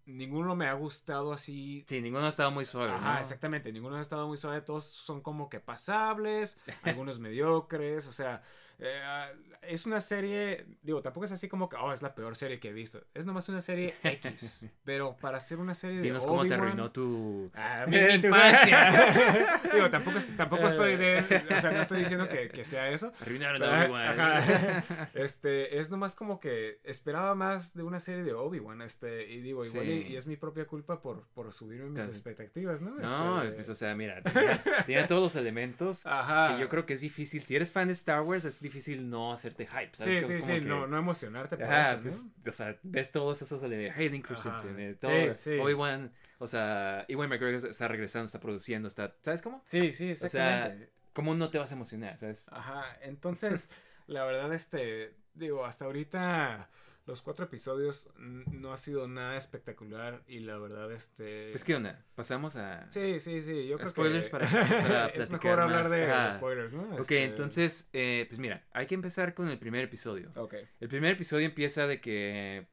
ninguno 0.07 0.55
me 0.55 0.69
ha 0.69 0.75
gustado 0.75 1.33
así 1.33 1.85
Sí, 1.89 2.01
ninguno 2.01 2.25
ha 2.27 2.29
estado 2.29 2.53
muy 2.53 2.65
suave, 2.65 2.93
Ajá, 2.93 3.15
¿no? 3.15 3.19
exactamente. 3.19 3.73
Ninguno 3.73 3.97
ha 3.97 4.01
estado 4.01 4.29
muy 4.29 4.37
suave. 4.37 4.61
Todos 4.61 4.85
son 4.85 5.21
como 5.21 5.49
que 5.49 5.59
pasables, 5.59 6.57
algunos 6.85 7.19
mediocres. 7.19 8.07
O 8.07 8.13
sea, 8.13 8.43
eh, 8.85 9.33
es 9.63 9.87
una 9.87 10.01
serie. 10.01 10.67
Digo, 10.83 11.03
tampoco 11.03 11.25
es 11.27 11.33
así 11.33 11.49
como 11.49 11.69
que, 11.69 11.77
oh, 11.77 11.93
es 11.93 12.03
la 12.03 12.15
peor 12.15 12.35
serie 12.37 12.59
que 12.59 12.71
he 12.71 12.73
visto. 12.73 13.01
Es 13.15 13.25
nomás 13.27 13.49
una 13.49 13.61
serie 13.61 13.95
X. 14.03 14.67
pero 14.85 15.17
para 15.21 15.37
hacer 15.39 15.59
una 15.59 15.75
serie 15.75 15.99
de. 15.99 16.03
Dinos 16.03 16.27
cómo 16.27 16.45
te 16.45 16.55
arruinó 16.55 16.91
tu... 16.91 17.51
Ah, 17.55 17.85
mi, 17.89 17.97
mi 17.97 18.15
infancia. 18.15 19.61
Digo, 19.73 19.89
tampoco, 19.89 20.19
tampoco 20.37 20.71
soy 20.71 20.97
de. 20.97 21.19
O 21.21 21.61
sea, 21.61 21.71
no 21.71 21.81
estoy 21.83 22.01
diciendo 22.01 22.29
que, 22.29 22.49
que 22.49 22.65
sea 22.65 22.89
eso. 22.91 23.13
Arruinaron 23.21 23.63
a 23.63 23.67
Ajá, 23.73 23.85
Obi-Wan. 23.85 25.09
Este, 25.15 25.79
es 25.79 25.91
nomás 25.91 26.15
como 26.17 26.41
que 26.41 26.81
esperaba 26.83 27.35
más 27.37 27.75
de 27.75 27.85
una 27.85 28.01
serie 28.01 28.25
de 28.25 28.33
Obi-Wan, 28.35 28.83
este, 28.83 29.31
y 29.31 29.41
digo, 29.41 29.65
igual 29.65 29.89
y, 29.89 30.03
Sí. 30.03 30.09
y 30.13 30.17
es 30.17 30.27
mi 30.27 30.37
propia 30.37 30.67
culpa 30.67 31.01
por, 31.01 31.29
por 31.35 31.53
subirme 31.53 31.91
mis 31.91 31.99
Casi. 32.01 32.11
expectativas, 32.11 32.81
¿no? 32.81 32.91
No, 32.97 33.43
Este, 33.43 33.55
pues 33.55 33.69
o 33.69 33.75
sea, 33.75 33.95
mira, 33.95 34.23
tiene, 34.23 34.61
tiene 34.87 35.05
todos 35.05 35.23
los 35.23 35.37
elementos 35.37 36.05
Ajá. 36.07 36.55
que 36.55 36.61
yo 36.61 36.69
creo 36.69 36.85
que 36.85 36.95
es 36.95 37.01
difícil. 37.01 37.43
Si 37.43 37.55
eres 37.55 37.71
fan 37.71 37.87
de 37.87 37.93
Star 37.93 38.23
Wars, 38.23 38.45
es 38.45 38.61
difícil 38.61 38.72
no 38.99 39.33
hacerte 39.33 39.67
hype, 39.67 39.91
¿sabes? 39.95 40.17
Sí, 40.17 40.23
sí, 40.23 40.41
como 40.41 40.55
sí, 40.55 40.61
que- 40.61 40.69
no, 40.69 40.87
no 40.87 40.99
emocionarte 40.99 41.57
por 41.57 41.67
Ajá, 41.67 41.81
eso, 41.93 41.97
¿no? 41.97 42.03
pues, 42.03 42.29
o 42.47 42.53
sea, 42.53 42.79
ves 42.83 43.13
todos 43.13 43.43
esos 43.43 43.63
elementos. 43.63 43.99
Hayden 43.99 44.23
Christensen, 44.23 44.79
eh, 44.81 44.95
Sí, 44.95 45.01
todo. 45.01 45.35
sí. 45.35 45.51
Obi-Wan, 45.61 46.13
o 46.39 46.47
sea, 46.47 47.05
Ewan 47.09 47.29
McGregor 47.29 47.69
está 47.69 47.89
regresando, 47.89 48.27
está 48.27 48.41
produciendo, 48.41 48.89
está, 48.89 49.15
¿sabes 49.23 49.43
cómo? 49.43 49.63
Sí, 49.65 49.93
sí, 49.93 50.11
O 50.21 50.29
sea, 50.29 50.65
exactamente. 50.65 50.93
¿cómo 51.13 51.35
no 51.35 51.51
te 51.51 51.59
vas 51.59 51.71
a 51.73 51.75
emocionar, 51.75 52.19
sabes? 52.19 52.49
Ajá, 52.51 52.85
entonces, 53.03 53.71
la 54.07 54.25
verdad, 54.25 54.53
este, 54.53 55.15
digo, 55.35 55.65
hasta 55.65 55.85
ahorita 55.85 56.71
los 57.05 57.21
cuatro 57.23 57.45
episodios 57.47 58.11
no 58.19 58.73
ha 58.73 58.77
sido 58.77 59.09
nada 59.09 59.37
espectacular 59.37 60.23
y 60.29 60.39
la 60.41 60.57
verdad, 60.59 60.93
este... 60.93 61.51
Pues, 61.51 61.65
¿qué 61.65 61.75
onda? 61.75 62.05
Pasamos 62.15 62.55
a... 62.57 62.89
Sí, 62.89 63.19
sí, 63.19 63.43
sí, 63.43 63.67
yo 63.67 63.77
creo 63.77 63.89
Spoilers 63.89 64.27
que... 64.27 64.31
para- 64.31 64.49
para 64.51 65.07
es 65.09 65.31
mejor 65.31 65.61
hablar 65.61 65.81
más. 65.83 65.91
de 65.91 66.33
spoilers, 66.33 66.73
¿no? 66.73 66.83
Ok, 66.95 67.01
Este, 67.01 67.25
entonces, 67.25 67.89
eh, 67.93 68.27
pues 68.29 68.39
mira, 68.39 68.65
hay 68.73 68.87
que 68.87 68.95
empezar 68.95 69.35
con 69.35 69.49
el 69.49 69.59
primer 69.59 69.85
episodio. 69.85 70.31
Ok. 70.37 70.55
El 70.81 70.89
primer 70.89 71.11
episodio 71.13 71.47
empieza 71.47 71.87
de 71.89 72.01
que 72.01 72.69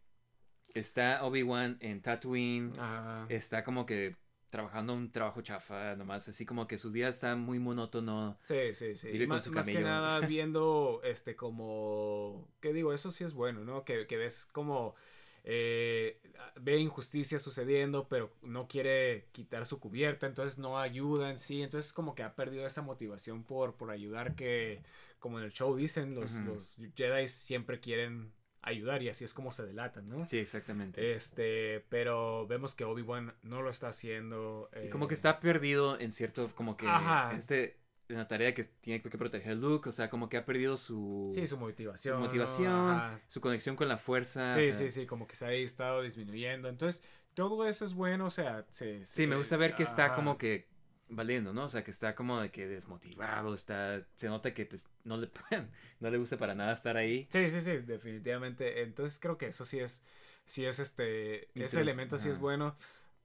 está 0.76 1.24
Obi-Wan 1.26 1.78
en 1.80 2.02
Tatooine, 2.02 2.72
Ajá. 2.78 3.26
está 3.30 3.64
como 3.64 3.86
que 3.88 4.16
trabajando 4.50 4.93
un 4.93 5.12
trabajo 5.12 5.41
chafa, 5.41 5.95
nomás 5.95 6.28
así 6.28 6.45
como 6.45 6.68
que 6.68 6.78
sus 6.78 6.93
días 6.93 7.16
están 7.16 7.39
muy 7.39 7.60
monótono. 7.60 8.38
Sí, 8.41 8.74
sí, 8.74 8.95
sí. 8.95 9.10
Vive 9.12 9.28
con 9.28 9.38
Más, 9.38 9.45
su 9.45 9.52
más 9.52 9.66
que 9.68 9.80
nada 9.80 10.20
viendo, 10.28 11.02
este, 11.04 11.36
como, 11.36 12.47
¿qué 12.60 12.74
digo? 12.74 12.93
Eso 12.93 13.12
sí 13.12 13.24
es 13.24 13.34
bueno, 13.34 13.64
¿no? 13.64 13.84
Que, 13.86 14.08
que 14.08 14.18
ves 14.18 14.47
como, 14.52 14.95
eh, 15.43 16.20
ve 16.60 16.78
injusticia 16.78 17.39
sucediendo, 17.39 18.08
pero 18.08 18.32
no 18.41 18.68
quiere 18.68 19.28
quitar 19.32 19.66
su 19.66 19.80
cubierta, 19.80 20.28
entonces 20.28 20.58
no 20.58 20.80
ayuda 20.80 21.30
en 21.30 21.38
sí, 21.38 21.62
entonces 21.62 21.93
como 21.93 22.16
que 22.16 22.24
ha 22.24 22.36
perdido 22.36 22.66
esa 22.66 22.82
motivación 22.82 23.43
por, 23.43 23.76
por 23.76 23.91
ayudar 23.91 24.36
que, 24.36 24.82
como 25.20 25.39
en 25.39 25.45
el 25.45 25.52
show 25.52 25.76
dicen, 25.76 26.16
los, 26.16 26.34
los 26.41 26.80
Jedi 26.95 27.28
siempre 27.28 27.80
quieren 27.80 28.32
ayudar 28.62 29.01
y 29.03 29.10
así 29.10 29.24
es 29.24 29.34
como 29.34 29.51
se 29.51 29.66
delatan, 29.66 30.10
¿no? 30.10 30.28
Sí, 30.28 30.38
exactamente. 30.38 31.14
Este, 31.14 31.86
pero 31.89 32.47
vemos 32.47 32.76
que 32.76 32.84
Obi-Wan 32.84 33.34
no 33.43 33.62
lo 33.62 33.70
está 33.70 33.89
haciendo. 33.89 34.70
y 34.84 34.89
como 34.89 35.07
que 35.07 35.14
eh, 35.14 35.16
está 35.16 35.39
perdido 35.39 35.99
en 35.99 36.12
cierto, 36.12 36.51
como 36.55 36.78
que 36.78 36.88
Ajá. 36.88 37.34
este 37.36 37.80
en 38.10 38.18
la 38.18 38.28
tarea 38.28 38.53
que 38.55 38.64
tiene 38.64 39.01
que 39.01 39.18
proteger 39.18 39.51
a 39.51 39.55
Luke, 39.55 39.88
o 39.88 39.91
sea, 39.91 40.10
como 40.10 40.30
que 40.30 40.38
ha 40.38 40.43
perdido 40.43 40.78
su... 40.78 41.30
Sí, 41.32 41.45
su 41.45 41.57
motivación. 41.57 42.16
Su 42.16 42.20
motivación, 42.20 43.22
su 43.28 43.39
conexión 43.39 43.76
con 43.76 43.88
la 43.88 43.99
fuerza. 43.99 44.51
Sí, 44.53 44.62
o 44.62 44.64
sea, 44.64 44.74
sí, 44.74 44.91
sí, 44.91 45.05
como 45.05 45.28
que 45.28 45.36
se 45.36 45.45
ha 45.45 45.51
estado 45.51 46.01
disminuyendo. 46.01 46.70
Entonces, 46.70 47.03
todo 47.36 47.68
eso 47.68 47.86
es 47.86 47.93
bueno, 47.93 48.26
o 48.26 48.30
sea, 48.32 48.66
se... 48.72 49.05
Sí, 49.05 49.28
me 49.28 49.36
gusta 49.36 49.57
ver 49.57 49.76
que 49.76 49.84
está 49.84 50.05
ajá. 50.05 50.16
como 50.16 50.39
que 50.39 50.68
valiendo, 51.10 51.53
¿no? 51.53 51.66
O 51.66 51.70
sea, 51.70 51.84
que 51.84 51.91
está 51.91 52.16
como 52.16 52.39
de 52.39 52.51
que 52.51 52.68
desmotivado, 52.68 53.53
está... 53.53 54.05
Se 54.16 54.28
nota 54.28 54.53
que 54.53 54.66
pues 54.66 54.88
no 55.03 55.18
le, 55.18 55.30
no 55.99 56.10
le 56.10 56.18
gusta 56.18 56.38
para 56.38 56.55
nada 56.55 56.74
estar 56.74 56.97
ahí. 56.97 57.28
Sí, 57.30 57.51
sí, 57.51 57.62
sí, 57.62 57.78
definitivamente. 57.78 58.82
Entonces 58.82 59.20
creo 59.20 59.38
que 59.38 59.47
eso 59.47 59.66
sí 59.66 59.80
es, 59.80 60.03
sí 60.45 60.66
es 60.66 60.80
este, 60.80 61.49
ese 61.60 61.82
elemento 61.82 62.18
sí 62.18 62.30
es 62.30 62.39
bueno, 62.39 62.76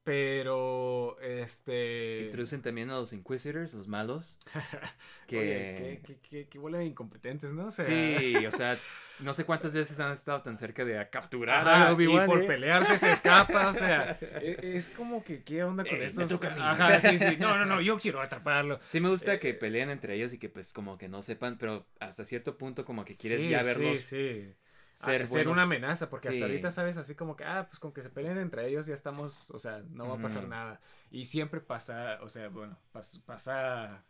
pero 0.05 1.19
este... 1.21 2.23
Introducen 2.25 2.63
también 2.63 2.91
a 2.91 2.95
los 2.95 3.13
Inquisitors, 3.13 3.75
los 3.75 3.89
malos. 3.89 4.37
Que... 5.27 5.39
Oye, 5.39 5.75
qué, 5.75 6.01
qué, 6.05 6.19
qué, 6.21 6.49
qué 6.49 6.59
bola 6.59 6.79
de 6.79 6.85
incompetentes, 6.85 7.55
¿no? 7.55 7.67
O 7.67 7.71
sea, 7.71 7.85
Sí, 7.85 8.35
o 8.47 8.53
sea, 8.53 8.77
no 9.21 9.33
sé 9.33 9.45
cuántas 9.45 9.73
veces 9.75 9.99
han 10.01 10.13
estado 10.13 10.43
tan 10.43 10.57
cerca 10.59 10.85
de 10.85 11.09
capturar 11.09 11.61
Ajá, 11.61 11.89
a 11.89 11.91
y 11.91 11.95
Obi-Wan. 11.95 12.27
por 12.27 12.43
¿eh? 12.43 12.47
pelearse 12.47 12.99
se 12.99 13.11
escapa, 13.11 13.69
o 13.69 13.75
sea, 13.75 14.19
e- 14.21 14.59
es 14.77 14.91
como 14.91 15.25
que 15.25 15.43
qué 15.43 15.65
onda 15.65 15.85
con 15.85 15.99
me 15.99 16.05
estos. 16.05 16.29
toca 16.29 16.49
a 16.53 16.55
mí. 16.55 16.61
Ajá, 16.63 17.01
sí, 17.01 17.19
sí. 17.19 17.37
No, 17.39 17.57
no, 17.57 17.65
no, 17.65 17.81
yo 17.81 17.99
quiero 17.99 18.21
atraparlo. 18.21 18.81
Sí 18.91 19.01
me 19.01 19.09
gusta 19.09 19.35
Eh, 19.35 19.39
que 19.39 19.55
peleen 19.55 19.89
entre 19.91 20.15
ellos 20.15 20.33
y 20.35 20.39
que 20.39 20.51
pues 20.51 20.73
como 20.75 20.99
que 20.99 21.09
no 21.09 21.23
sepan, 21.23 21.57
pero 21.59 21.87
hasta 22.01 22.25
cierto 22.27 22.59
punto 22.59 22.85
como 22.85 23.05
que 23.05 23.17
quieres 23.17 23.43
Sí, 23.43 23.49
ya 23.49 23.61
sí, 23.61 23.67
verlos 23.67 23.99
sí. 24.01 24.55
Ser, 24.95 25.49
una 25.49 25.63
amenaza, 25.63 26.09
porque 26.09 26.29
Sí. 26.29 26.35
hasta 26.35 26.47
ahorita 26.47 26.71
sabes 26.71 26.97
así 26.97 27.15
como 27.15 27.37
que, 27.37 27.45
ah, 27.45 27.67
pues 27.69 27.79
con 27.81 27.93
que 27.93 28.01
se 28.03 28.11
peleen 28.11 28.39
entre 28.39 28.67
ellos 28.69 28.87
ya 28.87 28.95
estamos, 28.95 29.51
o 29.51 29.59
sea, 29.59 29.83
no 29.91 30.09
va 30.09 30.15
a 30.15 30.23
pasar 30.23 30.47
nada. 30.49 30.81
Y 31.11 31.25
siempre 31.25 31.61
pasa, 31.61 32.19
o 32.23 32.29
sea, 32.29 32.49
bueno, 32.49 32.79
pas- 32.93 33.21
pasa 33.25 34.05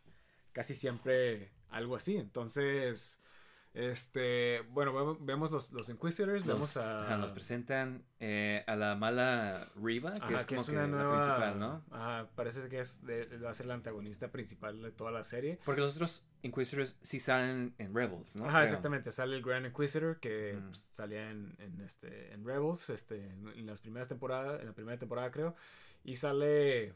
casi 0.53 0.75
siempre 0.75 1.53
algo 1.71 1.97
así. 1.97 2.17
Entonces, 2.17 3.21
este, 3.75 4.61
bueno, 4.71 5.19
vemos- 5.21 5.51
los, 5.51 5.73
los 5.73 5.89
Inquisitors, 5.89 6.47
Los- 6.47 6.55
vemos 6.57 6.77
a... 6.77 7.03
ajá, 7.05 7.17
nos 7.19 7.33
presentan 7.33 8.05
eh, 8.21 8.63
a 8.69 8.77
la 8.77 8.95
mala 8.95 9.69
Riva, 9.75 10.15
que 10.15 10.23
Ajá, 10.23 10.37
es 10.37 10.47
como 10.47 10.65
que, 10.65 10.71
una 10.73 10.83
la 10.83 10.87
nueva- 10.87 11.19
principal, 11.19 11.59
¿no? 11.59 11.85
Ajá, 11.91 12.29
parece 12.37 12.69
que 12.69 12.79
es 12.81 13.05
de- 13.05 13.27
va 13.39 13.51
a 13.51 13.55
ser 13.55 13.67
la 13.67 13.75
antagonista 13.75 14.31
principal 14.31 14.81
de 14.81 14.93
toda 14.93 15.11
la 15.11 15.25
serie. 15.25 15.59
Porque 15.65 15.81
los 15.81 15.95
otros 15.97 16.29
Inquisitors 16.43 16.99
sí 17.03 17.19
salen 17.19 17.75
en 17.79 17.95
Rebels, 17.95 18.37
¿no? 18.37 18.45
Ajá, 18.45 18.59
Creo. 18.59 18.65
exactamente. 18.65 19.11
Sale 19.13 19.35
el 19.37 19.43
Grand 19.43 19.67
Inquisitor 19.67 20.21
que 20.21 20.55
Ujú. 20.57 20.67
pues, 20.69 20.89
salía 20.93 21.31
en, 21.31 21.57
en, 21.59 21.81
este, 21.81 22.33
en 22.33 22.45
Rebels, 22.45 22.91
este, 22.91 23.17
en, 23.29 23.67
las 23.67 23.81
primeras 23.81 24.07
temporadas, 24.09 24.61
en 24.61 24.67
la 24.69 24.73
primera 24.73 24.99
temporada 24.99 25.31
creo. 25.31 25.57
Y 26.05 26.15
sale... 26.17 26.95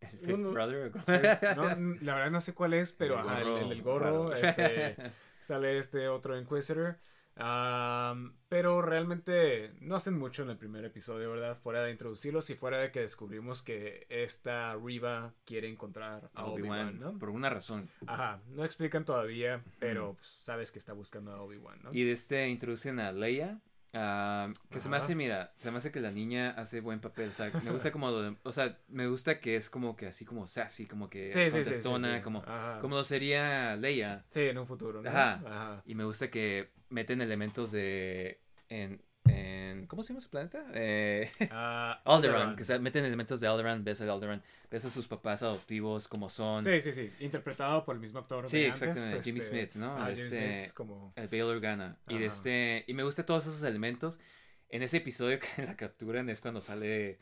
El 0.00 0.08
Fifth 0.18 0.30
Uno- 0.32 0.52
Brother. 0.52 0.92
no, 1.56 1.64
la 2.02 2.14
verdad 2.14 2.30
no 2.30 2.40
sé 2.40 2.54
cuál 2.54 2.72
es, 2.72 2.92
pero 2.92 3.20
El 3.20 3.28
ajá, 3.28 3.38
el, 3.40 3.44
gorro 3.44 3.58
el 3.58 3.68
del 3.68 3.82
gorro, 3.82 4.30
raro. 4.30 4.32
este, 4.32 4.96
sale 5.40 5.78
este 5.78 6.08
otro 6.08 6.38
Inquisitor. 6.38 6.98
Am, 7.36 8.36
pero 8.48 8.82
realmente 8.82 9.72
no 9.80 9.96
hacen 9.96 10.18
mucho 10.18 10.42
en 10.42 10.50
el 10.50 10.58
primer 10.58 10.84
episodio, 10.84 11.30
¿verdad? 11.30 11.56
Fuera 11.56 11.82
de 11.82 11.90
introducirlos 11.90 12.50
y 12.50 12.54
fuera 12.54 12.78
de 12.78 12.90
que 12.90 13.00
descubrimos 13.00 13.62
que 13.62 14.06
esta 14.10 14.74
Riva 14.74 15.32
quiere 15.46 15.68
encontrar 15.68 16.30
a 16.34 16.44
Obi-Wan, 16.44 16.98
¿no? 16.98 17.18
por 17.18 17.30
una 17.30 17.48
razón. 17.48 17.88
Ajá, 18.06 18.42
no 18.48 18.64
explican 18.64 19.04
todavía, 19.04 19.62
pero 19.78 20.14
pues, 20.14 20.38
sabes 20.42 20.70
que 20.70 20.78
está 20.78 20.92
buscando 20.92 21.32
a 21.32 21.40
Obi-Wan, 21.40 21.80
¿no? 21.82 21.90
Y 21.94 22.04
de 22.04 22.12
este 22.12 22.48
introducen 22.48 23.00
a 23.00 23.12
Leia. 23.12 23.60
Ah, 23.94 24.50
que 24.70 24.80
se 24.80 24.88
me 24.88 24.96
Ajá. 24.96 25.04
hace, 25.04 25.14
mira, 25.14 25.52
se 25.56 25.70
me 25.70 25.78
hace 25.78 25.90
que 25.90 26.00
la 26.00 26.10
niña 26.10 26.50
hace 26.50 26.80
buen 26.80 27.00
papel. 27.00 27.28
O 27.30 27.32
sea, 27.32 27.50
me 27.62 27.70
gusta 27.70 27.90
como 27.92 28.08
o 28.42 28.52
sea, 28.52 28.78
me 28.88 29.06
gusta 29.06 29.40
que 29.40 29.56
es 29.56 29.70
como 29.70 29.96
que 29.96 30.06
así 30.08 30.24
como 30.24 30.46
sassy, 30.46 30.86
como 30.86 31.08
que 31.10 31.30
Sí, 31.30 31.40
sí, 31.44 31.50
sí, 31.50 31.52
contestona, 31.52 32.16
sí. 32.16 32.22
como, 32.22 32.42
Ajá. 32.46 32.78
como 32.80 32.96
lo 32.96 33.04
sería 33.04 33.76
Leia. 33.76 34.24
Sí, 34.30 34.40
en 34.42 34.58
un 34.58 34.66
futuro, 34.66 35.02
¿no? 35.02 35.08
Ajá. 35.08 35.42
Ajá. 35.46 35.82
Y 35.86 35.94
me 35.94 36.04
gusta 36.04 36.30
que 36.30 36.70
meten 36.88 37.20
elementos 37.20 37.70
de. 37.72 38.40
En, 38.68 39.02
en- 39.30 39.86
¿Cómo 39.86 40.02
se 40.02 40.08
llama 40.12 40.20
su 40.20 40.30
planeta? 40.30 40.64
Eh, 40.74 41.30
Ah, 41.50 42.00
Alderaan. 42.04 42.54
Que 42.56 42.64
se 42.64 42.78
meten 42.78 43.04
elementos 43.04 43.40
de 43.40 43.46
Alderaan. 43.48 43.82
Ves 43.84 44.00
a 44.00 44.12
Alderaan. 44.12 44.42
Ves 44.70 44.84
a 44.84 44.90
sus 44.90 45.06
papás 45.08 45.42
adoptivos 45.42 46.06
como 46.08 46.28
son. 46.28 46.62
Sí, 46.62 46.80
sí, 46.80 46.92
sí. 46.92 47.10
Interpretado 47.20 47.84
por 47.84 47.94
el 47.96 48.00
mismo 48.00 48.18
actor. 48.20 48.48
Sí, 48.48 48.60
de 48.60 48.66
antes, 48.66 48.82
exactamente, 48.82 49.22
Jimmy 49.24 49.38
este, 49.40 49.68
Smith, 49.70 49.82
¿no? 49.82 49.96
Jimmy 49.98 50.12
Este- 50.12 50.28
Smith 50.28 50.58
es 50.66 50.72
como... 50.72 51.12
El 51.16 51.28
Bail 51.28 51.42
Organa. 51.42 51.96
Y 52.08 52.18
de 52.18 52.26
Ajá. 52.26 52.34
este. 52.34 52.84
Y 52.86 52.94
me 52.94 53.02
gusta 53.02 53.24
todos 53.26 53.46
esos 53.46 53.62
elementos. 53.62 54.20
En 54.68 54.82
ese 54.82 54.98
episodio 54.98 55.38
que 55.40 55.46
la 55.66 55.76
capturan 55.76 56.28
es 56.30 56.40
cuando 56.40 56.60
sale. 56.60 57.18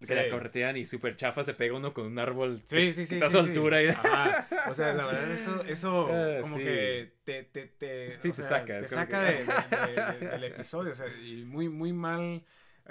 Que 0.00 0.06
Sí. 0.06 0.14
la 0.14 0.28
corretean 0.28 0.76
y 0.76 0.84
super 0.84 1.14
chafa 1.16 1.44
se 1.44 1.54
pega 1.54 1.76
uno 1.76 1.92
con 1.94 2.06
un 2.06 2.18
árbol. 2.18 2.60
Sí, 2.64 2.76
que- 2.76 2.92
sí, 2.92 3.06
sí. 3.06 3.14
Está 3.14 3.26
a 3.26 3.30
sí, 3.30 3.36
su 3.36 3.42
sí. 3.44 3.48
altura. 3.50 3.82
y- 3.82 3.88
Ajá. 3.88 4.48
O 4.70 4.74
sea, 4.74 4.92
la 4.94 5.06
verdad, 5.06 5.30
eso, 5.30 5.62
eso 5.64 6.08
Ah, 6.10 6.38
como 6.40 6.56
que 6.58 7.12
te, 7.24 7.44
te, 7.44 7.66
te, 7.66 8.18
Sí, 8.20 8.28
o 8.28 8.32
te 8.32 8.36
sea, 8.42 8.44
saca, 8.60 8.78
Te 8.78 8.88
saca 8.88 9.26
que- 9.26 9.32
de- 9.34 9.44
de- 10.20 10.26
de- 10.26 10.28
del 10.32 10.44
episodio. 10.44 10.92
O 10.92 10.94
sea, 10.94 11.06
y 11.22 11.44
muy, 11.44 11.68
muy 11.68 11.92
mal. 11.92 12.42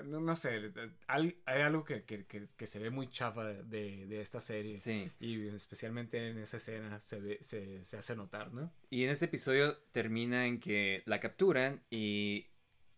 No, 0.06 0.22
no 0.22 0.36
sé. 0.38 0.72
Hay 1.08 1.36
algo 1.46 1.84
que, 1.84 2.04
que, 2.06 2.26
que, 2.26 2.66
se 2.68 2.80
ve 2.80 2.90
muy 2.90 3.10
chafa 3.10 3.44
de, 3.46 4.06
de 4.08 4.22
esta 4.22 4.40
serie. 4.40 4.80
Sí. 4.80 5.12
Y 5.20 5.48
especialmente 5.50 6.30
en 6.30 6.38
esa 6.38 6.58
escena 6.58 6.98
se, 7.02 7.20
ve, 7.20 7.38
se, 7.42 7.84
se 7.84 7.98
hace 7.98 8.16
notar, 8.16 8.54
¿no? 8.54 8.72
Y 8.90 9.04
en 9.04 9.10
ese 9.10 9.26
episodio 9.26 9.78
termina 9.92 10.46
en 10.46 10.62
que 10.62 11.04
la 11.06 11.20
capturan 11.20 11.82
y 11.90 12.48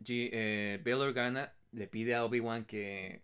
G- 0.04 0.30
eh, 0.32 0.80
Bail 0.86 0.98
Organa 0.98 1.54
le 1.72 1.88
pide 1.88 2.14
a 2.14 2.26
Obi-Wan 2.26 2.66
que, 2.66 3.24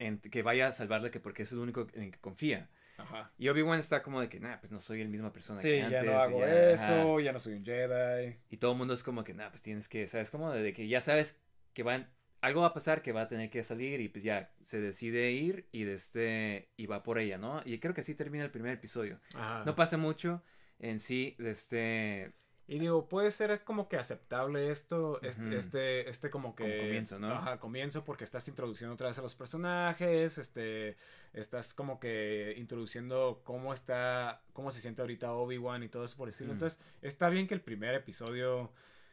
en- 0.00 0.18
que 0.18 0.42
vaya 0.42 0.66
a 0.66 0.72
salvarla 0.72 1.12
que 1.12 1.20
porque 1.20 1.44
es 1.44 1.52
el 1.52 1.58
único 1.60 1.86
en 1.94 2.10
que 2.10 2.18
confía. 2.18 2.68
Ajá. 2.96 3.32
Y 3.38 3.48
Obi-Wan 3.48 3.78
está 3.80 4.02
como 4.02 4.20
de 4.20 4.28
que, 4.28 4.40
nah, 4.40 4.56
pues 4.58 4.72
no 4.72 4.80
soy 4.80 5.00
el 5.00 5.08
misma 5.08 5.32
persona 5.32 5.58
Sí, 5.60 5.68
que 5.68 5.78
ya 5.78 5.84
antes. 5.86 6.04
no 6.04 6.10
y 6.10 6.14
hago 6.14 6.40
ya, 6.40 6.70
eso, 6.72 7.14
ajá. 7.16 7.22
ya 7.22 7.32
no 7.32 7.38
soy 7.38 7.52
un 7.54 7.64
Jedi. 7.64 8.36
Y 8.50 8.56
todo 8.58 8.72
el 8.72 8.78
mundo 8.78 8.92
es 8.92 9.02
como 9.02 9.22
que, 9.24 9.32
nah, 9.32 9.48
pues 9.48 9.62
tienes 9.62 9.88
que, 9.88 10.06
¿sabes? 10.08 10.30
Como 10.30 10.50
de 10.52 10.72
que 10.74 10.86
ya 10.88 11.00
sabes 11.00 11.40
que 11.72 11.82
van, 11.82 12.10
algo 12.42 12.60
va 12.62 12.68
a 12.68 12.74
pasar 12.74 13.00
que 13.02 13.12
va 13.12 13.22
a 13.22 13.28
tener 13.28 13.48
que 13.50 13.62
salir 13.62 14.00
y 14.00 14.08
pues 14.08 14.24
ya 14.24 14.52
se 14.60 14.80
decide 14.80 15.30
ir 15.30 15.66
y 15.72 15.84
de 15.84 15.94
este, 15.94 16.68
y 16.76 16.86
va 16.86 17.02
por 17.02 17.18
ella, 17.18 17.38
¿no? 17.38 17.62
Y 17.64 17.78
creo 17.78 17.94
que 17.94 18.00
así 18.02 18.14
termina 18.14 18.44
el 18.44 18.50
primer 18.50 18.72
episodio. 18.74 19.20
Ajá. 19.34 19.62
No 19.64 19.74
pasa 19.74 19.96
mucho 19.96 20.42
en 20.78 20.98
sí 20.98 21.36
de 21.38 21.50
este, 21.52 22.32
Y 22.72 22.78
digo, 22.78 23.08
puede 23.08 23.32
ser 23.32 23.64
como 23.64 23.88
que 23.88 23.96
aceptable 23.96 24.70
esto, 24.70 25.20
este, 25.22 25.56
este, 25.56 26.08
este 26.08 26.30
como 26.30 26.54
que... 26.54 26.62
Como 26.62 26.82
comienzo, 26.84 27.18
¿no? 27.18 27.32
Ajá, 27.32 27.58
comienzo 27.58 28.04
porque 28.04 28.22
estás 28.22 28.46
introduciendo 28.46 28.94
otra 28.94 29.08
vez 29.08 29.18
a 29.18 29.22
los 29.22 29.34
personajes, 29.34 30.38
este, 30.38 30.96
estás 31.32 31.74
como 31.74 31.98
que 31.98 32.54
introduciendo 32.56 33.40
cómo 33.42 33.72
está, 33.74 34.40
cómo 34.52 34.70
se 34.70 34.80
siente 34.80 35.02
ahorita 35.02 35.32
Obi-Wan 35.32 35.82
y 35.82 35.88
todo 35.88 36.04
eso 36.04 36.16
por 36.16 36.28
estilo. 36.28 36.50
Mm. 36.50 36.52
Entonces, 36.52 36.80
está 37.02 37.28
bien 37.28 37.48
que 37.48 37.54
el 37.54 37.60
primer 37.60 37.92
episodio 37.96 38.70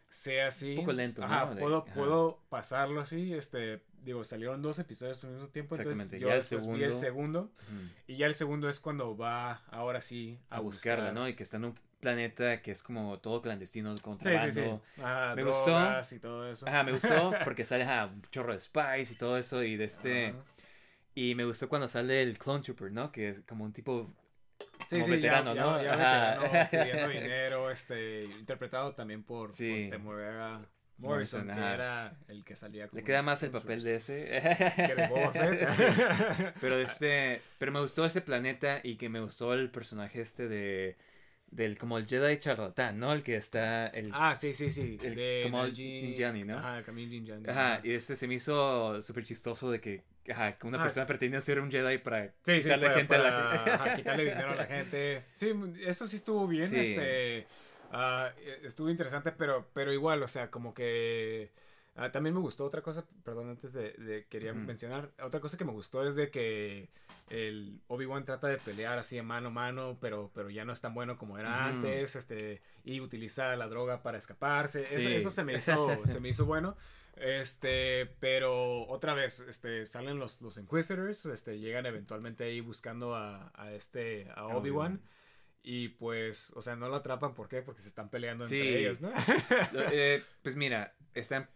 sea 0.08 0.48
así. 0.48 0.74
Un 0.74 0.82
poco 0.82 0.94
lento, 0.94 1.22
¿no? 1.28 1.34
Ajá, 1.34 1.56
De- 1.56 1.60
puedo, 1.62 1.78
ajá. 1.84 1.94
puedo 1.96 2.40
pasarlo 2.50 3.02
así, 3.02 3.34
este, 3.34 3.82
digo, 4.04 4.24
salieron 4.24 4.62
dos 4.62 4.78
episodios 4.78 5.24
al 5.24 5.32
mismo 5.32 5.48
tiempo, 5.48 5.74
entonces 5.76 5.94
Exactamente, 6.00 6.20
yo 6.20 6.28
ya 6.28 6.36
el 6.36 6.42
vi 6.42 6.84
el 6.84 6.94
segundo- 6.94 6.96
segundo, 6.96 7.52
mm, 7.72 8.12
y 8.12 8.16
ya 8.18 8.28
el 8.28 8.36
segundo 8.36 8.70
es 8.70 8.80
cuando 8.80 9.18
va, 9.18 9.64
ahora 9.72 10.00
sí, 10.02 10.40
a 10.52 10.60
buscarla, 10.60 11.12
¿no? 11.12 11.28
Y 11.28 11.34
que 11.36 11.42
está 11.42 11.58
en 11.58 11.66
un 11.66 11.87
planeta 12.00 12.62
que 12.62 12.72
es 12.72 12.84
como 12.84 13.20
todo 13.20 13.42
clandestino, 13.42 13.92
Sí, 13.92 13.98
sí, 13.98 14.04
contrabando. 14.04 14.52
sí. 14.96 15.02
Ajá, 15.02 15.36
Me 15.36 15.44
gustó. 15.44 16.16
y 16.16 16.20
todo 16.20 16.50
eso. 16.50 16.68
Ajá, 16.68 16.84
me 16.84 16.92
gustó 16.92 17.32
porque 17.44 17.64
sale 17.66 17.84
ajá, 17.84 18.06
un 18.08 18.22
chorro 18.32 18.54
de 18.54 18.60
spice 18.60 19.14
y 19.14 19.16
todo 19.18 19.38
eso 19.38 19.64
y 19.64 19.76
de 19.78 19.86
este... 19.86 20.28
Ajá. 20.28 20.38
Y 21.16 21.34
me 21.34 21.46
gustó 21.46 21.68
cuando 21.68 21.88
sale 21.88 22.22
el 22.22 22.38
Clone 22.38 22.62
Trooper, 22.64 22.92
¿no? 22.92 23.12
Que 23.12 23.30
es 23.30 23.42
como 23.42 23.66
un 23.66 23.74
tipo... 23.74 24.14
Sí, 24.88 24.98
como 25.02 25.06
sí, 25.06 25.12
veterano, 25.12 25.56
ya, 25.56 25.62
¿no? 25.64 25.82
ya, 25.82 25.84
ya 25.84 26.38
veterano, 26.40 26.70
pidiendo 26.72 27.10
dinero, 27.10 27.72
este, 27.72 28.26
interpretado 28.26 28.94
también 28.94 29.24
por, 29.24 29.52
Sí. 29.52 29.90
por 29.92 30.00
Morrison, 30.00 30.68
Morrison, 30.98 31.48
que 31.48 31.60
era 31.74 32.16
el 32.28 32.44
que 32.46 32.56
salía 32.56 32.88
como 32.88 33.00
Le 33.00 33.04
queda 33.04 33.22
más 33.24 33.42
el 33.44 33.50
papel 33.52 33.84
de 33.84 33.96
ese. 33.96 34.26
Que 34.76 34.96
de 34.96 35.08
Boba 35.08 35.32
Fett. 35.32 35.68
Sí. 35.70 35.84
Pero 36.62 36.78
este, 36.78 37.42
pero 37.58 37.72
me 37.72 37.80
gustó 37.82 38.06
ese 38.06 38.22
planeta 38.22 38.80
y 38.84 38.96
que 38.98 39.10
me 39.10 39.20
gustó 39.20 39.54
el 39.54 39.70
personaje 39.72 40.22
este 40.22 40.48
de 40.48 40.98
del 41.50 41.78
como 41.78 41.98
el 41.98 42.06
Jedi 42.08 42.38
charlatán, 42.38 43.00
¿no? 43.00 43.14
El 43.14 43.24
que 43.24 43.36
está 43.38 43.88
el 43.88 44.12
Ah, 44.14 44.36
sí, 44.36 44.54
sí, 44.54 44.70
sí. 44.72 44.98
El- 45.02 45.16
de 45.16 45.40
como 45.44 45.64
Nanji- 45.66 46.02
Ninjani, 46.04 46.44
¿no? 46.44 46.58
Ajá, 46.60 46.84
Camille 46.84 47.20
Ninjani. 47.22 47.50
Ajá, 47.50 47.80
y 47.84 47.92
este 47.92 48.16
se 48.16 48.28
me 48.28 48.36
hizo 48.36 49.02
súper 49.02 49.24
chistoso 49.24 49.72
de 49.72 49.80
que 49.80 50.04
ajá, 50.30 50.58
que 50.58 50.68
una 50.68 50.76
Ajá. 50.78 50.86
persona 50.86 51.06
pretende 51.06 51.40
ser 51.40 51.60
un 51.62 51.72
Jedi 51.72 52.00
para 52.00 52.26
Sí, 52.44 52.58
sí, 52.58 52.64
quitarle 52.64 52.88
para- 52.88 52.98
gente 53.00 53.16
a 53.16 53.18
la 53.20 53.30
para, 53.30 53.50
gente. 53.58 53.72
ajá, 53.72 53.96
quitarle 53.96 54.24
dinero 54.26 54.52
a 54.52 54.56
la 54.56 54.66
gente. 54.66 55.24
Sí, 55.36 55.54
eso 55.86 56.08
sí 56.08 56.18
estuvo 56.18 56.46
bien, 56.48 56.68
Sí. 56.68 56.76
este, 56.80 57.48
ah, 57.94 58.30
estuvo 58.64 58.90
interesante, 58.90 59.32
pero, 59.32 59.70
pero 59.74 59.94
igual, 59.94 60.22
o 60.24 60.28
sea, 60.28 60.52
como 60.52 60.74
que 60.74 61.50
ah, 61.98 62.10
también 62.12 62.34
me 62.34 62.40
gustó 62.42 62.64
otra 62.66 62.82
cosa, 62.82 63.06
perdón, 63.24 63.50
antes 63.50 63.74
de, 63.74 63.92
de- 63.94 64.26
quería 64.30 64.54
mencionar, 64.54 65.12
otra 65.22 65.40
cosa 65.42 65.58
que 65.58 65.66
me 65.66 65.72
gustó 65.74 66.06
es 66.08 66.16
de 66.16 66.32
que 66.32 66.90
el 67.30 67.82
Obi-Wan 67.88 68.24
trata 68.24 68.48
de 68.48 68.58
pelear 68.58 68.98
así 68.98 69.18
de 69.18 69.24
mano 69.24 69.50
a 69.50 69.52
mano, 69.52 69.98
pero, 70.00 70.32
pero 70.34 70.50
ya 70.50 70.64
no 70.64 70.72
es 70.72 70.80
tan 70.80 70.94
bueno 70.94 71.18
como 71.18 71.38
era 71.38 71.66
antes, 71.66 72.16
este, 72.16 72.62
y 72.86 73.02
utiliza 73.02 73.54
la 73.58 73.68
droga 73.68 74.02
para 74.04 74.18
escaparse, 74.18 74.88
eso, 74.90 75.02
Sí. 75.02 75.14
eso 75.14 75.30
se 75.30 75.44
me 75.44 75.56
hizo, 75.56 76.06
se 76.06 76.20
me 76.22 76.30
hizo 76.30 76.46
bueno. 76.46 76.78
Este, 77.20 78.06
pero 78.20 78.88
otra 78.88 79.14
vez, 79.16 79.40
este, 79.42 79.86
salen 79.88 80.20
los, 80.20 80.40
los 80.42 80.58
Inquisitors, 80.58 81.26
este, 81.26 81.60
llegan 81.60 81.86
eventualmente 81.88 82.44
ahí 82.44 82.62
buscando 82.62 83.16
a, 83.16 83.52
a 83.56 83.72
este, 83.74 84.28
a. 84.36 84.46
Obi-Wan. 84.48 85.02
Y 85.64 85.90
pues, 85.90 86.54
o 86.56 86.62
sea, 86.62 86.76
no 86.78 86.88
lo 86.88 86.96
atrapan, 86.96 87.34
¿por 87.34 87.50
qué? 87.50 87.62
Porque 87.62 87.82
se 87.82 87.90
están 87.90 88.10
peleando 88.10 88.46
entre 88.46 88.80
ellos, 88.80 89.02
¿no? 89.02 89.12
eh, 89.92 90.22
pues 90.42 90.56
mira, 90.56 90.96
están. 91.14 91.50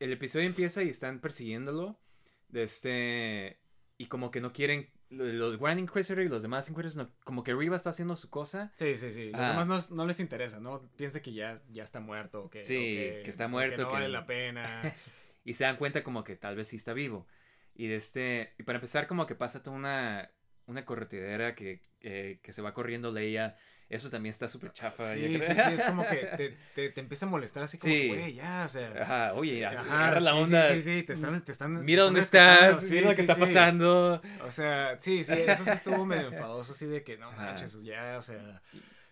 El 0.00 0.12
episodio 0.12 0.46
empieza 0.46 0.82
y 0.82 0.88
están 0.88 1.20
persiguiéndolo. 1.20 2.00
De 2.48 2.64
este. 2.64 3.60
Y 3.98 4.06
como 4.06 4.30
que 4.30 4.40
no 4.40 4.52
quieren. 4.52 4.90
Los 5.10 5.58
Grand 5.58 5.78
Inquisitor 5.78 6.20
y 6.20 6.28
los 6.28 6.42
demás 6.42 6.68
Inquisitors, 6.68 7.08
como 7.24 7.42
que 7.42 7.52
Riva 7.52 7.76
está 7.76 7.90
haciendo 7.90 8.16
su 8.16 8.30
cosa. 8.30 8.72
Sí, 8.76 8.96
sí, 8.96 9.12
sí. 9.12 9.30
Los 9.30 9.40
demás 9.40 9.66
no, 9.66 9.96
no, 9.96 10.06
les 10.06 10.20
interesa, 10.20 10.60
¿no? 10.60 10.88
Piensa 10.96 11.20
que 11.20 11.32
ya, 11.32 11.56
ya 11.68 11.82
está 11.82 11.98
muerto. 12.00 12.48
Que, 12.48 12.62
sí, 12.62 12.76
que, 12.76 13.24
está 13.26 13.48
muerto. 13.48 13.76
Que 13.76 13.82
no 13.82 13.90
vale 13.90 14.08
la 14.08 14.24
pena. 14.24 14.94
y 15.44 15.54
se 15.54 15.64
dan 15.64 15.76
cuenta 15.76 16.02
como 16.02 16.24
que 16.24 16.36
tal 16.36 16.56
vez 16.56 16.68
sí 16.68 16.76
está 16.76 16.92
vivo. 16.92 17.26
Y 17.74 17.88
de 17.88 17.96
este. 17.96 18.54
Y 18.58 18.62
para 18.62 18.76
empezar, 18.78 19.06
como 19.06 19.26
que 19.26 19.34
pasa 19.34 19.62
toda 19.62 19.76
una. 19.76 20.30
Una 20.66 20.84
corretidera 20.84 21.56
que, 21.56 21.82
eh, 22.00 22.38
que 22.42 22.52
se 22.52 22.62
va 22.62 22.72
corriendo 22.72 23.10
Leia 23.10 23.56
eso 23.90 24.08
también 24.08 24.30
está 24.30 24.46
súper 24.46 24.72
chafa. 24.72 25.12
Sí, 25.12 25.40
sí, 25.40 25.52
sí, 25.52 25.72
es 25.74 25.82
como 25.82 26.06
que 26.08 26.16
te, 26.36 26.56
te, 26.74 26.90
te, 26.90 27.00
empieza 27.00 27.26
a 27.26 27.28
molestar 27.28 27.64
así 27.64 27.76
como, 27.76 27.92
güey, 27.92 28.34
ya, 28.34 28.62
o 28.64 28.68
sea. 28.68 29.02
Ajá, 29.02 29.34
oye, 29.34 29.66
agarra 29.66 30.20
la 30.20 30.36
onda. 30.36 30.64
Sí, 30.66 30.74
sí, 30.80 30.98
sí, 30.98 31.02
te 31.02 31.14
están, 31.14 31.44
te 31.44 31.50
están 31.50 31.84
Mira 31.84 32.04
dónde 32.04 32.20
estás, 32.20 32.88
mira 32.88 33.08
lo 33.08 33.16
que 33.16 33.20
está 33.20 33.34
pasando. 33.34 34.22
O 34.46 34.50
sea, 34.52 34.96
sí, 35.00 35.24
sí, 35.24 35.32
eso 35.32 35.64
sí 35.64 35.70
estuvo 35.70 36.06
medio 36.06 36.28
enfadoso, 36.32 36.70
así 36.70 36.86
de 36.86 37.02
que, 37.02 37.18
no 37.18 37.32
manches, 37.32 37.82
ya, 37.82 38.16
o 38.16 38.22
sea... 38.22 38.62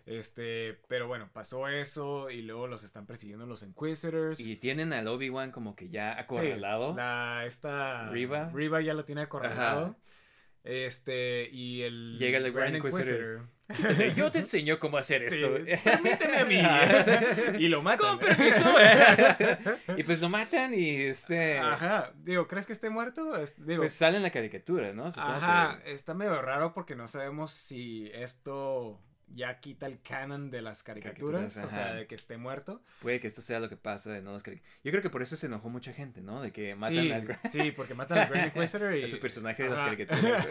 Este, 0.07 0.81
pero 0.89 1.07
bueno, 1.07 1.29
pasó 1.35 1.69
eso 1.69 2.31
y 2.31 2.41
luego 2.41 2.67
los 2.67 2.83
están 2.83 3.05
persiguiendo 3.05 3.45
los 3.45 3.63
Inquisitors. 3.63 4.41
Y 4.41 4.57
tienen 4.57 4.95
al 4.95 5.07
Obi-Wan 5.07 5.53
como 5.53 5.77
que 5.77 5.89
ya 5.91 6.19
acorralado. 6.19 6.93
Sí, 6.93 6.97
la, 6.97 7.43
esta... 7.45 8.09
Riva. 8.09 8.49
Riva 8.55 8.81
ya 8.81 8.95
lo 8.95 9.05
tiene 9.05 9.21
acorralado. 9.21 9.97
Este, 10.65 11.51
y 11.53 11.83
el... 11.83 12.17
Llega 12.19 12.39
el 12.39 12.51
Grand 12.53 12.77
Inquisitor. 12.77 13.49
Yo 14.17 14.31
te 14.31 14.39
enseño 14.39 14.79
cómo 14.79 14.97
hacer 14.97 15.23
esto. 15.23 15.53
Permíteme 15.85 16.37
a 16.39 16.45
mí. 16.45 17.59
y 17.59 17.69
lo 17.69 17.83
matan. 17.83 18.19
Con 18.19 18.19
permiso. 18.19 18.75
y 19.97 20.03
pues 20.05 20.21
lo 20.21 20.29
matan 20.29 20.73
y 20.75 21.03
este. 21.03 21.59
Ajá. 21.59 22.13
Digo, 22.23 22.47
¿crees 22.47 22.67
que 22.67 22.73
esté 22.73 22.89
muerto? 22.89 23.33
Digo, 23.59 23.83
pues 23.83 23.93
sale 23.93 24.17
en 24.17 24.23
la 24.23 24.31
caricatura, 24.31 24.93
¿no? 24.93 25.07
Ajá. 25.07 25.81
Está 25.85 26.15
medio 26.15 26.41
raro 26.41 26.73
porque 26.73 26.95
no 26.95 27.07
sabemos 27.07 27.51
si 27.51 28.11
esto 28.15 29.03
ya 29.35 29.61
quita 29.61 29.87
el 29.87 30.01
canon 30.01 30.51
de 30.51 30.63
las 30.63 30.83
caricaturas, 30.83 31.57
o 31.59 31.71
sea, 31.71 31.95
de 31.95 32.07
que 32.07 32.15
esté 32.15 32.37
muerto. 32.37 32.83
Puede 33.01 33.21
que 33.21 33.27
esto 33.27 33.43
sea 33.43 33.61
lo 33.61 33.69
que 33.69 33.77
pasa 33.77 34.17
en 34.17 34.25
las 34.25 34.43
caricaturas. 34.43 34.81
Yo 34.83 34.91
creo 34.91 35.03
que 35.03 35.11
por 35.11 35.23
eso 35.23 35.37
se 35.37 35.47
enojó 35.47 35.69
mucha 35.69 35.93
gente, 35.93 36.21
¿no? 36.21 36.41
De 36.41 36.53
que 36.53 36.75
matan 36.77 36.91
sí, 36.91 37.13
al 37.13 37.39
Sí, 37.51 37.73
porque 37.73 37.95
matan 37.95 38.19
al 38.19 38.29
Grand 38.29 38.47
Inquisitor 38.47 38.95
y... 38.97 39.05
Es 39.05 39.11
su 39.11 39.21
personaje 39.21 39.65
de 39.65 39.71
las 39.71 39.83
caricaturas. 39.83 40.47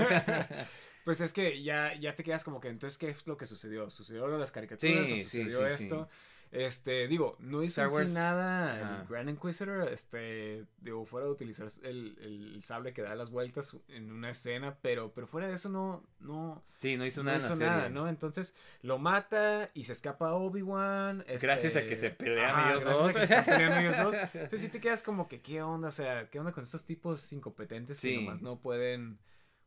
Pues 1.08 1.22
es 1.22 1.32
que 1.32 1.64
ya, 1.64 1.97
ya 1.97 2.16
te 2.16 2.22
quedas 2.26 2.43
como 2.43 2.60
que, 2.60 2.68
entonces, 2.68 2.97
¿qué 2.97 3.08
es 3.08 3.26
lo 3.26 3.38
que 3.38 3.45
sucedió? 3.45 3.89
¿Sucedió 3.89 4.28
las 4.28 4.51
caricaturas? 4.51 5.08
Sí, 5.08 5.24
¿Sucedió 5.24 5.66
esto? 5.66 6.10
Este, 6.51 7.08
digo, 7.08 7.38
no 7.39 7.64
hizo 7.64 7.82
nada 8.10 8.99
el 8.99 9.08
Grand 9.08 9.30
Inquisitor, 9.30 9.88
este, 9.88 10.66
digo, 10.82 11.05
fuera 11.05 11.28
de 11.28 11.32
utilizar 11.32 11.70
el, 11.84 12.18
el, 12.22 12.62
sable 12.62 12.91
que 12.91 13.03
da 13.03 13.16
las 13.16 13.30
vueltas 13.30 13.74
en 13.88 14.12
una 14.12 14.32
escena, 14.32 14.76
pero, 14.82 15.14
pero 15.14 15.28
fuera 15.28 15.47
de 15.47 15.53
eso 15.53 15.70
no, 15.70 16.03
no. 16.20 16.62
Sí, 16.76 16.97
no 16.97 17.05
hizo 17.05 17.24
nada. 17.24 17.38
No 17.38 17.45
hizo 17.45 17.55
nada, 17.55 17.88
¿no? 17.88 18.10
Entonces 18.10 18.53
lo 18.82 18.97
mata 18.97 19.72
y 19.74 19.86
se 19.86 19.93
escapa 19.93 20.34
Obi-Wan. 20.34 21.24
Este, 21.26 21.47
gracias 21.47 21.78
a 21.78 21.86
que 21.86 21.95
se 21.95 22.10
pelean 22.10 22.70
ellos 22.70 22.84
dos. 22.84 23.16
A 23.16 23.20
que 23.22 23.28
se 23.28 23.34
están 23.34 23.45
peleando 23.45 23.78
ellos 23.78 23.97
dos. 24.03 24.16
Entonces 24.34 24.60
sí 24.60 24.68
te 24.68 24.82
quedas 24.82 25.03
como 25.03 25.30
que, 25.30 25.39
¿qué 25.39 25.62
onda? 25.62 25.88
O 25.88 25.91
sea, 25.91 26.30
¿qué 26.30 26.38
onda 26.38 26.51
con 26.51 26.66
estos 26.66 26.84
tipos 26.84 27.32
incompetentes 27.32 28.01
que 28.01 28.18
nomás 28.18 28.41
no 28.41 28.60
pueden, 28.60 29.20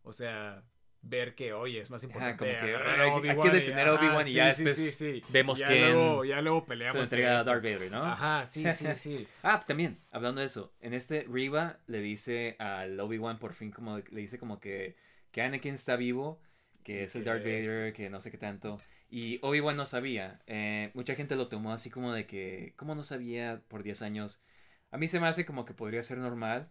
o 0.02 0.12
sea, 0.12 0.62
ver 1.02 1.34
que, 1.34 1.52
oye, 1.52 1.80
es 1.80 1.90
más 1.90 2.02
importante 2.04 2.44
que, 2.44 2.76
hay, 2.76 3.40
que 3.40 3.50
detener 3.50 3.88
a 3.88 3.94
Obi-Wan 3.94 4.28
y, 4.28 4.32
ya 4.34 4.46
después 4.46 4.76
sí, 4.76 4.90
sí, 4.90 5.22
vemos 5.30 5.58
ya 5.58 5.68
que 5.68 5.80
luego, 5.80 6.24
ya 6.24 6.40
luego 6.42 6.66
peleamos 6.66 6.96
se 6.96 7.02
entrega 7.02 7.38
a 7.38 7.44
Darth 7.44 7.62
Vader, 7.62 7.90
¿no? 7.90 8.04
Ajá, 8.04 8.44
sí, 8.44 8.64
sí, 8.72 8.86
sí. 8.96 9.26
ah, 9.42 9.64
también, 9.66 9.98
hablando 10.10 10.40
de 10.40 10.46
eso, 10.46 10.74
en 10.80 10.92
este 10.92 11.26
Riva 11.30 11.78
le 11.86 12.00
dice 12.00 12.56
al 12.58 13.00
Obi-Wan 13.00 13.38
por 13.38 13.54
fin 13.54 13.70
como 13.70 13.98
le 13.98 14.20
dice 14.20 14.38
como 14.38 14.60
que 14.60 14.96
que 15.30 15.42
Anakin 15.42 15.74
está 15.74 15.96
vivo, 15.96 16.40
que 16.82 17.04
es 17.04 17.14
el 17.16 17.24
Darth 17.24 17.44
Vader, 17.44 17.92
que 17.92 18.10
no 18.10 18.20
sé 18.20 18.30
qué 18.30 18.38
tanto. 18.38 18.80
Y 19.08 19.38
Obi-Wan 19.42 19.76
no 19.76 19.86
sabía. 19.86 20.42
Eh, 20.46 20.90
mucha 20.94 21.14
gente 21.14 21.36
lo 21.36 21.48
tomó 21.48 21.72
así 21.72 21.90
como 21.90 22.12
de 22.12 22.26
que, 22.26 22.74
¿cómo 22.76 22.94
no 22.94 23.02
sabía 23.02 23.62
por 23.68 23.82
10 23.82 24.02
años? 24.02 24.42
A 24.90 24.98
mí 24.98 25.08
se 25.08 25.20
me 25.20 25.26
hace 25.26 25.44
como 25.44 25.64
que 25.64 25.74
podría 25.74 26.02
ser 26.02 26.18
normal, 26.18 26.70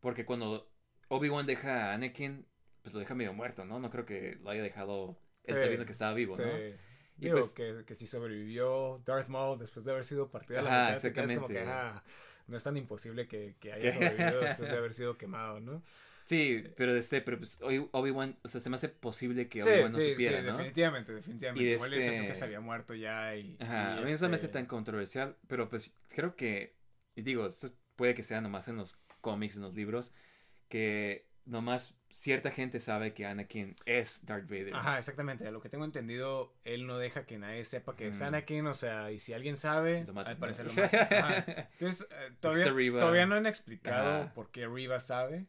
porque 0.00 0.24
cuando 0.24 0.70
Obi-Wan 1.08 1.46
deja 1.46 1.90
a 1.90 1.94
Anakin, 1.94 2.46
pues 2.88 2.94
lo 2.94 3.00
deja 3.00 3.14
medio 3.14 3.34
muerto, 3.34 3.66
¿no? 3.66 3.78
No 3.78 3.90
creo 3.90 4.06
que 4.06 4.38
lo 4.42 4.48
haya 4.48 4.62
dejado 4.62 5.18
él 5.44 5.58
sabiendo 5.58 5.84
que 5.84 5.92
estaba 5.92 6.14
vivo, 6.14 6.36
¿no? 6.38 6.58
Y 7.18 7.24
Digo, 7.24 7.38
pues, 7.38 7.52
que, 7.52 7.84
que 7.84 7.94
si 7.94 8.06
sobrevivió 8.06 9.02
Darth 9.04 9.28
Maul 9.28 9.58
después 9.58 9.84
de 9.84 9.90
haber 9.90 10.04
sido 10.04 10.30
partido 10.30 10.60
a 10.60 10.62
la 10.62 10.70
mitad, 10.70 10.92
exactamente. 10.94 11.34
Es 11.34 11.40
como 11.40 11.48
que, 11.48 11.60
ah, 11.60 12.02
no 12.46 12.56
es 12.56 12.62
tan 12.62 12.76
imposible 12.76 13.26
que, 13.26 13.56
que 13.60 13.72
haya 13.72 13.90
sobrevivido 13.92 14.40
después 14.40 14.70
de 14.70 14.76
haber 14.76 14.94
sido 14.94 15.18
quemado, 15.18 15.60
¿no? 15.60 15.82
Sí, 16.24 16.64
pero 16.76 16.94
este, 16.94 17.20
pero 17.20 17.38
pues 17.38 17.58
Obi-Wan, 17.62 18.38
o 18.42 18.48
sea, 18.48 18.60
se 18.60 18.70
me 18.70 18.76
hace 18.76 18.88
posible 18.88 19.48
que 19.48 19.62
Obi-Wan 19.62 19.92
no 19.92 19.98
supiera, 19.98 20.40
sí, 20.40 20.46
¿no? 20.46 20.52
definitivamente, 20.56 21.14
definitivamente. 21.14 21.68
Y 21.68 21.72
Igual 21.72 21.92
este... 21.92 22.06
pensó 22.06 22.26
que 22.26 22.34
se 22.34 22.44
había 22.44 22.60
muerto 22.60 22.94
ya 22.94 23.34
y... 23.34 23.56
Ajá, 23.60 23.96
a 23.96 24.00
mí 24.02 24.12
eso 24.12 24.28
me 24.28 24.36
hace 24.36 24.48
tan 24.48 24.66
controversial, 24.66 25.36
pero 25.48 25.68
pues 25.68 25.94
creo 26.08 26.36
que, 26.36 26.76
y 27.16 27.22
digo, 27.22 27.46
esto 27.46 27.72
puede 27.96 28.14
que 28.14 28.22
sea 28.22 28.40
nomás 28.40 28.68
en 28.68 28.76
los 28.76 28.96
cómics, 29.20 29.56
en 29.56 29.62
los 29.62 29.74
libros, 29.74 30.12
que 30.68 31.26
nomás 31.46 31.97
cierta 32.12 32.50
gente 32.50 32.80
sabe 32.80 33.14
que 33.14 33.26
Anakin 33.26 33.74
es 33.86 34.24
Darth 34.26 34.48
Vader. 34.48 34.74
Ajá, 34.74 34.98
exactamente. 34.98 35.46
A 35.46 35.50
lo 35.50 35.60
que 35.60 35.68
tengo 35.68 35.84
entendido, 35.84 36.52
él 36.64 36.86
no 36.86 36.98
deja 36.98 37.26
que 37.26 37.38
nadie 37.38 37.64
sepa 37.64 37.96
que 37.96 38.08
es 38.08 38.22
Anakin. 38.22 38.66
O 38.66 38.74
sea, 38.74 39.10
y 39.12 39.20
si 39.20 39.32
alguien 39.32 39.56
sabe, 39.56 40.06
al 40.24 40.36
parecer 40.38 40.66
lo 40.66 40.72
mata. 40.74 41.68
Entonces, 41.72 42.08
eh, 42.10 42.32
todavía, 42.40 43.26
no 43.26 43.34
han 43.36 43.46
explicado 43.46 44.32
por 44.34 44.50
qué 44.50 44.66
Riva 44.66 45.00
sabe. 45.00 45.46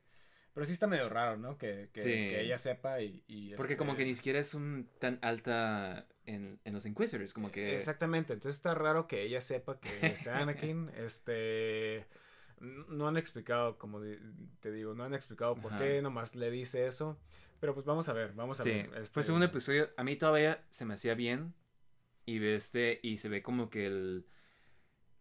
Pero 0.53 0.65
sí 0.65 0.73
está 0.73 0.87
medio 0.87 1.07
raro, 1.09 1.37
¿no? 1.37 1.57
Que, 1.57 1.89
que, 1.93 2.41
ella 2.41 2.57
sepa 2.57 2.99
y... 3.01 3.53
Porque 3.55 3.77
como 3.77 3.95
que 3.95 4.01
este 4.01 4.09
ni 4.09 4.15
siquiera 4.15 4.39
es 4.39 4.53
un 4.53 4.89
tan 4.99 5.19
alta 5.21 6.07
en, 6.25 6.59
en, 6.65 6.73
los 6.73 6.85
Inquisitors, 6.85 7.33
como 7.33 7.51
que... 7.51 7.75
Exactamente, 7.75 8.33
entonces 8.33 8.57
está 8.57 8.73
raro 8.73 9.07
que 9.07 9.21
ella 9.21 9.41
sepa 9.41 9.79
que 9.79 10.07
es 10.07 10.27
Anakin, 10.27 10.91
este 10.97 12.07
no 12.61 13.07
han 13.07 13.17
explicado, 13.17 13.77
como 13.77 14.01
te 14.59 14.71
digo, 14.71 14.93
no 14.93 15.03
han 15.03 15.13
explicado 15.13 15.55
por 15.55 15.77
qué, 15.77 16.01
nomás 16.01 16.35
le 16.35 16.51
dice 16.51 16.85
eso. 16.85 17.19
Pero 17.59 17.73
pues 17.73 17.85
vamos 17.85 18.07
a 18.07 18.13
ver, 18.13 18.33
vamos 18.33 18.59
a 18.59 18.63
ver. 18.63 18.89
Este... 18.95 19.23
Fue 19.23 19.35
un 19.35 19.43
episodio, 19.43 19.89
a 19.97 20.03
mí 20.03 20.15
todavía 20.15 20.63
se 20.69 20.85
me 20.85 20.93
hacía 20.93 21.13
bien. 21.13 21.53
Y 22.25 22.45
este, 22.45 22.99
y 23.01 23.17
se 23.17 23.27
ve 23.27 23.41
como 23.41 23.69
que 23.69 23.87
el 23.87 24.27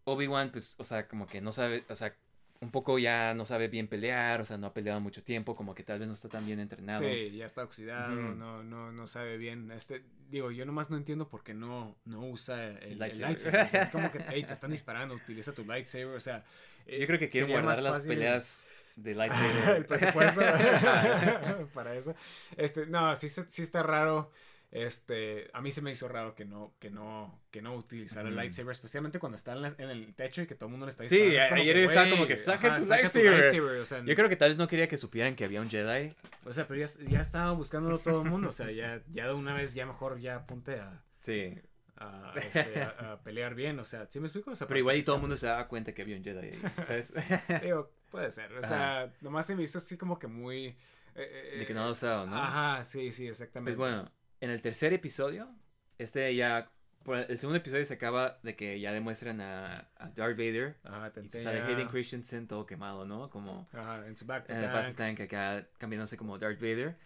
Obi-Wan, 0.03 0.51
pues, 0.51 0.75
o 0.77 0.83
sea, 0.83 1.07
como 1.07 1.25
que 1.25 1.41
no 1.41 1.51
sabe, 1.51 1.83
o 1.89 1.95
sea, 1.95 2.15
un 2.61 2.71
poco 2.71 2.99
ya 2.99 3.33
no 3.33 3.45
sabe 3.45 3.69
bien 3.69 3.87
pelear, 3.87 4.41
o 4.41 4.45
sea, 4.45 4.57
no 4.57 4.67
ha 4.67 4.73
peleado 4.73 4.99
mucho 4.99 5.23
tiempo, 5.23 5.55
como 5.55 5.73
que 5.73 5.83
tal 5.83 5.99
vez 5.99 6.09
no 6.09 6.13
está 6.13 6.27
tan 6.27 6.45
bien 6.45 6.59
entrenado. 6.59 6.99
Sí, 6.99 7.31
ya 7.31 7.45
está 7.45 7.63
oxidado, 7.63 8.13
no, 8.13 8.63
no, 8.63 8.91
no 8.91 9.07
sabe 9.07 9.37
bien. 9.37 9.71
Este, 9.71 10.03
digo, 10.29 10.51
yo 10.51 10.65
nomás 10.65 10.89
no 10.89 10.97
entiendo 10.97 11.29
por 11.29 11.43
qué 11.43 11.53
no, 11.53 11.95
no 12.03 12.27
usa 12.27 12.77
el, 12.79 12.99
lightsaber. 12.99 13.69
es 13.73 13.89
como 13.89 14.11
que, 14.11 14.19
hey, 14.29 14.43
te 14.43 14.51
están 14.51 14.71
disparando, 14.71 15.15
utiliza 15.15 15.53
tu 15.53 15.63
lightsaber, 15.63 16.17
o 16.17 16.19
sea, 16.19 16.43
yo 16.85 17.07
creo 17.07 17.17
que 17.17 17.29
quiere 17.29 17.47
guardar 17.47 17.81
las 17.81 18.05
peleas 18.05 18.65
de 18.97 19.15
lightsaber. 19.15 19.77
el 19.77 19.85
presupuesto 19.85 20.41
para 21.73 21.95
eso. 21.95 22.13
Este, 22.57 22.87
no, 22.87 23.15
sí, 23.15 23.29
sí 23.29 23.61
está 23.61 23.83
raro. 23.83 24.31
Este, 24.71 25.49
a 25.53 25.61
mí 25.61 25.71
se 25.71 25.81
me 25.81 25.89
hizo 25.89 26.07
raro 26.07 26.35
que 26.35 26.45
no, 26.45 26.75
que 26.77 26.91
no, 26.91 27.41
que 27.49 27.61
no 27.61 27.75
utilizara 27.75 28.29
el 28.29 28.35
lightsaber, 28.35 28.71
especialmente 28.71 29.17
cuando 29.17 29.35
está 29.35 29.53
en, 29.53 29.89
el 29.89 30.13
techo 30.13 30.43
y 30.43 30.47
que 30.47 30.53
todo 30.53 30.67
el 30.67 30.71
mundo 30.71 30.85
le 30.85 30.91
está 30.91 31.03
disparando. 31.03 31.31
Sí, 31.31 31.61
ayer 31.61 31.77
estaba 31.77 32.09
como 32.09 32.27
que 32.27 32.35
saca, 32.35 32.75
tu, 32.75 32.85
lightsaber. 32.85 34.05
Yo 34.05 34.15
creo 34.15 34.29
que 34.29 34.35
tal 34.35 34.49
vez 34.49 34.59
no 34.59 34.67
quería 34.67 34.87
que 34.87 34.97
supieran 34.97 35.35
que 35.35 35.43
había 35.43 35.61
un 35.61 35.69
Jedi. 35.69 36.13
O 36.45 36.53
sea, 36.53 36.67
pero 36.67 36.79
ya, 36.79 36.85
ya 37.07 37.19
estaba 37.19 37.51
buscándolo 37.53 37.97
todo 37.97 38.21
el 38.21 38.29
mundo. 38.29 38.49
O 38.49 38.51
sea, 38.51 38.69
ya, 38.71 39.01
ya 39.11 39.27
de 39.27 39.33
una 39.33 39.55
vez, 39.55 39.73
ya 39.73 39.87
mejor 39.87 40.19
ya 40.19 40.35
apunte 40.35 40.75
a. 40.79 41.03
Sí 41.19 41.55
a, 41.99 42.33
este, 42.35 42.81
a, 42.81 43.19
pelear 43.23 43.55
bien, 43.55 43.79
o 43.79 43.85
sea, 43.85 44.07
¿sí 44.09 44.19
me 44.19 44.27
explico? 44.27 44.51
pero 44.67 44.79
igual 44.79 44.95
y 44.95 45.03
todo 45.03 45.17
el 45.17 45.21
mundo 45.21 45.35
se 45.35 45.47
daba 45.47 45.67
cuenta 45.67 45.93
que 45.93 46.01
había 46.01 46.15
un 46.15 46.23
Jedi 46.23 46.51
¿sabes? 46.83 47.13
Digo, 47.61 47.91
puede 48.09 48.31
ser, 48.31 48.53
o 48.53 48.63
sea, 48.63 49.11
nomás 49.21 49.45
se 49.45 49.55
me 49.55 49.63
hizo 49.63 49.77
así 49.77 49.97
como 49.97 50.17
que 50.17 50.27
muy... 50.27 50.77
Eh, 51.15 51.57
de 51.59 51.65
que 51.65 51.73
no 51.73 51.85
lo 51.85 51.91
usado, 51.91 52.25
¿no? 52.25 52.37
Ajá, 52.37 52.83
sí, 52.83 53.11
sí, 53.11 53.27
exactamente. 53.27 53.75
Pues 53.75 53.77
bueno, 53.77 54.09
en 54.41 54.49
el 54.49 54.61
tercer 54.61 54.93
episodio, 54.93 55.49
este 55.97 56.35
ya... 56.35 56.71
El 57.05 57.39
segundo 57.39 57.57
episodio 57.57 57.85
se 57.85 57.93
acaba 57.93 58.39
de 58.43 58.55
que 58.55 58.79
ya 58.79 58.91
demuestran 58.91 59.41
a, 59.41 59.89
a 59.95 60.09
Darth 60.09 60.37
Vader. 60.37 60.77
Ajá, 60.83 61.11
te 61.11 61.21
enseña. 61.21 61.45
Sale 61.45 61.61
Hayden 61.61 61.87
Christensen 61.87 62.47
todo 62.47 62.65
quemado, 62.65 63.05
¿no? 63.05 63.29
Como... 63.29 63.67
Ajá, 63.71 64.05
en 64.05 64.15
su 64.15 64.25
back 64.25 64.49
En 64.49 64.57
el 64.57 64.67
back 64.67 64.93
tank 64.95 65.21
acá 65.21 65.67
cambiándose 65.77 66.17
como 66.17 66.37
Darth 66.37 66.59
Vader. 66.59 66.97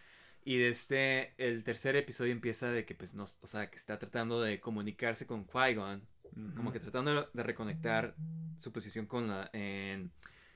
Y 0.45 0.61
este, 0.63 1.33
el 1.37 1.63
tercer 1.63 1.95
episodio 1.95 2.33
empieza 2.33 2.69
de 2.69 2.85
que, 2.85 2.95
pues, 2.95 3.13
no, 3.13 3.23
o 3.23 3.47
sea, 3.47 3.69
que 3.69 3.75
está 3.75 3.97
tratando 3.97 4.41
de 4.41 4.59
comunicarse 4.59 5.25
con 5.25 5.47
Qui-Gon. 5.47 6.01
Como 6.55 6.71
que 6.71 6.79
tratando 6.79 7.29
de 7.31 7.43
reconectar 7.43 8.15
su 8.57 8.71
posición 8.73 9.05
con 9.05 9.27
la, 9.27 9.49
en, 9.53 10.11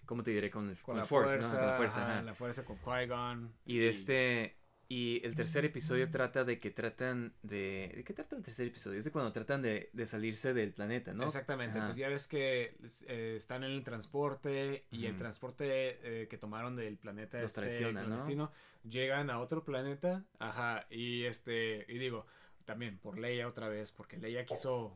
¿cómo 0.06 0.24
te 0.24 0.32
diré? 0.32 0.50
Con, 0.50 0.72
el, 0.72 0.78
con, 0.80 0.98
la 0.98 1.06
Force, 1.06 1.38
¿no? 1.38 1.50
Con 1.50 1.62
la 1.62 1.74
fuerza, 1.74 2.04
ajá. 2.04 2.22
La 2.24 2.34
fuerza 2.34 2.66
con 2.66 2.80
Qui-Gon. 2.80 3.54
Y 3.66 3.78
de 3.78 3.90
este, 3.90 4.58
Y 4.90 5.22
el 5.26 5.36
tercer 5.36 5.66
episodio 5.66 6.10
trata 6.10 6.46
de 6.46 6.60
que 6.60 6.72
tratan 6.72 7.34
de... 7.44 7.92
¿De 7.94 8.04
qué 8.06 8.14
trata 8.14 8.38
el 8.38 8.42
tercer 8.42 8.68
episodio? 8.68 9.00
Es 9.00 9.06
de 9.06 9.12
cuando 9.12 9.34
tratan 9.34 9.62
de, 9.62 9.90
de 9.92 10.06
salirse 10.06 10.54
del 10.54 10.72
planeta, 10.72 11.14
¿no? 11.14 11.26
Exactamente, 11.26 11.78
Ajá. 11.78 11.88
pues 11.88 11.98
ya 11.98 12.08
ves 12.08 12.28
que 12.28 12.78
eh, 13.08 13.34
están 13.36 13.66
en 13.66 13.72
el 13.72 13.84
transporte 13.84 14.86
y 14.92 15.06
el 15.06 15.18
transporte 15.18 16.00
eh, 16.04 16.28
que 16.30 16.38
tomaron 16.38 16.78
del 16.78 16.98
planeta 16.98 17.42
Los 17.42 17.58
este 17.58 17.82
¿no? 17.82 17.92
clandestino, 17.92 18.52
llegan 18.90 19.30
a 19.30 19.40
otro 19.40 19.66
planeta, 19.66 20.24
ajá, 20.40 20.86
y 20.90 21.26
este, 21.26 21.86
y 21.90 21.98
digo, 21.98 22.26
también 22.64 22.98
por 22.98 23.20
Leia 23.20 23.48
otra 23.48 23.68
vez, 23.68 23.92
porque 23.92 24.18
Leia 24.18 24.46
quiso 24.46 24.94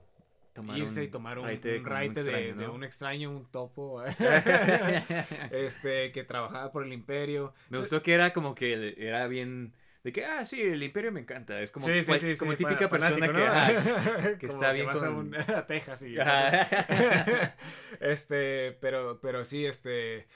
Tomar 0.53 0.77
irse 0.77 1.05
y 1.05 1.07
tomar 1.07 1.39
un, 1.39 1.45
raite 1.45 1.79
un 1.79 1.87
un 1.87 2.13
de, 2.57 2.67
un 2.67 2.83
extraño, 2.83 3.31
un 3.31 3.45
topo, 3.45 4.03
este, 5.51 6.11
que 6.11 6.23
trabajaba 6.25 6.71
por 6.73 6.83
el 6.83 6.91
imperio. 6.91 7.53
Me 7.69 7.77
gustó 7.77 8.01
que 8.03 8.13
era 8.13 8.33
como 8.33 8.53
que 8.53 8.95
era 8.97 9.27
bien... 9.27 9.73
De 10.03 10.11
que, 10.11 10.25
ah, 10.25 10.43
sí, 10.45 10.59
el 10.61 10.81
imperio 10.81 11.11
me 11.11 11.19
encanta. 11.19 11.61
Es 11.61 11.69
como, 11.71 11.85
sí, 11.85 12.01
sí, 12.01 12.07
cual- 12.07 12.19
sí, 12.19 12.35
como 12.37 12.55
típica 12.55 12.89
fa- 12.89 12.89
persona 12.89 13.25
fanático, 13.27 14.37
que, 14.39 14.45
está 14.47 14.71
bien 14.71 14.87
vas 14.87 15.03
a, 15.03 15.07
con- 15.07 15.15
un- 15.17 15.35
a 15.55 15.65
Texas 15.67 16.01
y 16.03 16.15
este, 17.99 18.71
pero, 18.81 19.19
pero 19.21 19.43
sí, 19.43 19.65
este, 19.65 20.27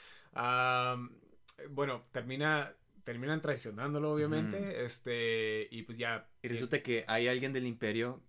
bueno, 1.69 2.03
termina, 2.11 2.73
terminan 3.03 3.41
traicionándolo, 3.41 4.11
obviamente, 4.11 4.85
este, 4.85 5.67
y 5.71 5.83
pues 5.83 5.97
ya. 5.97 6.27
Y 6.41 6.47
resulta 6.47 6.81
que 6.81 7.05
hay 7.07 7.27
alguien 7.27 7.53
del 7.53 7.65
imperio 7.65 8.21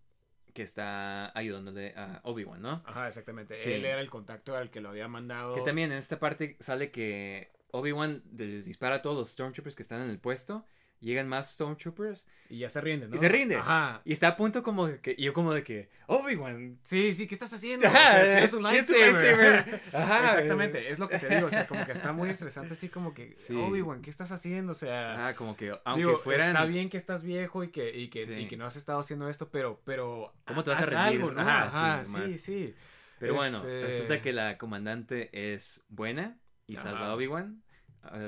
que 0.54 0.62
está 0.62 1.36
ayudándole 1.38 1.92
a 1.96 2.20
Obi-Wan, 2.24 2.62
¿no? 2.62 2.82
Ajá, 2.86 3.08
exactamente. 3.08 3.60
Sí. 3.60 3.72
Él 3.72 3.84
era 3.84 4.00
el 4.00 4.08
contacto 4.08 4.56
al 4.56 4.70
que 4.70 4.80
lo 4.80 4.88
había 4.88 5.06
mandado. 5.06 5.54
Que 5.54 5.60
también 5.60 5.92
en 5.92 5.98
esta 5.98 6.18
parte 6.18 6.56
sale 6.60 6.90
que 6.90 7.50
Obi-Wan 7.72 8.22
les 8.34 8.64
dispara 8.64 8.96
a 8.96 9.02
todos 9.02 9.16
los 9.18 9.28
Stormtroopers 9.30 9.76
que 9.76 9.82
están 9.82 10.00
en 10.00 10.08
el 10.08 10.18
puesto. 10.18 10.66
Llegan 11.00 11.28
más 11.28 11.52
Stormtroopers 11.52 12.26
Y 12.48 12.60
ya 12.60 12.70
se 12.70 12.80
rinde, 12.80 13.06
¿no? 13.06 13.14
y 13.14 13.18
se 13.18 13.28
rinde. 13.28 13.56
Ajá. 13.56 14.00
Y 14.04 14.12
está 14.14 14.28
a 14.28 14.36
punto 14.36 14.62
como 14.62 14.86
de 14.86 14.98
que, 15.00 15.14
y 15.16 15.24
yo 15.24 15.32
como 15.34 15.52
de 15.52 15.62
que, 15.62 15.90
Obi-Wan. 16.06 16.78
Sí, 16.82 17.12
sí, 17.12 17.26
¿qué 17.28 17.34
estás 17.34 17.52
haciendo? 17.52 17.86
O 17.86 17.90
Ajá, 17.90 18.12
sea, 18.12 18.22
tienes 18.22 18.54
un 18.54 18.64
¿qué 18.64 18.78
es 18.78 18.90
un 18.90 18.96
lightsaber. 18.98 19.80
Ajá. 19.92 20.26
Exactamente, 20.30 20.90
es 20.90 20.98
lo 20.98 21.08
que 21.08 21.18
te 21.18 21.34
digo, 21.34 21.48
o 21.48 21.50
sea, 21.50 21.66
como 21.66 21.84
que 21.84 21.92
está 21.92 22.12
muy 22.12 22.30
estresante, 22.30 22.72
así 22.72 22.88
como 22.88 23.12
que, 23.12 23.34
Sí. 23.38 23.54
Obi-Wan, 23.54 24.00
¿qué 24.00 24.08
estás 24.10 24.32
haciendo? 24.32 24.72
O 24.72 24.74
sea, 24.74 25.12
Ajá, 25.12 25.34
como 25.36 25.54
que, 25.54 25.70
aunque 25.84 26.06
Digo, 26.06 26.16
fueran... 26.18 26.48
está 26.48 26.64
bien 26.64 26.88
que 26.88 26.96
estás 26.96 27.22
viejo 27.22 27.62
y 27.62 27.68
que, 27.68 27.94
y 27.94 28.08
que, 28.08 28.22
Sí. 28.22 28.32
y 28.32 28.48
que 28.48 28.56
no 28.56 28.64
has 28.64 28.76
estado 28.76 28.98
haciendo 28.98 29.28
esto, 29.28 29.50
pero, 29.50 29.80
pero 29.84 30.32
¿Cómo 30.46 30.64
te 30.64 30.70
vas 30.70 30.80
a 30.80 30.86
rendir? 30.86 31.20
algo, 31.20 31.30
¿no? 31.32 31.40
Ajá, 31.42 32.00
Ajá, 32.00 32.04
sí, 32.04 32.38
sí. 32.38 32.74
Pero 33.18 33.34
bueno, 33.34 33.58
Este- 33.58 33.82
resulta 33.86 34.22
que 34.22 34.32
la 34.32 34.56
comandante 34.56 35.28
es 35.52 35.84
buena 35.88 36.38
y 36.66 36.76
salva 36.78 37.08
a 37.08 37.14
Obi-Wan. 37.14 37.62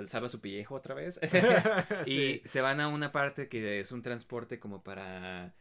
Salva 0.07 0.29
su 0.29 0.41
pellejo 0.41 0.75
otra 0.75 0.95
vez. 0.95 1.21
Sí. 2.05 2.43
Y 2.45 2.49
se 2.49 2.61
van 2.61 2.81
a 2.81 2.89
una 2.89 3.13
parte 3.13 3.49
que 3.49 3.81
es 3.81 3.93
un 3.93 4.03
transporte 4.03 4.59
como 4.59 4.83
para 4.83 5.55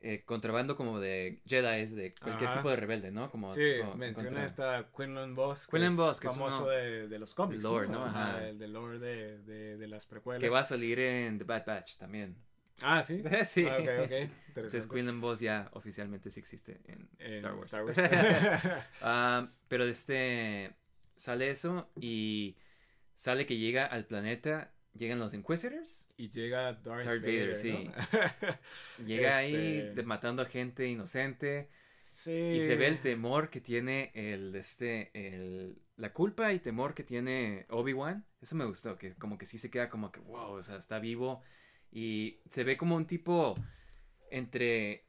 eh, 0.00 0.22
contrabando 0.24 0.76
como 0.76 1.00
de 1.00 1.42
Jedi, 1.44 1.86
de 1.86 2.14
cualquier 2.14 2.50
Ajá. 2.50 2.58
tipo 2.60 2.70
de 2.70 2.76
rebelde, 2.76 3.10
¿no? 3.10 3.30
Como 3.32 3.52
Sí, 3.52 3.62
menciona 3.96 4.28
contra- 4.28 4.44
esta 4.44 4.88
Quinlan 4.96 5.34
Boss. 5.34 5.66
que 5.66 5.72
Quinlan 5.72 5.90
es 5.90 5.96
Vos, 5.96 6.20
que 6.20 6.26
es 6.28 6.32
famoso 6.34 6.62
uno- 6.64 6.68
de, 6.70 7.08
de 7.08 7.18
los 7.18 7.34
cómics. 7.34 7.64
lore, 7.64 7.88
¿no? 7.88 8.04
Ajá. 8.04 8.38
Del, 8.38 8.58
del 8.58 8.72
lore 8.72 8.98
de, 9.00 9.38
de, 9.42 9.76
de 9.76 9.88
las 9.88 10.06
precuelas. 10.06 10.40
Que 10.40 10.50
va 10.50 10.60
a 10.60 10.64
salir 10.64 11.00
en 11.00 11.38
The 11.38 11.44
Bad 11.44 11.64
Batch 11.66 11.96
también. 11.96 12.36
Ah, 12.80 13.02
sí. 13.02 13.24
sí. 13.44 13.66
Ah, 13.68 13.78
ok, 13.80 13.88
ok. 14.04 14.30
Entonces. 14.54 14.86
Quinlan 14.86 15.20
Boss 15.20 15.40
ya 15.40 15.68
oficialmente 15.72 16.30
sí 16.30 16.38
existe 16.38 16.80
en, 16.86 17.08
En 17.18 17.32
Star 17.32 17.54
Wars. 17.54 17.66
Star 17.66 17.84
Wars. 17.84 17.98
Ah, 19.02 19.48
pero 19.66 19.84
este 19.84 20.76
sale 21.16 21.50
eso 21.50 21.90
y 21.96 22.56
sale 23.18 23.46
que 23.46 23.56
llega 23.58 23.84
al 23.84 24.06
planeta, 24.06 24.72
llegan 24.94 25.18
los 25.18 25.34
Inquisitors. 25.34 26.06
y 26.16 26.30
llega 26.30 26.72
Darth, 26.74 26.84
Darth 26.84 27.06
Vader, 27.22 27.50
Vader, 27.50 27.56
sí. 27.56 27.72
¿no? 27.72 27.92
Llega 29.06 29.36
ahí 29.38 29.78
Este- 29.88 30.02
matando 30.04 30.42
a 30.42 30.46
gente 30.46 30.86
inocente. 30.86 31.68
sí. 32.00 32.30
Y 32.56 32.60
se 32.60 32.76
ve 32.76 32.86
el 32.86 33.00
temor 33.00 33.50
que 33.50 33.60
tiene 33.60 34.12
el, 34.14 34.54
este, 34.54 35.10
el, 35.14 35.76
la 35.96 36.12
culpa 36.12 36.52
y 36.52 36.60
temor 36.60 36.94
que 36.94 37.02
tiene 37.02 37.66
Obi-Wan. 37.70 38.24
Eso 38.40 38.54
me 38.54 38.64
gustó, 38.64 38.96
que 38.96 39.14
como 39.16 39.36
que 39.36 39.46
sí 39.46 39.58
se 39.58 39.68
queda 39.70 39.88
como 39.88 40.12
que, 40.12 40.20
wow, 40.20 40.52
o 40.52 40.62
sea, 40.62 40.76
está 40.76 41.00
vivo. 41.00 41.42
Y 41.90 42.38
se 42.48 42.62
ve 42.64 42.76
como 42.76 42.94
un 42.96 43.06
tipo 43.06 43.56
entre, 44.30 45.04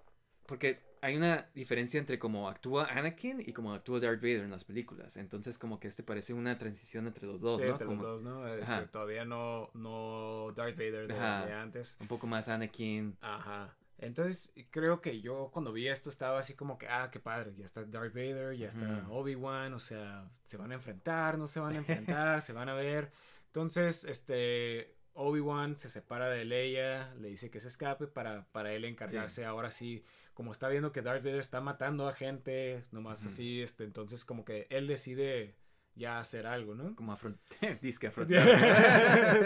porque 0.48 0.80
hay 1.02 1.16
una 1.16 1.50
diferencia 1.54 2.00
entre 2.00 2.20
cómo 2.20 2.50
actúa 2.50 2.86
Anakin 2.86 3.42
y 3.46 3.54
cómo 3.54 3.74
actúa 3.74 4.00
Darth 4.00 4.22
Vader 4.22 4.42
en 4.42 4.52
las 4.52 4.64
películas. 4.64 5.18
Entonces 5.18 5.58
como 5.58 5.80
que 5.80 5.88
este 5.88 6.04
parece 6.04 6.34
una 6.34 6.58
transición 6.58 7.08
entre 7.08 7.28
los 7.28 7.42
dos, 7.42 7.60
Sí, 7.60 7.66
¿no? 7.66 7.72
entre 7.72 7.88
Como 7.88 8.02
los 8.04 8.22
dos, 8.22 8.22
¿no? 8.22 8.48
Este, 8.48 8.88
todavía 8.88 9.26
no, 9.26 9.70
no 9.74 10.52
Darth 10.56 10.76
Vader 10.78 11.08
de, 11.08 11.54
antes. 11.54 11.98
Un 12.00 12.08
poco 12.08 12.28
más 12.28 12.50
Anakin. 12.50 13.18
Ajá. 13.22 13.76
Entonces, 14.02 14.54
creo 14.70 15.02
que 15.02 15.20
yo 15.20 15.50
cuando 15.52 15.74
vi 15.74 15.88
esto 15.90 16.10
estaba 16.10 16.40
así 16.40 16.54
como 16.54 16.78
que, 16.78 16.88
ah, 16.88 17.10
qué 17.12 17.20
padre, 17.20 17.54
ya 17.58 17.66
está 17.66 17.84
Darth 17.84 18.14
Vader, 18.14 18.56
ya 18.56 18.70
está. 18.70 19.06
Obi-Wan, 19.10 19.74
o 19.74 19.80
sea, 19.80 20.30
se 20.46 20.56
van 20.56 20.72
a 20.72 20.76
enfrentar, 20.76 21.38
no 21.38 21.48
se 21.48 21.60
van 21.60 21.76
a 21.76 21.78
enfrentar, 21.80 22.42
se 22.42 22.54
van 22.54 22.70
a 22.70 22.74
ver. 22.74 23.12
Entonces, 23.48 24.06
este, 24.06 24.96
Obi-Wan 25.14 25.76
se 25.76 25.90
separa 25.90 26.30
de 26.30 26.46
Leia, 26.46 27.14
le 27.16 27.28
dice 27.28 27.50
que 27.50 27.60
se 27.60 27.68
escape 27.68 28.08
para, 28.08 28.46
para 28.54 28.72
él 28.72 28.86
encargarse 28.86 29.44
ahora 29.44 29.70
sí, 29.70 30.06
como 30.40 30.54
está 30.54 30.70
viendo 30.70 30.94
que 30.94 31.02
Darth 31.02 31.22
Vader 31.22 31.42
está 31.42 31.60
matando 31.60 32.08
a 32.08 32.14
gente, 32.14 32.82
nomás 32.94 33.20
Ujú. 33.20 33.28
así, 33.28 33.62
este, 33.62 33.84
entonces 33.84 34.24
como 34.24 34.46
que 34.46 34.68
él 34.70 34.88
decide 34.88 35.54
ya 35.96 36.18
hacer 36.18 36.48
algo, 36.48 36.76
¿no? 36.76 36.96
Como 36.96 37.12
afrontar. 37.12 37.42
Disque 37.82 38.08
afrontar. 38.08 38.42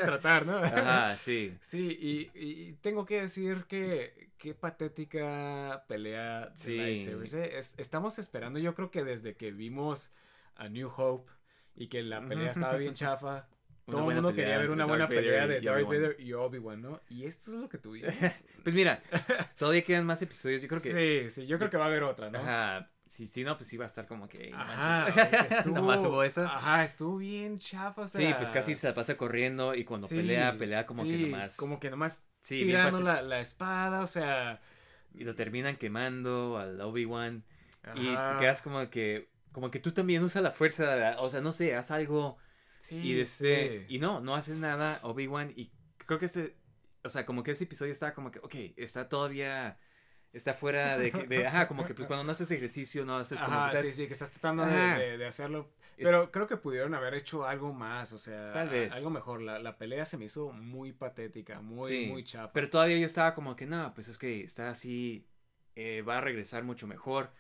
Tratar, 0.06 0.46
¿no? 0.46 0.58
Ajá, 0.60 1.18
sí. 1.18 1.58
Sí, 1.62 1.98
y, 2.00 2.30
y 2.36 2.74
tengo 2.74 3.08
que 3.08 3.22
decir 3.22 3.66
que 3.68 4.30
qué 4.38 4.54
patética 4.54 5.84
pelea 5.88 6.50
de 6.50 6.58
Sí. 6.58 6.78
lightsabers, 6.78 7.34
¿eh? 7.34 7.58
Es- 7.58 7.74
estamos 7.80 8.20
esperando, 8.20 8.60
yo 8.60 8.76
creo 8.76 8.92
que 8.92 9.04
desde 9.04 9.36
que 9.36 9.50
vimos 9.50 10.14
a 10.54 10.70
New 10.70 10.92
Hope 10.96 11.32
y 11.76 11.88
que 11.88 12.04
la 12.04 12.24
pelea 12.28 12.52
estaba 12.52 12.76
bien 12.78 12.94
chafa, 12.94 13.48
todo 13.86 14.10
el 14.10 14.16
mundo 14.16 14.34
quería 14.34 14.58
ver 14.58 14.70
una 14.70 14.86
Darth 14.86 14.90
buena 14.90 15.06
Vader 15.06 15.18
pelea 15.24 15.48
de 15.48 15.62
Darth. 15.62 15.86
Vader 15.86 16.16
y 16.20 16.34
Obi-Wan, 16.34 16.82
¿no? 16.82 17.02
Y 17.10 17.26
esto 17.26 17.52
es 17.52 17.58
lo 17.58 17.70
que 17.70 17.78
tuvimos. 17.78 18.14
Pues 18.64 18.74
mira, 18.76 19.02
todavía 19.58 19.84
quedan 19.84 20.06
más 20.06 20.22
episodios. 20.22 20.62
Yo 20.62 20.68
creo 20.68 20.82
que. 20.82 21.30
Sí, 21.30 21.30
sí, 21.30 21.48
yo 21.48 21.58
creo 21.58 21.70
que 21.70 21.78
va 21.78 21.86
a 21.86 21.88
haber 21.88 22.04
otra, 22.04 22.30
¿no? 22.30 22.40
Ajá. 22.40 22.90
Si, 23.08 23.28
si 23.28 23.44
no, 23.44 23.58
pues 23.58 23.70
sí 23.70 23.78
va 23.78 23.84
a 23.84 23.88
estar 23.88 24.08
como 24.08 24.28
que. 24.28 24.52
Ajá, 24.56 25.08
estuvo- 25.50 25.76
Nomás 25.76 26.04
hubo 26.04 26.24
esa. 26.24 26.46
Ajá, 26.56 26.84
estuvo 26.84 27.18
bien 27.18 27.60
chafa, 27.60 28.04
o 28.04 28.08
sea, 28.08 28.28
Sí, 28.28 28.34
pues 28.36 28.50
casi 28.50 28.76
se 28.76 28.88
la 28.88 28.94
pasa 28.96 29.18
corriendo 29.18 29.76
y 29.76 29.84
cuando 29.84 30.08
sí, 30.08 30.16
pelea, 30.16 30.58
pelea 30.58 30.86
como 30.86 31.04
que 31.04 31.18
sí, 31.18 31.26
nomás. 31.26 31.58
Como 31.58 31.80
que 31.80 31.90
nomás 31.92 32.26
sí, 32.42 32.60
tirando 32.62 33.02
la, 33.02 33.22
la 33.22 33.40
espada, 33.40 34.02
o 34.02 34.08
sea... 34.08 34.62
Y 35.14 35.26
lo 35.26 35.36
terminan 35.36 35.76
quemando 35.76 36.58
al 36.58 36.82
Obi-Wan. 36.82 37.44
Y 37.96 38.08
te 38.08 38.38
quedas 38.40 38.64
como 38.64 38.90
que. 38.90 39.30
Como 39.52 39.70
que 39.70 39.78
tú 39.80 39.92
también 39.92 40.24
usas 40.24 40.42
la 40.42 40.50
fuerza. 40.50 41.18
O 41.20 41.30
sea, 41.30 41.40
no 41.42 41.52
sé, 41.52 41.76
haz 41.76 41.92
algo. 41.92 42.38
Sí, 42.84 42.98
y 42.98 43.20
este. 43.22 43.86
sí. 43.88 43.96
Y 43.96 44.00
no, 44.00 44.20
no 44.20 44.36
haces 44.36 44.58
nada, 44.58 45.00
Obi-Wan. 45.04 45.54
Y 45.56 45.72
creo 46.06 46.20
que 46.20 46.26
este. 46.26 46.58
O 47.06 47.10
sea, 47.10 47.26
como 47.26 47.42
que 47.44 47.52
ese 47.52 47.64
episodio 47.64 47.94
está 47.94 48.14
como 48.14 48.30
que. 48.30 48.40
Ok, 48.40 48.56
está 48.76 49.08
todavía. 49.08 49.78
Está 50.34 50.54
fuera 50.54 50.98
de. 50.98 51.12
de 51.12 51.48
ajá, 51.48 51.68
como 51.70 51.86
que 51.86 51.94
pues 51.94 52.08
cuando 52.08 52.26
no 52.26 52.32
haces 52.32 52.52
ejercicio, 52.52 53.06
no 53.06 53.18
haces 53.18 53.40
como. 53.42 53.56
Ajá, 53.56 53.68
que, 53.68 53.72
¿sabes? 53.78 53.88
sí, 53.96 54.02
sí, 54.02 54.08
que 54.08 54.14
estás 54.14 54.32
tratando 54.32 54.66
de, 54.66 54.72
Ajá. 54.74 54.98
de- 54.98 55.18
de 55.18 55.26
hacerlo. 55.26 55.72
Es- 55.96 56.04
Pero 56.06 56.30
creo 56.32 56.48
que 56.48 56.58
pudieron 56.58 56.94
haber 56.96 57.14
hecho 57.14 57.46
algo 57.46 57.72
más, 57.72 58.12
o 58.14 58.20
sea, 58.20 58.52
Tal 58.52 58.68
vez. 58.68 58.94
algo 58.96 59.12
mejor. 59.12 59.42
La, 59.42 59.60
la 59.60 59.78
pelea 59.78 60.04
se 60.06 60.18
me 60.18 60.26
hizo 60.26 60.52
muy 60.52 60.92
patética, 60.92 61.62
muy, 61.62 61.88
Sí, 61.90 62.06
muy 62.08 62.24
chafa. 62.26 62.52
Pero 62.52 62.70
todavía 62.70 62.98
yo 62.98 63.06
estaba 63.06 63.34
como 63.36 63.56
que, 63.56 63.66
no, 63.68 63.94
pues 63.94 64.08
es 64.10 64.18
que 64.18 64.44
está 64.44 64.70
así, 64.72 65.26
eh, 65.76 66.02
va 66.02 66.18
a 66.18 66.22
regresar 66.22 66.64
mucho 66.64 66.86
mejor. 66.88 67.32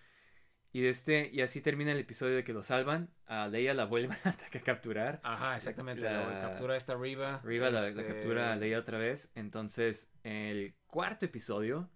Y 0.75 0.81
de 0.81 0.89
este, 0.89 1.29
y 1.31 1.41
así 1.41 1.61
termina 1.61 1.91
el 1.91 1.99
episodio 1.99 2.35
de 2.35 2.43
que 2.43 2.51
lo 2.51 2.63
salvan. 2.63 3.09
A 3.27 3.47
Leia 3.47 3.73
la 3.75 3.85
vuelven 3.85 4.17
a 4.25 4.59
capturar. 4.65 5.21
Ajá, 5.23 5.55
exactamente. 5.55 6.01
La- 6.03 6.27
La, 6.27 6.41
captura 6.41 6.75
esta 6.75 6.95
Riva. 6.95 7.41
Riva 7.43 7.69
la, 7.69 7.81
la 7.81 7.87
este, 7.87 8.05
captura 8.05 8.51
a 8.51 8.55
Leia 8.55 8.79
otra 8.79 8.97
vez. 8.97 9.31
Entonces, 9.35 10.11
el 10.23 10.73
cuarto 10.87 11.25
episodio 11.25 11.89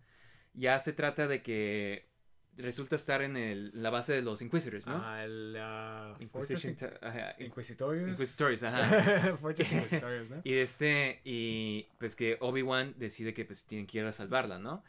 ya 0.54 0.78
se 0.80 0.94
trata 0.94 1.28
de 1.28 1.42
que 1.42 2.08
resulta 2.56 2.96
estar 2.96 3.22
en 3.22 3.36
el, 3.38 3.72
la 3.74 3.90
base 3.90 4.14
de 4.14 4.22
los 4.22 4.42
Inquisitors, 4.42 4.88
¿no? 4.88 4.96
Ajá, 4.98 5.24
el 5.26 5.56
ah, 5.60 6.16
Inquisition, 6.20 6.76
ajá, 7.02 7.36
In- 7.40 7.48
Inquisitorius. 7.48 8.10
Inquisitors, 8.20 8.64
ajá. 8.64 9.38
Fortress 9.38 9.72
Inquisitorius, 9.74 10.30
¿no? 10.32 10.42
Y 10.44 10.54
de 10.54 10.62
este, 10.64 11.22
y 11.24 11.88
pues 12.00 12.16
que 12.16 12.38
Obi-Wan 12.40 12.94
decide 12.98 13.34
que 13.34 13.44
pues 13.46 13.64
tienen 13.66 13.86
que 13.88 14.00
ir 14.00 14.06
a 14.06 14.12
salvarla, 14.12 14.58
¿no? 14.60 14.84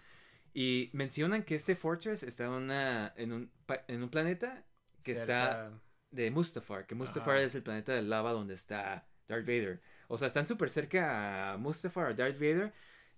Y 0.55 0.91
mencionan 0.93 1.43
que 1.43 1.55
este 1.55 1.77
Fortress 1.77 2.23
está 2.23 2.45
en, 2.45 2.51
una, 2.51 3.13
en, 3.17 3.33
un, 3.33 3.53
en 3.87 4.03
un 4.03 4.09
planeta 4.09 4.65
que 5.05 5.13
está 5.13 5.71
de 6.11 6.31
Mustafar, 6.31 6.87
que 6.87 6.95
Mustafar 6.95 7.37
Ajá. 7.37 7.45
es 7.45 7.55
el 7.55 7.63
planeta 7.63 7.93
de 7.93 8.03
lava 8.03 8.33
donde 8.33 8.55
está 8.55 9.07
Darth 9.29 9.47
Vader. 9.47 9.81
O 10.09 10.19
sea, 10.19 10.27
están 10.27 10.47
súper 10.47 10.71
cerca 10.71 11.53
a 11.53 11.57
Mustafar, 11.59 12.07
a 12.07 12.15
Darth 12.15 12.39
Vader, 12.39 12.73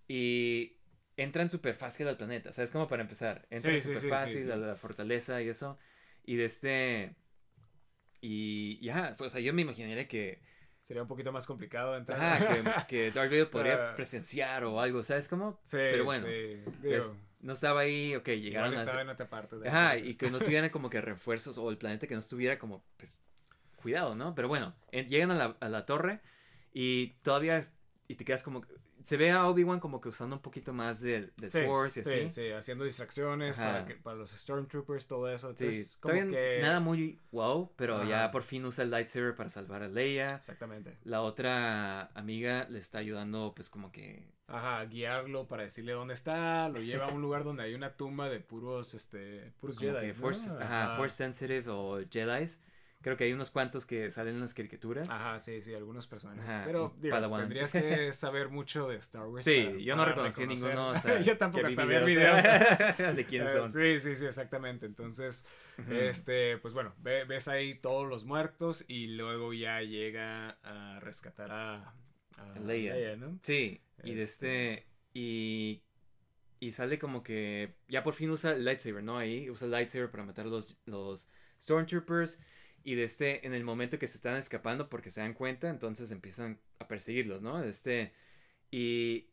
y 0.08 0.76
entran 1.16 1.50
súper 1.50 1.74
fácil 1.74 2.08
al 2.08 2.16
planeta, 2.16 2.52
¿sabes? 2.52 2.70
Como 2.70 2.86
para 2.88 3.02
empezar, 3.02 3.46
entran 3.50 3.80
súper 3.80 3.98
sí, 3.98 4.04
sí, 4.06 4.10
fácil 4.10 4.42
sí. 4.42 4.50
a 4.50 4.56
la 4.56 4.76
fortaleza 4.76 5.40
y 5.42 5.48
eso, 5.48 5.78
y 6.24 6.36
de 6.36 6.44
este... 6.44 7.16
Y 8.22 8.84
ya, 8.84 9.16
o 9.18 9.30
sea, 9.30 9.40
yo 9.40 9.54
me 9.54 9.62
imaginaría 9.62 10.06
que 10.06 10.42
sería 10.80 11.02
un 11.02 11.08
poquito 11.08 11.32
más 11.32 11.46
complicado 11.46 11.96
entrar. 11.96 12.18
Ajá, 12.20 12.46
que, 12.46 12.62
que 12.88 13.10
Darth 13.10 13.30
Vader 13.30 13.50
podría 13.50 13.94
presenciar 13.94 14.64
o 14.64 14.80
algo, 14.80 15.02
¿sabes 15.02 15.28
cómo? 15.28 15.60
Sí, 15.64 15.76
Pero 15.78 16.04
bueno, 16.04 16.26
sí. 16.26 16.64
es- 16.84 17.14
no 17.40 17.54
estaba 17.54 17.80
ahí, 17.80 18.14
ok, 18.16 18.28
llegaron 18.28 18.74
a... 18.74 18.76
estaba 18.82 19.00
en 19.00 19.08
otra 19.08 19.28
parte. 19.28 19.56
de- 19.56 19.68
Ajá, 19.68 19.96
y 19.96 20.14
que 20.14 20.30
no 20.30 20.38
tuvieran 20.40 20.68
como 20.70 20.90
que 20.90 21.00
refuerzos 21.00 21.56
o 21.58 21.70
el 21.70 21.78
planeta 21.78 22.06
que 22.06 22.14
no 22.14 22.20
estuviera 22.20 22.58
como, 22.58 22.84
pues, 22.98 23.16
cuidado, 23.76 24.14
¿no? 24.14 24.34
Pero 24.34 24.48
bueno, 24.48 24.74
en- 24.92 25.08
llegan 25.08 25.30
a 25.30 25.34
la, 25.34 25.56
a 25.60 25.68
la 25.68 25.86
torre 25.86 26.20
y 26.74 27.14
todavía, 27.22 27.60
y 28.08 28.14
te 28.16 28.24
quedas 28.24 28.42
como, 28.42 28.62
se 29.02 29.16
ve 29.16 29.30
a 29.30 29.46
Obi-Wan 29.48 29.80
como 29.80 30.00
que 30.00 30.08
usando 30.08 30.36
un 30.36 30.42
poquito 30.42 30.72
más 30.72 31.00
del, 31.00 31.32
del 31.36 31.50
Sí, 31.50 31.62
Force 31.64 32.00
y 32.00 32.02
sí, 32.02 32.10
así. 32.10 32.30
sí, 32.30 32.50
haciendo 32.50 32.84
distracciones 32.84 33.58
para, 33.58 33.84
que, 33.84 33.94
para 33.94 34.16
los 34.16 34.30
Stormtroopers, 34.30 35.06
todo 35.06 35.28
eso. 35.28 35.54
Sí, 35.56 35.84
como 36.00 36.14
que... 36.30 36.58
nada 36.60 36.80
muy 36.80 37.20
wow, 37.32 37.72
pero 37.76 38.04
ya 38.04 38.30
por 38.30 38.42
fin 38.42 38.64
usa 38.64 38.84
el 38.84 38.90
lightsaber 38.90 39.34
para 39.34 39.48
salvar 39.48 39.82
a 39.82 39.88
Leia. 39.88 40.26
Exactamente. 40.26 40.98
La 41.04 41.22
otra 41.22 42.06
amiga 42.14 42.66
le 42.68 42.78
está 42.78 42.98
ayudando, 42.98 43.52
pues 43.54 43.70
como 43.70 43.90
que... 43.92 44.28
Ajá, 44.46 44.84
guiarlo 44.86 45.46
para 45.46 45.62
decirle 45.62 45.92
dónde 45.92 46.14
está, 46.14 46.68
lo 46.68 46.80
lleva 46.80 47.06
a 47.06 47.08
un 47.08 47.22
lugar 47.22 47.44
donde 47.44 47.62
hay 47.62 47.74
una 47.74 47.96
tumba 47.96 48.28
de 48.28 48.40
puros, 48.40 48.94
este, 48.94 49.52
puros 49.60 49.78
Jedi, 49.78 50.10
force, 50.10 50.50
ajá, 50.60 50.96
force 50.96 51.16
sensitive 51.16 51.70
o 51.70 52.00
Jedi's. 52.10 52.60
Creo 53.02 53.16
que 53.16 53.24
hay 53.24 53.32
unos 53.32 53.50
cuantos 53.50 53.86
que 53.86 54.10
salen 54.10 54.34
en 54.34 54.40
las 54.42 54.52
caricaturas. 54.52 55.08
Ajá, 55.08 55.38
sí, 55.38 55.62
sí, 55.62 55.72
algunos 55.72 56.06
personajes. 56.06 56.44
Ajá, 56.46 56.64
Pero 56.66 56.94
digo, 57.00 57.16
tendrías 57.36 57.72
que 57.72 58.12
saber 58.12 58.50
mucho 58.50 58.88
de 58.88 58.96
Star 58.96 59.26
Wars. 59.26 59.46
Sí, 59.46 59.62
para- 59.64 59.78
yo 59.78 59.96
no 59.96 60.04
reconocí 60.04 60.42
reconocer. 60.42 60.68
ninguno 60.68 60.90
hasta 60.94 61.20
yo 61.20 61.38
tampoco 61.38 61.66
hasta 61.66 61.84
ver 61.86 62.04
videos. 62.04 62.42
de 63.16 63.24
quién 63.26 63.44
Eh, 63.44 63.46
son. 63.46 63.72
sí, 63.72 63.98
sí, 64.00 64.16
sí, 64.16 64.26
exactamente. 64.26 64.84
Entonces, 64.84 65.46
este, 65.90 66.58
pues 66.58 66.74
bueno, 66.74 66.94
ve- 66.98 67.24
ves 67.24 67.48
ahí 67.48 67.74
todos 67.74 68.06
los 68.06 68.24
muertos 68.26 68.84
y 68.86 69.06
luego 69.06 69.54
ya 69.54 69.80
llega 69.80 70.58
a 70.62 71.00
rescatar 71.00 71.50
a, 71.52 71.94
a 72.36 72.58
Leia. 72.66 73.16
¿no? 73.16 73.38
Sí, 73.42 73.80
y 74.04 74.14
de 74.14 74.22
Este- 74.22 74.74
este. 74.74 74.86
Y. 75.14 75.82
Y 76.62 76.72
sale 76.72 76.98
como 76.98 77.22
que. 77.22 77.76
Ya 77.88 78.02
por 78.04 78.12
fin 78.12 78.28
usa 78.28 78.52
el 78.52 78.66
lightsaber, 78.66 79.02
¿no? 79.02 79.16
Ahí 79.16 79.48
usa 79.48 79.64
el 79.64 79.70
lightsaber 79.72 80.10
para 80.10 80.24
matar 80.24 80.44
a 80.44 80.48
los, 80.50 80.76
los 80.84 81.30
Stormtroopers. 81.58 82.38
Y 82.84 82.94
de 82.94 83.04
este. 83.04 83.46
En 83.46 83.54
el 83.54 83.64
momento 83.64 83.98
que 83.98 84.06
se 84.06 84.16
están 84.16 84.36
escapando 84.36 84.88
porque 84.88 85.10
se 85.10 85.20
dan 85.20 85.34
cuenta, 85.34 85.68
entonces 85.68 86.10
empiezan 86.10 86.58
a 86.78 86.88
perseguirlos, 86.88 87.42
¿no? 87.42 87.60
De 87.60 87.68
este. 87.68 88.12
Y. 88.70 89.26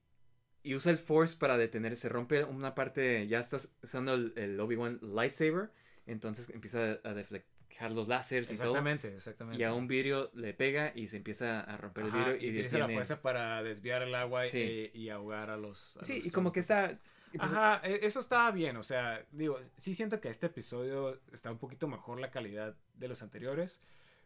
Y 0.63 0.75
usa 0.75 0.91
el 0.91 0.97
Force 0.97 1.37
para 1.37 1.57
detenerse. 1.57 2.09
Rompe 2.09 2.43
una 2.43 2.75
parte. 2.75 3.25
Ya 3.27 3.39
estás 3.39 3.77
usando 3.81 4.13
el, 4.15 4.33
el 4.35 4.59
Obi-Wan 4.59 4.99
lightsaber. 5.01 5.71
Entonces 6.05 6.49
empieza 6.49 6.99
a 7.03 7.13
deflejar 7.13 7.91
los 7.91 8.07
láseres 8.09 8.51
y 8.51 8.55
todo. 8.55 8.67
Exactamente, 8.69 9.15
exactamente. 9.15 9.61
Y 9.61 9.63
a 9.63 9.73
un 9.73 9.87
vidrio 9.87 10.29
le 10.33 10.53
pega 10.53 10.91
y 10.95 11.07
se 11.07 11.17
empieza 11.17 11.61
a 11.61 11.77
romper 11.77 12.05
el 12.05 12.11
vidrio. 12.11 12.35
y 12.35 12.45
Y, 12.47 12.49
utiliza 12.49 12.79
la 12.79 12.89
fuerza 12.89 13.21
para 13.21 13.63
desviar 13.63 14.01
el 14.01 14.15
agua 14.15 14.45
y- 14.45 14.49
Sí. 14.49 14.91
y, 14.93 15.09
ahogar 15.09 15.49
a 15.51 15.57
los. 15.57 15.95
a 15.97 16.03
Sí, 16.03 16.17
los 16.17 16.25
y 16.25 16.31
como 16.31 16.51
que 16.51 16.59
está. 16.59 16.91
Pues- 17.37 17.51
Ajá, 17.51 17.81
e- 17.83 18.05
eso 18.05 18.19
estaba 18.19 18.51
bien, 18.51 18.77
o 18.77 18.83
sea, 18.83 19.25
digo, 19.31 19.59
sí 19.75 19.93
siento 19.95 20.19
que 20.21 20.29
este 20.29 20.45
episodio 20.47 21.19
está 21.31 21.51
un 21.51 21.57
poquito 21.57 21.87
mejor 21.87 22.19
la 22.19 22.31
calidad 22.31 22.75
de 22.95 23.07
los 23.07 23.21
anteriores. 23.21 23.81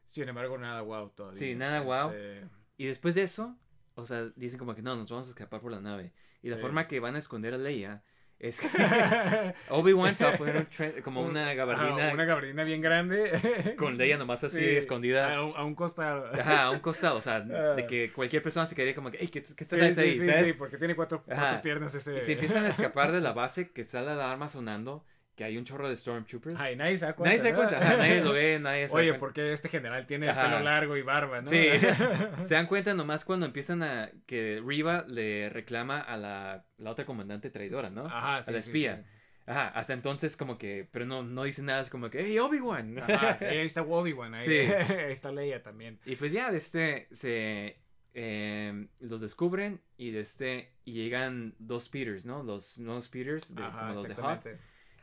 Sin 0.05 0.27
embargo, 0.27 0.57
nada 0.57 0.81
wow 0.81 1.09
todavía. 1.09 1.39
Sí, 1.39 1.55
nada 1.55 1.79
guau. 1.79 2.09
Este, 2.11 2.47
Y 2.77 2.85
después 2.85 3.15
de 3.15 3.23
eso, 3.23 3.55
o 3.95 4.05
sea, 4.05 4.29
dicen 4.35 4.59
como 4.59 4.75
que 4.75 4.81
no, 4.81 4.95
nos 4.95 5.09
vamos 5.09 5.27
a 5.27 5.29
escapar 5.29 5.61
por 5.61 5.71
la 5.71 5.79
nave. 5.81 6.13
Y 6.41 6.49
la 6.49 6.55
Sí. 6.57 6.61
forma 6.61 6.87
que 6.87 6.99
van 6.99 7.15
a 7.15 7.19
esconder 7.19 7.53
a 7.53 7.57
Leia 7.57 8.03
es 8.41 8.59
que 8.61 8.67
Obi-Wan 9.69 10.15
se 10.15 10.25
va 10.25 10.31
a 10.31 10.37
poner 10.37 10.57
un 10.57 11.01
como 11.03 11.21
una 11.23 11.53
gabardina 11.53 11.95
Ajá, 12.07 12.13
una 12.13 12.25
gabardina 12.25 12.63
bien 12.63 12.81
grande. 12.81 13.75
con 13.77 13.97
Leia 13.97 14.17
nomás 14.17 14.43
así 14.43 14.57
Sí, 14.57 14.65
escondida. 14.65 15.35
A 15.35 15.43
un, 15.43 15.53
a 15.55 15.63
un 15.63 15.75
costado. 15.75 16.25
Ajá, 16.33 16.63
a 16.63 16.71
un 16.71 16.79
costado, 16.79 17.17
o 17.17 17.21
sea, 17.21 17.37
Ah. 17.53 17.73
de 17.75 17.85
que 17.85 18.11
cualquier 18.11 18.41
persona 18.41 18.65
se 18.65 18.75
quedaría 18.75 18.95
como 18.95 19.11
que, 19.11 19.17
hey, 19.21 19.27
¿qué, 19.27 19.41
qué 19.41 19.63
Sí, 19.63 19.63
estás 19.75 19.95
sí, 19.95 20.01
ahí? 20.01 20.13
sí, 20.13 20.25
¿sabes? 20.25 20.47
sí, 20.47 20.53
porque 20.53 20.77
tiene 20.77 20.95
cuatro, 20.95 21.23
cuatro 21.23 21.61
piernas 21.61 21.93
ese. 21.95 22.17
Y 22.17 22.21
se 22.21 22.33
empiezan 22.33 22.65
a 22.65 22.69
escapar 22.69 23.11
de 23.11 23.21
la 23.21 23.33
base, 23.33 23.71
que 23.71 23.83
sale 23.83 24.07
la 24.07 24.13
alarma 24.13 24.47
sonando, 24.47 25.05
que 25.41 25.45
hay 25.45 25.57
un 25.57 25.65
chorro 25.65 25.89
de 25.89 25.95
Stormtroopers. 25.95 26.59
Ay, 26.59 26.75
nadie 26.75 26.97
se 26.97 27.05
da 27.07 27.13
cuenta. 27.15 27.29
nadie 27.35 27.39
se 27.43 27.49
da 27.51 27.57
cuenta, 27.57 27.77
ajá, 27.79 27.97
nadie 27.97 28.21
lo 28.23 28.31
ve, 28.31 28.59
nadie 28.61 28.87
se 28.87 28.93
da 28.93 28.99
Oye, 28.99 29.07
cuenta. 29.09 29.19
porque 29.19 29.51
este 29.53 29.69
general 29.69 30.05
tiene 30.05 30.29
Ajá. 30.29 30.43
pelo 30.43 30.59
largo 30.59 30.95
y 30.97 31.01
barba, 31.01 31.41
¿no? 31.41 31.49
Sí, 31.49 31.67
se 32.43 32.53
dan 32.53 32.67
cuenta 32.67 32.93
nomás 32.93 33.25
cuando 33.25 33.47
empiezan 33.47 33.81
a 33.81 34.11
que 34.27 34.61
Riva 34.63 35.03
le 35.07 35.49
reclama 35.49 35.99
a 35.99 36.15
la, 36.17 36.65
la 36.77 36.91
otra 36.91 37.05
comandante 37.05 37.49
traidora, 37.49 37.89
¿no? 37.89 38.05
Ajá, 38.05 38.41
sí, 38.43 38.49
a 38.49 38.53
la 38.53 38.59
espía. 38.59 38.97
sí. 38.97 39.17
Ajá, 39.47 39.69
hasta 39.69 39.93
entonces 39.93 40.37
como 40.37 40.59
que, 40.59 40.87
pero 40.91 41.05
no, 41.07 41.23
no 41.23 41.43
dice 41.43 41.63
nada, 41.63 41.81
es 41.81 41.89
como 41.89 42.11
que, 42.11 42.23
hey, 42.23 42.37
Obi-Wan. 42.37 42.99
Ajá, 42.99 43.39
ahí 43.41 43.57
está 43.65 43.81
Obi-Wan, 43.81 44.35
ahí, 44.35 44.43
Sí. 44.45 44.57
ahí 44.59 45.11
está 45.11 45.31
Leia 45.31 45.63
también. 45.63 45.99
y 46.05 46.15
pues 46.15 46.31
ya, 46.31 46.51
de 46.51 46.57
este, 46.59 47.07
se, 47.11 47.81
eh, 48.13 48.87
los 48.99 49.21
descubren 49.21 49.81
y 49.97 50.11
de 50.11 50.19
este, 50.19 50.75
y 50.85 50.93
llegan 50.93 51.55
dos 51.57 51.85
speeders, 51.85 52.25
¿no? 52.25 52.43
Los 52.43 52.77
nuevos 52.77 53.05
speeders, 53.05 53.55
de, 53.55 53.63
Ajá, 53.63 53.79
como 53.79 53.93
los 53.93 54.07
de 54.07 54.13
Hoth. 54.13 54.47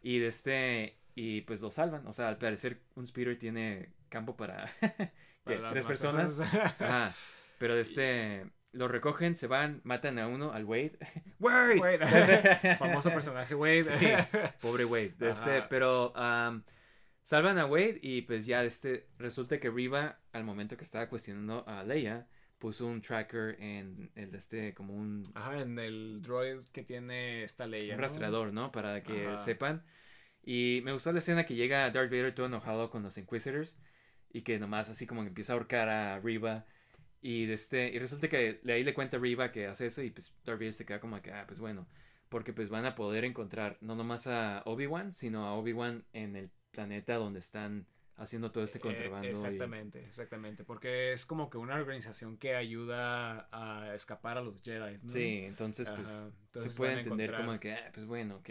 Y 0.03 0.19
de 0.19 0.27
este, 0.29 0.99
y 1.15 1.43
pues 1.43 1.61
los 1.61 1.75
salvan. 1.75 2.07
O 2.07 2.13
sea, 2.13 2.29
al 2.29 2.39
parecer 2.39 2.81
un 2.95 3.07
speeder 3.07 3.39
tiene 3.39 3.93
campo 4.09 4.37
para, 4.37 4.67
tres 5.45 5.87
personas. 5.87 6.41
Ajá. 6.79 7.15
Pero 7.59 7.75
de 7.75 7.81
este, 7.81 8.47
lo 8.73 8.89
recogen, 8.89 9.35
se 9.35 9.47
van, 9.47 9.81
matan 9.85 10.19
a 10.19 10.29
uno, 10.29 10.53
al 10.53 10.65
Wade. 10.65 10.99
Wade. 11.41 11.81
Wade. 11.81 12.77
Famoso 12.77 13.11
personaje 13.11 13.55
Wade. 13.55 13.85
Sí, 13.85 14.09
pobre 14.61 14.85
Wade. 14.85 15.15
De 15.19 15.31
este, 15.31 15.63
pero 15.63 16.13
salvan 17.23 17.59
a 17.59 17.67
Wade 17.67 17.99
y 18.01 18.23
pues 18.23 18.47
ya 18.47 18.63
de 18.63 18.69
este, 18.69 19.09
resulta 19.19 19.59
que 19.59 19.71
Riva, 19.71 20.19
al 20.33 20.45
momento 20.45 20.77
que 20.77 20.85
estaba 20.85 21.09
cuestionando 21.09 21.65
a 21.69 21.83
Leia, 21.83 22.27
puso 22.59 22.87
un 22.87 23.01
tracker 23.01 23.57
en 23.61 24.11
el 24.15 24.31
de 24.31 24.39
este, 24.39 24.75
como 24.75 24.95
un, 24.95 25.23
Ajá, 25.35 25.61
en 25.61 25.79
el 25.79 26.21
droid 26.23 26.61
que 26.73 26.83
tiene 26.83 27.45
esta 27.45 27.67
Leia. 27.67 27.95
un 27.95 28.01
¿no? 28.01 28.03
rastreador, 28.03 28.53
¿no? 28.53 28.73
Para 28.73 29.03
que 29.03 29.27
Ajá. 29.27 29.39
sepan. 29.39 29.85
Y 30.43 30.81
me 30.85 30.93
gustó 30.93 31.13
la 31.13 31.19
escena 31.19 31.45
que 31.47 31.55
llega 31.55 31.91
Darth 31.91 32.11
Vader 32.11 32.35
todo 32.35 32.47
enojado 32.47 32.91
con 32.91 33.03
los 33.03 33.19
Inquisitors 33.19 33.79
y 34.33 34.43
que 34.43 34.59
nomás 34.59 34.89
así 34.89 35.07
como 35.07 35.23
que 35.23 35.29
empieza 35.29 35.53
a 35.53 35.57
ahorcar 35.57 35.89
a 35.89 36.21
Riva. 36.21 36.67
Y, 37.21 37.47
de 37.47 37.55
este, 37.55 37.89
y 37.89 37.99
resulta 37.99 38.29
que 38.29 38.61
ahí 38.69 38.85
le 38.85 38.95
cuenta 38.95 39.17
a 39.17 39.21
Riva 39.21 39.51
que 39.53 39.67
hace 39.67 39.87
eso 39.87 40.03
y 40.03 40.11
pues 40.11 40.35
Darth 40.45 40.59
Vader 40.59 40.73
se 40.73 40.87
queda 40.87 41.01
como 41.01 41.21
que, 41.21 41.33
ah, 41.33 41.45
pues 41.47 41.59
bueno, 41.61 41.87
porque 42.29 42.53
pues 42.53 42.69
van 42.69 42.87
a 42.87 42.95
poder 42.95 43.25
encontrar 43.25 43.77
no 43.81 43.95
nomás 43.95 44.27
a 44.27 44.63
Obi-Wan, 44.67 45.13
sino 45.13 45.47
a 45.47 45.55
Obi-Wan 45.55 46.05
en 46.13 46.37
el 46.37 46.51
planeta 46.71 47.17
donde 47.17 47.41
están 47.41 47.87
haciendo 48.19 48.51
todo 48.53 48.65
este 48.65 48.79
Eh, 48.79 48.83
contrabando. 48.83 49.27
y- 49.27 49.31
exactamente, 49.31 50.05
exactamente. 50.05 50.65
Porque 50.65 51.13
es 51.13 51.25
como 51.25 51.49
que 51.49 51.57
una 51.59 51.77
organización 51.77 52.37
que 52.37 52.55
ayuda 52.55 53.49
a 53.53 53.95
escapar 53.95 54.37
a 54.39 54.43
los 54.43 54.63
Jedi. 54.63 54.93
¿no? 55.03 55.11
Sí, 55.11 55.43
entonces 55.45 55.89
pues 55.91 56.09
Ajá, 56.09 56.31
se 56.55 56.71
puede 56.77 56.93
entender 56.95 57.31
encontrar- 57.31 57.47
como 57.47 57.61
que, 57.61 57.73
ah, 57.75 57.91
pues 57.95 58.07
bueno, 58.07 58.37
ok. 58.37 58.51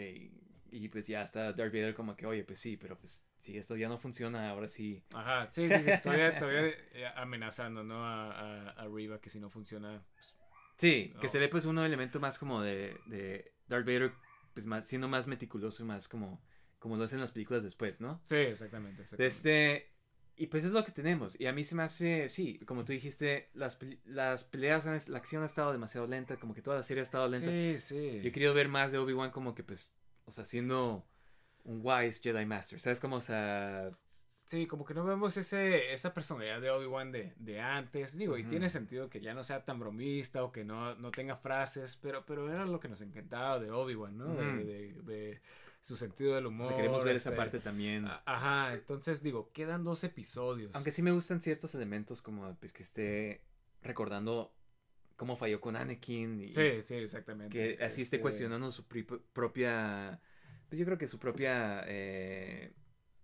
Y 0.70 0.88
pues 0.90 1.06
ya 1.06 1.22
está 1.22 1.44
Darth 1.54 1.72
Vader 1.72 1.94
como 1.94 2.14
que, 2.14 2.26
oye, 2.26 2.44
pues 2.44 2.58
sí, 2.58 2.76
pero 2.76 2.98
pues 2.98 3.24
si 3.38 3.56
esto 3.56 3.74
ya 3.76 3.88
no 3.88 3.96
funciona, 3.98 4.50
ahora 4.50 4.68
sí. 4.68 5.02
Ajá, 5.14 5.46
sí, 5.50 5.66
sí, 5.68 5.82
sí. 5.82 5.90
Todavía, 6.02 6.36
todavía 6.38 6.66
eh, 6.92 7.06
amenazando, 7.16 7.82
¿no? 7.84 8.04
A, 8.04 8.32
a, 8.32 8.70
a 8.72 8.88
Riva 8.88 9.18
que 9.20 9.30
si 9.30 9.40
no 9.40 9.48
funciona. 9.48 10.02
pues, 10.14 10.34
Sí, 10.76 11.12
que 11.20 11.28
se 11.28 11.38
ve 11.38 11.48
pues 11.48 11.64
un 11.64 11.78
elemento 11.78 12.20
más 12.20 12.38
como 12.38 12.60
de, 12.62 12.96
de 13.06 13.52
Darth 13.66 13.86
Vader, 13.86 14.12
pues 14.54 14.66
más, 14.66 14.86
siendo 14.86 15.08
más 15.08 15.26
meticuloso 15.26 15.82
y 15.82 15.86
más 15.86 16.06
como, 16.06 16.40
como 16.78 16.96
lo 16.96 17.04
hacen 17.04 17.20
las 17.20 17.32
películas 17.32 17.62
después, 17.62 18.00
¿no? 18.00 18.20
sí, 18.26 18.36
exactamente. 18.36 18.98
De 18.98 19.02
exactamente. 19.02 19.26
este, 19.26 19.92
y 20.36 20.46
pues 20.46 20.64
es 20.64 20.72
lo 20.72 20.84
que 20.84 20.92
tenemos. 20.92 21.38
Y 21.40 21.46
a 21.46 21.52
mí 21.52 21.64
se 21.64 21.74
me 21.74 21.82
hace, 21.82 22.28
sí, 22.28 22.58
como 22.60 22.84
tú 22.84 22.92
dijiste, 22.92 23.50
las, 23.54 23.78
las 24.04 24.44
peleas, 24.44 24.86
han- 24.86 25.00
la 25.08 25.18
acción 25.18 25.42
ha 25.42 25.46
estado 25.46 25.72
demasiado 25.72 26.06
lenta, 26.06 26.36
como 26.38 26.54
que 26.54 26.62
toda 26.62 26.76
la 26.76 26.82
serie 26.82 27.00
ha 27.00 27.04
estado 27.04 27.26
lenta. 27.28 27.50
Sí, 27.50 27.74
sí. 27.78 28.20
Yo 28.22 28.28
he 28.28 28.32
querido 28.32 28.54
ver 28.54 28.68
más 28.68 28.92
de 28.92 28.98
Obi-Wan 28.98 29.30
como 29.30 29.54
que 29.54 29.64
pues, 29.64 29.92
o 30.24 30.30
sea, 30.30 30.44
siendo 30.44 31.04
un 31.64 31.80
wise 31.82 32.20
Jedi 32.22 32.46
Master, 32.46 32.80
¿sabes? 32.80 33.00
Como, 33.00 33.16
o 33.16 33.20
sea, 33.20 33.90
Sí, 34.46 34.66
como 34.66 34.84
que 34.86 34.94
no 34.94 35.04
vemos 35.04 35.36
ese, 35.36 35.92
esa 35.92 36.14
personalidad 36.14 36.60
de 36.62 36.70
Obi-Wan 36.70 37.12
de, 37.12 37.34
de 37.36 37.60
antes. 37.60 38.16
Digo, 38.16 38.38
y 38.38 38.40
Ujú. 38.40 38.48
tiene 38.48 38.70
sentido 38.70 39.10
que 39.10 39.20
ya 39.20 39.34
no 39.34 39.44
sea 39.44 39.64
tan 39.66 39.78
bromista 39.78 40.42
o 40.42 40.50
que 40.52 40.64
no, 40.64 40.94
no 40.94 41.10
tenga 41.10 41.36
frases, 41.36 41.96
pero, 42.00 42.24
pero 42.24 42.50
era 42.50 42.64
lo 42.64 42.80
que 42.80 42.88
nos 42.88 43.02
encantaba 43.02 43.58
de 43.58 43.70
Obi-Wan, 43.70 44.16
¿no? 44.16 44.34
De- 44.36 44.44
Ujú. 44.44 44.64
de, 44.64 44.92
de 45.02 45.42
su 45.80 45.96
sentido 45.96 46.34
del 46.34 46.46
o 46.46 46.48
humor. 46.50 46.66
sea, 46.68 46.76
queremos 46.76 47.04
ver 47.04 47.16
esa 47.16 47.30
este, 47.30 47.36
parte 47.36 47.60
también. 47.60 48.06
a- 48.06 48.22
Ajá, 48.26 48.74
entonces 48.74 49.22
digo, 49.22 49.50
quedan 49.52 49.84
dos 49.84 50.02
episodios. 50.04 50.74
Aunque 50.74 50.90
sí 50.90 51.02
me 51.02 51.12
gustan 51.12 51.40
ciertos 51.40 51.74
elementos 51.74 52.20
como 52.22 52.54
pues, 52.56 52.72
que 52.72 52.82
esté 52.82 53.44
recordando 53.82 54.54
cómo 55.16 55.36
falló 55.36 55.60
con 55.60 55.76
Anakin 55.76 56.40
y 56.42 56.50
Sí, 56.52 56.82
sí, 56.82 56.94
exactamente. 56.96 57.52
que 57.56 57.82
así 57.84 58.02
esté 58.02 58.16
Este, 58.16 58.20
cuestionando 58.20 58.70
su 58.70 58.86
propia, 59.32 60.20
pues 60.68 60.78
yo 60.78 60.84
creo 60.84 60.98
que 60.98 61.06
su 61.06 61.18
propia, 61.18 61.82
eh, 61.86 62.72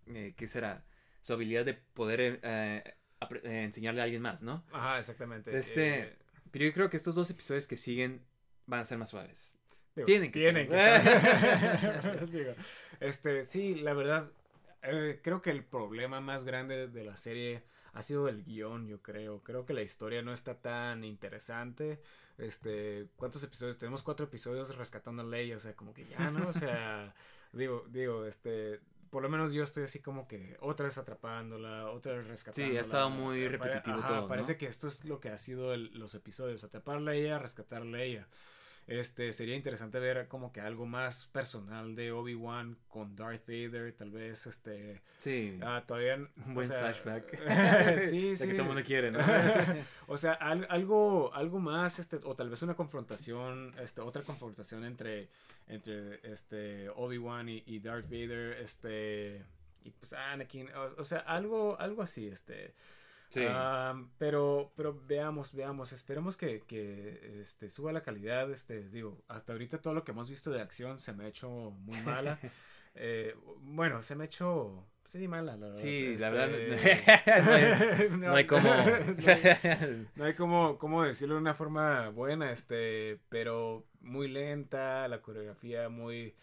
eh, 0.07 0.35
¿qué 0.37 0.47
será? 0.47 0.85
Su 1.21 1.33
habilidad 1.35 1.65
de 1.65 1.75
poder 1.75 2.41
eh, 2.43 2.83
eh, 3.43 3.63
enseñarle 3.65 4.01
a 4.01 4.05
alguien 4.05 4.23
más, 4.23 4.43
¿no? 4.43 4.65
Ajá, 4.73 4.99
exactamente. 4.99 5.57
Este- 5.57 6.19
Pero 6.51 6.65
yo 6.67 6.73
creo 6.73 6.91
que 6.91 6.97
estos 6.97 7.15
dos 7.15 7.31
episodios 7.31 7.67
que 7.67 7.77
siguen 7.77 8.25
van 8.67 8.81
a 8.81 8.85
ser 8.85 8.99
más 8.99 9.11
suaves. 9.11 9.54
Digo, 9.95 10.07
Tienen 10.07 10.33
que 10.33 10.41
tienen 10.41 10.63
estar. 10.63 11.03
que 11.03 11.17
estar. 11.17 12.31
Digo, 12.31 12.53
este, 13.01 13.45
sí, 13.45 13.77
la 13.77 13.95
verdad, 13.95 14.31
eh, 14.83 15.21
creo 15.23 15.41
que 15.41 15.51
el 15.51 15.65
problema 15.65 16.21
más 16.21 16.45
grande 16.45 16.89
de 16.89 17.05
la 17.05 17.17
serie, 17.17 17.63
ha 17.95 18.03
sido 18.03 18.29
el 18.29 18.45
guion, 18.45 18.89
yo 18.89 19.01
creo. 19.01 19.43
Creo 19.43 19.65
que 19.65 19.73
la 19.73 19.83
historia 19.83 20.21
no 20.23 20.33
está 20.33 20.61
tan 20.61 21.05
interesante. 21.05 22.01
Este, 22.39 23.07
¿cuántos 23.17 23.43
episodios? 23.45 23.79
Tenemos 23.79 24.03
cuatro 24.03 24.27
episodios 24.27 24.77
rescatando 24.77 25.23
a 25.23 25.25
Leia, 25.25 25.57
o 25.57 25.61
sea, 25.61 25.75
como 25.75 25.95
que 25.95 26.05
ya, 26.07 26.31
¿no? 26.31 26.49
O 26.49 26.53
sea, 26.53 27.15
digo, 27.53 27.87
digo, 27.91 28.27
este, 28.27 28.81
por 29.11 29.23
lo 29.23 29.29
menos 29.29 29.53
yo 29.53 29.63
estoy 29.63 29.85
así 29.85 30.01
como 30.01 30.27
que 30.27 30.57
otra 30.61 30.87
vez 30.87 30.99
atrapándola, 30.99 31.91
otra 31.93 32.15
vez 32.15 32.27
rescatándola. 32.27 32.73
Sí, 32.73 32.77
ha 32.77 32.81
estado 32.81 33.11
muy 33.11 33.47
repetitivo 33.47 34.03
todo. 34.05 34.27
Parece 34.27 34.57
que 34.57 34.67
esto 34.67 34.89
es 34.89 35.05
lo 35.05 35.21
que 35.21 35.29
ha 35.29 35.39
sido 35.39 35.77
los 35.77 36.17
episodios, 36.17 36.65
atraparla 36.65 37.13
a 37.13 37.15
ella, 37.15 37.39
rescatarla 37.39 37.99
a 37.99 38.03
ella. 38.03 38.27
Este, 38.87 39.33
sería 39.33 39.57
interesante 39.57 39.99
ver 39.99 40.29
como 40.29 40.53
que 40.53 40.61
algo 40.61 40.85
más 40.85 41.27
personal 41.29 41.95
de 41.95 42.13
Obi-Wan 42.13 42.77
con 42.89 43.17
Darth 43.17 43.47
Vader, 43.47 43.95
tal 43.95 44.11
vez, 44.11 44.47
este... 44.47 45.01
Sí. 45.19 45.59
Ah, 45.63 45.83
todavía... 45.87 46.17
Un 46.47 46.55
buen 46.55 46.69
flashback. 46.69 47.99
sí, 48.11 48.37
sí. 48.37 48.47
que 48.47 48.53
todo 48.53 48.63
el 48.63 48.69
mundo 48.69 48.83
quiere, 48.85 49.11
¿no? 49.11 49.21
o 50.07 50.19
sea, 50.19 50.33
algo, 50.33 51.33
algo 51.33 51.59
más, 51.61 51.99
este, 51.99 52.21
o 52.25 52.37
tal 52.37 52.51
vez 52.51 52.61
una 52.63 52.75
confrontación, 52.75 53.75
este, 53.81 54.03
otra 54.03 54.23
confrontación 54.23 54.85
entre, 54.85 55.31
entre, 55.67 56.21
este, 56.31 56.91
Obi-Wan 56.91 57.49
y, 57.49 57.79
Darth 57.81 58.05
Vader, 58.05 58.59
este... 58.61 59.45
Y 59.83 59.91
pues 59.91 60.15
Anakin, 60.15 60.69
o, 60.75 61.01
o 61.01 61.05
sea, 61.05 61.21
algo, 61.21 61.79
algo 61.79 62.03
así, 62.03 62.27
este... 62.27 62.75
Sí. 63.35 63.47
pero, 64.19 64.73
pero 64.77 65.01
veamos, 65.07 65.55
veamos, 65.55 65.93
esperemos 65.93 66.37
que, 66.37 66.63
que, 66.67 67.41
este, 67.41 67.69
suba 67.69 67.93
la 67.93 68.03
calidad. 68.03 68.51
Este, 68.51 68.89
digo, 68.89 69.23
hasta 69.29 69.53
ahorita 69.53 69.79
todo 69.79 69.95
lo 69.95 70.05
que 70.05 70.13
hemos 70.13 70.29
visto 70.29 70.51
de 70.51 70.61
acción 70.61 70.99
se 70.99 71.13
me 71.13 71.25
ha 71.25 71.29
hecho 71.29 71.49
muy 71.49 72.01
mala. 72.03 72.39
Eh, 72.97 73.35
bueno, 73.59 74.05
se 74.05 74.15
me 74.15 74.23
ha 74.23 74.27
hecho, 74.27 74.87
sí, 75.07 75.27
mala, 75.27 75.57
la 75.57 75.67
verdad. 75.67 75.83
Sí, 75.83 76.17
la 76.17 76.31
verdad, 76.31 76.55
este, 76.55 78.09
no, 78.17 78.37
hay, 78.37 78.45
como... 78.47 78.71
no 80.15 80.25
hay 80.25 80.35
como, 80.35 80.79
como 80.79 81.03
decirlo 81.03 81.35
de 81.35 81.41
una 81.41 81.55
forma 81.55 82.11
buena, 82.11 82.53
este, 82.53 83.19
pero 83.31 83.85
muy 84.01 84.29
lenta, 84.29 85.09
la 85.09 85.21
coreografía 85.21 85.89
muy 85.89 86.37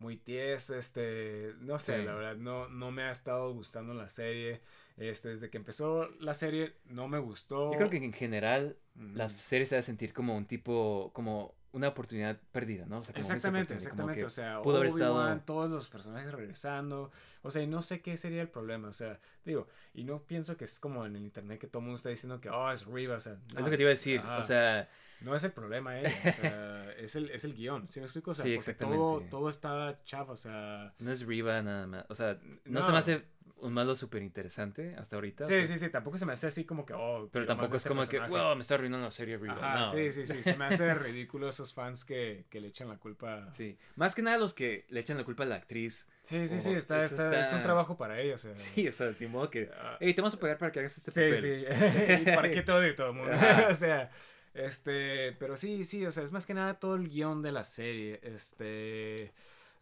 muy 0.00 0.16
tiesa, 0.16 0.78
este, 0.78 1.54
no 1.60 1.78
sé, 1.78 2.04
la 2.04 2.14
verdad, 2.14 2.36
no, 2.36 2.68
no 2.68 2.90
me 2.90 3.02
ha 3.02 3.10
estado 3.10 3.52
gustando 3.52 3.94
la 3.94 4.08
serie. 4.08 4.60
Este, 4.98 5.28
desde 5.28 5.48
que 5.48 5.58
empezó 5.58 6.08
la 6.20 6.34
serie 6.34 6.74
no 6.86 7.08
me 7.08 7.18
gustó. 7.18 7.72
Yo 7.72 7.78
creo 7.78 7.90
que 7.90 7.98
en 7.98 8.12
general 8.12 8.76
la 9.14 9.28
serie 9.28 9.64
se 9.64 9.76
va 9.76 9.80
a 9.80 9.82
sentir 9.82 10.12
como 10.12 10.36
un 10.36 10.46
tipo, 10.46 11.12
como 11.14 11.54
una 11.72 11.88
oportunidad 11.88 12.40
perdida, 12.50 12.86
¿no? 12.86 12.98
exactamente, 13.14 13.74
exactamente. 13.74 14.24
O 14.24 14.30
sea, 14.30 14.60
pudo 14.62 14.78
haber 14.78 14.88
estado... 14.88 15.40
todos 15.40 15.70
los 15.70 15.88
personajes 15.88 16.32
regresando. 16.32 17.10
O 17.42 17.50
sea, 17.50 17.62
y 17.62 17.66
no 17.66 17.82
sé 17.82 18.00
qué 18.00 18.16
sería 18.16 18.42
el 18.42 18.48
problema. 18.48 18.88
O 18.88 18.92
sea, 18.92 19.20
digo, 19.44 19.68
y 19.94 20.04
no 20.04 20.22
pienso 20.22 20.56
que 20.56 20.64
es 20.64 20.80
como 20.80 21.04
en 21.04 21.14
el 21.14 21.22
internet 21.22 21.60
que 21.60 21.66
todo 21.66 21.80
el 21.80 21.84
mundo 21.84 21.96
está 21.96 22.08
diciendo 22.08 22.40
que, 22.40 22.50
oh, 22.50 22.72
es 22.72 22.86
Riva. 22.86 23.16
O 23.16 23.20
sea, 23.20 23.38
es 23.48 23.54
lo 23.54 23.70
que 23.70 23.76
te 23.76 23.82
iba 23.82 23.90
a 23.90 23.94
decir. 23.94 24.20
O 24.20 24.42
sea, 24.42 24.88
no 25.20 25.34
es 25.34 25.42
el 25.44 25.52
problema, 25.52 26.00
¿eh? 26.00 26.06
O 26.26 26.30
sea, 26.30 26.92
es 26.98 27.16
el, 27.16 27.30
es 27.30 27.44
el 27.44 27.54
guion. 27.54 27.88
¿Sí 27.88 28.00
me 28.00 28.06
explico? 28.06 28.30
O 28.30 28.34
sea, 28.34 28.44
sí, 28.44 28.52
exactamente. 28.52 28.98
Todo, 28.98 29.20
todo 29.28 29.48
está 29.48 30.00
chafa, 30.04 30.32
o 30.32 30.36
sea. 30.36 30.94
No 30.98 31.10
es 31.10 31.26
Riva 31.26 31.60
nada 31.62 31.86
más. 31.86 32.04
O 32.08 32.14
sea, 32.14 32.38
no, 32.64 32.82
se 32.82 32.92
me 32.92 32.98
hace 32.98 33.24
un 33.60 33.72
malo 33.72 33.96
súper 33.96 34.22
interesante 34.22 34.94
hasta 34.96 35.16
ahorita. 35.16 35.44
Sí, 35.44 35.66
sí, 35.66 35.78
sí. 35.78 35.88
Tampoco 35.90 36.18
se 36.18 36.26
me 36.26 36.32
hace 36.32 36.46
así 36.46 36.64
como 36.64 36.86
que, 36.86 36.94
oh. 36.94 37.28
Pero 37.32 37.46
tampoco 37.46 37.74
es 37.74 37.84
como 37.84 38.06
que, 38.06 38.20
wow, 38.20 38.54
me 38.54 38.60
está 38.60 38.74
arruinando 38.74 39.04
la 39.04 39.10
serie 39.10 39.36
Riva. 39.38 39.58
Ajá, 39.60 39.90
sí, 39.90 40.10
sí, 40.10 40.26
sí. 40.26 40.42
Se 40.42 40.56
me 40.56 40.66
hace 40.66 40.94
ridículo 40.94 41.48
esos 41.48 41.74
fans 41.74 42.04
que, 42.04 42.46
que 42.48 42.60
le 42.60 42.68
echan 42.68 42.88
la 42.88 42.98
culpa. 42.98 43.50
Sí. 43.52 43.76
Más 43.96 44.14
que 44.14 44.22
nada 44.22 44.38
los 44.38 44.54
que 44.54 44.86
le 44.88 45.00
echan 45.00 45.16
la 45.16 45.24
culpa 45.24 45.42
a 45.42 45.46
la 45.46 45.56
actriz. 45.56 46.08
Sí, 46.22 46.46
sí, 46.46 46.60
sí. 46.60 46.72
Está, 46.72 46.98
está, 46.98 47.40
Es 47.40 47.52
un 47.52 47.62
trabajo 47.62 47.96
para 47.96 48.20
ellos. 48.20 48.44
O 48.44 48.54
sea. 48.54 48.56
Sí, 48.68 48.86
o 48.86 48.92
sea, 48.92 49.10
de 49.10 49.28
modo 49.28 49.50
que. 49.50 49.70
Hey, 49.98 50.14
te 50.14 50.20
vamos 50.20 50.34
a 50.34 50.38
pagar 50.38 50.58
para 50.58 50.70
que 50.70 50.80
hagas 50.80 50.96
este 50.96 51.10
papel. 51.10 51.36
Sí, 51.36 52.18
sí. 52.18 52.24
para 52.26 52.50
qué 52.50 52.62
todo 52.62 52.86
y 52.86 52.94
todo 52.94 53.08
el 53.08 53.14
mundo. 53.14 53.32
o 53.68 53.74
sea. 53.74 54.10
Este, 54.58 55.32
pero 55.38 55.56
sí, 55.56 55.84
sí, 55.84 56.04
o 56.04 56.10
sea, 56.10 56.24
es 56.24 56.32
más 56.32 56.44
que 56.44 56.52
nada 56.52 56.80
todo 56.80 56.96
el 56.96 57.08
guion 57.08 57.42
de 57.42 57.52
la 57.52 57.62
serie. 57.62 58.18
Este, 58.22 59.32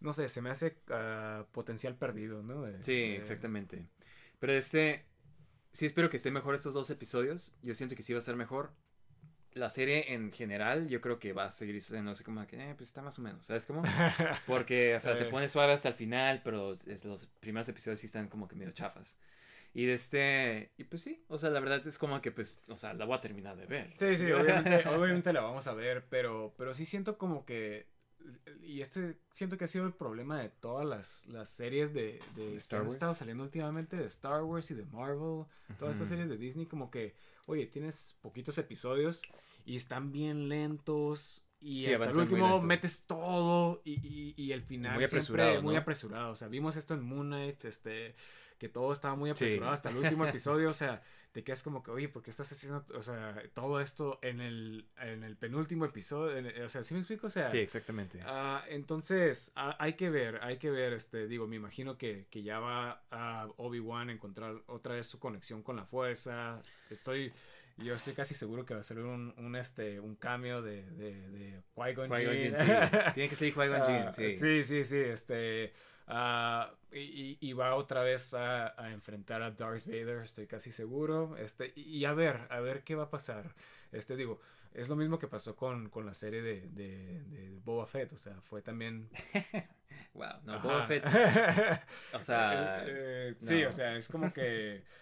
no 0.01 0.13
sé, 0.13 0.29
se 0.29 0.43
me 0.43 0.51
hace 0.51 0.77
uh, 0.91 1.45
potencial 1.51 1.97
perdido, 1.97 2.43
¿no? 2.43 2.67
sí, 2.81 3.17
exactamente. 3.19 3.87
Pero 4.39 4.53
este, 4.53 5.07
sí 5.73 5.87
espero 5.87 6.11
que 6.11 6.19
esté 6.19 6.31
mejor 6.31 6.55
estos 6.55 6.75
dos 6.75 6.91
episodios. 6.91 7.55
Yo 7.63 7.75
siento 7.75 7.97
que 7.97 8.03
sí 8.03 8.13
va 8.13 8.19
a 8.19 8.23
ser 8.23 8.37
mejor. 8.37 8.73
La 9.55 9.71
serie 9.71 10.13
en 10.13 10.31
general, 10.31 10.89
yo 10.89 11.01
creo 11.01 11.19
que 11.19 11.33
va 11.33 11.47
a 11.47 11.51
seguir 11.51 11.81
siendo 11.81 12.11
así 12.11 12.23
como 12.23 12.47
que, 12.47 12.57
eh, 12.57 12.75
pues 12.77 12.91
está 12.91 13.01
más 13.01 13.19
o 13.19 13.23
menos, 13.23 13.47
¿sabes 13.47 13.65
cómo? 13.65 13.83
Porque, 14.47 14.95
o 14.97 15.01
sea, 15.01 15.17
se 15.17 15.25
pone 15.25 15.49
suave 15.49 15.73
hasta 15.73 15.89
el 15.89 15.95
final, 15.95 16.43
pero 16.45 16.75
los 17.05 17.27
primeros 17.41 17.67
episodios 17.71 17.99
sí 18.01 18.07
están 18.07 18.29
como 18.29 18.47
que 18.47 18.55
medio 18.55 18.73
chafas. 18.73 19.17
Y 19.77 19.85
de 19.85 19.93
este, 19.93 20.73
y 20.79 20.85
pues 20.85 21.03
sí, 21.03 21.23
o 21.29 21.37
sea, 21.37 21.51
la 21.51 21.61
verdad 21.61 21.87
es 21.87 21.99
como 21.99 22.23
que 22.23 22.33
pues, 22.33 22.63
o 22.69 22.79
sea, 22.79 22.95
la 22.95 23.05
voy 23.05 23.15
a 23.15 23.21
terminar 23.21 23.59
de 23.59 23.67
ver. 23.67 23.93
Sí, 23.95 24.17
sí, 24.17 24.25
obviamente, 24.33 24.89
obviamente 24.89 25.35
la 25.35 25.43
vamos 25.43 25.67
a 25.67 25.75
ver, 25.75 26.07
pero, 26.09 26.55
pero 26.57 26.73
sí 26.73 26.87
siento 26.87 27.19
como 27.19 27.45
que, 27.45 27.87
y 28.63 28.81
este 28.81 29.19
siento 29.33 29.59
que 29.59 29.65
ha 29.65 29.69
sido 29.69 29.85
el 29.85 29.93
problema 29.93 30.41
de 30.41 30.49
todas 30.49 30.87
las, 30.87 31.27
las 31.27 31.51
series 31.51 31.93
de, 31.93 32.21
de 32.35 32.57
Star 32.57 32.81
que 32.81 32.87
han 32.87 32.93
estado 32.95 33.13
saliendo 33.13 33.45
últimamente, 33.45 33.99
de 33.99 34.07
Star 34.07 34.45
Wars 34.45 34.71
y 34.71 34.75
de 34.77 34.87
Marvel, 34.87 35.45
todas 35.79 35.97
estas 35.97 36.09
series 36.09 36.31
de 36.31 36.39
Disney, 36.39 36.65
como 36.65 36.91
que, 36.91 37.15
oye, 37.45 37.67
tienes 37.67 38.17
poquitos 38.23 38.57
episodios 38.57 39.21
y 39.67 39.77
están 39.77 40.11
bien 40.11 40.49
lentos, 40.49 41.45
y 41.61 41.93
hasta 41.93 42.09
el 42.09 42.17
último 42.17 42.63
metes 42.63 43.05
todo 43.07 43.83
y, 43.85 43.93
y, 43.93 44.35
y 44.39 44.53
el 44.53 44.63
final 44.63 44.95
muy 44.95 45.05
apresurado, 45.05 45.63
muy 45.63 45.77
apresurado. 45.77 46.31
O 46.31 46.35
sea, 46.35 46.49
vimos 46.49 46.77
esto 46.77 46.95
en 46.95 47.03
Moon 47.03 47.27
Knight, 47.27 47.63
este, 47.67 48.15
que 48.59 48.69
todo 48.69 48.93
estaba 48.93 49.15
muy 49.15 49.31
apresurado 49.31 49.73
hasta 49.73 49.91
el 49.91 49.97
último 49.97 50.27
episodio, 50.27 50.71
o 50.71 50.73
sea, 50.73 51.03
te 51.33 51.45
quedas 51.45 51.63
como 51.63 51.83
que, 51.83 51.91
oye, 51.91 52.09
¿por 52.09 52.23
qué 52.23 52.31
estás 52.31 52.51
haciendo, 52.51 52.85
o 52.95 53.03
sea, 53.03 53.43
todo 53.53 53.81
esto 53.81 54.19
en 54.23 54.41
el, 54.41 54.89
en 54.99 55.23
el 55.23 55.37
penúltimo 55.37 55.85
episodio? 55.85 56.65
o 56.65 56.69
sea, 56.69 56.83
¿sí 56.83 56.95
me 56.95 57.01
explico? 57.01 57.27
O 57.27 57.31
sea, 57.31 57.51
sí, 57.51 57.59
exactamente. 57.59 58.23
Uh, 58.25 58.61
entonces, 58.69 59.53
hay 59.55 59.93
que 59.95 60.09
ver, 60.09 60.41
hay 60.43 60.57
que 60.57 60.71
ver, 60.71 60.95
este, 60.95 61.27
digo, 61.27 61.47
me 61.47 61.57
imagino 61.57 61.99
que, 61.99 62.27
que 62.31 62.43
ya 62.43 62.59
va 62.59 63.03
a 63.11 63.49
Obi-Wan 63.59 64.09
a 64.09 64.13
encontrar 64.13 64.63
otra 64.67 64.95
vez 64.95 65.07
su 65.07 65.19
conexión 65.19 65.63
con 65.63 65.77
la 65.77 65.85
fuerza, 65.85 66.61
estoy... 66.91 67.33
Yo 67.79 67.95
estoy 67.95 68.15
casi 68.15 68.35
seguro 68.35 68.65
que 68.65 68.73
va 68.73 68.81
a 68.81 68.83
ser 68.83 69.01
un, 69.01 69.35
un 69.37 69.55
este, 69.55 70.01
un 70.01 70.17
cambio 70.17 70.63
de, 70.63 70.91
de, 70.93 71.29
de 71.29 71.63
Qui-Gon 71.75 72.09
Qui 72.09 72.57
sí. 72.57 72.65
Tiene 73.13 73.29
que 73.29 73.37
ser 73.37 73.53
Qui-Gon 73.53 74.09
uh, 74.09 74.13
sí. 74.15 74.39
Sí, 74.39 74.63
sí, 74.63 74.83
sí, 74.83 74.99
este... 74.99 75.75
Uh, 76.09 76.71
y, 76.93 77.37
y, 77.41 77.53
va 77.53 77.75
otra 77.75 78.03
vez 78.03 78.33
a, 78.33 78.81
a, 78.81 78.93
enfrentar 78.93 79.43
a 79.43 79.51
Darth 79.51 79.87
Vader, 79.87 80.23
estoy 80.23 80.47
casi 80.47 80.71
seguro. 80.71 81.37
Este, 81.37 81.73
y, 81.75 82.05
a 82.05 82.13
ver, 82.13 82.47
a 82.49 82.61
ver 82.61 82.85
qué 82.85 82.95
va 82.95 83.05
a 83.05 83.11
pasar. 83.11 83.55
Este, 83.91 84.15
digo, 84.15 84.41
es 84.73 84.89
lo 84.89 84.95
mismo 84.95 85.19
que 85.19 85.27
pasó 85.27 85.57
con, 85.57 85.89
con 85.89 86.07
la 86.07 86.15
serie 86.15 86.43
de, 86.43 86.69
de, 86.69 87.23
de, 87.25 87.61
Boba 87.65 87.87
Fett, 87.87 88.13
o 88.13 88.17
sea, 88.17 88.41
fue 88.41 88.63
también... 88.63 89.09
wow, 90.15 90.35
no, 90.45 90.61
Boba 90.61 90.87
Fett... 90.87 91.05
o 92.13 92.21
sea... 92.21 92.85
Eh, 92.87 93.31
eh, 93.31 93.37
sí, 93.41 93.65
o 93.65 93.73
sea, 93.73 93.97
es 93.97 94.09
como 94.09 94.33
que... 94.33 94.85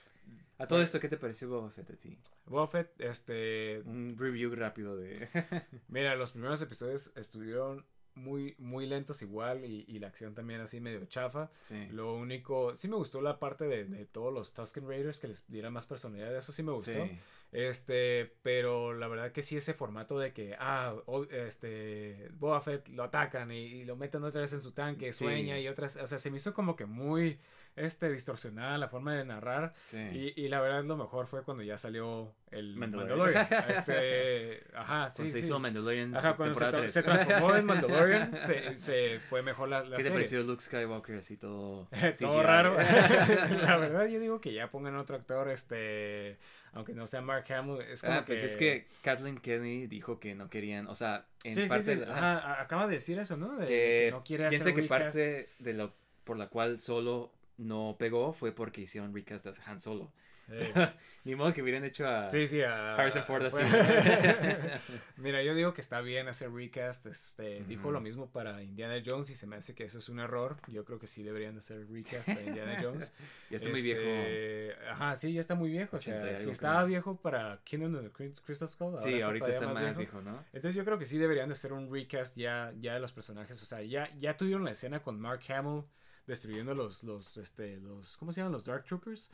A 0.57 0.69
todo 0.69 0.81
esto, 0.81 1.01
¿qué 1.01 1.09
te 1.09 1.17
pareció 1.17 1.49
Boba 1.49 1.69
Fett 1.69 1.91
a 1.91 1.97
ti? 1.97 2.17
Boba 2.47 2.69
Fett, 2.69 3.01
este... 3.01 3.83
Un 3.85 4.17
review 4.17 4.55
rápido 4.55 4.97
de... 4.97 5.29
Mira, 5.89 6.15
los 6.15 6.31
primeros 6.31 6.63
episodios 6.63 7.13
estuvieron 7.17 7.85
muy, 8.15 8.55
muy 8.59 8.87
lentos 8.87 9.23
igual 9.23 9.65
y, 9.65 9.85
y, 9.89 9.99
la 9.99 10.09
acción 10.09 10.35
también 10.35 10.61
así 10.61 10.81
medio 10.81 11.05
chafa. 11.07 11.51
Lo 11.91 12.15
único, 12.15 12.75
sí 12.75 12.89
me 12.89 12.97
gustó 12.97 13.21
la 13.21 13.39
parte 13.39 13.65
de, 13.65 13.85
de, 13.85 14.07
todos 14.07 14.33
los 14.33 14.53
Tusken 14.53 14.87
Raiders 14.89 15.21
que 15.21 15.29
les 15.29 15.47
diera 15.49 15.71
más 15.71 15.87
personalidad, 15.87 16.37
eso 16.37 16.53
sí 16.53 16.63
me 16.63 16.73
gustó. 16.73 17.09
Este, 17.55 18.35
pero 18.43 18.95
la 18.95 19.07
verdad 19.07 19.31
que 19.31 19.41
sí 19.41 19.57
ese 19.57 19.75
formato 19.75 20.19
de 20.19 20.33
que, 20.33 20.57
ah, 20.59 20.97
este, 21.31 22.29
Boba 22.33 22.61
Fett 22.61 22.89
lo 22.89 23.05
atacan 23.05 23.53
y, 23.53 23.85
lo 23.85 23.95
meten 23.95 24.25
otra 24.25 24.41
vez 24.41 24.53
en 24.55 24.61
su 24.61 24.73
tanque, 24.73 25.13
sueña 25.13 25.57
y 25.61 25.69
otras, 25.69 25.97
o 25.97 26.07
sea, 26.09 26.19
se 26.19 26.33
me 26.33 26.39
hizo 26.39 26.53
como 26.53 26.75
que 26.75 26.85
muy, 26.85 27.39
este, 27.77 28.11
distorsionada 28.11 28.77
la 28.77 28.89
forma 28.89 29.15
de 29.15 29.25
narrar. 29.25 29.73
Y, 29.93 30.33
y, 30.35 30.49
la 30.49 30.61
verdad 30.61 30.83
lo 30.83 30.97
mejor 30.97 31.29
fue 31.29 31.45
cuando 31.45 31.63
ya 31.63 31.79
salió 31.79 32.35
el 32.51 32.75
Mandalorian. 32.75 33.47
este, 33.69 34.65
ajá, 34.75 35.09
sí. 35.11 35.29
se 35.29 35.39
hizo 35.39 35.61
Mandalorian. 35.61 36.17
Ajá, 36.17 36.35
cuando 36.35 36.57
se, 36.57 36.89
se, 36.89 37.03
transformó 37.05 37.55
en 37.55 37.67
Mandalorian, 37.67 38.33
se, 38.37 38.77
se, 38.77 39.21
fue 39.21 39.43
mejor 39.43 39.69
la, 39.69 39.85
la 39.85 39.97
¿Qué 39.97 40.03
te 40.03 40.11
pareció 40.11 40.43
Luke 40.43 40.61
Skywalker 40.61 41.19
así 41.19 41.37
todo? 41.37 41.89
todo 42.21 42.43
raro. 42.43 42.77
la 42.77 43.77
verdad 43.77 44.07
yo 44.07 44.19
digo 44.19 44.41
que 44.41 44.53
ya 44.53 44.73
pongan 44.73 44.97
otro 44.97 45.15
actor, 45.15 45.49
este 45.51 46.39
aunque 46.75 46.93
no 46.93 47.07
sea 47.07 47.21
Mark 47.21 47.51
Hamill, 47.53 47.81
es 47.83 48.03
como 48.03 48.15
ah, 48.15 48.25
pues 48.27 48.43
es 48.43 48.57
que 48.57 48.87
Kathleen 49.03 49.39
Kennedy 49.39 49.87
dijo 49.87 50.19
que 50.19 50.35
no 50.35 50.51
querían, 50.51 50.87
o 50.89 50.95
sea, 50.95 51.27
en 51.45 51.69
parte... 51.69 52.05
acaba 52.05 52.87
de 52.87 52.95
decir 52.95 53.19
eso, 53.19 53.37
¿no? 53.37 53.57
De, 53.57 53.67
que, 53.67 54.09
no 54.11 54.23
quiere 54.25 54.49
piensa 54.49 54.73
que 54.73 54.83
parte 54.85 55.49
de 55.59 55.73
lo 55.73 55.95
por 56.25 56.39
la 56.39 56.49
cual 56.49 56.79
solo 56.79 57.33
no 57.59 57.97
pegó 57.99 58.33
fue 58.33 58.53
porque 58.53 58.81
hicieron 58.81 59.15
recast 59.15 59.45
de 59.45 59.53
Han 59.67 59.81
Solo. 59.81 60.11
Ni 61.25 61.35
modo 61.35 61.55
que 61.55 61.63
hubieran 61.63 61.85
hecho 61.85 62.07
a 62.07 62.31
Sí, 62.31 62.47
sí, 62.47 62.61
a, 62.61 62.95
Harrison 62.97 63.25
Ford 63.25 63.47
así. 63.47 63.63
Mira, 65.17 65.43
yo 65.43 65.55
digo 65.55 65.73
que 65.73 65.81
está 65.81 66.01
bien 66.03 66.29
hacer 66.29 66.53
recast. 66.53 67.07
Este, 67.07 67.65
Dijo 67.65 67.91
lo 67.91 68.01
mismo 68.01 68.31
para 68.31 68.63
Indiana 68.63 69.03
Jones 69.05 69.31
y 69.31 69.35
se 69.35 69.47
me 69.47 69.57
hace 69.57 69.75
que 69.75 69.85
eso 69.85 69.99
es 69.99 70.09
un 70.09 70.21
error. 70.21 70.57
Yo 70.69 70.85
creo 70.85 70.99
que 70.99 71.07
sí 71.07 71.23
deberían 71.23 71.57
hacer 71.57 71.87
recast 71.91 72.29
a 72.29 72.43
Indiana 72.43 72.77
Jones. 72.83 73.13
ya 73.51 73.57
está 73.57 73.71
muy 73.71 73.81
viejo. 73.83 74.03
Este, 74.03 74.75
Ajá, 74.91 75.17
sí, 75.17 75.33
ya 75.33 75.41
está 75.41 75.55
muy 75.55 75.71
viejo. 75.71 75.97
O 75.97 75.99
80 75.99 76.19
y 76.19 76.29
sea, 76.29 76.37
si 76.37 76.43
creo. 76.43 76.53
estaba 76.53 76.85
viejo 76.85 77.17
para 77.17 77.61
Kingdom 77.65 77.95
of 77.97 78.03
the 78.03 78.11
Cry- 78.13 78.41
Crystal 78.45 78.69
Skull, 78.69 78.89
ahora 78.89 79.01
Sí, 79.01 79.21
ahorita 79.23 79.47
todavía 79.47 79.69
está 79.71 79.83
más 79.83 79.97
viejo, 79.97 80.21
¿no? 80.21 80.45
Entonces 80.53 80.75
yo 80.75 80.85
creo 80.85 80.99
que 80.99 81.07
sí 81.07 81.17
deberían 81.17 81.49
de 81.49 81.55
hacer 81.55 81.73
un 81.73 81.91
recast 81.93 82.37
ya, 82.37 82.73
ya 82.81 82.95
de 82.95 83.01
los 83.01 83.13
personajes. 83.13 83.61
O 83.63 83.65
sea, 83.65 83.81
ya, 83.83 84.11
ya 84.17 84.37
tuvieron 84.37 84.65
la 84.65 84.73
escena 84.73 85.01
con 85.03 85.19
Mark 85.19 85.41
Hamill 85.49 85.85
destruyendo 86.27 86.75
los, 86.75 87.05
los, 87.05 87.37
este, 87.37 87.79
los, 87.81 88.17
¿cómo 88.17 88.33
se 88.33 88.41
llaman? 88.41 88.53
Los 88.53 88.65
Dark 88.65 88.85
Troopers. 88.85 89.31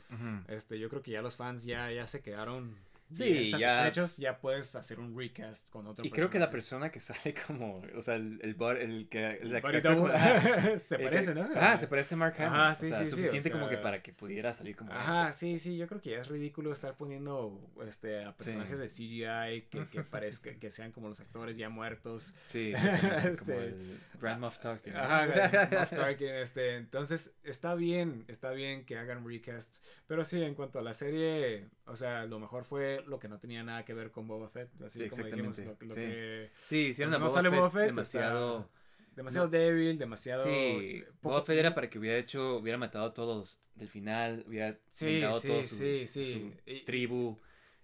Este, 0.47 0.79
yo 0.79 0.89
creo 0.89 1.01
que 1.01 1.11
ya 1.11 1.21
los 1.21 1.35
fans 1.35 1.63
ya, 1.63 1.91
ya 1.91 2.07
se 2.07 2.21
quedaron 2.21 2.75
Sí, 3.11 3.31
bien 3.49 3.59
ya- 3.59 3.69
satisfechos. 3.69 4.17
Ya 4.17 4.39
puedes 4.39 4.75
hacer 4.75 4.99
un 4.99 5.17
recast 5.17 5.69
con 5.69 5.87
otro 5.87 6.05
Y 6.05 6.09
creo 6.11 6.29
que 6.29 6.39
la 6.39 6.49
personaje. 6.49 6.91
persona 6.91 6.91
que 6.91 6.99
sale 7.33 7.35
como, 7.47 7.81
o 7.97 8.01
sea, 8.01 8.15
el, 8.15 8.39
el, 8.41 8.55
el 8.77 9.07
que... 9.09 9.39
Como- 9.83 10.07
se 10.79 10.95
el 10.95 11.01
que- 11.01 11.05
parece, 11.07 11.35
¿no? 11.35 11.49
Ah, 11.55 11.77
se 11.77 11.87
parece 11.87 12.15
a 12.15 12.17
Mark 12.17 12.35
Hamill. 12.37 12.53
Ajá, 12.59 12.71
o 12.71 12.75
sí, 12.75 12.87
sea, 12.87 12.97
sí, 12.99 13.05
sí, 13.07 13.13
o 13.13 13.15
suficiente 13.17 13.51
como 13.51 13.67
que 13.67 13.75
sea- 13.75 13.83
para 13.83 14.01
que 14.01 14.13
pudiera 14.13 14.53
salir 14.53 14.75
como... 14.75 14.91
Ajá, 14.91 15.33
sí, 15.33 15.59
sí, 15.59 15.77
yo 15.77 15.87
creo 15.87 16.01
que 16.01 16.11
ya 16.11 16.19
es 16.19 16.27
ridículo 16.27 16.71
estar 16.71 16.95
poniendo 16.95 17.59
este, 17.85 18.23
a 18.23 18.35
personajes 18.35 18.79
de 18.79 18.87
CGI 18.87 19.67
que, 19.69 19.87
que 19.89 20.03
parezca, 20.03 20.53
que 20.53 20.71
sean 20.71 20.91
como 20.91 21.07
los 21.09 21.19
actores 21.19 21.57
ya 21.57 21.69
muertos. 21.69 22.33
Sí, 22.47 22.73
como 22.73 23.17
Este- 23.17 23.57
el 23.57 23.99
Grand 24.19 24.39
Moff 24.41 24.59
Tarkin. 24.59 24.93
¿no? 24.93 24.99
Ajá, 24.99 25.67
Moff 25.71 25.89
Tarkin, 25.91 26.29
este, 26.29 26.75
entonces 26.77 27.35
está 27.43 27.75
bien, 27.75 28.25
está 28.27 28.51
bien 28.51 28.85
que 28.85 28.97
hagan 28.97 29.27
recast, 29.27 29.77
pero 30.07 30.23
sí, 30.23 30.41
en 30.41 30.55
cuanto 30.55 30.79
a 30.79 30.81
la 30.81 30.93
serie, 30.93 31.67
o 31.91 31.95
sea, 31.95 32.25
lo 32.25 32.39
mejor 32.39 32.63
fue 32.63 33.03
lo 33.07 33.19
que 33.19 33.27
no 33.27 33.37
tenía 33.39 33.63
nada 33.63 33.85
que 33.85 33.93
ver 33.93 34.11
con 34.11 34.27
Boba 34.27 34.49
Fett, 34.49 34.69
así 34.81 34.99
Sí, 35.03 35.09
como 35.09 35.23
dijimos, 35.25 35.59
lo, 35.59 35.77
lo 35.79 35.93
sí. 35.93 35.99
que 36.01 36.51
Sí, 36.63 36.77
hicieron 36.87 37.13
a 37.13 37.17
No 37.19 37.25
Boba, 37.25 37.35
sale 37.35 37.49
Fett 37.49 37.59
Boba 37.59 37.69
Fett, 37.71 37.85
demasiado... 37.87 38.69
demasiado 39.15 39.47
débil, 39.49 39.97
demasiado 39.97 40.41
Sí, 40.43 41.03
poco- 41.21 41.29
Boba 41.29 41.41
Fett 41.41 41.57
era 41.59 41.75
para 41.75 41.89
que 41.89 41.99
hubiera 41.99 42.17
hecho, 42.17 42.57
hubiera 42.57 42.77
matado 42.77 43.05
a 43.05 43.13
todos 43.13 43.61
del 43.75 43.87
final, 43.89 44.43
hubiera 44.47 44.73
Sí, 44.87 45.19
sí, 45.19 45.21
todo 45.21 45.63
su, 45.63 45.75
sí, 45.75 46.07
sí. 46.07 46.33
su 46.65 46.69
Y- 46.71 46.83
tribu, 46.85 47.39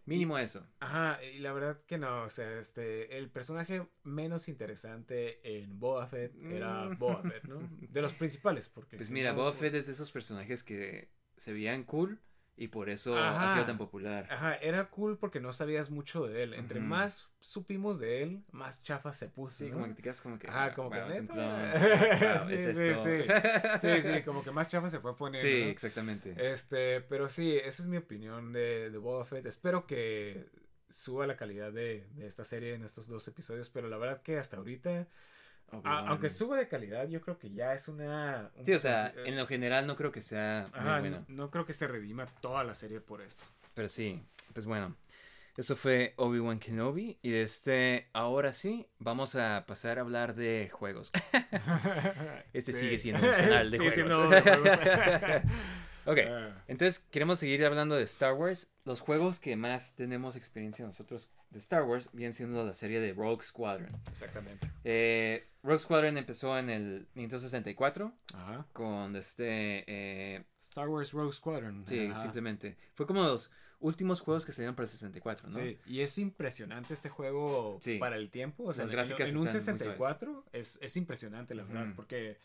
mínimo 0.05 0.37
eso. 0.37 0.65
Ajá, 0.79 1.21
y 1.23 1.39
la 1.39 1.51
verdad 1.51 1.81
que 1.85 1.97
no, 1.97 2.23
o 2.23 2.29
sea, 2.29 2.59
este, 2.59 3.17
el 3.17 3.29
personaje 3.29 3.85
menos 4.03 4.47
interesante 4.47 5.39
en 5.59 5.79
Boba 5.79 6.07
Fett 6.07 6.33
era 6.49 6.85
Mm. 6.85 6.97
Boba 6.97 7.21
Fett, 7.23 7.43
¿no? 7.43 7.59
De 7.81 8.01
los 8.01 8.13
principales, 8.13 8.69
porque... 8.69 8.95
Pues 8.95 9.11
mira, 9.11 9.33
Boba 9.33 9.51
Fett 9.51 9.73
es 9.73 9.87
de 9.87 9.91
esos 9.91 10.11
personajes 10.11 10.63
que 10.63 11.09
se 11.35 11.51
veían 11.51 11.83
cool 11.83 12.19
y 12.59 12.69
por 12.69 12.89
eso 12.89 13.15
Ajá. 13.15 13.45
ha 13.45 13.49
sido 13.49 13.65
tan 13.65 13.77
popular. 13.77 14.27
Ajá, 14.31 14.55
era 14.55 14.89
cool 14.89 15.17
porque 15.19 15.39
no 15.39 15.53
sabías 15.53 15.91
mucho 15.91 16.25
de 16.25 16.41
él. 16.41 16.53
Entre 16.55 16.79
más 16.79 17.29
supimos 17.39 17.99
de 17.99 18.23
él, 18.23 18.43
más 18.51 18.81
chafa 18.81 19.13
se 19.13 19.29
puso. 19.29 19.59
Sí, 19.59 19.65
¿no? 19.65 19.73
como 19.73 19.85
que 19.85 19.93
te 19.93 20.01
quedas 20.01 20.21
como 20.21 20.39
que... 20.39 20.47
Ajá, 20.47 20.65
ah, 20.65 20.73
como 20.73 20.89
que 20.89 20.99
neta. 20.99 21.33
plan, 21.33 21.71
wow, 22.39 22.49
Sí, 22.49 22.55
es 22.55 22.77
sí, 22.77 22.83
esto. 22.83 23.33
Sí, 23.79 24.01
sí, 24.01 24.23
como 24.23 24.43
que 24.43 24.49
más 24.51 24.69
chafa 24.69 24.89
se 24.89 24.99
fue 24.99 25.15
poniendo. 25.15 25.47
Sí, 25.47 25.65
¿no? 25.65 25.69
exactamente. 25.69 26.33
Este, 26.51 27.01
pero 27.01 27.29
sí, 27.29 27.55
esa 27.57 27.83
es 27.83 27.87
mi 27.87 27.97
opinión 27.97 28.51
de, 28.51 28.89
de 28.89 28.97
Boba 28.97 29.23
Fett. 29.23 29.45
Espero 29.45 29.85
que 29.85 30.49
suba 30.89 31.27
la 31.27 31.37
calidad 31.37 31.71
de, 31.71 32.07
de 32.15 32.25
esta 32.25 32.43
serie 32.43 32.73
en 32.73 32.83
estos 32.83 33.07
dos 33.07 33.27
episodios, 33.27 33.69
pero 33.69 33.87
la 33.87 33.97
verdad 33.97 34.19
que 34.23 34.39
hasta 34.39 34.57
ahorita, 34.57 35.07
a- 35.83 36.07
aunque 36.07 36.29
suba 36.29 36.57
de 36.57 36.67
calidad, 36.67 37.07
yo 37.07 37.21
creo 37.21 37.37
que 37.37 37.49
ya 37.51 37.73
es 37.73 37.87
una... 37.87 38.51
un 38.55 38.65
Sí, 38.65 38.73
o 38.73 38.79
sea, 38.79 39.13
en 39.25 39.35
lo 39.35 39.45
general 39.47 39.85
no 39.87 39.95
creo 39.95 40.11
que 40.11 40.21
sea 40.21 40.63
muy 40.73 40.79
Ajá, 40.79 40.99
bueno. 40.99 41.25
no, 41.27 41.35
no 41.45 41.51
creo 41.51 41.65
que 41.65 41.73
se 41.73 41.87
redima 41.87 42.25
toda 42.41 42.63
la 42.63 42.73
serie 42.75 43.01
por 43.01 43.21
esto. 43.21 43.43
Pero 43.73 43.89
sí, 43.89 44.21
pues 44.53 44.65
bueno. 44.65 44.95
Eso 45.57 45.75
fue 45.75 46.13
Obi-Wan 46.17 46.59
Kenobi. 46.59 47.17
Y 47.23 47.33
este, 47.33 48.09
ahora 48.13 48.53
sí, 48.53 48.87
vamos 48.99 49.35
a 49.35 49.65
pasar 49.67 49.97
a 49.97 50.01
hablar 50.01 50.35
de 50.35 50.69
juegos. 50.71 51.11
Este 52.53 52.73
Sí. 52.73 52.81
sigue 52.81 52.97
siendo 52.99 53.23
un 53.27 53.35
canal 53.35 53.71
de 53.71 53.77
Sigue 53.79 53.91
juegos. 54.03 54.29
siendo 54.29 54.29
de 54.29 54.41
juegos. 54.41 54.79
ok, 56.07 56.17
Ah. 56.27 56.63
entonces 56.67 56.99
queremos 57.11 57.39
seguir 57.39 57.63
hablando 57.65 57.95
de 57.95 58.03
Star 58.03 58.33
Wars. 58.33 58.71
Los 58.85 59.01
juegos 59.01 59.39
que 59.39 59.55
más 59.55 59.95
tenemos 59.95 60.35
experiencia 60.35 60.85
nosotros 60.85 61.29
de 61.51 61.59
Star 61.59 61.83
Wars 61.83 62.09
vienen 62.13 62.33
siendo 62.33 62.65
la 62.65 62.73
serie 62.73 62.99
de 62.99 63.13
Rogue 63.13 63.43
Squadron. 63.43 63.89
Exactamente. 64.09 64.69
Eh, 64.83 65.47
Rogue 65.63 65.79
Squadron 65.79 66.17
empezó 66.17 66.57
en 66.57 66.69
el 66.69 67.07
Nintendo 67.15 67.39
64 67.39 68.13
Ajá. 68.33 68.65
con 68.73 69.15
este... 69.15 69.83
eh, 69.87 70.43
Star 70.63 70.89
Wars 70.89 71.11
Rogue 71.11 71.31
Squadron. 71.33 71.85
sí, 71.87 72.07
Ajá. 72.07 72.21
simplemente. 72.21 72.77
Fue 72.93 73.05
como 73.07 73.21
los 73.23 73.51
últimos 73.79 74.21
juegos 74.21 74.45
que 74.45 74.51
salieron 74.51 74.75
para 74.75 74.85
el 74.85 74.89
64, 74.89 75.47
¿no? 75.49 75.53
Sí, 75.53 75.77
y 75.85 76.01
es 76.01 76.17
impresionante 76.17 76.93
este 76.93 77.09
juego 77.09 77.77
Sí. 77.81 77.97
para 77.99 78.15
el 78.15 78.29
tiempo. 78.31 78.63
O 78.65 78.73
sea, 78.73 78.83
Las 78.85 78.91
en- 78.91 78.95
gráficas 78.97 79.29
en, 79.29 79.37
un 79.37 79.47
están 79.47 79.61
muy 79.75 79.79
64 79.79 80.45
es, 80.51 80.79
es 80.81 80.97
impresionante, 80.97 81.53
la 81.55 81.63
verdad, 81.63 81.93
porque 81.95 82.37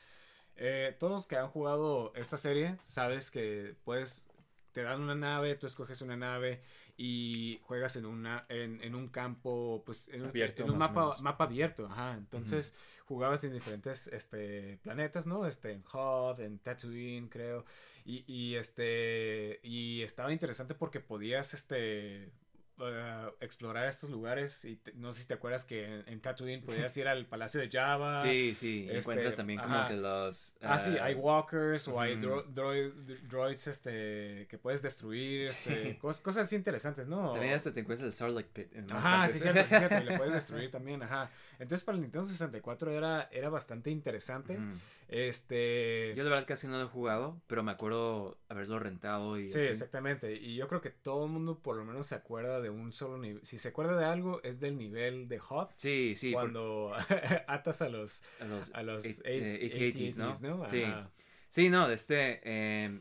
eh, 0.56 0.96
todos 0.98 1.26
que 1.26 1.36
han 1.36 1.48
jugado 1.48 2.12
esta 2.14 2.36
serie, 2.36 2.76
sabes 2.84 3.30
que 3.30 3.74
puedes, 3.84 4.26
te 4.72 4.82
dan 4.82 5.00
una 5.00 5.14
nave, 5.14 5.54
tú 5.56 5.66
escoges 5.66 6.00
una 6.02 6.16
nave 6.16 6.62
y 6.96 7.58
juegas 7.62 7.96
en, 7.96 8.06
una, 8.06 8.46
en, 8.48 8.82
en 8.82 8.94
un 8.94 9.08
campo, 9.08 9.82
pues 9.84 10.08
en 10.08 10.22
un, 10.22 10.28
Abierto, 10.28 10.64
en 10.64 10.70
un 10.70 10.78
mapa, 10.78 11.16
mapa 11.20 11.44
abierto. 11.44 11.86
Ajá. 11.86 12.14
Entonces 12.14 12.76
jugabas 13.06 13.44
en 13.44 13.52
diferentes 13.52 14.06
este, 14.08 14.78
planetas, 14.82 15.26
¿no? 15.26 15.46
Este, 15.46 15.72
en 15.72 15.82
Hoth, 15.92 16.40
en 16.40 16.58
Tatooine, 16.58 17.28
creo. 17.28 17.64
Y, 18.04 18.24
y 18.26 18.56
este 18.56 19.60
y 19.62 20.02
estaba 20.02 20.32
interesante 20.32 20.74
porque 20.74 21.00
podías 21.00 21.54
este 21.54 22.32
eh, 22.80 23.30
explorar 23.40 23.86
estos 23.88 24.10
lugares 24.10 24.64
y 24.64 24.76
te- 24.76 24.92
no 24.94 25.12
sé 25.12 25.22
si 25.22 25.28
te 25.28 25.34
acuerdas 25.34 25.64
que 25.64 25.84
en, 25.84 26.04
en 26.08 26.20
Tatooine 26.20 26.62
podías 26.62 26.96
ir 26.96 27.06
al 27.08 27.26
Palacio 27.26 27.60
de 27.60 27.68
Java. 27.70 28.18
Sí, 28.22 28.54
sí, 28.54 28.84
este, 28.86 28.98
encuentras 28.98 29.36
también 29.36 29.60
como 29.60 29.74
ajá. 29.74 29.88
que 29.88 29.96
los... 29.96 30.54
Ah, 30.62 30.78
sí, 30.78 30.96
hay 31.00 31.14
walkers 31.14 31.86
o 31.88 32.00
hay 32.00 32.16
dro- 32.16 32.46
droid- 32.46 32.92
droids 33.28 33.66
este, 33.68 34.46
que 34.48 34.58
puedes 34.58 34.82
destruir, 34.82 35.42
este, 35.44 35.92
Sí. 35.92 35.98
cos- 36.00 36.20
cosas 36.22 36.46
así 36.46 36.56
interesantes, 36.56 37.06
¿no? 37.06 37.32
También 37.32 37.54
hasta 37.54 37.72
te 37.72 37.80
encuentras 37.80 38.06
el 38.06 38.12
Sarlacc 38.12 38.46
Pit. 38.48 38.74
En 38.74 38.86
Ajá, 38.92 39.28
sí, 39.28 39.38
cierto, 39.38 39.62
sí, 39.62 39.68
cierto, 39.76 39.98
y 39.98 40.04
le 40.04 40.16
puedes 40.16 40.34
destruir 40.34 40.70
también, 40.70 41.02
ajá. 41.02 41.30
Entonces 41.58 41.84
para 41.84 41.96
el 41.96 42.02
Nintendo 42.02 42.26
64 42.26 42.90
era, 42.90 43.28
era 43.32 43.48
bastante 43.50 43.90
interesante. 43.90 44.58
Este... 45.12 46.14
Yo 46.16 46.24
la 46.24 46.30
verdad 46.30 46.46
casi 46.46 46.66
no 46.66 46.78
lo 46.78 46.84
he 46.84 46.88
jugado, 46.88 47.40
pero 47.46 47.62
me 47.62 47.72
acuerdo 47.72 48.38
haberlo 48.48 48.78
rentado 48.78 49.38
y 49.38 49.44
Sí, 49.44 49.58
así. 49.58 49.68
exactamente. 49.68 50.34
Y 50.34 50.56
yo 50.56 50.68
creo 50.68 50.80
que 50.80 50.90
todo 50.90 51.24
el 51.26 51.30
mundo 51.30 51.58
por 51.58 51.76
lo 51.76 51.84
menos 51.84 52.06
se 52.06 52.14
acuerda 52.14 52.60
de 52.60 52.70
un 52.70 52.92
solo 52.92 53.18
nivel. 53.18 53.44
Si 53.44 53.58
se 53.58 53.68
acuerda 53.68 53.96
de 53.96 54.04
algo, 54.04 54.42
es 54.42 54.60
del 54.60 54.76
nivel 54.76 55.28
de 55.28 55.40
Hoth. 55.48 55.70
Sí, 55.76 56.14
sí, 56.16 56.32
por- 56.32 56.42
cuando 56.42 56.92
atas 57.46 57.82
a 57.82 57.88
los, 57.88 58.22
a 58.40 58.44
los, 58.44 58.70
a 58.74 58.82
los 58.82 59.04
eh, 59.24 59.70
AT-ATs, 59.70 60.18
¿no? 60.18 60.56
¿no? 60.58 60.68
Sí. 60.68 60.82
Ajá. 60.82 61.10
Sí, 61.48 61.68
no, 61.68 61.90
este 61.90 62.40
eh, 62.44 63.00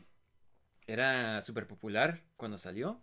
era 0.86 1.40
súper 1.42 1.66
popular 1.66 2.20
cuando 2.36 2.58
salió, 2.58 3.00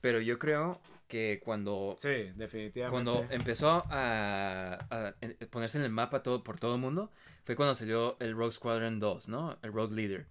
pero 0.00 0.20
yo 0.20 0.38
creo 0.38 0.80
que 1.10 1.40
cuando, 1.44 1.96
Sí, 1.98 2.30
definitivamente. 2.36 2.90
cuando 2.90 3.26
empezó 3.30 3.84
a, 3.90 5.14
ponerse 5.50 5.76
en 5.78 5.84
el 5.84 5.90
mapa 5.90 6.22
todo, 6.22 6.42
por 6.42 6.58
todo 6.58 6.76
el 6.76 6.80
mundo, 6.80 7.10
fue 7.44 7.56
cuando 7.56 7.74
salió 7.74 8.16
el 8.20 8.34
Rogue 8.34 8.52
Squadron 8.52 8.98
2, 8.98 9.28
¿no? 9.28 9.58
El 9.62 9.72
Rogue 9.72 9.94
Leader. 9.94 10.26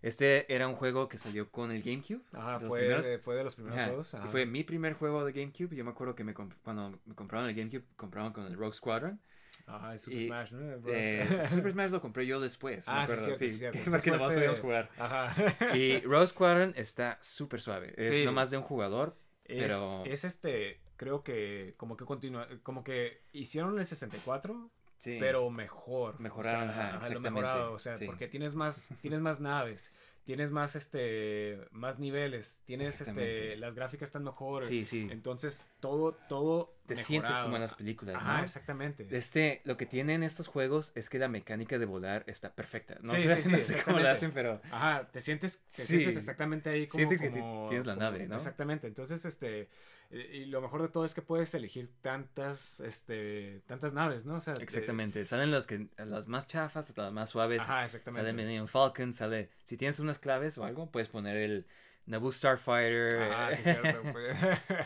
Este 0.00 0.52
era 0.52 0.66
un 0.66 0.74
juego 0.74 1.08
que 1.08 1.16
salió 1.18 1.48
con 1.52 1.70
el 1.70 1.82
GameCube. 1.82 2.22
De 2.32 2.88
los 2.88 3.06
fue, 3.06 3.18
fue 3.18 3.36
de 3.36 3.44
los 3.44 3.54
primeros 3.54 3.78
Ajá, 3.78 3.86
juegos. 3.88 4.14
Y 4.14 4.16
ajá. 4.16 4.26
fue 4.26 4.46
mi 4.46 4.64
primer 4.64 4.94
juego 4.94 5.24
de 5.24 5.32
GameCube. 5.32 5.76
Yo 5.76 5.84
me 5.84 5.90
acuerdo 5.92 6.16
que 6.16 6.24
me 6.24 6.34
cuando 6.34 6.98
me 7.04 7.14
compraron 7.14 7.48
el 7.48 7.54
GameCube, 7.54 7.84
compraron 7.94 8.32
con 8.32 8.46
el 8.46 8.54
Rogue 8.56 8.72
Squadron. 8.74 9.20
Ajá, 9.66 9.92
el 9.92 10.00
Super 10.00 10.18
y, 10.20 10.26
Smash, 10.26 10.50
¿no? 10.52 10.88
Eh, 10.88 11.38
Super 11.48 11.70
Smash 11.72 11.90
lo 11.92 12.00
compré 12.00 12.26
yo 12.26 12.40
después. 12.40 12.88
me 12.88 12.94
Ah, 12.94 13.06
sí, 13.06 13.48
sí, 13.48 13.64
nomás 13.86 14.02
podíamos 14.02 14.32
este- 14.32 14.60
jugar. 14.60 14.90
Ajá. 14.98 15.76
Y 15.76 16.00
Rogue 16.00 16.26
Squadron 16.26 16.72
está 16.74 17.18
súper 17.20 17.60
suave. 17.60 17.94
Es 17.96 18.10
Sí. 18.10 18.24
nomás 18.24 18.50
de 18.50 18.56
un 18.56 18.64
jugador. 18.64 19.16
Es, 19.52 19.64
Pero- 19.64 20.04
es 20.06 20.24
este, 20.24 20.80
creo 20.96 21.22
que 21.22 21.74
como 21.76 21.96
que 21.96 22.04
continúa, 22.04 22.48
como 22.62 22.82
que 22.84 23.22
hicieron 23.32 23.78
el 23.78 23.84
64, 23.86 24.70
Sí. 24.98 25.16
pero 25.20 25.50
mejor. 25.50 26.20
Mejoraron, 26.20 26.68
o 26.68 26.72
sea, 26.72 26.96
ajá, 26.96 27.08
lo 27.10 27.20
mejorado, 27.20 27.72
o 27.72 27.78
sea, 27.78 27.96
sí. 27.96 28.06
porque 28.06 28.28
tienes 28.28 28.54
más, 28.54 28.88
tienes 29.00 29.20
más 29.20 29.40
naves, 29.40 29.92
tienes 30.24 30.50
más 30.50 30.76
este, 30.76 31.58
más 31.70 31.98
niveles, 31.98 32.62
tienes 32.64 33.00
este, 33.00 33.56
las 33.56 33.74
gráficas 33.74 34.08
están 34.08 34.24
mejor. 34.24 34.64
Sí, 34.64 34.84
sí. 34.84 35.08
Entonces 35.10 35.66
todo, 35.80 36.12
todo. 36.28 36.74
Te 36.86 36.96
sientes 36.96 37.36
como 37.38 37.56
en 37.56 37.62
las 37.62 37.74
películas, 37.74 38.16
Ajá, 38.16 38.38
¿no? 38.38 38.42
exactamente. 38.44 39.06
Este, 39.10 39.62
lo 39.64 39.76
que 39.76 39.86
tienen 39.86 40.22
estos 40.22 40.46
juegos 40.48 40.92
es 40.94 41.08
que 41.08 41.18
la 41.18 41.28
mecánica 41.28 41.78
de 41.78 41.86
volar 41.86 42.24
está 42.26 42.54
perfecta. 42.54 42.98
No 43.02 43.12
Sí, 43.14 43.22
sé, 43.22 43.36
sí, 43.36 43.42
sí, 43.44 43.52
no 43.52 43.62
sé 43.62 43.82
cómo 43.84 43.96
hacen, 43.98 44.32
pero 44.32 44.60
Ajá, 44.70 45.08
te 45.10 45.20
sientes, 45.20 45.64
te 45.70 45.82
Sí. 45.82 45.86
sientes 45.88 46.16
exactamente 46.16 46.70
ahí 46.70 46.86
como, 46.86 46.98
Sientes 46.98 47.20
que 47.20 47.30
ti- 47.30 47.38
como- 47.40 47.66
tienes 47.68 47.86
la 47.86 47.94
como- 47.94 48.04
nave, 48.10 48.26
¿no? 48.26 48.36
Exactamente. 48.36 48.86
Entonces, 48.88 49.24
este, 49.24 49.68
Y, 50.12 50.44
lo 50.44 50.60
mejor 50.60 50.82
de 50.82 50.88
todo 50.88 51.06
es 51.06 51.14
que 51.14 51.22
puedes 51.22 51.54
elegir 51.54 51.90
tantas, 52.02 52.80
este, 52.80 53.62
tantas 53.66 53.94
naves, 53.94 54.26
¿no? 54.26 54.36
O 54.36 54.40
sea, 54.40 54.54
exactamente. 54.54 55.24
Salen 55.24 55.50
las 55.50 55.66
que, 55.66 55.88
las 55.96 56.28
más 56.28 56.46
chafas 56.46 56.90
hasta 56.90 57.04
las 57.04 57.12
más 57.12 57.30
suaves. 57.30 57.62
Ajá, 57.62 57.84
exactamente. 57.84 58.20
Sale 58.20 58.32
Millennium 58.34 58.66
Falcon, 58.66 59.14
sale, 59.14 59.48
si 59.64 59.78
tienes 59.78 60.00
unas 60.00 60.18
claves 60.18 60.58
o 60.58 60.64
algo, 60.64 60.90
puedes 60.90 61.08
poner 61.08 61.38
el 61.38 61.66
Naboo 62.04 62.30
Starfighter. 62.30 63.22
Ah, 63.32 63.50
sí, 63.52 63.62
cierto. 63.62 64.02
Pues. 64.12 64.36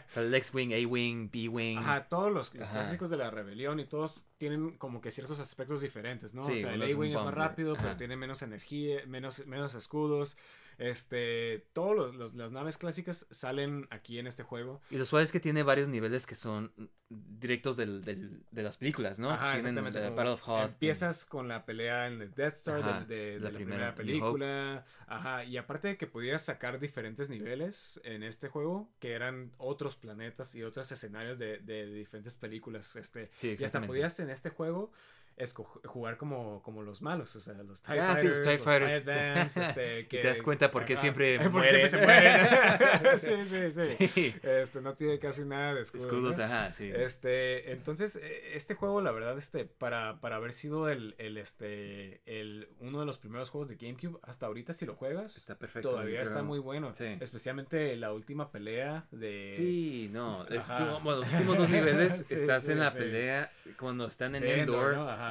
sale 0.07 0.29
el 0.29 0.35
X-Wing, 0.35 0.73
A-Wing, 0.73 1.31
B-Wing. 1.33 1.79
Ajá, 1.79 2.09
todos 2.09 2.33
los, 2.33 2.51
clásicos 2.51 3.11
de 3.11 3.17
la 3.17 3.31
rebelión 3.31 3.81
y 3.81 3.85
todos 3.85 4.27
tienen 4.39 4.77
como 4.77 5.01
que 5.01 5.11
ciertos 5.11 5.41
aspectos 5.41 5.81
diferentes, 5.81 6.35
¿no? 6.35 6.43
Sí, 6.43 6.53
o 6.53 6.57
sea, 6.57 6.75
el 6.75 6.83
A-Wing 6.83 7.15
es 7.15 7.23
más 7.23 7.35
rápido, 7.35 7.75
pero 7.75 7.97
tiene 7.97 8.17
menos 8.17 8.43
energía, 8.43 9.05
menos, 9.07 9.45
menos 9.47 9.75
escudos. 9.75 10.37
Este, 10.79 11.67
todas 11.73 12.35
las 12.35 12.53
naves 12.53 12.77
clásicas 12.77 13.27
salen 13.31 13.87
aquí 13.91 14.19
en 14.19 14.27
este 14.27 14.43
juego. 14.43 14.81
Y 14.91 14.97
lo 14.97 15.05
suave 15.05 15.25
es 15.25 15.33
que 15.33 15.41
tiene 15.41 15.63
varios 15.63 15.89
niveles 15.89 16.27
que 16.27 16.35
son 16.35 16.73
directos 17.09 17.77
del, 17.77 18.05
del, 18.05 18.43
de 18.51 18.63
las 18.63 18.77
películas, 18.77 19.19
¿no? 19.19 19.31
Ajá, 19.31 19.57
exactamente. 19.57 20.01
Battle 20.11 20.33
of 20.33 20.43
Hoth. 20.47 20.71
Empiezas 20.71 21.25
con 21.25 21.49
la 21.49 21.65
pelea 21.65 22.09
en 22.09 22.19
the 22.19 22.29
Death 22.29 22.55
Star 22.55 23.07
de, 23.07 23.39
la, 23.41 23.51
primera, 23.51 23.95
película. 23.95 24.85
Ajá, 25.07 25.45
y 25.45 25.57
aparte 25.57 25.89
de 25.89 25.97
que 25.97 26.07
podías 26.07 26.43
sacar 26.43 26.79
diferentes 26.79 27.31
niveles 27.31 28.01
en 28.05 28.23
este 28.23 28.49
juego, 28.49 28.91
que 28.99 29.13
eran 29.13 29.53
otros 29.59 29.97
planetas 29.97 30.55
y 30.55 30.63
otros 30.63 30.91
escenarios 30.91 31.39
de, 31.39 31.59
de 31.59 31.87
diferentes 31.87 32.37
películas. 32.37 32.97
Este, 32.97 33.31
sí, 33.35 33.57
y 33.59 33.65
hasta 33.65 33.81
podías 33.81 34.19
en 34.21 34.31
este 34.31 34.51
juego 34.51 34.93
es 35.37 35.53
jugar 35.53 36.17
como, 36.17 36.63
como 36.63 36.83
los 36.83 37.03
malos, 37.03 37.37
o 37.37 37.41
sea, 37.41 37.55
los 37.63 37.83
TIE 37.83 38.01
ah, 38.01 38.15
Fighters, 38.15 38.21
sí, 38.21 38.29
los 38.29 38.43
TIE 38.43 38.59
Fighters. 38.59 39.07
Advance, 39.07 39.63
este, 39.63 40.07
que, 40.09 40.21
te 40.21 40.29
das 40.29 40.43
cuenta 40.43 40.71
por 40.71 40.87
qué 40.87 40.97
siempre 40.97 41.39
porque 41.51 41.69
siempre 41.69 41.89
se 41.89 41.99
mueren. 41.99 43.19
sí, 43.19 43.45
sí, 43.45 43.71
sí, 43.71 44.09
sí, 44.09 44.35
Este, 44.43 44.81
no 44.81 44.95
tiene 44.95 45.19
casi 45.19 45.45
nada 45.45 45.75
de 45.75 45.83
escudos. 45.83 46.07
Escudos, 46.07 46.39
ajá, 46.39 46.73
sí. 46.73 46.91
Este, 46.91 47.73
entonces, 47.73 48.17
e, 48.17 48.57
este 48.57 48.75
juego, 48.75 49.03
la 49.03 49.11
verdad, 49.11 49.37
este, 49.37 49.67
para, 49.67 50.21
para 50.21 50.37
haber 50.37 50.55
sido 50.55 50.89
el, 50.89 51.15
el, 51.19 51.37
este, 51.37 52.23
el, 52.25 52.71
uno 52.81 53.01
de 53.01 53.05
los 53.05 53.19
primeros 53.19 53.51
juegos 53.51 53.69
de 53.69 53.77
GameCube, 53.77 54.19
hasta 54.23 54.47
ahorita 54.47 54.73
si 54.73 54.87
lo 54.87 54.95
juegas, 54.95 55.37
está 55.37 55.59
perfecto, 55.59 55.91
todavía 55.91 56.23
está 56.23 56.43
muy 56.43 56.61
bueno. 56.61 56.95
Sí. 56.95 57.19
Especialmente 57.21 57.95
la 57.97 58.11
última 58.15 58.51
pelea 58.51 59.05
de... 59.11 59.51
Sí, 59.53 60.09
no, 60.13 60.47
es, 60.47 60.71
bueno, 61.03 61.21
los 61.21 61.33
últimos 61.33 61.59
dos 61.59 61.69
niveles, 61.69 62.31
estás 62.31 62.71
en 62.71 62.79
la 62.79 62.91
pelea 62.91 63.53
cuando 63.79 64.07
están 64.07 64.35
en 64.35 64.45
Endor, 64.45 64.61
Endor 64.61 64.95
¿no? 64.95 65.11
Ajá. 65.11 65.26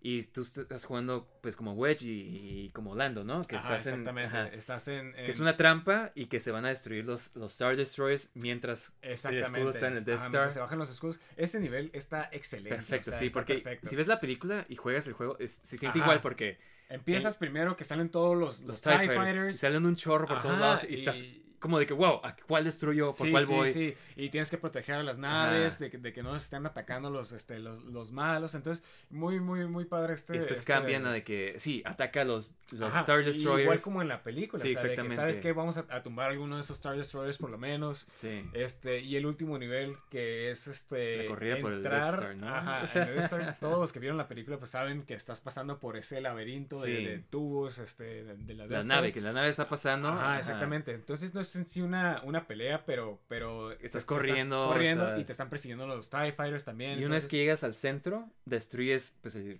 Y 0.00 0.22
tú 0.22 0.42
estás 0.42 0.84
jugando 0.84 1.28
pues 1.42 1.56
como 1.56 1.72
Wedge 1.72 2.04
y, 2.04 2.70
como 2.72 2.94
Lando, 2.94 3.24
¿no? 3.24 3.42
Que 3.42 3.56
estás 3.56 3.84
exactamente. 3.84 4.56
estás 4.56 4.86
en, 4.86 5.12
Que 5.12 5.30
es 5.30 5.40
una 5.40 5.56
trampa 5.56 6.12
y 6.14 6.26
que 6.26 6.38
se 6.38 6.52
van 6.52 6.64
a 6.64 6.68
destruir 6.68 7.04
los, 7.04 7.34
los 7.34 7.52
Star 7.52 7.76
Destroyers 7.76 8.30
mientras 8.34 8.94
el 9.02 9.38
escudo 9.38 9.70
está 9.70 9.88
en 9.88 9.96
el 9.96 10.04
Death 10.04 10.20
Star. 10.20 10.50
se 10.52 10.60
bajan 10.60 10.78
los 10.78 10.90
escudos. 10.90 11.18
Ese 11.36 11.58
nivel 11.58 11.90
está 11.92 12.28
excelente. 12.32 12.76
Perfecto, 12.76 13.10
sí, 13.12 13.28
porque 13.28 13.80
si 13.82 13.96
ves 13.96 14.06
la 14.06 14.20
película 14.20 14.64
y 14.68 14.76
juegas 14.76 15.06
el 15.08 15.14
juego, 15.14 15.36
se 15.38 15.76
siente 15.76 15.98
igual 15.98 16.20
porque... 16.20 16.58
Empiezas 16.90 17.36
primero 17.36 17.76
que 17.76 17.84
salen 17.84 18.08
todos 18.08 18.34
los, 18.34 18.62
los, 18.62 18.80
TIE, 18.80 18.92
Fighters. 18.92 19.56
Y 19.56 19.58
salen 19.58 19.84
un 19.84 19.94
chorro 19.94 20.26
por 20.26 20.40
todos 20.40 20.58
lados 20.58 20.86
y, 20.88 20.94
estás 20.94 21.22
como 21.58 21.78
de 21.78 21.86
que, 21.86 21.94
wow, 21.94 22.20
¿a 22.22 22.36
cuál 22.36 22.64
destruyo? 22.64 23.12
¿Por 23.12 23.30
cuál 23.30 23.46
voy? 23.46 23.68
Sí, 23.68 23.90
sí, 23.90 23.94
y 24.16 24.30
tienes 24.30 24.50
que 24.50 24.58
proteger 24.58 24.96
a 24.96 25.02
las 25.02 25.18
naves, 25.18 25.78
de 25.78 25.90
que, 25.90 25.98
de 25.98 26.12
que, 26.12 26.22
no 26.22 26.32
se 26.32 26.44
estén 26.44 26.66
atacando 26.66 27.10
los, 27.10 27.32
este, 27.32 27.58
los, 27.58 27.84
los, 27.84 28.12
malos. 28.12 28.54
Entonces, 28.54 28.84
muy, 29.10 29.40
muy, 29.40 29.66
muy 29.66 29.84
padre 29.84 30.14
este. 30.14 30.34
Y 30.34 30.36
después 30.38 30.60
este 30.60 30.72
cambian 30.72 31.06
a 31.06 31.12
de 31.12 31.24
que, 31.24 31.54
sí, 31.58 31.82
ataca 31.84 32.22
a 32.22 32.24
los, 32.24 32.54
los 32.72 32.94
Star 32.94 33.24
Destroyers. 33.24 33.62
Igual 33.62 33.80
como 33.80 34.02
en 34.02 34.08
la 34.08 34.22
película, 34.22 34.62
sí, 34.62 34.68
o 34.68 34.70
sea, 34.70 34.82
exactamente. 34.82 35.02
De 35.02 35.08
que, 35.08 35.16
¿sabes 35.16 35.40
qué? 35.40 35.52
Vamos 35.52 35.78
a, 35.78 36.02
tumbar 36.02 36.30
alguno 36.30 36.56
de 36.56 36.60
esos 36.62 36.76
Star 36.76 36.96
Destroyers 36.96 37.38
por 37.38 37.50
lo 37.50 37.58
menos. 37.58 38.06
Sí. 38.14 38.48
Este, 38.52 39.00
y 39.00 39.16
el 39.16 39.26
último 39.26 39.58
nivel 39.58 39.96
que 40.10 40.50
es 40.50 40.66
este. 40.68 41.24
La 41.24 41.28
corrida 41.28 41.56
por 41.60 41.72
el 41.72 41.82
Death 41.82 42.08
Star, 42.08 42.36
¿no? 42.36 42.48
Ajá, 42.48 42.88
en 42.94 43.08
el 43.08 43.18
Star, 43.18 43.58
todos 43.60 43.78
los 43.78 43.92
que 43.92 43.98
vieron 43.98 44.16
la 44.16 44.28
película, 44.28 44.58
pues 44.58 44.70
saben 44.70 45.02
que 45.02 45.14
estás 45.14 45.40
pasando 45.40 45.78
por 45.78 45.96
ese 45.96 46.20
laberinto 46.20 46.80
de, 46.80 46.92
de, 46.92 47.18
tubos, 47.18 47.78
este, 47.78 48.24
de, 48.24 48.54
la, 48.54 48.66
la 48.66 48.82
nave, 48.82 49.12
que 49.12 49.20
la 49.20 49.32
nave 49.32 49.48
está 49.48 49.68
pasando. 49.68 50.08
Ajá, 50.08 50.38
exactamente. 50.38 50.92
Entonces, 50.92 51.34
no 51.34 51.40
es 51.40 51.47
en 51.56 51.66
sí 51.66 51.80
una 51.80 52.20
una 52.24 52.46
pelea, 52.46 52.84
pero, 52.84 53.20
pero 53.28 53.72
estás 53.72 54.04
corriendo, 54.04 54.68
corriendo 54.68 55.18
y 55.18 55.24
te 55.24 55.32
están 55.32 55.48
persiguiendo 55.48 55.86
los 55.86 56.10
TIE 56.10 56.32
Fighters 56.32 56.64
también. 56.64 56.98
Y 57.00 57.04
una 57.04 57.14
vez 57.14 57.28
que 57.28 57.36
llegas 57.36 57.64
al 57.64 57.74
centro, 57.74 58.28
destruyes 58.44 59.14
pues 59.20 59.36
el, 59.36 59.58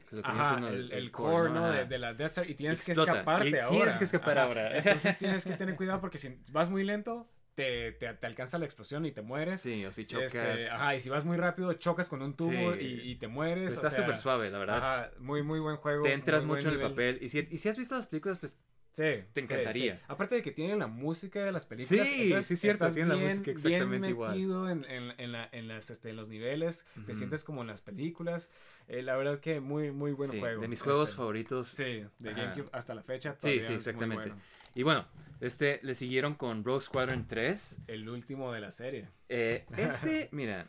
el, 0.93 1.11
core, 1.11 1.51
¿no? 1.51 1.71
De, 1.71 1.99
la 1.99 2.15
Death 2.15 2.31
Star 2.31 2.51
y 2.51 2.55
tienes 2.55 2.85
que 2.85 2.93
escaparte 2.93 3.61
ahora. 3.61 3.77
Tienes 3.77 3.97
que 3.97 4.05
escapar 4.05 4.39
ahora. 4.39 4.77
Entonces 4.77 5.19
tienes 5.19 5.45
que 5.45 5.55
tener 5.55 5.77
cuidado 5.77 6.01
porque 6.01 6.19
si 6.19 6.39
vas 6.51 6.71
muy 6.71 6.85
lento, 6.85 7.29
te, 7.59 7.91
te, 7.93 8.15
te, 8.15 8.27
alcanza 8.27 8.57
la 8.59 8.67
explosión 8.67 9.05
y 9.05 9.11
te 9.11 9.21
mueres. 9.21 9.63
Sí, 9.63 9.85
o 9.85 9.91
si 9.91 10.03
este, 10.03 10.15
chocas. 10.15 10.69
ajá, 10.71 10.95
y 10.95 11.01
si 11.01 11.09
vas 11.09 11.25
muy 11.25 11.37
rápido, 11.37 11.73
chocas 11.73 12.09
con 12.09 12.23
un 12.23 12.37
tubo 12.37 12.77
y, 12.77 13.01
y, 13.03 13.17
te 13.17 13.27
mueres. 13.27 13.75
está 13.75 13.91
súper 13.91 14.17
suave, 14.17 14.49
la 14.51 14.59
verdad. 14.59 14.77
Ajá, 14.77 15.11
muy, 15.19 15.43
muy 15.43 15.59
buen 15.59 15.77
juego. 15.77 16.05
Te 16.05 16.13
entras 16.13 16.45
mucho 16.45 16.69
en 16.69 16.75
el 16.75 16.81
papel. 16.81 17.19
Y 17.21 17.29
si, 17.29 17.49
y 17.51 17.59
si 17.59 17.69
has 17.69 17.77
visto 17.77 17.97
las 17.97 18.07
películas, 18.07 18.39
pues 18.39 18.61
Sí, 18.93 19.25
te 19.33 19.41
encantaría. 19.41 20.01
Aparte 20.09 20.35
de 20.37 20.43
que 20.43 20.51
tienen 20.51 20.79
la 20.81 20.87
música 20.87 21.45
de 21.45 21.53
las 21.53 21.67
películas. 21.67 22.07
Sí, 22.07 22.35
sí, 22.43 22.57
cierto. 22.57 22.87
Estás 22.87 22.95
bien, 22.95 23.09
la 23.09 23.17
música 23.17 23.51
exactamente 23.51 24.13
bien 24.13 24.19
metido 24.19 24.69
en, 24.69 24.85
en, 24.85 25.15
en, 25.19 25.33
la, 25.33 25.49
en, 25.53 25.69
las, 25.69 25.91
este, 25.91 26.11
en 26.11 26.17
los 26.17 26.29
niveles. 26.29 26.87
Te 27.07 27.15
sientes 27.15 27.45
como 27.45 27.61
en 27.63 27.69
las 27.69 27.81
películas. 27.81 28.51
Eh, 28.89 29.03
la 29.03 29.17
verdad 29.17 29.41
que 29.41 29.61
muy, 29.61 29.93
muy 29.93 30.13
buen 30.13 30.31
juego. 30.39 30.61
De 30.61 30.69
mis 30.69 30.81
juegos 30.81 31.11
este, 31.11 31.17
favoritos. 31.17 31.69
Sí, 31.69 32.05
de 32.19 32.33
GameCube 32.33 32.69
hasta 32.73 32.95
la 32.95 33.03
fecha. 33.03 33.37
Sí, 33.39 33.63
sí, 33.63 33.75
exactamente. 33.75 34.33
Y 34.75 34.83
bueno, 34.83 35.07
este 35.41 35.81
le 35.83 35.95
siguieron 35.95 36.35
con 36.35 36.65
Rogue 36.65 36.81
Squadron 36.81 37.27
3. 37.27 37.83
El 37.87 38.09
último 38.09 38.53
de 38.53 38.61
la 38.61 38.71
serie. 38.71 39.09
Eh, 39.29 39.67
este, 39.77 40.29
mira, 40.33 40.69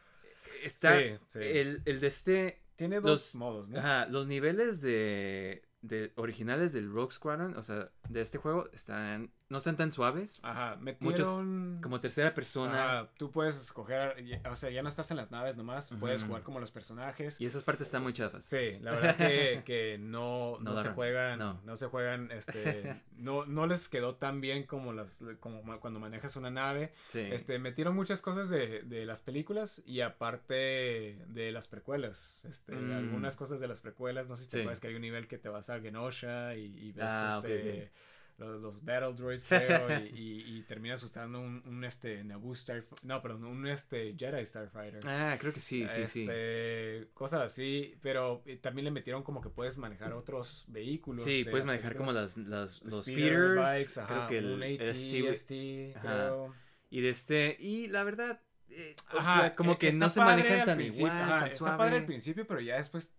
está. 0.64 1.00
El, 1.00 1.82
el 1.86 2.00
de 2.00 2.08
este. 2.08 2.62
Tiene 2.76 3.02
dos 3.02 3.36
modos, 3.36 3.70
¿no? 3.70 3.78
Ajá, 3.78 4.06
los 4.06 4.28
niveles 4.28 4.80
de, 4.80 5.64
de 5.82 6.12
originales 6.16 6.74
del 6.74 6.92
Rogue 6.92 7.12
Squadron, 7.12 7.56
o 7.56 7.62
sea, 7.62 7.92
de 8.10 8.22
este 8.22 8.38
juego, 8.38 8.70
están 8.74 9.32
no 9.50 9.58
están 9.58 9.76
tan 9.76 9.92
suaves. 9.92 10.40
Ajá, 10.44 10.78
metieron... 10.80 11.70
Muchos, 11.70 11.82
como 11.82 12.00
tercera 12.00 12.34
persona. 12.34 13.00
Ajá, 13.00 13.10
tú 13.18 13.32
puedes 13.32 13.60
escoger, 13.60 14.16
o 14.50 14.56
sea, 14.56 14.70
ya 14.70 14.84
no 14.84 14.90
estás 14.90 15.10
en 15.10 15.18
las 15.18 15.32
naves 15.32 15.58
nomás, 15.58 15.92
puedes 16.00 16.24
jugar 16.24 16.44
como 16.44 16.60
los 16.60 16.72
personajes. 16.72 17.42
Y 17.42 17.46
esas 17.46 17.64
partes 17.64 17.88
están 17.88 18.04
muy 18.04 18.14
chafas. 18.14 18.46
Sí, 18.46 18.78
la 18.82 18.92
verdad 18.92 19.18
que, 19.18 19.64
que 19.66 19.98
no, 20.00 20.60
no, 20.60 20.78
se 20.78 20.90
juegan, 20.90 21.40
no. 21.66 21.76
se 21.76 21.88
juegan, 21.88 22.32
este, 22.32 23.02
no, 23.18 23.46
no 23.46 23.66
les 23.66 23.90
quedó 23.90 24.16
tan 24.16 24.40
bien 24.40 24.64
como 24.64 24.94
las, 24.94 25.24
como 25.40 25.80
cuando 25.80 26.00
manejas 26.00 26.36
una 26.36 26.52
nave. 26.52 26.94
Sí. 27.08 27.20
Este, 27.20 27.58
metieron 27.58 27.96
muchas 27.96 28.22
cosas 28.22 28.50
de, 28.50 28.84
de 28.84 29.06
las 29.06 29.22
películas 29.22 29.82
y 29.86 30.02
aparte 30.02 31.18
de 31.28 31.52
las 31.52 31.68
precuelas, 31.68 32.46
este, 32.48 32.76
mm. 32.76 32.92
algunas 32.92 33.36
cosas 33.36 33.60
de 33.60 33.68
las 33.68 33.82
precuelas, 33.82 34.30
no 34.30 34.36
sé 34.36 34.44
si 34.44 34.52
te 34.52 34.60
acuerdas 34.60 34.80
que 34.80 34.88
hay 34.90 34.96
un 34.96 35.02
nivel 35.02 35.28
que 35.28 35.40
te 35.40 35.50
vas 35.50 35.72
a 35.72 35.80
Genosha 35.80 36.56
y, 36.56 36.92
ves, 36.92 37.06
ah, 37.10 37.42
este 37.44 37.92
los, 38.40 38.84
Battle 38.84 39.14
Droids, 39.14 39.46
creo, 39.50 39.90
y, 40.14 40.44
y, 40.46 40.64
terminas 40.64 41.04
usando 41.04 41.40
un, 41.40 41.62
un 41.66 41.84
este 41.84 42.24
Naboo 42.24 42.54
Star, 42.54 42.86
no, 43.04 43.22
perdón, 43.22 43.46
un 43.46 43.68
este 43.68 44.16
Jedi 44.18 44.46
Starfighter. 44.46 45.02
Ah, 45.06 45.38
creo 45.40 45.54
que 45.54 45.60
sí, 45.60 45.88
sí, 45.88 46.08
sí. 46.08 46.22
Este, 46.22 47.10
cosas 47.14 47.42
así, 47.42 47.96
pero 48.02 48.42
eh, 48.46 48.58
también 48.58 48.86
le 48.86 48.92
metieron 48.92 49.24
como 49.24 49.42
que 49.42 49.50
puedes 49.50 49.78
manejar 49.78 50.14
otros 50.14 50.66
vehículos. 50.68 51.24
Sí, 51.24 51.46
puedes 51.50 51.66
manejar 51.66 51.96
como 51.96 52.12
las, 52.12 52.38
las 52.38 52.82
los 52.84 53.06
speeders, 53.06 54.00
creo 54.08 54.28
que 54.28 54.38
el, 54.38 54.64
AT, 54.64 56.02
creo. 56.02 56.56
Y 56.90 57.02
de 57.02 57.10
este, 57.10 57.56
y 57.60 57.88
la 57.88 58.04
verdad, 58.04 58.42
eh, 58.70 58.96
o 59.14 59.24
sea, 59.24 59.56
como 59.56 59.78
que 59.78 59.92
no 59.92 60.10
se 60.10 60.22
manejan 60.22 60.66
tan 60.66 60.82
igual, 60.82 61.12
tan 61.12 61.48
Está 61.48 61.78
padre 61.78 61.98
al 61.98 62.06
principio, 62.06 62.48
pero 62.48 62.60
ya 62.60 62.78
después 62.78 63.14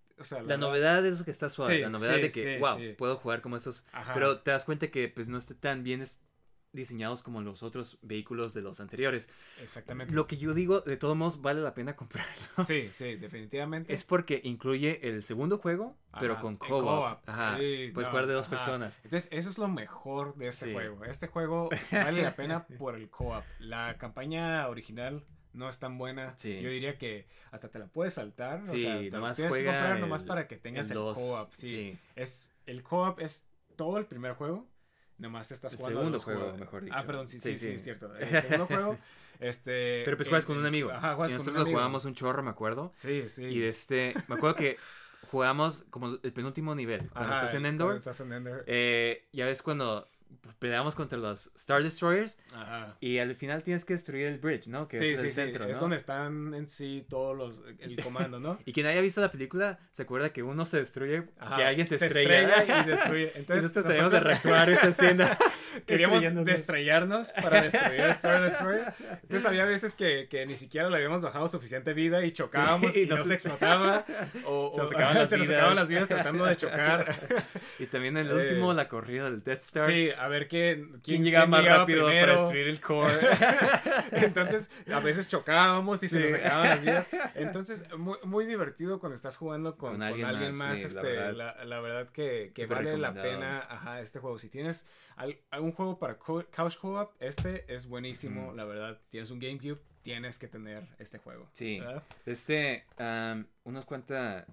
la, 0.45 0.57
novedad 0.57 1.05
es 1.07 1.15
eso 1.15 1.25
que 1.25 1.31
está 1.31 1.49
suave, 1.49 1.81
la 1.81 1.91
novedad 1.91 2.17
de 2.17 2.31
que, 2.31 2.59
wow, 2.59 2.79
puedo 2.97 3.17
jugar 3.17 3.41
como 3.41 3.57
estos, 3.57 3.87
pero 4.15 4.41
te 4.41 4.51
das 4.51 4.65
cuenta 4.65 4.91
que 4.91 5.09
pues 5.09 5.29
no 5.29 5.39
está 5.39 5.55
tan 5.55 5.83
bien 5.83 6.05
diseñados 6.73 7.23
como 7.23 7.41
los 7.41 7.63
otros 7.63 7.99
vehículos 8.03 8.55
de 8.55 8.63
los 8.63 8.81
anteriores. 8.81 9.29
Exactamente. 9.61 10.15
Lo 10.15 10.27
que 10.27 10.37
yo 10.37 10.55
digo, 10.55 10.81
de 10.81 10.97
todos 10.97 11.17
modos, 11.17 11.43
vale 11.43 11.61
la 11.61 11.75
pena 11.75 11.97
comprarlo. 11.97 12.33
Sí, 12.67 12.91
sí, 12.93 13.17
definitivamente. 13.17 13.93
Es 13.93 14.05
porque 14.05 14.41
incluye 14.45 15.07
el 15.09 15.23
segundo 15.23 15.59
juego, 15.59 15.97
pero 16.19 16.41
con 16.41 16.57
co-op. 16.57 17.19
Ajá. 17.27 17.57
puedes 17.57 18.09
jugar 18.09 18.27
de 18.27 18.35
dos 18.35 18.49
personas. 18.49 19.01
Entonces, 19.05 19.29
eso 19.33 19.49
es 19.49 19.59
lo 19.59 19.69
mejor 19.69 20.37
de 20.37 20.49
este 20.49 20.73
juego. 20.73 21.05
Este 21.05 21.27
juego 21.27 21.71
vale 21.91 22.23
la 22.23 22.35
pena 22.35 22.67
por 22.79 22.95
el 22.95 23.11
co-op. 23.11 23.45
La 23.59 23.97
campaña 23.99 24.69
original 24.69 25.25
no 25.53 25.69
es 25.69 25.79
tan 25.79 25.99
buena. 25.99 26.35
Yo 26.37 26.71
diría 26.71 26.99
que 26.99 27.27
hasta 27.51 27.69
te 27.69 27.79
la 27.79 27.87
puedes 27.87 28.15
saltar. 28.15 28.67
Sí, 28.67 28.77
o 28.77 28.79
sea, 28.79 29.01
nomás 29.11 29.37
tienes 29.37 29.55
que 29.55 29.65
comprar 29.65 29.99
nomás 29.99 30.23
para 30.23 30.47
que 30.49 30.57
tengas 30.57 30.91
el, 30.91 30.97
co-op. 30.97 31.53
Sí. 31.53 31.99
Es, 32.17 32.53
el 32.67 32.83
co-op 32.83 33.21
es 33.21 33.47
todo 33.77 33.99
el 33.99 34.07
primer 34.07 34.35
juego. 34.35 34.67
Nomás 35.19 35.53
estás 35.53 35.75
jugando. 35.75 36.01
El 36.01 36.21
segundo 36.21 36.21
juego, 36.21 36.57
mejor 36.57 36.85
dicho. 36.85 36.97
Ah, 36.97 37.05
perdón, 37.05 37.29
sí, 37.29 37.41
sí, 37.41 37.57
sí, 37.59 37.73
es 37.73 37.83
cierto. 37.83 38.15
El 38.17 38.29
segundo 38.43 38.67
juego. 38.67 38.99
Este, 39.41 40.03
Pero 40.05 40.19
pues 40.19 40.29
juegas 40.29 40.45
con 40.45 40.59
un 40.59 40.67
amigo. 40.67 40.91
Ajá, 40.91 41.15
juegas 41.15 41.31
y 41.31 41.33
nosotros 41.33 41.55
con 41.55 41.55
un 41.55 41.61
amigo. 41.63 41.71
lo 41.71 41.79
jugábamos 41.79 42.05
un 42.05 42.15
chorro, 42.15 42.43
me 42.43 42.51
acuerdo. 42.51 42.91
Sí, 42.93 43.27
sí. 43.31 43.47
Y 43.47 43.63
este, 43.63 44.13
me 44.29 44.35
acuerdo 44.35 44.55
que 44.55 44.77
jugamos 45.31 45.85
como 45.89 46.19
el 46.23 46.33
penúltimo 46.35 46.75
nivel. 46.75 47.09
Cuando 47.09 47.33
estás 47.33 47.55
en 47.55 47.65
Endor. 47.65 47.97
estás 47.97 48.21
en 48.21 48.35
Endor. 48.35 48.65
Eh, 48.67 49.27
ya 49.33 49.47
ves 49.47 49.63
cuando 49.63 50.10
peleamos 50.59 50.95
contra 50.95 51.19
los 51.19 51.51
Star 51.55 51.83
Destroyers 51.83 52.39
Ajá. 52.55 52.97
y 53.01 53.19
al 53.19 53.35
final 53.35 53.63
tienes 53.63 53.85
que 53.85 53.95
destruir 53.95 54.27
el 54.27 54.39
bridge, 54.39 54.69
¿no? 54.69 54.89
Que 54.89 54.99
sí, 54.99 55.07
es 55.09 55.21
sí, 55.21 55.27
el 55.27 55.33
sí, 55.33 55.37
centro, 55.37 55.65
es 55.67 55.77
¿no? 55.77 55.81
donde 55.83 55.97
están 55.97 56.55
en 56.55 56.67
sí 56.67 57.07
todos 57.09 57.37
los, 57.37 57.63
el 57.79 58.03
comando, 58.03 58.39
¿no? 58.41 58.59
Y 58.67 58.73
quien 58.73 58.87
haya 58.87 59.01
visto 59.01 59.21
la 59.21 59.31
película 59.33 59.79
se 59.93 60.03
acuerda 60.03 60.33
que 60.33 60.43
uno 60.43 60.67
se 60.67 60.79
destruye, 60.79 61.25
Ajá, 61.39 61.57
que 61.57 61.65
alguien 61.65 61.87
se, 61.87 61.95
estrella. 61.95 62.49
estrella. 62.61 62.83
y 62.83 62.87
destruye. 62.91 63.33
Y 63.35 63.39
Entonces 63.39 63.63
nosotros 63.65 63.87
teníamos 63.87 64.13
de 64.13 64.19
nosotros 64.19 64.43
reactuar 64.43 64.71
esa 64.71 64.89
escena. 64.89 65.39
queríamos 65.87 66.23
destrellarnos 66.45 67.31
para 67.33 67.63
destruir 67.63 68.01
a 68.03 68.11
Star 68.11 68.43
Destroyer. 68.43 68.93
Entonces 69.23 69.47
había 69.47 69.65
veces 69.65 69.95
que, 69.97 70.29
que 70.29 70.45
ni 70.47 70.57
siquiera 70.57 70.89
le 70.91 70.97
habíamos 70.97 71.23
bajado 71.23 71.49
suficiente 71.49 71.95
vida 71.95 72.25
y 72.25 72.33
chocábamos 72.33 72.93
Sí, 72.93 73.03
y 73.03 73.07
no 73.07 73.17
nos- 73.17 73.27
se 73.27 73.35
explotaba. 73.35 74.05
O, 74.45 74.71
Se 74.75 74.81
o 74.81 74.83
nos 74.85 74.91
acababan 74.93 75.19
las 75.19 75.29
se 75.31 75.39
nos 75.39 75.47
vidas. 75.47 75.59
acababan 75.59 75.77
las 75.77 75.89
vidas 75.89 76.09
tratando 76.09 76.45
de 76.45 76.57
chocar. 76.57 77.45
Y 77.79 77.87
también 77.87 78.17
el 78.17 78.31
Eh, 78.31 78.35
último, 78.35 78.73
la 78.73 78.89
corrida 78.89 79.25
del 79.25 79.43
Death 79.43 79.61
Star. 79.61 79.85
Sí, 79.87 80.11
a 80.25 80.29
ver 80.29 80.49
quién, 80.49 80.89
quién, 80.89 81.01
¿Quién 81.03 81.25
llegaba 81.25 81.47
más 81.47 81.65
rápido 81.65 82.07
para 82.07 82.33
destruir 82.35 82.69
el 82.69 82.81
core? 82.81 83.13
Entonces, 84.13 84.71
a 84.93 85.01
veces 85.01 85.29
chocábamos 85.29 86.03
y 86.03 86.09
se 86.09 86.19
Sí. 86.19 86.25
nos 86.25 86.33
acababan 86.41 86.69
las 86.69 86.83
vidas. 86.83 87.11
Entonces, 87.35 87.85
muy, 87.97 88.19
muy 88.25 88.45
divertido 88.47 89.01
cuando 89.01 89.15
estás 89.15 89.37
jugando 89.37 89.77
con, 89.77 89.93
Con 89.99 90.01
con 90.01 90.25
alguien 90.25 90.57
más, 90.57 90.69
más. 90.69 90.79
sí, 90.79 90.85
la 90.85 90.89
este, 90.89 91.07
verdad. 91.13 91.33
la, 91.35 91.65
la 91.65 91.81
verdad 91.81 92.09
que, 92.11 92.53
vale 92.69 92.99
la 92.99 93.15
pena 93.15 93.61
ajá, 93.69 94.01
este 94.01 94.19
juego. 94.19 94.39
Si 94.39 94.49
tienes 94.49 94.87
al- 95.17 95.39
algún 95.51 95.73
juego 95.73 95.99
para 95.99 96.19
co- 96.19 96.45
couch 96.55 96.77
co-op, 96.79 97.13
este 97.21 97.65
es 97.73 97.87
buenísimo. 97.87 98.53
La 98.55 98.65
verdad, 98.65 98.99
tienes 99.09 99.31
un 99.31 99.39
GameCube, 99.41 99.81
tienes 100.03 100.39
que 100.39 100.49
tener 100.49 100.85
este 100.99 101.19
juego. 101.19 101.49
Sí. 101.53 101.81
¿verdad? 101.81 102.03
Este, 102.27 102.85
am, 102.99 103.47
unos 103.65 103.85
cuanta, 103.87 104.47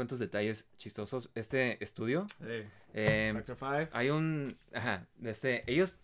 cuantos 0.00 0.18
detalles 0.18 0.66
chistosos. 0.78 1.30
Este 1.34 1.82
estudio, 1.84 2.26
Sí. 2.38 2.64
em, 2.94 3.36
Factor 3.36 3.56
5. 3.86 3.90
hay 3.96 4.08
un, 4.10 4.56
ajá, 4.72 5.06
este, 5.22 5.62
ellos 5.70 5.98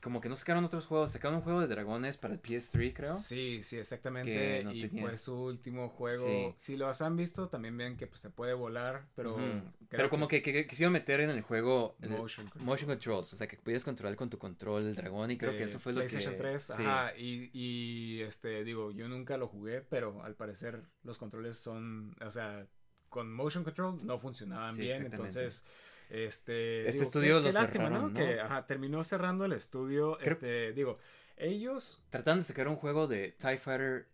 como 0.00 0.22
que 0.22 0.30
no 0.30 0.36
sacaron 0.36 0.64
otros 0.64 0.86
juegos, 0.86 1.10
sacaron 1.10 1.36
un 1.38 1.42
juego 1.42 1.60
de 1.60 1.66
dragones 1.66 2.16
para 2.16 2.36
PS3, 2.40 2.94
creo. 2.94 3.14
Sí, 3.14 3.60
sí, 3.62 3.76
exactamente. 3.76 4.32
Que 4.32 4.64
no 4.64 4.72
y 4.72 4.80
tenía. 4.88 5.02
fue 5.06 5.18
su 5.18 5.34
último 5.36 5.90
juego. 5.90 6.24
Sí. 6.24 6.54
Si 6.56 6.76
los 6.78 7.02
han 7.02 7.16
visto, 7.16 7.48
también 7.48 7.76
ven 7.76 7.98
que 7.98 8.06
pues, 8.06 8.20
se 8.20 8.30
puede 8.30 8.54
volar, 8.54 9.06
pero. 9.14 9.34
Ujú. 9.34 9.42
creo 9.42 9.88
Pero 9.90 10.08
como 10.08 10.28
que, 10.28 10.40
que 10.40 10.66
quisieron 10.66 10.92
meter 10.94 11.20
en 11.20 11.28
el 11.28 11.42
juego 11.42 11.96
el- 12.00 12.08
Motion 12.10 12.46
control. 12.46 12.64
motion 12.64 12.88
controls, 12.88 13.32
o 13.34 13.36
sea, 13.36 13.46
que 13.48 13.56
pudieras 13.58 13.84
controlar 13.84 14.16
con 14.16 14.30
tu 14.30 14.38
control 14.38 14.82
el 14.84 14.94
dragón 14.94 15.30
y 15.32 15.36
creo 15.36 15.52
que 15.52 15.58
de 15.58 15.64
eso 15.64 15.78
fue 15.78 15.92
lo 15.92 16.00
que... 16.00 16.06
PlayStation 16.06 16.36
3, 16.36 16.62
sí. 16.62 16.72
ajá, 16.82 17.14
y, 17.18 17.50
y 17.52 18.20
este, 18.22 18.64
digo, 18.64 18.92
yo 18.92 19.08
nunca 19.08 19.36
lo 19.36 19.48
jugué, 19.48 19.82
pero 19.82 20.22
al 20.22 20.36
parecer 20.36 20.80
los 21.02 21.18
controles 21.18 21.58
son, 21.58 22.16
o 22.24 22.30
sea, 22.30 22.66
con 23.10 23.30
motion 23.32 23.62
control 23.64 23.98
no 24.06 24.18
funcionaban 24.18 24.72
Sí, 24.72 24.82
bien, 24.82 25.04
entonces, 25.06 25.64
este... 26.08 26.88
Este 26.88 26.92
digo, 26.92 27.02
estudio 27.04 27.28
qué, 27.38 27.42
lo 27.42 27.46
qué 27.48 27.52
lástima, 27.52 27.84
cerraron, 27.84 28.12
¿no? 28.14 28.18
¿no? 28.20 28.26
Que, 28.26 28.40
ajá, 28.40 28.66
terminó 28.66 29.04
cerrando 29.04 29.44
el 29.44 29.52
estudio, 29.52 30.16
Creo- 30.18 30.32
este, 30.32 30.72
digo, 30.72 30.98
ellos... 31.36 32.00
Tratando 32.10 32.42
de 32.42 32.46
sacar 32.46 32.68
un 32.68 32.76
juego 32.76 33.06
de 33.06 33.32
TIE 33.32 33.58
Fighter 33.58 34.06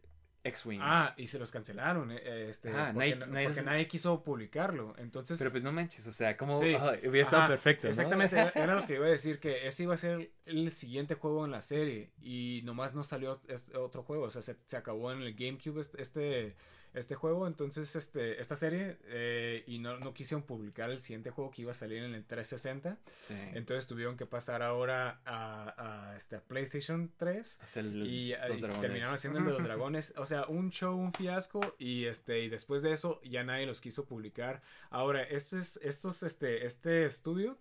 X-Wing. 0.44 0.78
Ah, 0.80 1.12
y 1.16 1.26
se 1.26 1.40
los 1.40 1.50
cancelaron, 1.50 2.12
eh, 2.12 2.48
este, 2.48 2.70
porque, 2.70 3.16
nadie- 3.62 3.88
quiso 3.88 4.22
publicarlo, 4.22 4.94
entonces... 4.98 5.38
Pero 5.38 5.50
pues 5.50 5.62
no 5.64 5.72
manches, 5.72 6.06
o 6.06 6.12
sea, 6.12 6.36
como 6.36 6.56
Sí. 6.58 6.66
hubiera 7.08 7.22
estado 7.22 7.42
Ajá, 7.42 7.48
perfecto, 7.48 7.86
¿no? 7.86 7.90
Exactamente, 7.90 8.36
era- 8.36 8.50
era 8.54 8.74
lo 8.76 8.86
que 8.86 8.94
iba 8.94 9.06
a 9.06 9.10
decir, 9.10 9.40
que 9.40 9.66
ese 9.66 9.82
iba 9.82 9.94
a 9.94 9.96
ser 9.96 10.30
el 10.44 10.70
siguiente 10.70 11.14
juego 11.16 11.44
en 11.44 11.50
la 11.50 11.60
serie 11.62 12.10
y 12.22 12.60
nomás 12.64 12.94
no 12.94 13.02
salió 13.02 13.40
este 13.48 13.76
otro 13.76 14.02
juego, 14.04 14.24
o 14.26 14.30
sea, 14.30 14.42
se, 14.42 14.56
se 14.66 14.76
acabó 14.76 15.10
en 15.12 15.22
el 15.22 15.34
GameCube 15.34 15.80
este, 15.80 16.00
este, 16.00 16.56
este 16.96 17.14
juego, 17.14 17.46
entonces 17.46 17.94
este, 17.96 18.40
esta 18.40 18.56
serie 18.56 18.96
eh, 19.04 19.64
y 19.66 19.78
no, 19.78 19.98
no 19.98 20.12
quisieron 20.14 20.42
publicar 20.44 20.90
el 20.90 20.98
siguiente 21.00 21.30
juego 21.30 21.50
que 21.50 21.62
iba 21.62 21.72
a 21.72 21.74
salir 21.74 22.02
en 22.02 22.14
el 22.14 22.24
360, 22.24 22.98
Sí. 23.20 23.34
entonces 23.54 23.86
tuvieron 23.86 24.16
que 24.16 24.26
pasar 24.26 24.62
ahora 24.62 25.20
a, 25.24 26.10
a, 26.10 26.16
este, 26.16 26.36
a 26.36 26.40
PlayStation 26.40 27.12
3 27.16 27.60
Hacer 27.62 27.84
el- 27.84 28.06
y, 28.06 28.34
terminaron 28.80 29.14
haciendo 29.14 29.38
el 29.38 29.44
de 29.46 29.52
los 29.52 29.62
dragones. 29.64 30.14
O 30.16 30.26
sea, 30.26 30.46
un 30.46 30.70
show, 30.70 30.96
un 30.96 31.12
fiasco. 31.12 31.60
Y 31.78 32.04
este, 32.06 32.40
y 32.40 32.48
después 32.48 32.82
de 32.82 32.92
eso, 32.92 33.20
ya 33.22 33.44
nadie 33.44 33.66
los 33.66 33.80
quiso 33.80 34.06
publicar. 34.06 34.62
Ahora, 34.90 35.22
esto 35.22 35.58
es, 35.58 35.78
estos, 35.82 36.22
este, 36.22 36.64
este 36.66 37.04
estudio. 37.04 37.58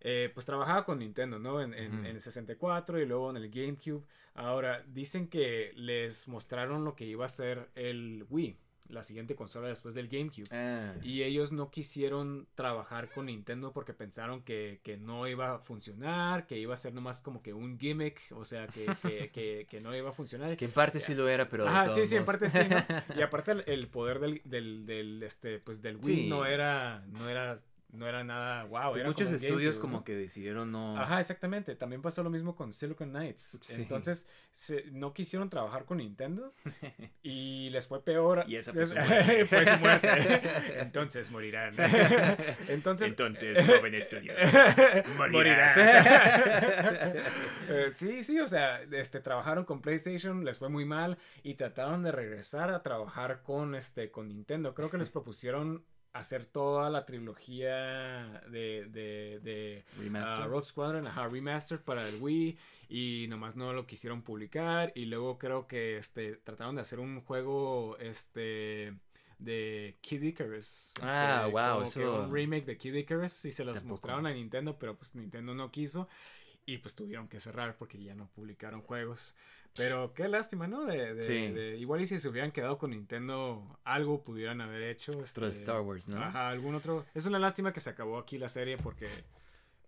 eh, 0.00 0.30
pues 0.32 0.46
trabajaba 0.46 0.84
con 0.84 1.00
Nintendo, 1.00 1.40
¿no? 1.40 1.60
En, 1.60 1.74
en- 1.74 2.06
en 2.06 2.06
el 2.06 2.20
64 2.20 3.00
y 3.00 3.06
luego 3.06 3.30
en 3.30 3.36
el 3.38 3.50
GameCube. 3.50 4.04
Ahora, 4.34 4.84
dicen 4.86 5.26
que 5.28 5.72
les 5.74 6.28
mostraron 6.28 6.84
lo 6.84 6.94
que 6.94 7.04
iba 7.04 7.24
a 7.26 7.28
ser 7.28 7.68
el 7.74 8.24
Wii, 8.30 8.56
la 8.88 9.02
siguiente 9.02 9.34
consola 9.34 9.68
después 9.68 9.94
del 9.94 10.08
GameCube. 10.08 10.48
Ah, 10.50 10.94
Y 11.02 11.22
ellos 11.22 11.52
no 11.52 11.70
quisieron 11.70 12.46
trabajar 12.54 13.10
con 13.10 13.26
Nintendo 13.26 13.72
porque 13.72 13.92
pensaron 13.94 14.42
que, 14.42 14.80
que 14.82 14.96
no 14.96 15.26
iba 15.28 15.54
a 15.54 15.58
funcionar, 15.58 16.46
que 16.46 16.58
iba 16.58 16.74
a 16.74 16.76
ser 16.76 16.94
nomás 16.94 17.20
como 17.20 17.42
que 17.42 17.52
un 17.52 17.78
gimmick, 17.78 18.20
o 18.32 18.44
sea, 18.44 18.66
que, 18.68 18.86
que, 19.02 19.30
que, 19.32 19.66
que 19.68 19.80
no 19.80 19.94
iba 19.96 20.10
a 20.10 20.12
funcionar. 20.12 20.56
que 20.56 20.64
en 20.66 20.70
parte 20.70 21.00
sí 21.00 21.14
lo 21.14 21.28
era, 21.28 21.48
pero 21.48 21.64
todos 21.64 21.94
sí, 21.94 22.06
sí, 22.06 22.16
en 22.16 22.24
parte 22.24 22.48
sí, 22.48 22.60
¿no? 22.68 22.76
Y 23.18 23.22
aparte 23.22 23.52
el, 23.52 23.64
el 23.66 23.86
poder 23.88 24.18
del, 24.20 24.40
del, 24.44 24.86
del, 24.86 25.22
este, 25.22 25.58
pues 25.58 25.82
del 25.82 25.96
Wii 25.96 26.04
Sí. 26.04 26.28
no 26.28 26.46
era, 26.46 27.04
no 27.08 27.28
era, 27.28 27.60
no 27.90 28.06
era 28.06 28.22
nada 28.22 28.64
wow. 28.64 28.90
Pues 28.90 29.00
era 29.00 29.08
muchos 29.08 29.28
como 29.28 29.36
estudios 29.36 29.78
como 29.78 30.04
que 30.04 30.14
decidieron 30.14 30.70
no... 30.70 30.98
Ajá, 31.00 31.20
exactamente. 31.20 31.74
También 31.74 32.02
pasó 32.02 32.22
lo 32.22 32.28
mismo 32.30 32.54
con 32.54 32.72
Silicon 32.74 33.10
Knights. 33.10 33.58
Sí. 33.62 33.74
Entonces, 33.80 34.28
se- 34.52 34.84
no 34.90 35.14
quisieron 35.14 35.48
trabajar 35.48 35.86
con 35.86 35.96
Nintendo 35.98 36.52
y 37.22 37.70
les 37.70 37.86
fue 37.88 38.04
peor. 38.04 38.44
Y 38.46 38.56
esa 38.56 38.72
fue 38.74 38.84
su 38.84 38.94
Les- 38.94 39.08
muerte. 39.08 39.46
fue 39.46 39.64
su 39.64 39.76
muerte. 39.78 40.40
Entonces 40.80 41.30
morirán. 41.30 41.74
Entonces, 42.68 43.08
Entonces, 43.10 43.66
joven 43.66 43.94
estudio, 43.94 44.34
morirás. 45.16 45.76
morirás. 45.76 45.76
Eh, 47.68 47.88
sí, 47.90 48.22
sí, 48.24 48.38
o 48.40 48.48
sea, 48.48 48.82
este, 48.92 49.20
trabajaron 49.20 49.64
con 49.64 49.80
PlayStation, 49.80 50.44
les 50.44 50.58
fue 50.58 50.68
muy 50.68 50.84
mal 50.84 51.18
y 51.42 51.54
trataron 51.54 52.02
de 52.02 52.12
regresar 52.12 52.70
a 52.70 52.82
trabajar 52.82 53.42
con, 53.42 53.74
este, 53.74 54.10
con 54.10 54.28
Nintendo. 54.28 54.74
Creo 54.74 54.90
que 54.90 54.98
les 54.98 55.10
propusieron 55.10 55.84
hacer 56.18 56.44
toda 56.46 56.90
la 56.90 57.04
trilogía 57.04 58.42
de, 58.50 58.86
de, 58.90 59.40
de 59.42 59.84
Remaster. 59.98 60.42
ah, 60.42 60.46
Rogue 60.46 60.64
Squadron, 60.64 61.06
ajá, 61.06 61.28
remaster 61.28 61.80
para 61.80 62.08
el 62.08 62.20
Wii 62.20 62.58
y 62.88 63.26
nomás 63.28 63.56
no 63.56 63.72
lo 63.72 63.86
quisieron 63.86 64.22
publicar 64.22 64.92
y 64.94 65.06
luego 65.06 65.38
creo 65.38 65.66
que 65.66 65.96
este 65.98 66.36
trataron 66.36 66.74
de 66.76 66.80
hacer 66.82 67.00
un 67.00 67.20
juego 67.22 67.96
este 67.98 68.94
de 69.38 69.96
Kid 70.00 70.22
Icarus. 70.22 70.92
este, 70.94 71.02
Ah, 71.06 71.48
wow, 71.50 71.82
eso- 71.84 72.24
un 72.24 72.32
remake 72.34 72.64
de 72.66 72.76
Kid 72.76 72.94
Icarus 72.94 73.44
y 73.44 73.50
se 73.52 73.64
los 73.64 73.74
Tampoco. 73.76 73.90
mostraron 73.92 74.26
a 74.26 74.32
Nintendo, 74.32 74.78
pero 74.78 74.96
pues 74.96 75.14
Nintendo 75.14 75.54
no 75.54 75.70
quiso 75.70 76.08
y 76.66 76.78
pues 76.78 76.94
tuvieron 76.94 77.28
que 77.28 77.40
cerrar 77.40 77.76
porque 77.78 78.02
ya 78.02 78.14
no 78.14 78.28
publicaron 78.34 78.82
juegos. 78.82 79.34
Pero 79.76 80.12
qué 80.14 80.26
lástima, 80.28 80.66
¿no? 80.66 80.84
De, 80.86 81.14
de- 81.14 81.22
Sí. 81.24 81.48
de- 81.52 81.76
igual 81.76 82.00
y 82.00 82.06
si 82.06 82.18
se 82.18 82.28
hubieran 82.28 82.50
quedado 82.52 82.78
con 82.78 82.90
Nintendo, 82.90 83.78
algo 83.84 84.24
pudieran 84.24 84.60
haber 84.60 84.82
hecho. 84.82 85.12
Otro 85.12 85.46
de 85.46 85.52
este, 85.52 85.64
Star 85.64 85.80
Wars, 85.82 86.08
¿no? 86.08 86.22
Ajá, 86.22 86.48
algún 86.48 86.74
otro. 86.74 87.04
Es 87.14 87.26
una 87.26 87.38
lástima 87.38 87.72
que 87.72 87.80
se 87.80 87.90
acabó 87.90 88.18
aquí 88.18 88.38
la 88.38 88.48
serie 88.48 88.76
porque 88.76 89.08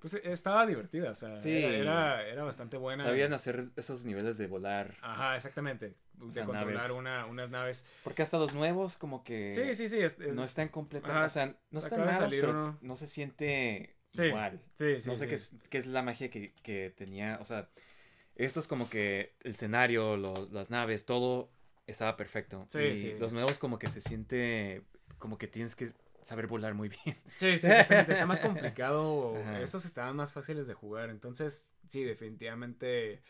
pues 0.01 0.15
estaba 0.15 0.65
divertida, 0.65 1.11
o 1.11 1.15
sea, 1.15 1.39
Sí. 1.41 1.51
era, 1.53 1.77
era, 1.77 2.27
era 2.29 2.43
bastante 2.45 2.77
buena. 2.79 3.03
Sabían 3.05 3.33
hacer 3.35 3.69
esos 3.77 4.05
niveles 4.07 4.39
de 4.39 4.47
volar. 4.47 4.97
Ajá, 5.03 5.37
exactamente. 5.37 5.95
De 6.15 6.33
sea, 6.33 6.45
controlar 6.47 6.75
naves. 6.83 6.93
una, 6.97 7.27
unas 7.27 7.51
naves. 7.51 7.87
Porque 8.05 8.23
hasta 8.23 8.39
los 8.39 8.55
nuevos 8.55 8.97
como 8.97 9.23
que... 9.25 9.53
Sí, 9.53 9.75
sí, 9.75 9.89
sí. 9.91 10.01
Es, 10.01 10.19
es- 10.21 10.37
No 10.37 10.45
están 10.45 10.69
completamente... 10.69 11.25
O 11.27 11.29
sea, 11.29 11.55
no 11.71 11.81
están 11.81 12.01
malos, 12.01 12.17
salir 12.17 12.41
pero 12.41 12.51
uno. 12.53 12.79
no 12.81 12.97
se 12.97 13.07
siente 13.07 13.97
Sí, 14.15 14.25
igual. 14.25 14.61
sí, 14.75 15.01
sí, 15.01 15.09
no 15.11 15.17
sé. 15.17 15.29
Qué, 15.29 15.35
es, 15.35 15.55
qué 15.69 15.79
es 15.79 15.87
la 15.87 16.03
magia 16.03 16.31
que, 16.31 16.55
que 16.63 16.93
tenía. 16.97 17.39
O 17.41 17.45
sea, 17.45 17.69
esto 18.45 18.61
es 18.61 18.67
como 18.67 18.89
que 18.89 19.35
el 19.41 19.53
escenario, 19.53 20.17
los, 20.17 20.51
las 20.53 20.71
naves, 20.71 21.07
todo 21.07 21.51
estaba 21.87 22.17
perfecto. 22.17 22.65
Sí, 22.69 22.79
y 22.81 22.97
sí. 22.97 23.15
Los 23.19 23.33
nuevos 23.33 23.59
como 23.59 23.79
que 23.79 23.91
se 23.91 24.01
siente 24.01 24.83
como 25.19 25.39
que 25.39 25.47
tienes 25.47 25.77
que 25.77 25.93
saber 26.23 26.47
volar 26.47 26.75
muy 26.75 26.89
bien. 26.89 27.17
Sí, 27.37 27.59
sí, 27.59 27.67
exactamente. 27.67 28.13
Está 28.13 28.27
más 28.27 28.41
complicado. 28.41 29.37
Ajá. 29.41 29.61
Esos 29.61 29.85
estaban 29.85 30.17
más 30.17 30.33
fáciles 30.33 30.67
de 30.67 30.75
jugar. 30.75 31.11
Entonces, 31.11 31.69
sí, 31.89 32.05
definitivamente 32.05 33.21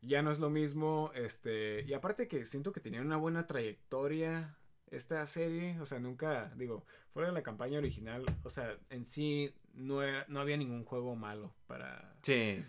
ya 0.00 0.22
no 0.22 0.30
es 0.30 0.38
lo 0.38 0.50
mismo. 0.50 1.10
Este, 1.14 1.82
y 1.82 1.92
aparte 1.92 2.28
que 2.28 2.44
siento 2.44 2.72
que 2.72 2.80
tenían 2.80 3.06
una 3.06 3.16
buena 3.16 3.46
trayectoria 3.46 4.56
esta 4.90 5.24
serie. 5.26 5.78
O 5.80 5.86
sea, 5.86 5.98
nunca, 5.98 6.52
digo, 6.56 6.84
fuera 7.12 7.28
de 7.28 7.34
la 7.34 7.42
campaña 7.42 7.78
original, 7.78 8.24
o 8.42 8.50
sea, 8.50 8.76
en 8.90 9.04
sí 9.04 9.54
no, 9.74 10.02
era- 10.02 10.24
no 10.28 10.40
había 10.40 10.56
ningún 10.56 10.84
juego 10.84 11.14
malo 11.16 11.54
para 11.66 12.16
Sí. 12.22 12.64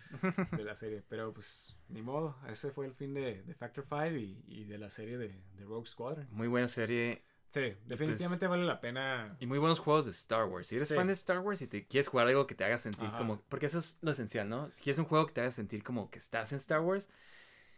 de 0.51 0.63
la 0.63 0.75
serie. 0.75 1.03
Pero 1.09 1.33
pues, 1.33 1.75
ni 1.89 2.01
modo. 2.01 2.35
Ese 2.47 2.71
fue 2.71 2.85
el 2.85 2.93
fin 2.93 3.13
de, 3.13 3.41
de 3.43 3.53
Factor 3.55 3.85
5 3.89 4.05
y, 4.17 4.43
y 4.47 4.63
de 4.65 4.77
la 4.77 4.89
serie 4.89 5.17
de, 5.17 5.41
de 5.55 5.65
Rogue 5.65 5.87
Squadron. 5.87 6.27
Muy 6.31 6.47
buena 6.47 6.67
serie 6.67 7.23
Sí, 7.51 7.73
definitivamente 7.87 8.45
vale 8.45 8.63
la 8.63 8.79
pena. 8.79 9.35
y 9.39 9.47
muy 9.47 9.57
buenos 9.57 9.79
juegos 9.79 10.05
de 10.05 10.11
Star 10.11 10.45
Wars. 10.45 10.67
Si 10.67 10.75
eres 10.75 10.87
Sí. 10.89 10.93
fan 10.93 11.07
de 11.07 11.13
Star 11.13 11.39
Wars 11.39 11.59
y 11.63 11.67
te 11.67 11.87
quieres 11.87 12.07
jugar 12.07 12.27
algo 12.27 12.45
que 12.45 12.53
te 12.53 12.63
haga 12.63 12.77
sentir 12.77 13.07
Ajá. 13.07 13.17
como... 13.17 13.41
Porque 13.49 13.65
eso 13.65 13.79
es 13.79 13.97
lo 14.01 14.11
esencial, 14.11 14.47
¿no? 14.47 14.69
Si 14.69 14.83
quieres 14.83 14.99
un 14.99 15.05
juego 15.05 15.25
que 15.25 15.33
te 15.33 15.41
haga 15.41 15.49
sentir 15.49 15.83
como 15.83 16.11
que 16.11 16.19
estás 16.19 16.51
en 16.51 16.59
Star 16.59 16.81
Wars, 16.81 17.09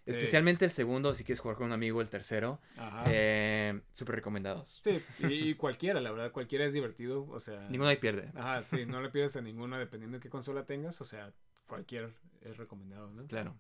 Sí. 0.06 0.12
especialmente 0.12 0.66
el 0.66 0.72
segundo, 0.72 1.14
si 1.14 1.24
quieres 1.24 1.40
jugar 1.40 1.58
con 1.58 1.68
un 1.68 1.74
amigo, 1.74 2.02
el 2.02 2.10
tercero, 2.10 2.60
Ajá. 2.78 3.04
eh, 3.08 3.82
súper 3.94 4.16
recomendados. 4.16 4.80
Sí, 4.82 5.02
y, 5.20 5.54
cualquiera, 5.54 6.02
la 6.02 6.12
verdad, 6.12 6.32
cualquiera 6.32 6.66
es 6.66 6.74
divertido, 6.74 7.28
o 7.28 7.40
sea... 7.40 7.68
Ninguno 7.70 7.90
ahí 7.90 7.98
pierde. 7.98 8.32
Ajá, 8.36 8.64
sí, 8.68 8.86
no 8.86 9.02
le 9.02 9.10
pides 9.10 9.36
a 9.36 9.42
ninguno 9.42 9.78
dependiendo 9.78 10.18
de 10.18 10.22
qué 10.22 10.30
consola 10.30 10.66
tengas, 10.66 11.00
o 11.02 11.06
sea, 11.06 11.32
cualquier 11.68 12.14
es 12.42 12.58
recomendado, 12.58 13.12
¿no? 13.12 13.26
Claro. 13.28 13.56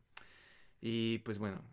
Y 0.82 1.20
pues 1.20 1.38
bueno, 1.38 1.64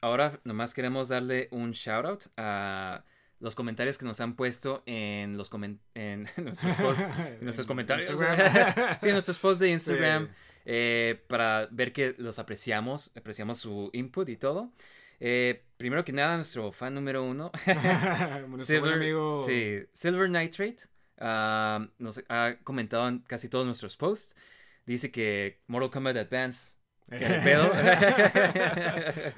ahora 0.00 0.40
nomás 0.44 0.74
queremos 0.74 1.08
darle 1.08 1.48
un 1.52 1.70
shout 1.70 2.04
out 2.06 2.24
a 2.36 3.04
los 3.38 3.54
comentarios 3.54 3.98
que 3.98 4.06
nos 4.06 4.20
han 4.20 4.34
puesto 4.34 4.82
en 4.86 5.36
los 5.36 5.50
en 5.94 6.28
nuestros 6.42 6.74
posts, 6.74 7.06
en 7.18 7.44
nuestros 7.44 7.66
comentarios, 7.68 8.08
sí, 9.00 9.08
en 9.08 9.12
nuestros 9.12 9.38
posts 9.38 9.60
de 9.60 9.70
Instagram, 9.70 10.28
eh, 10.66 11.24
para 11.28 11.68
ver 11.70 11.92
que 11.92 12.14
los 12.18 12.38
apreciamos, 12.40 13.12
apreciamos 13.16 13.58
su 13.58 13.88
input 13.92 14.28
y 14.28 14.36
todo. 14.36 14.72
Eh, 15.20 15.64
primero 15.76 16.04
que 16.04 16.12
nada, 16.12 16.36
nuestro 16.36 16.72
fan 16.72 16.92
número 16.94 17.24
uno, 17.24 17.52
Silver, 18.58 18.94
amigo. 18.94 19.44
Sí, 19.46 19.78
Silver 19.92 20.28
Nitrate, 20.28 20.78
ah, 21.18 21.88
nos 21.98 22.22
ha 22.28 22.56
comentado 22.64 23.08
en 23.08 23.20
casi 23.20 23.48
todos 23.48 23.64
nuestros 23.64 23.96
posts. 23.96 24.36
Dice 24.84 25.10
que 25.10 25.62
Mortal 25.68 25.90
Kombat 25.90 26.16
Advance 26.16 26.76
pedo? 27.44 27.72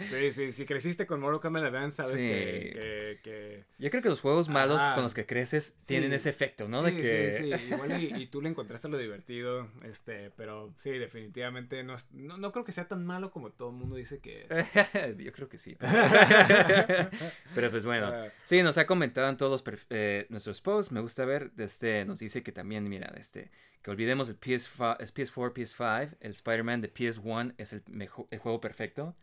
sí, 0.09 0.33
sí, 0.33 0.53
si 0.53 0.65
creciste 0.65 1.07
con 1.07 1.21
Mortal 1.21 1.41
Kombat 1.41 1.65
Advance, 1.65 2.03
sabes 2.03 2.23
que, 2.23 3.65
Yo 3.79 3.91
creo 3.91 4.03
que 4.03 4.09
los 4.09 4.21
juegos 4.21 4.49
malos 4.49 4.83
con 4.83 5.03
los 5.03 5.13
que 5.13 5.27
creces 5.27 5.77
tienen 5.87 6.13
ese 6.13 6.31
efecto, 6.31 6.67
¿no? 6.69 6.83
Sí, 6.83 6.97
sí, 7.03 7.33
sí, 7.33 7.51
igual 7.69 8.03
y, 8.03 8.27
tú 8.27 8.41
le 8.41 8.49
encontraste 8.49 8.89
lo 8.89 8.97
divertido, 8.97 9.69
este, 9.85 10.31
pero 10.31 10.73
sí, 10.79 10.93
definitivamente 10.93 11.83
no, 11.85 11.97
no, 12.13 12.53
creo 12.53 12.65
que 12.65 12.73
sea 12.73 12.89
tan 12.89 13.05
malo 13.05 13.31
como 13.31 13.51
todo 13.51 13.71
el 13.71 13.77
mundo 13.77 13.97
dice 13.97 14.21
que 14.21 14.47
es. 14.49 14.49
Yo 15.19 15.33
creo 15.33 15.49
que 15.49 15.59
sí. 15.59 15.77
Pero, 17.55 17.71
pues 17.71 17.85
bueno, 17.85 18.07
ah. 18.07 18.29
sí, 18.45 18.63
nos 18.63 18.79
ha 18.79 18.87
comentado 18.87 19.29
en 19.29 19.37
todos 19.37 19.65
eh, 19.91 20.27
nuestros 20.31 20.61
posts, 20.61 20.93
me 20.93 21.01
gusta 21.01 21.25
ver, 21.25 21.51
este, 21.59 22.05
nos 22.05 22.19
dice 22.19 22.43
que 22.43 22.53
también, 22.53 22.89
mira, 22.89 23.13
este 23.17 23.51
que 23.83 23.91
olvidemos 23.91 24.29
el 24.29 24.39
PS5, 24.39 24.99
PS4, 24.99 25.53
PS5, 25.53 26.17
el 26.21 26.31
Spider-Man 26.33 26.81
de 26.81 26.93
PS1 26.93 27.55
es 27.59 27.73
el, 27.73 27.83
el 28.31 28.39
juego 28.39 28.61
perfecto. 28.61 29.15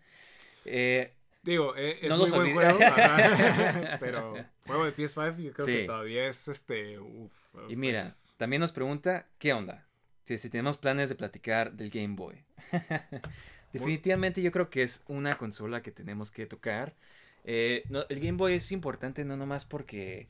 Eh, 0.65 1.13
Digo, 1.43 1.75
eh, 1.77 1.99
es 2.01 2.11
muy 2.17 2.31
buen 2.31 2.53
juego, 2.53 2.79
pero 3.99 4.33
juego 4.65 4.85
de 4.85 4.95
PS5 4.95 5.37
yo 5.37 5.53
creo 5.53 5.65
que 5.67 5.83
todavía 5.85 6.27
es 6.27 6.47
este... 6.47 6.97
y 7.69 7.75
mira, 7.75 8.01
pues 8.01 8.33
también 8.37 8.61
nos 8.61 8.71
pregunta, 8.71 9.27
¿qué 9.37 9.53
onda? 9.53 9.85
Si, 10.23 10.39
si 10.39 10.49
tenemos 10.49 10.75
planes 10.77 11.09
de 11.09 11.15
platicar 11.15 11.73
del 11.73 11.91
Game 11.91 12.15
Boy. 12.15 12.43
Definitivamente 13.73 14.41
yo 14.41 14.51
creo 14.51 14.71
que 14.71 14.81
es 14.81 15.03
una 15.07 15.37
consola 15.37 15.83
que 15.83 15.91
tenemos 15.91 16.31
que 16.31 16.47
tocar. 16.47 16.95
Eh, 17.43 17.83
el 18.09 18.19
Game 18.19 18.37
Boy 18.37 18.53
es 18.53 18.71
importante 18.71 19.23
no 19.23 19.37
nomás 19.37 19.65
porque 19.65 20.27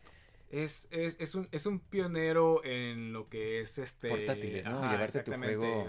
es, 0.50 0.88
es, 0.92 1.18
es, 1.20 1.36
un, 1.36 1.48
es 1.52 1.66
un 1.66 1.80
pionero 1.80 2.64
en 2.64 3.14
lo 3.14 3.28
que 3.30 3.62
es 3.62 3.78
este. 3.78 4.10
Portátiles, 4.10 4.66
¿no? 4.68 4.82
Tu 5.24 5.32
juego. 5.34 5.88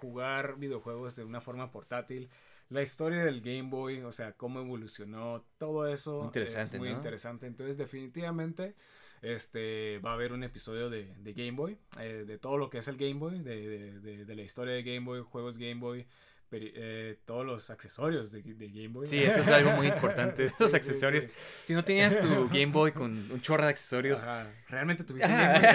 Jugar 0.00 0.56
videojuegos 0.58 1.16
de 1.16 1.24
una 1.24 1.40
forma 1.40 1.70
portátil. 1.70 2.28
La 2.70 2.82
historia 2.82 3.24
del 3.24 3.40
Game 3.40 3.68
Boy, 3.68 4.00
o 4.00 4.10
sea, 4.10 4.32
cómo 4.32 4.60
evolucionó, 4.60 5.44
todo 5.58 5.86
eso 5.86 6.32
es 6.34 6.78
muy 6.78 6.88
interesante. 6.88 7.46
Entonces, 7.46 7.76
definitivamente, 7.76 8.74
este 9.20 9.98
va 9.98 10.10
a 10.12 10.14
haber 10.14 10.32
un 10.32 10.42
episodio 10.44 10.88
de, 10.88 11.14
de 11.18 11.32
Game 11.34 11.52
Boy, 11.52 11.78
eh, 12.00 12.24
de 12.26 12.38
todo 12.38 12.56
lo 12.56 12.70
que 12.70 12.78
es 12.78 12.88
el 12.88 12.96
Game 12.96 13.14
Boy, 13.14 13.40
de, 13.40 14.00
de, 14.00 14.24
de 14.24 14.34
la 14.34 14.42
historia 14.42 14.74
de 14.74 14.82
Game 14.82 15.04
Boy, 15.04 15.20
juegos 15.20 15.58
Game 15.58 15.76
Boy. 15.80 16.06
Eh, 16.56 17.18
todos 17.24 17.44
los 17.44 17.70
accesorios 17.70 18.32
de, 18.32 18.42
Game 18.42 18.88
Boy. 18.88 19.06
Sí, 19.06 19.18
eso 19.18 19.40
es 19.40 19.48
algo 19.48 19.72
muy 19.72 19.86
importante, 19.86 20.44
esos 20.44 20.74
accesorios. 20.74 21.28
Si 21.62 21.74
no 21.74 21.84
tenías 21.84 22.18
tu 22.20 22.48
Game 22.48 22.66
Boy 22.66 22.92
con 22.92 23.12
un 23.30 23.40
chorro 23.40 23.64
de 23.64 23.70
accesorios. 23.70 24.26
Realmente 24.68 25.04
tuviste 25.04 25.28
un 25.28 25.36
Game 25.36 25.58
Boy. 25.58 25.68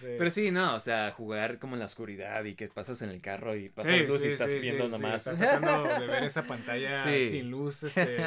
Pero 0.18 0.30
sí, 0.30 0.50
no, 0.50 0.74
o 0.74 0.80
sea, 0.80 1.12
jugar 1.12 1.58
como 1.58 1.74
en 1.74 1.80
la 1.80 1.86
oscuridad 1.86 2.44
y 2.44 2.54
que 2.54 2.68
pasas 2.68 3.00
en 3.02 3.10
el 3.10 3.20
carro 3.20 3.56
y 3.56 3.68
pasas 3.68 4.00
luz 4.06 4.24
y 4.24 4.28
estás 4.28 4.52
viendo 4.54 4.88
nomás. 4.88 5.26
Estás 5.26 5.38
tratando 5.38 6.00
de 6.00 6.06
ver 6.06 6.24
esa 6.24 6.44
pantalla 6.44 7.04
sin 7.04 7.50
luz. 7.50 7.82
Este... 7.84 8.24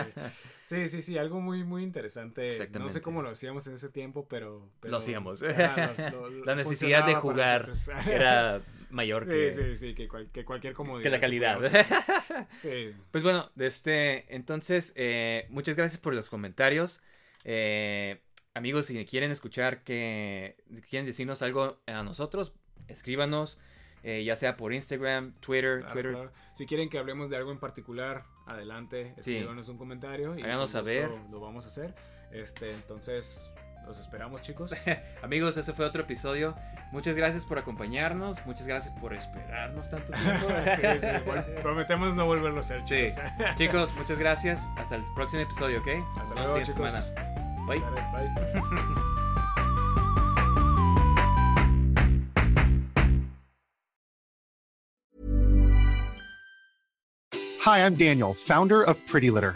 Sí, 0.64 0.88
sí, 0.88 1.02
sí, 1.02 1.18
algo 1.18 1.42
muy, 1.42 1.64
muy 1.64 1.84
interesante. 1.84 2.70
No 2.80 2.90
sé 2.90 3.02
cómo 3.02 3.22
lo 3.22 3.30
hacíamos 3.30 3.68
en 3.68 3.74
ese 3.74 3.90
tiempo, 3.90 4.28
pero... 4.30 4.70
lo 4.82 4.98
hacíamos. 4.98 5.42
la 5.42 6.56
necesidad 6.56 7.06
de 7.06 7.16
jugar 7.16 7.70
era 8.08 8.62
mayor 8.94 9.28
que... 9.28 9.52
Sí, 9.52 9.76
sí, 9.76 9.96
que, 9.96 10.08
que, 10.32 10.46
cualquier 10.46 10.74
comodidad. 10.74 11.04
Que 11.04 11.10
la 11.10 11.20
calidad. 11.20 11.60
sí. 12.62 12.94
Pues 13.12 13.24
bueno, 13.24 13.52
este, 13.58 14.34
entonces, 14.34 14.94
eh, 14.96 15.48
muchas 15.50 15.76
gracias 15.76 16.00
por 16.00 16.16
los 16.16 16.30
comentarios. 16.30 17.02
Eh, 17.44 18.22
amigos, 18.54 18.86
si 18.86 19.06
quieren 19.06 19.32
escuchar 19.32 19.84
que 19.84 20.58
quieren 20.90 21.06
decirnos 21.06 21.42
algo 21.42 21.82
a 21.88 22.04
nosotros, 22.04 22.54
escríbanos. 22.88 23.60
Eh, 24.06 24.26
ya 24.26 24.36
sea 24.36 24.58
por 24.58 24.74
Instagram, 24.74 25.34
Twitter, 25.40 25.86
Twitter. 25.88 26.30
Si 26.56 26.66
quieren 26.66 26.90
que 26.90 26.98
hablemos 26.98 27.30
de 27.30 27.38
algo 27.38 27.54
en 27.54 27.60
particular, 27.60 28.26
adelante, 28.46 29.14
escríbanos 29.18 29.70
un 29.70 29.78
comentario 29.78 30.38
y 30.38 30.42
háganos 30.42 30.72
saber. 30.72 31.10
Lo 31.32 31.40
vamos 31.40 31.64
a 31.64 31.70
hacer. 31.70 31.96
Este, 32.34 32.72
entonces, 32.72 33.50
los 33.86 34.00
esperamos, 34.00 34.42
chicos. 34.42 34.74
Amigos, 35.22 35.58
ese 35.58 35.74
fue 35.74 35.86
otro 35.86 36.04
episodio. 36.04 36.56
Muchas 36.92 37.16
gracias 37.16 37.46
por 37.46 37.58
acompañarnos. 37.58 38.46
Muchas 38.46 38.68
gracias 38.68 38.94
por 39.00 39.14
esperarnos 39.14 39.90
tanto 39.90 40.14
tiempo. 40.14 40.48
prometemos 41.62 42.16
no 42.16 42.26
volverlo 42.26 42.58
a 42.58 42.62
hacer, 42.62 42.84
chicos. 42.84 43.20
chicos, 43.56 43.94
muchas 43.96 44.20
gracias. 44.20 44.64
Hasta 44.78 44.96
el 44.96 45.04
próximo 45.16 45.42
episodio, 45.44 45.80
¿ok? 45.80 45.88
Hasta 46.20 46.36
luego, 46.36 46.62
chicos. 46.62 46.92
Semana. 46.92 47.04
Bye. 47.68 47.80
bye. 47.80 49.14
Hi, 57.64 57.86
I'm 57.86 57.96
Daniel, 57.96 58.34
founder 58.34 58.84
of 58.84 58.98
Pretty 59.08 59.30
Litter. 59.30 59.56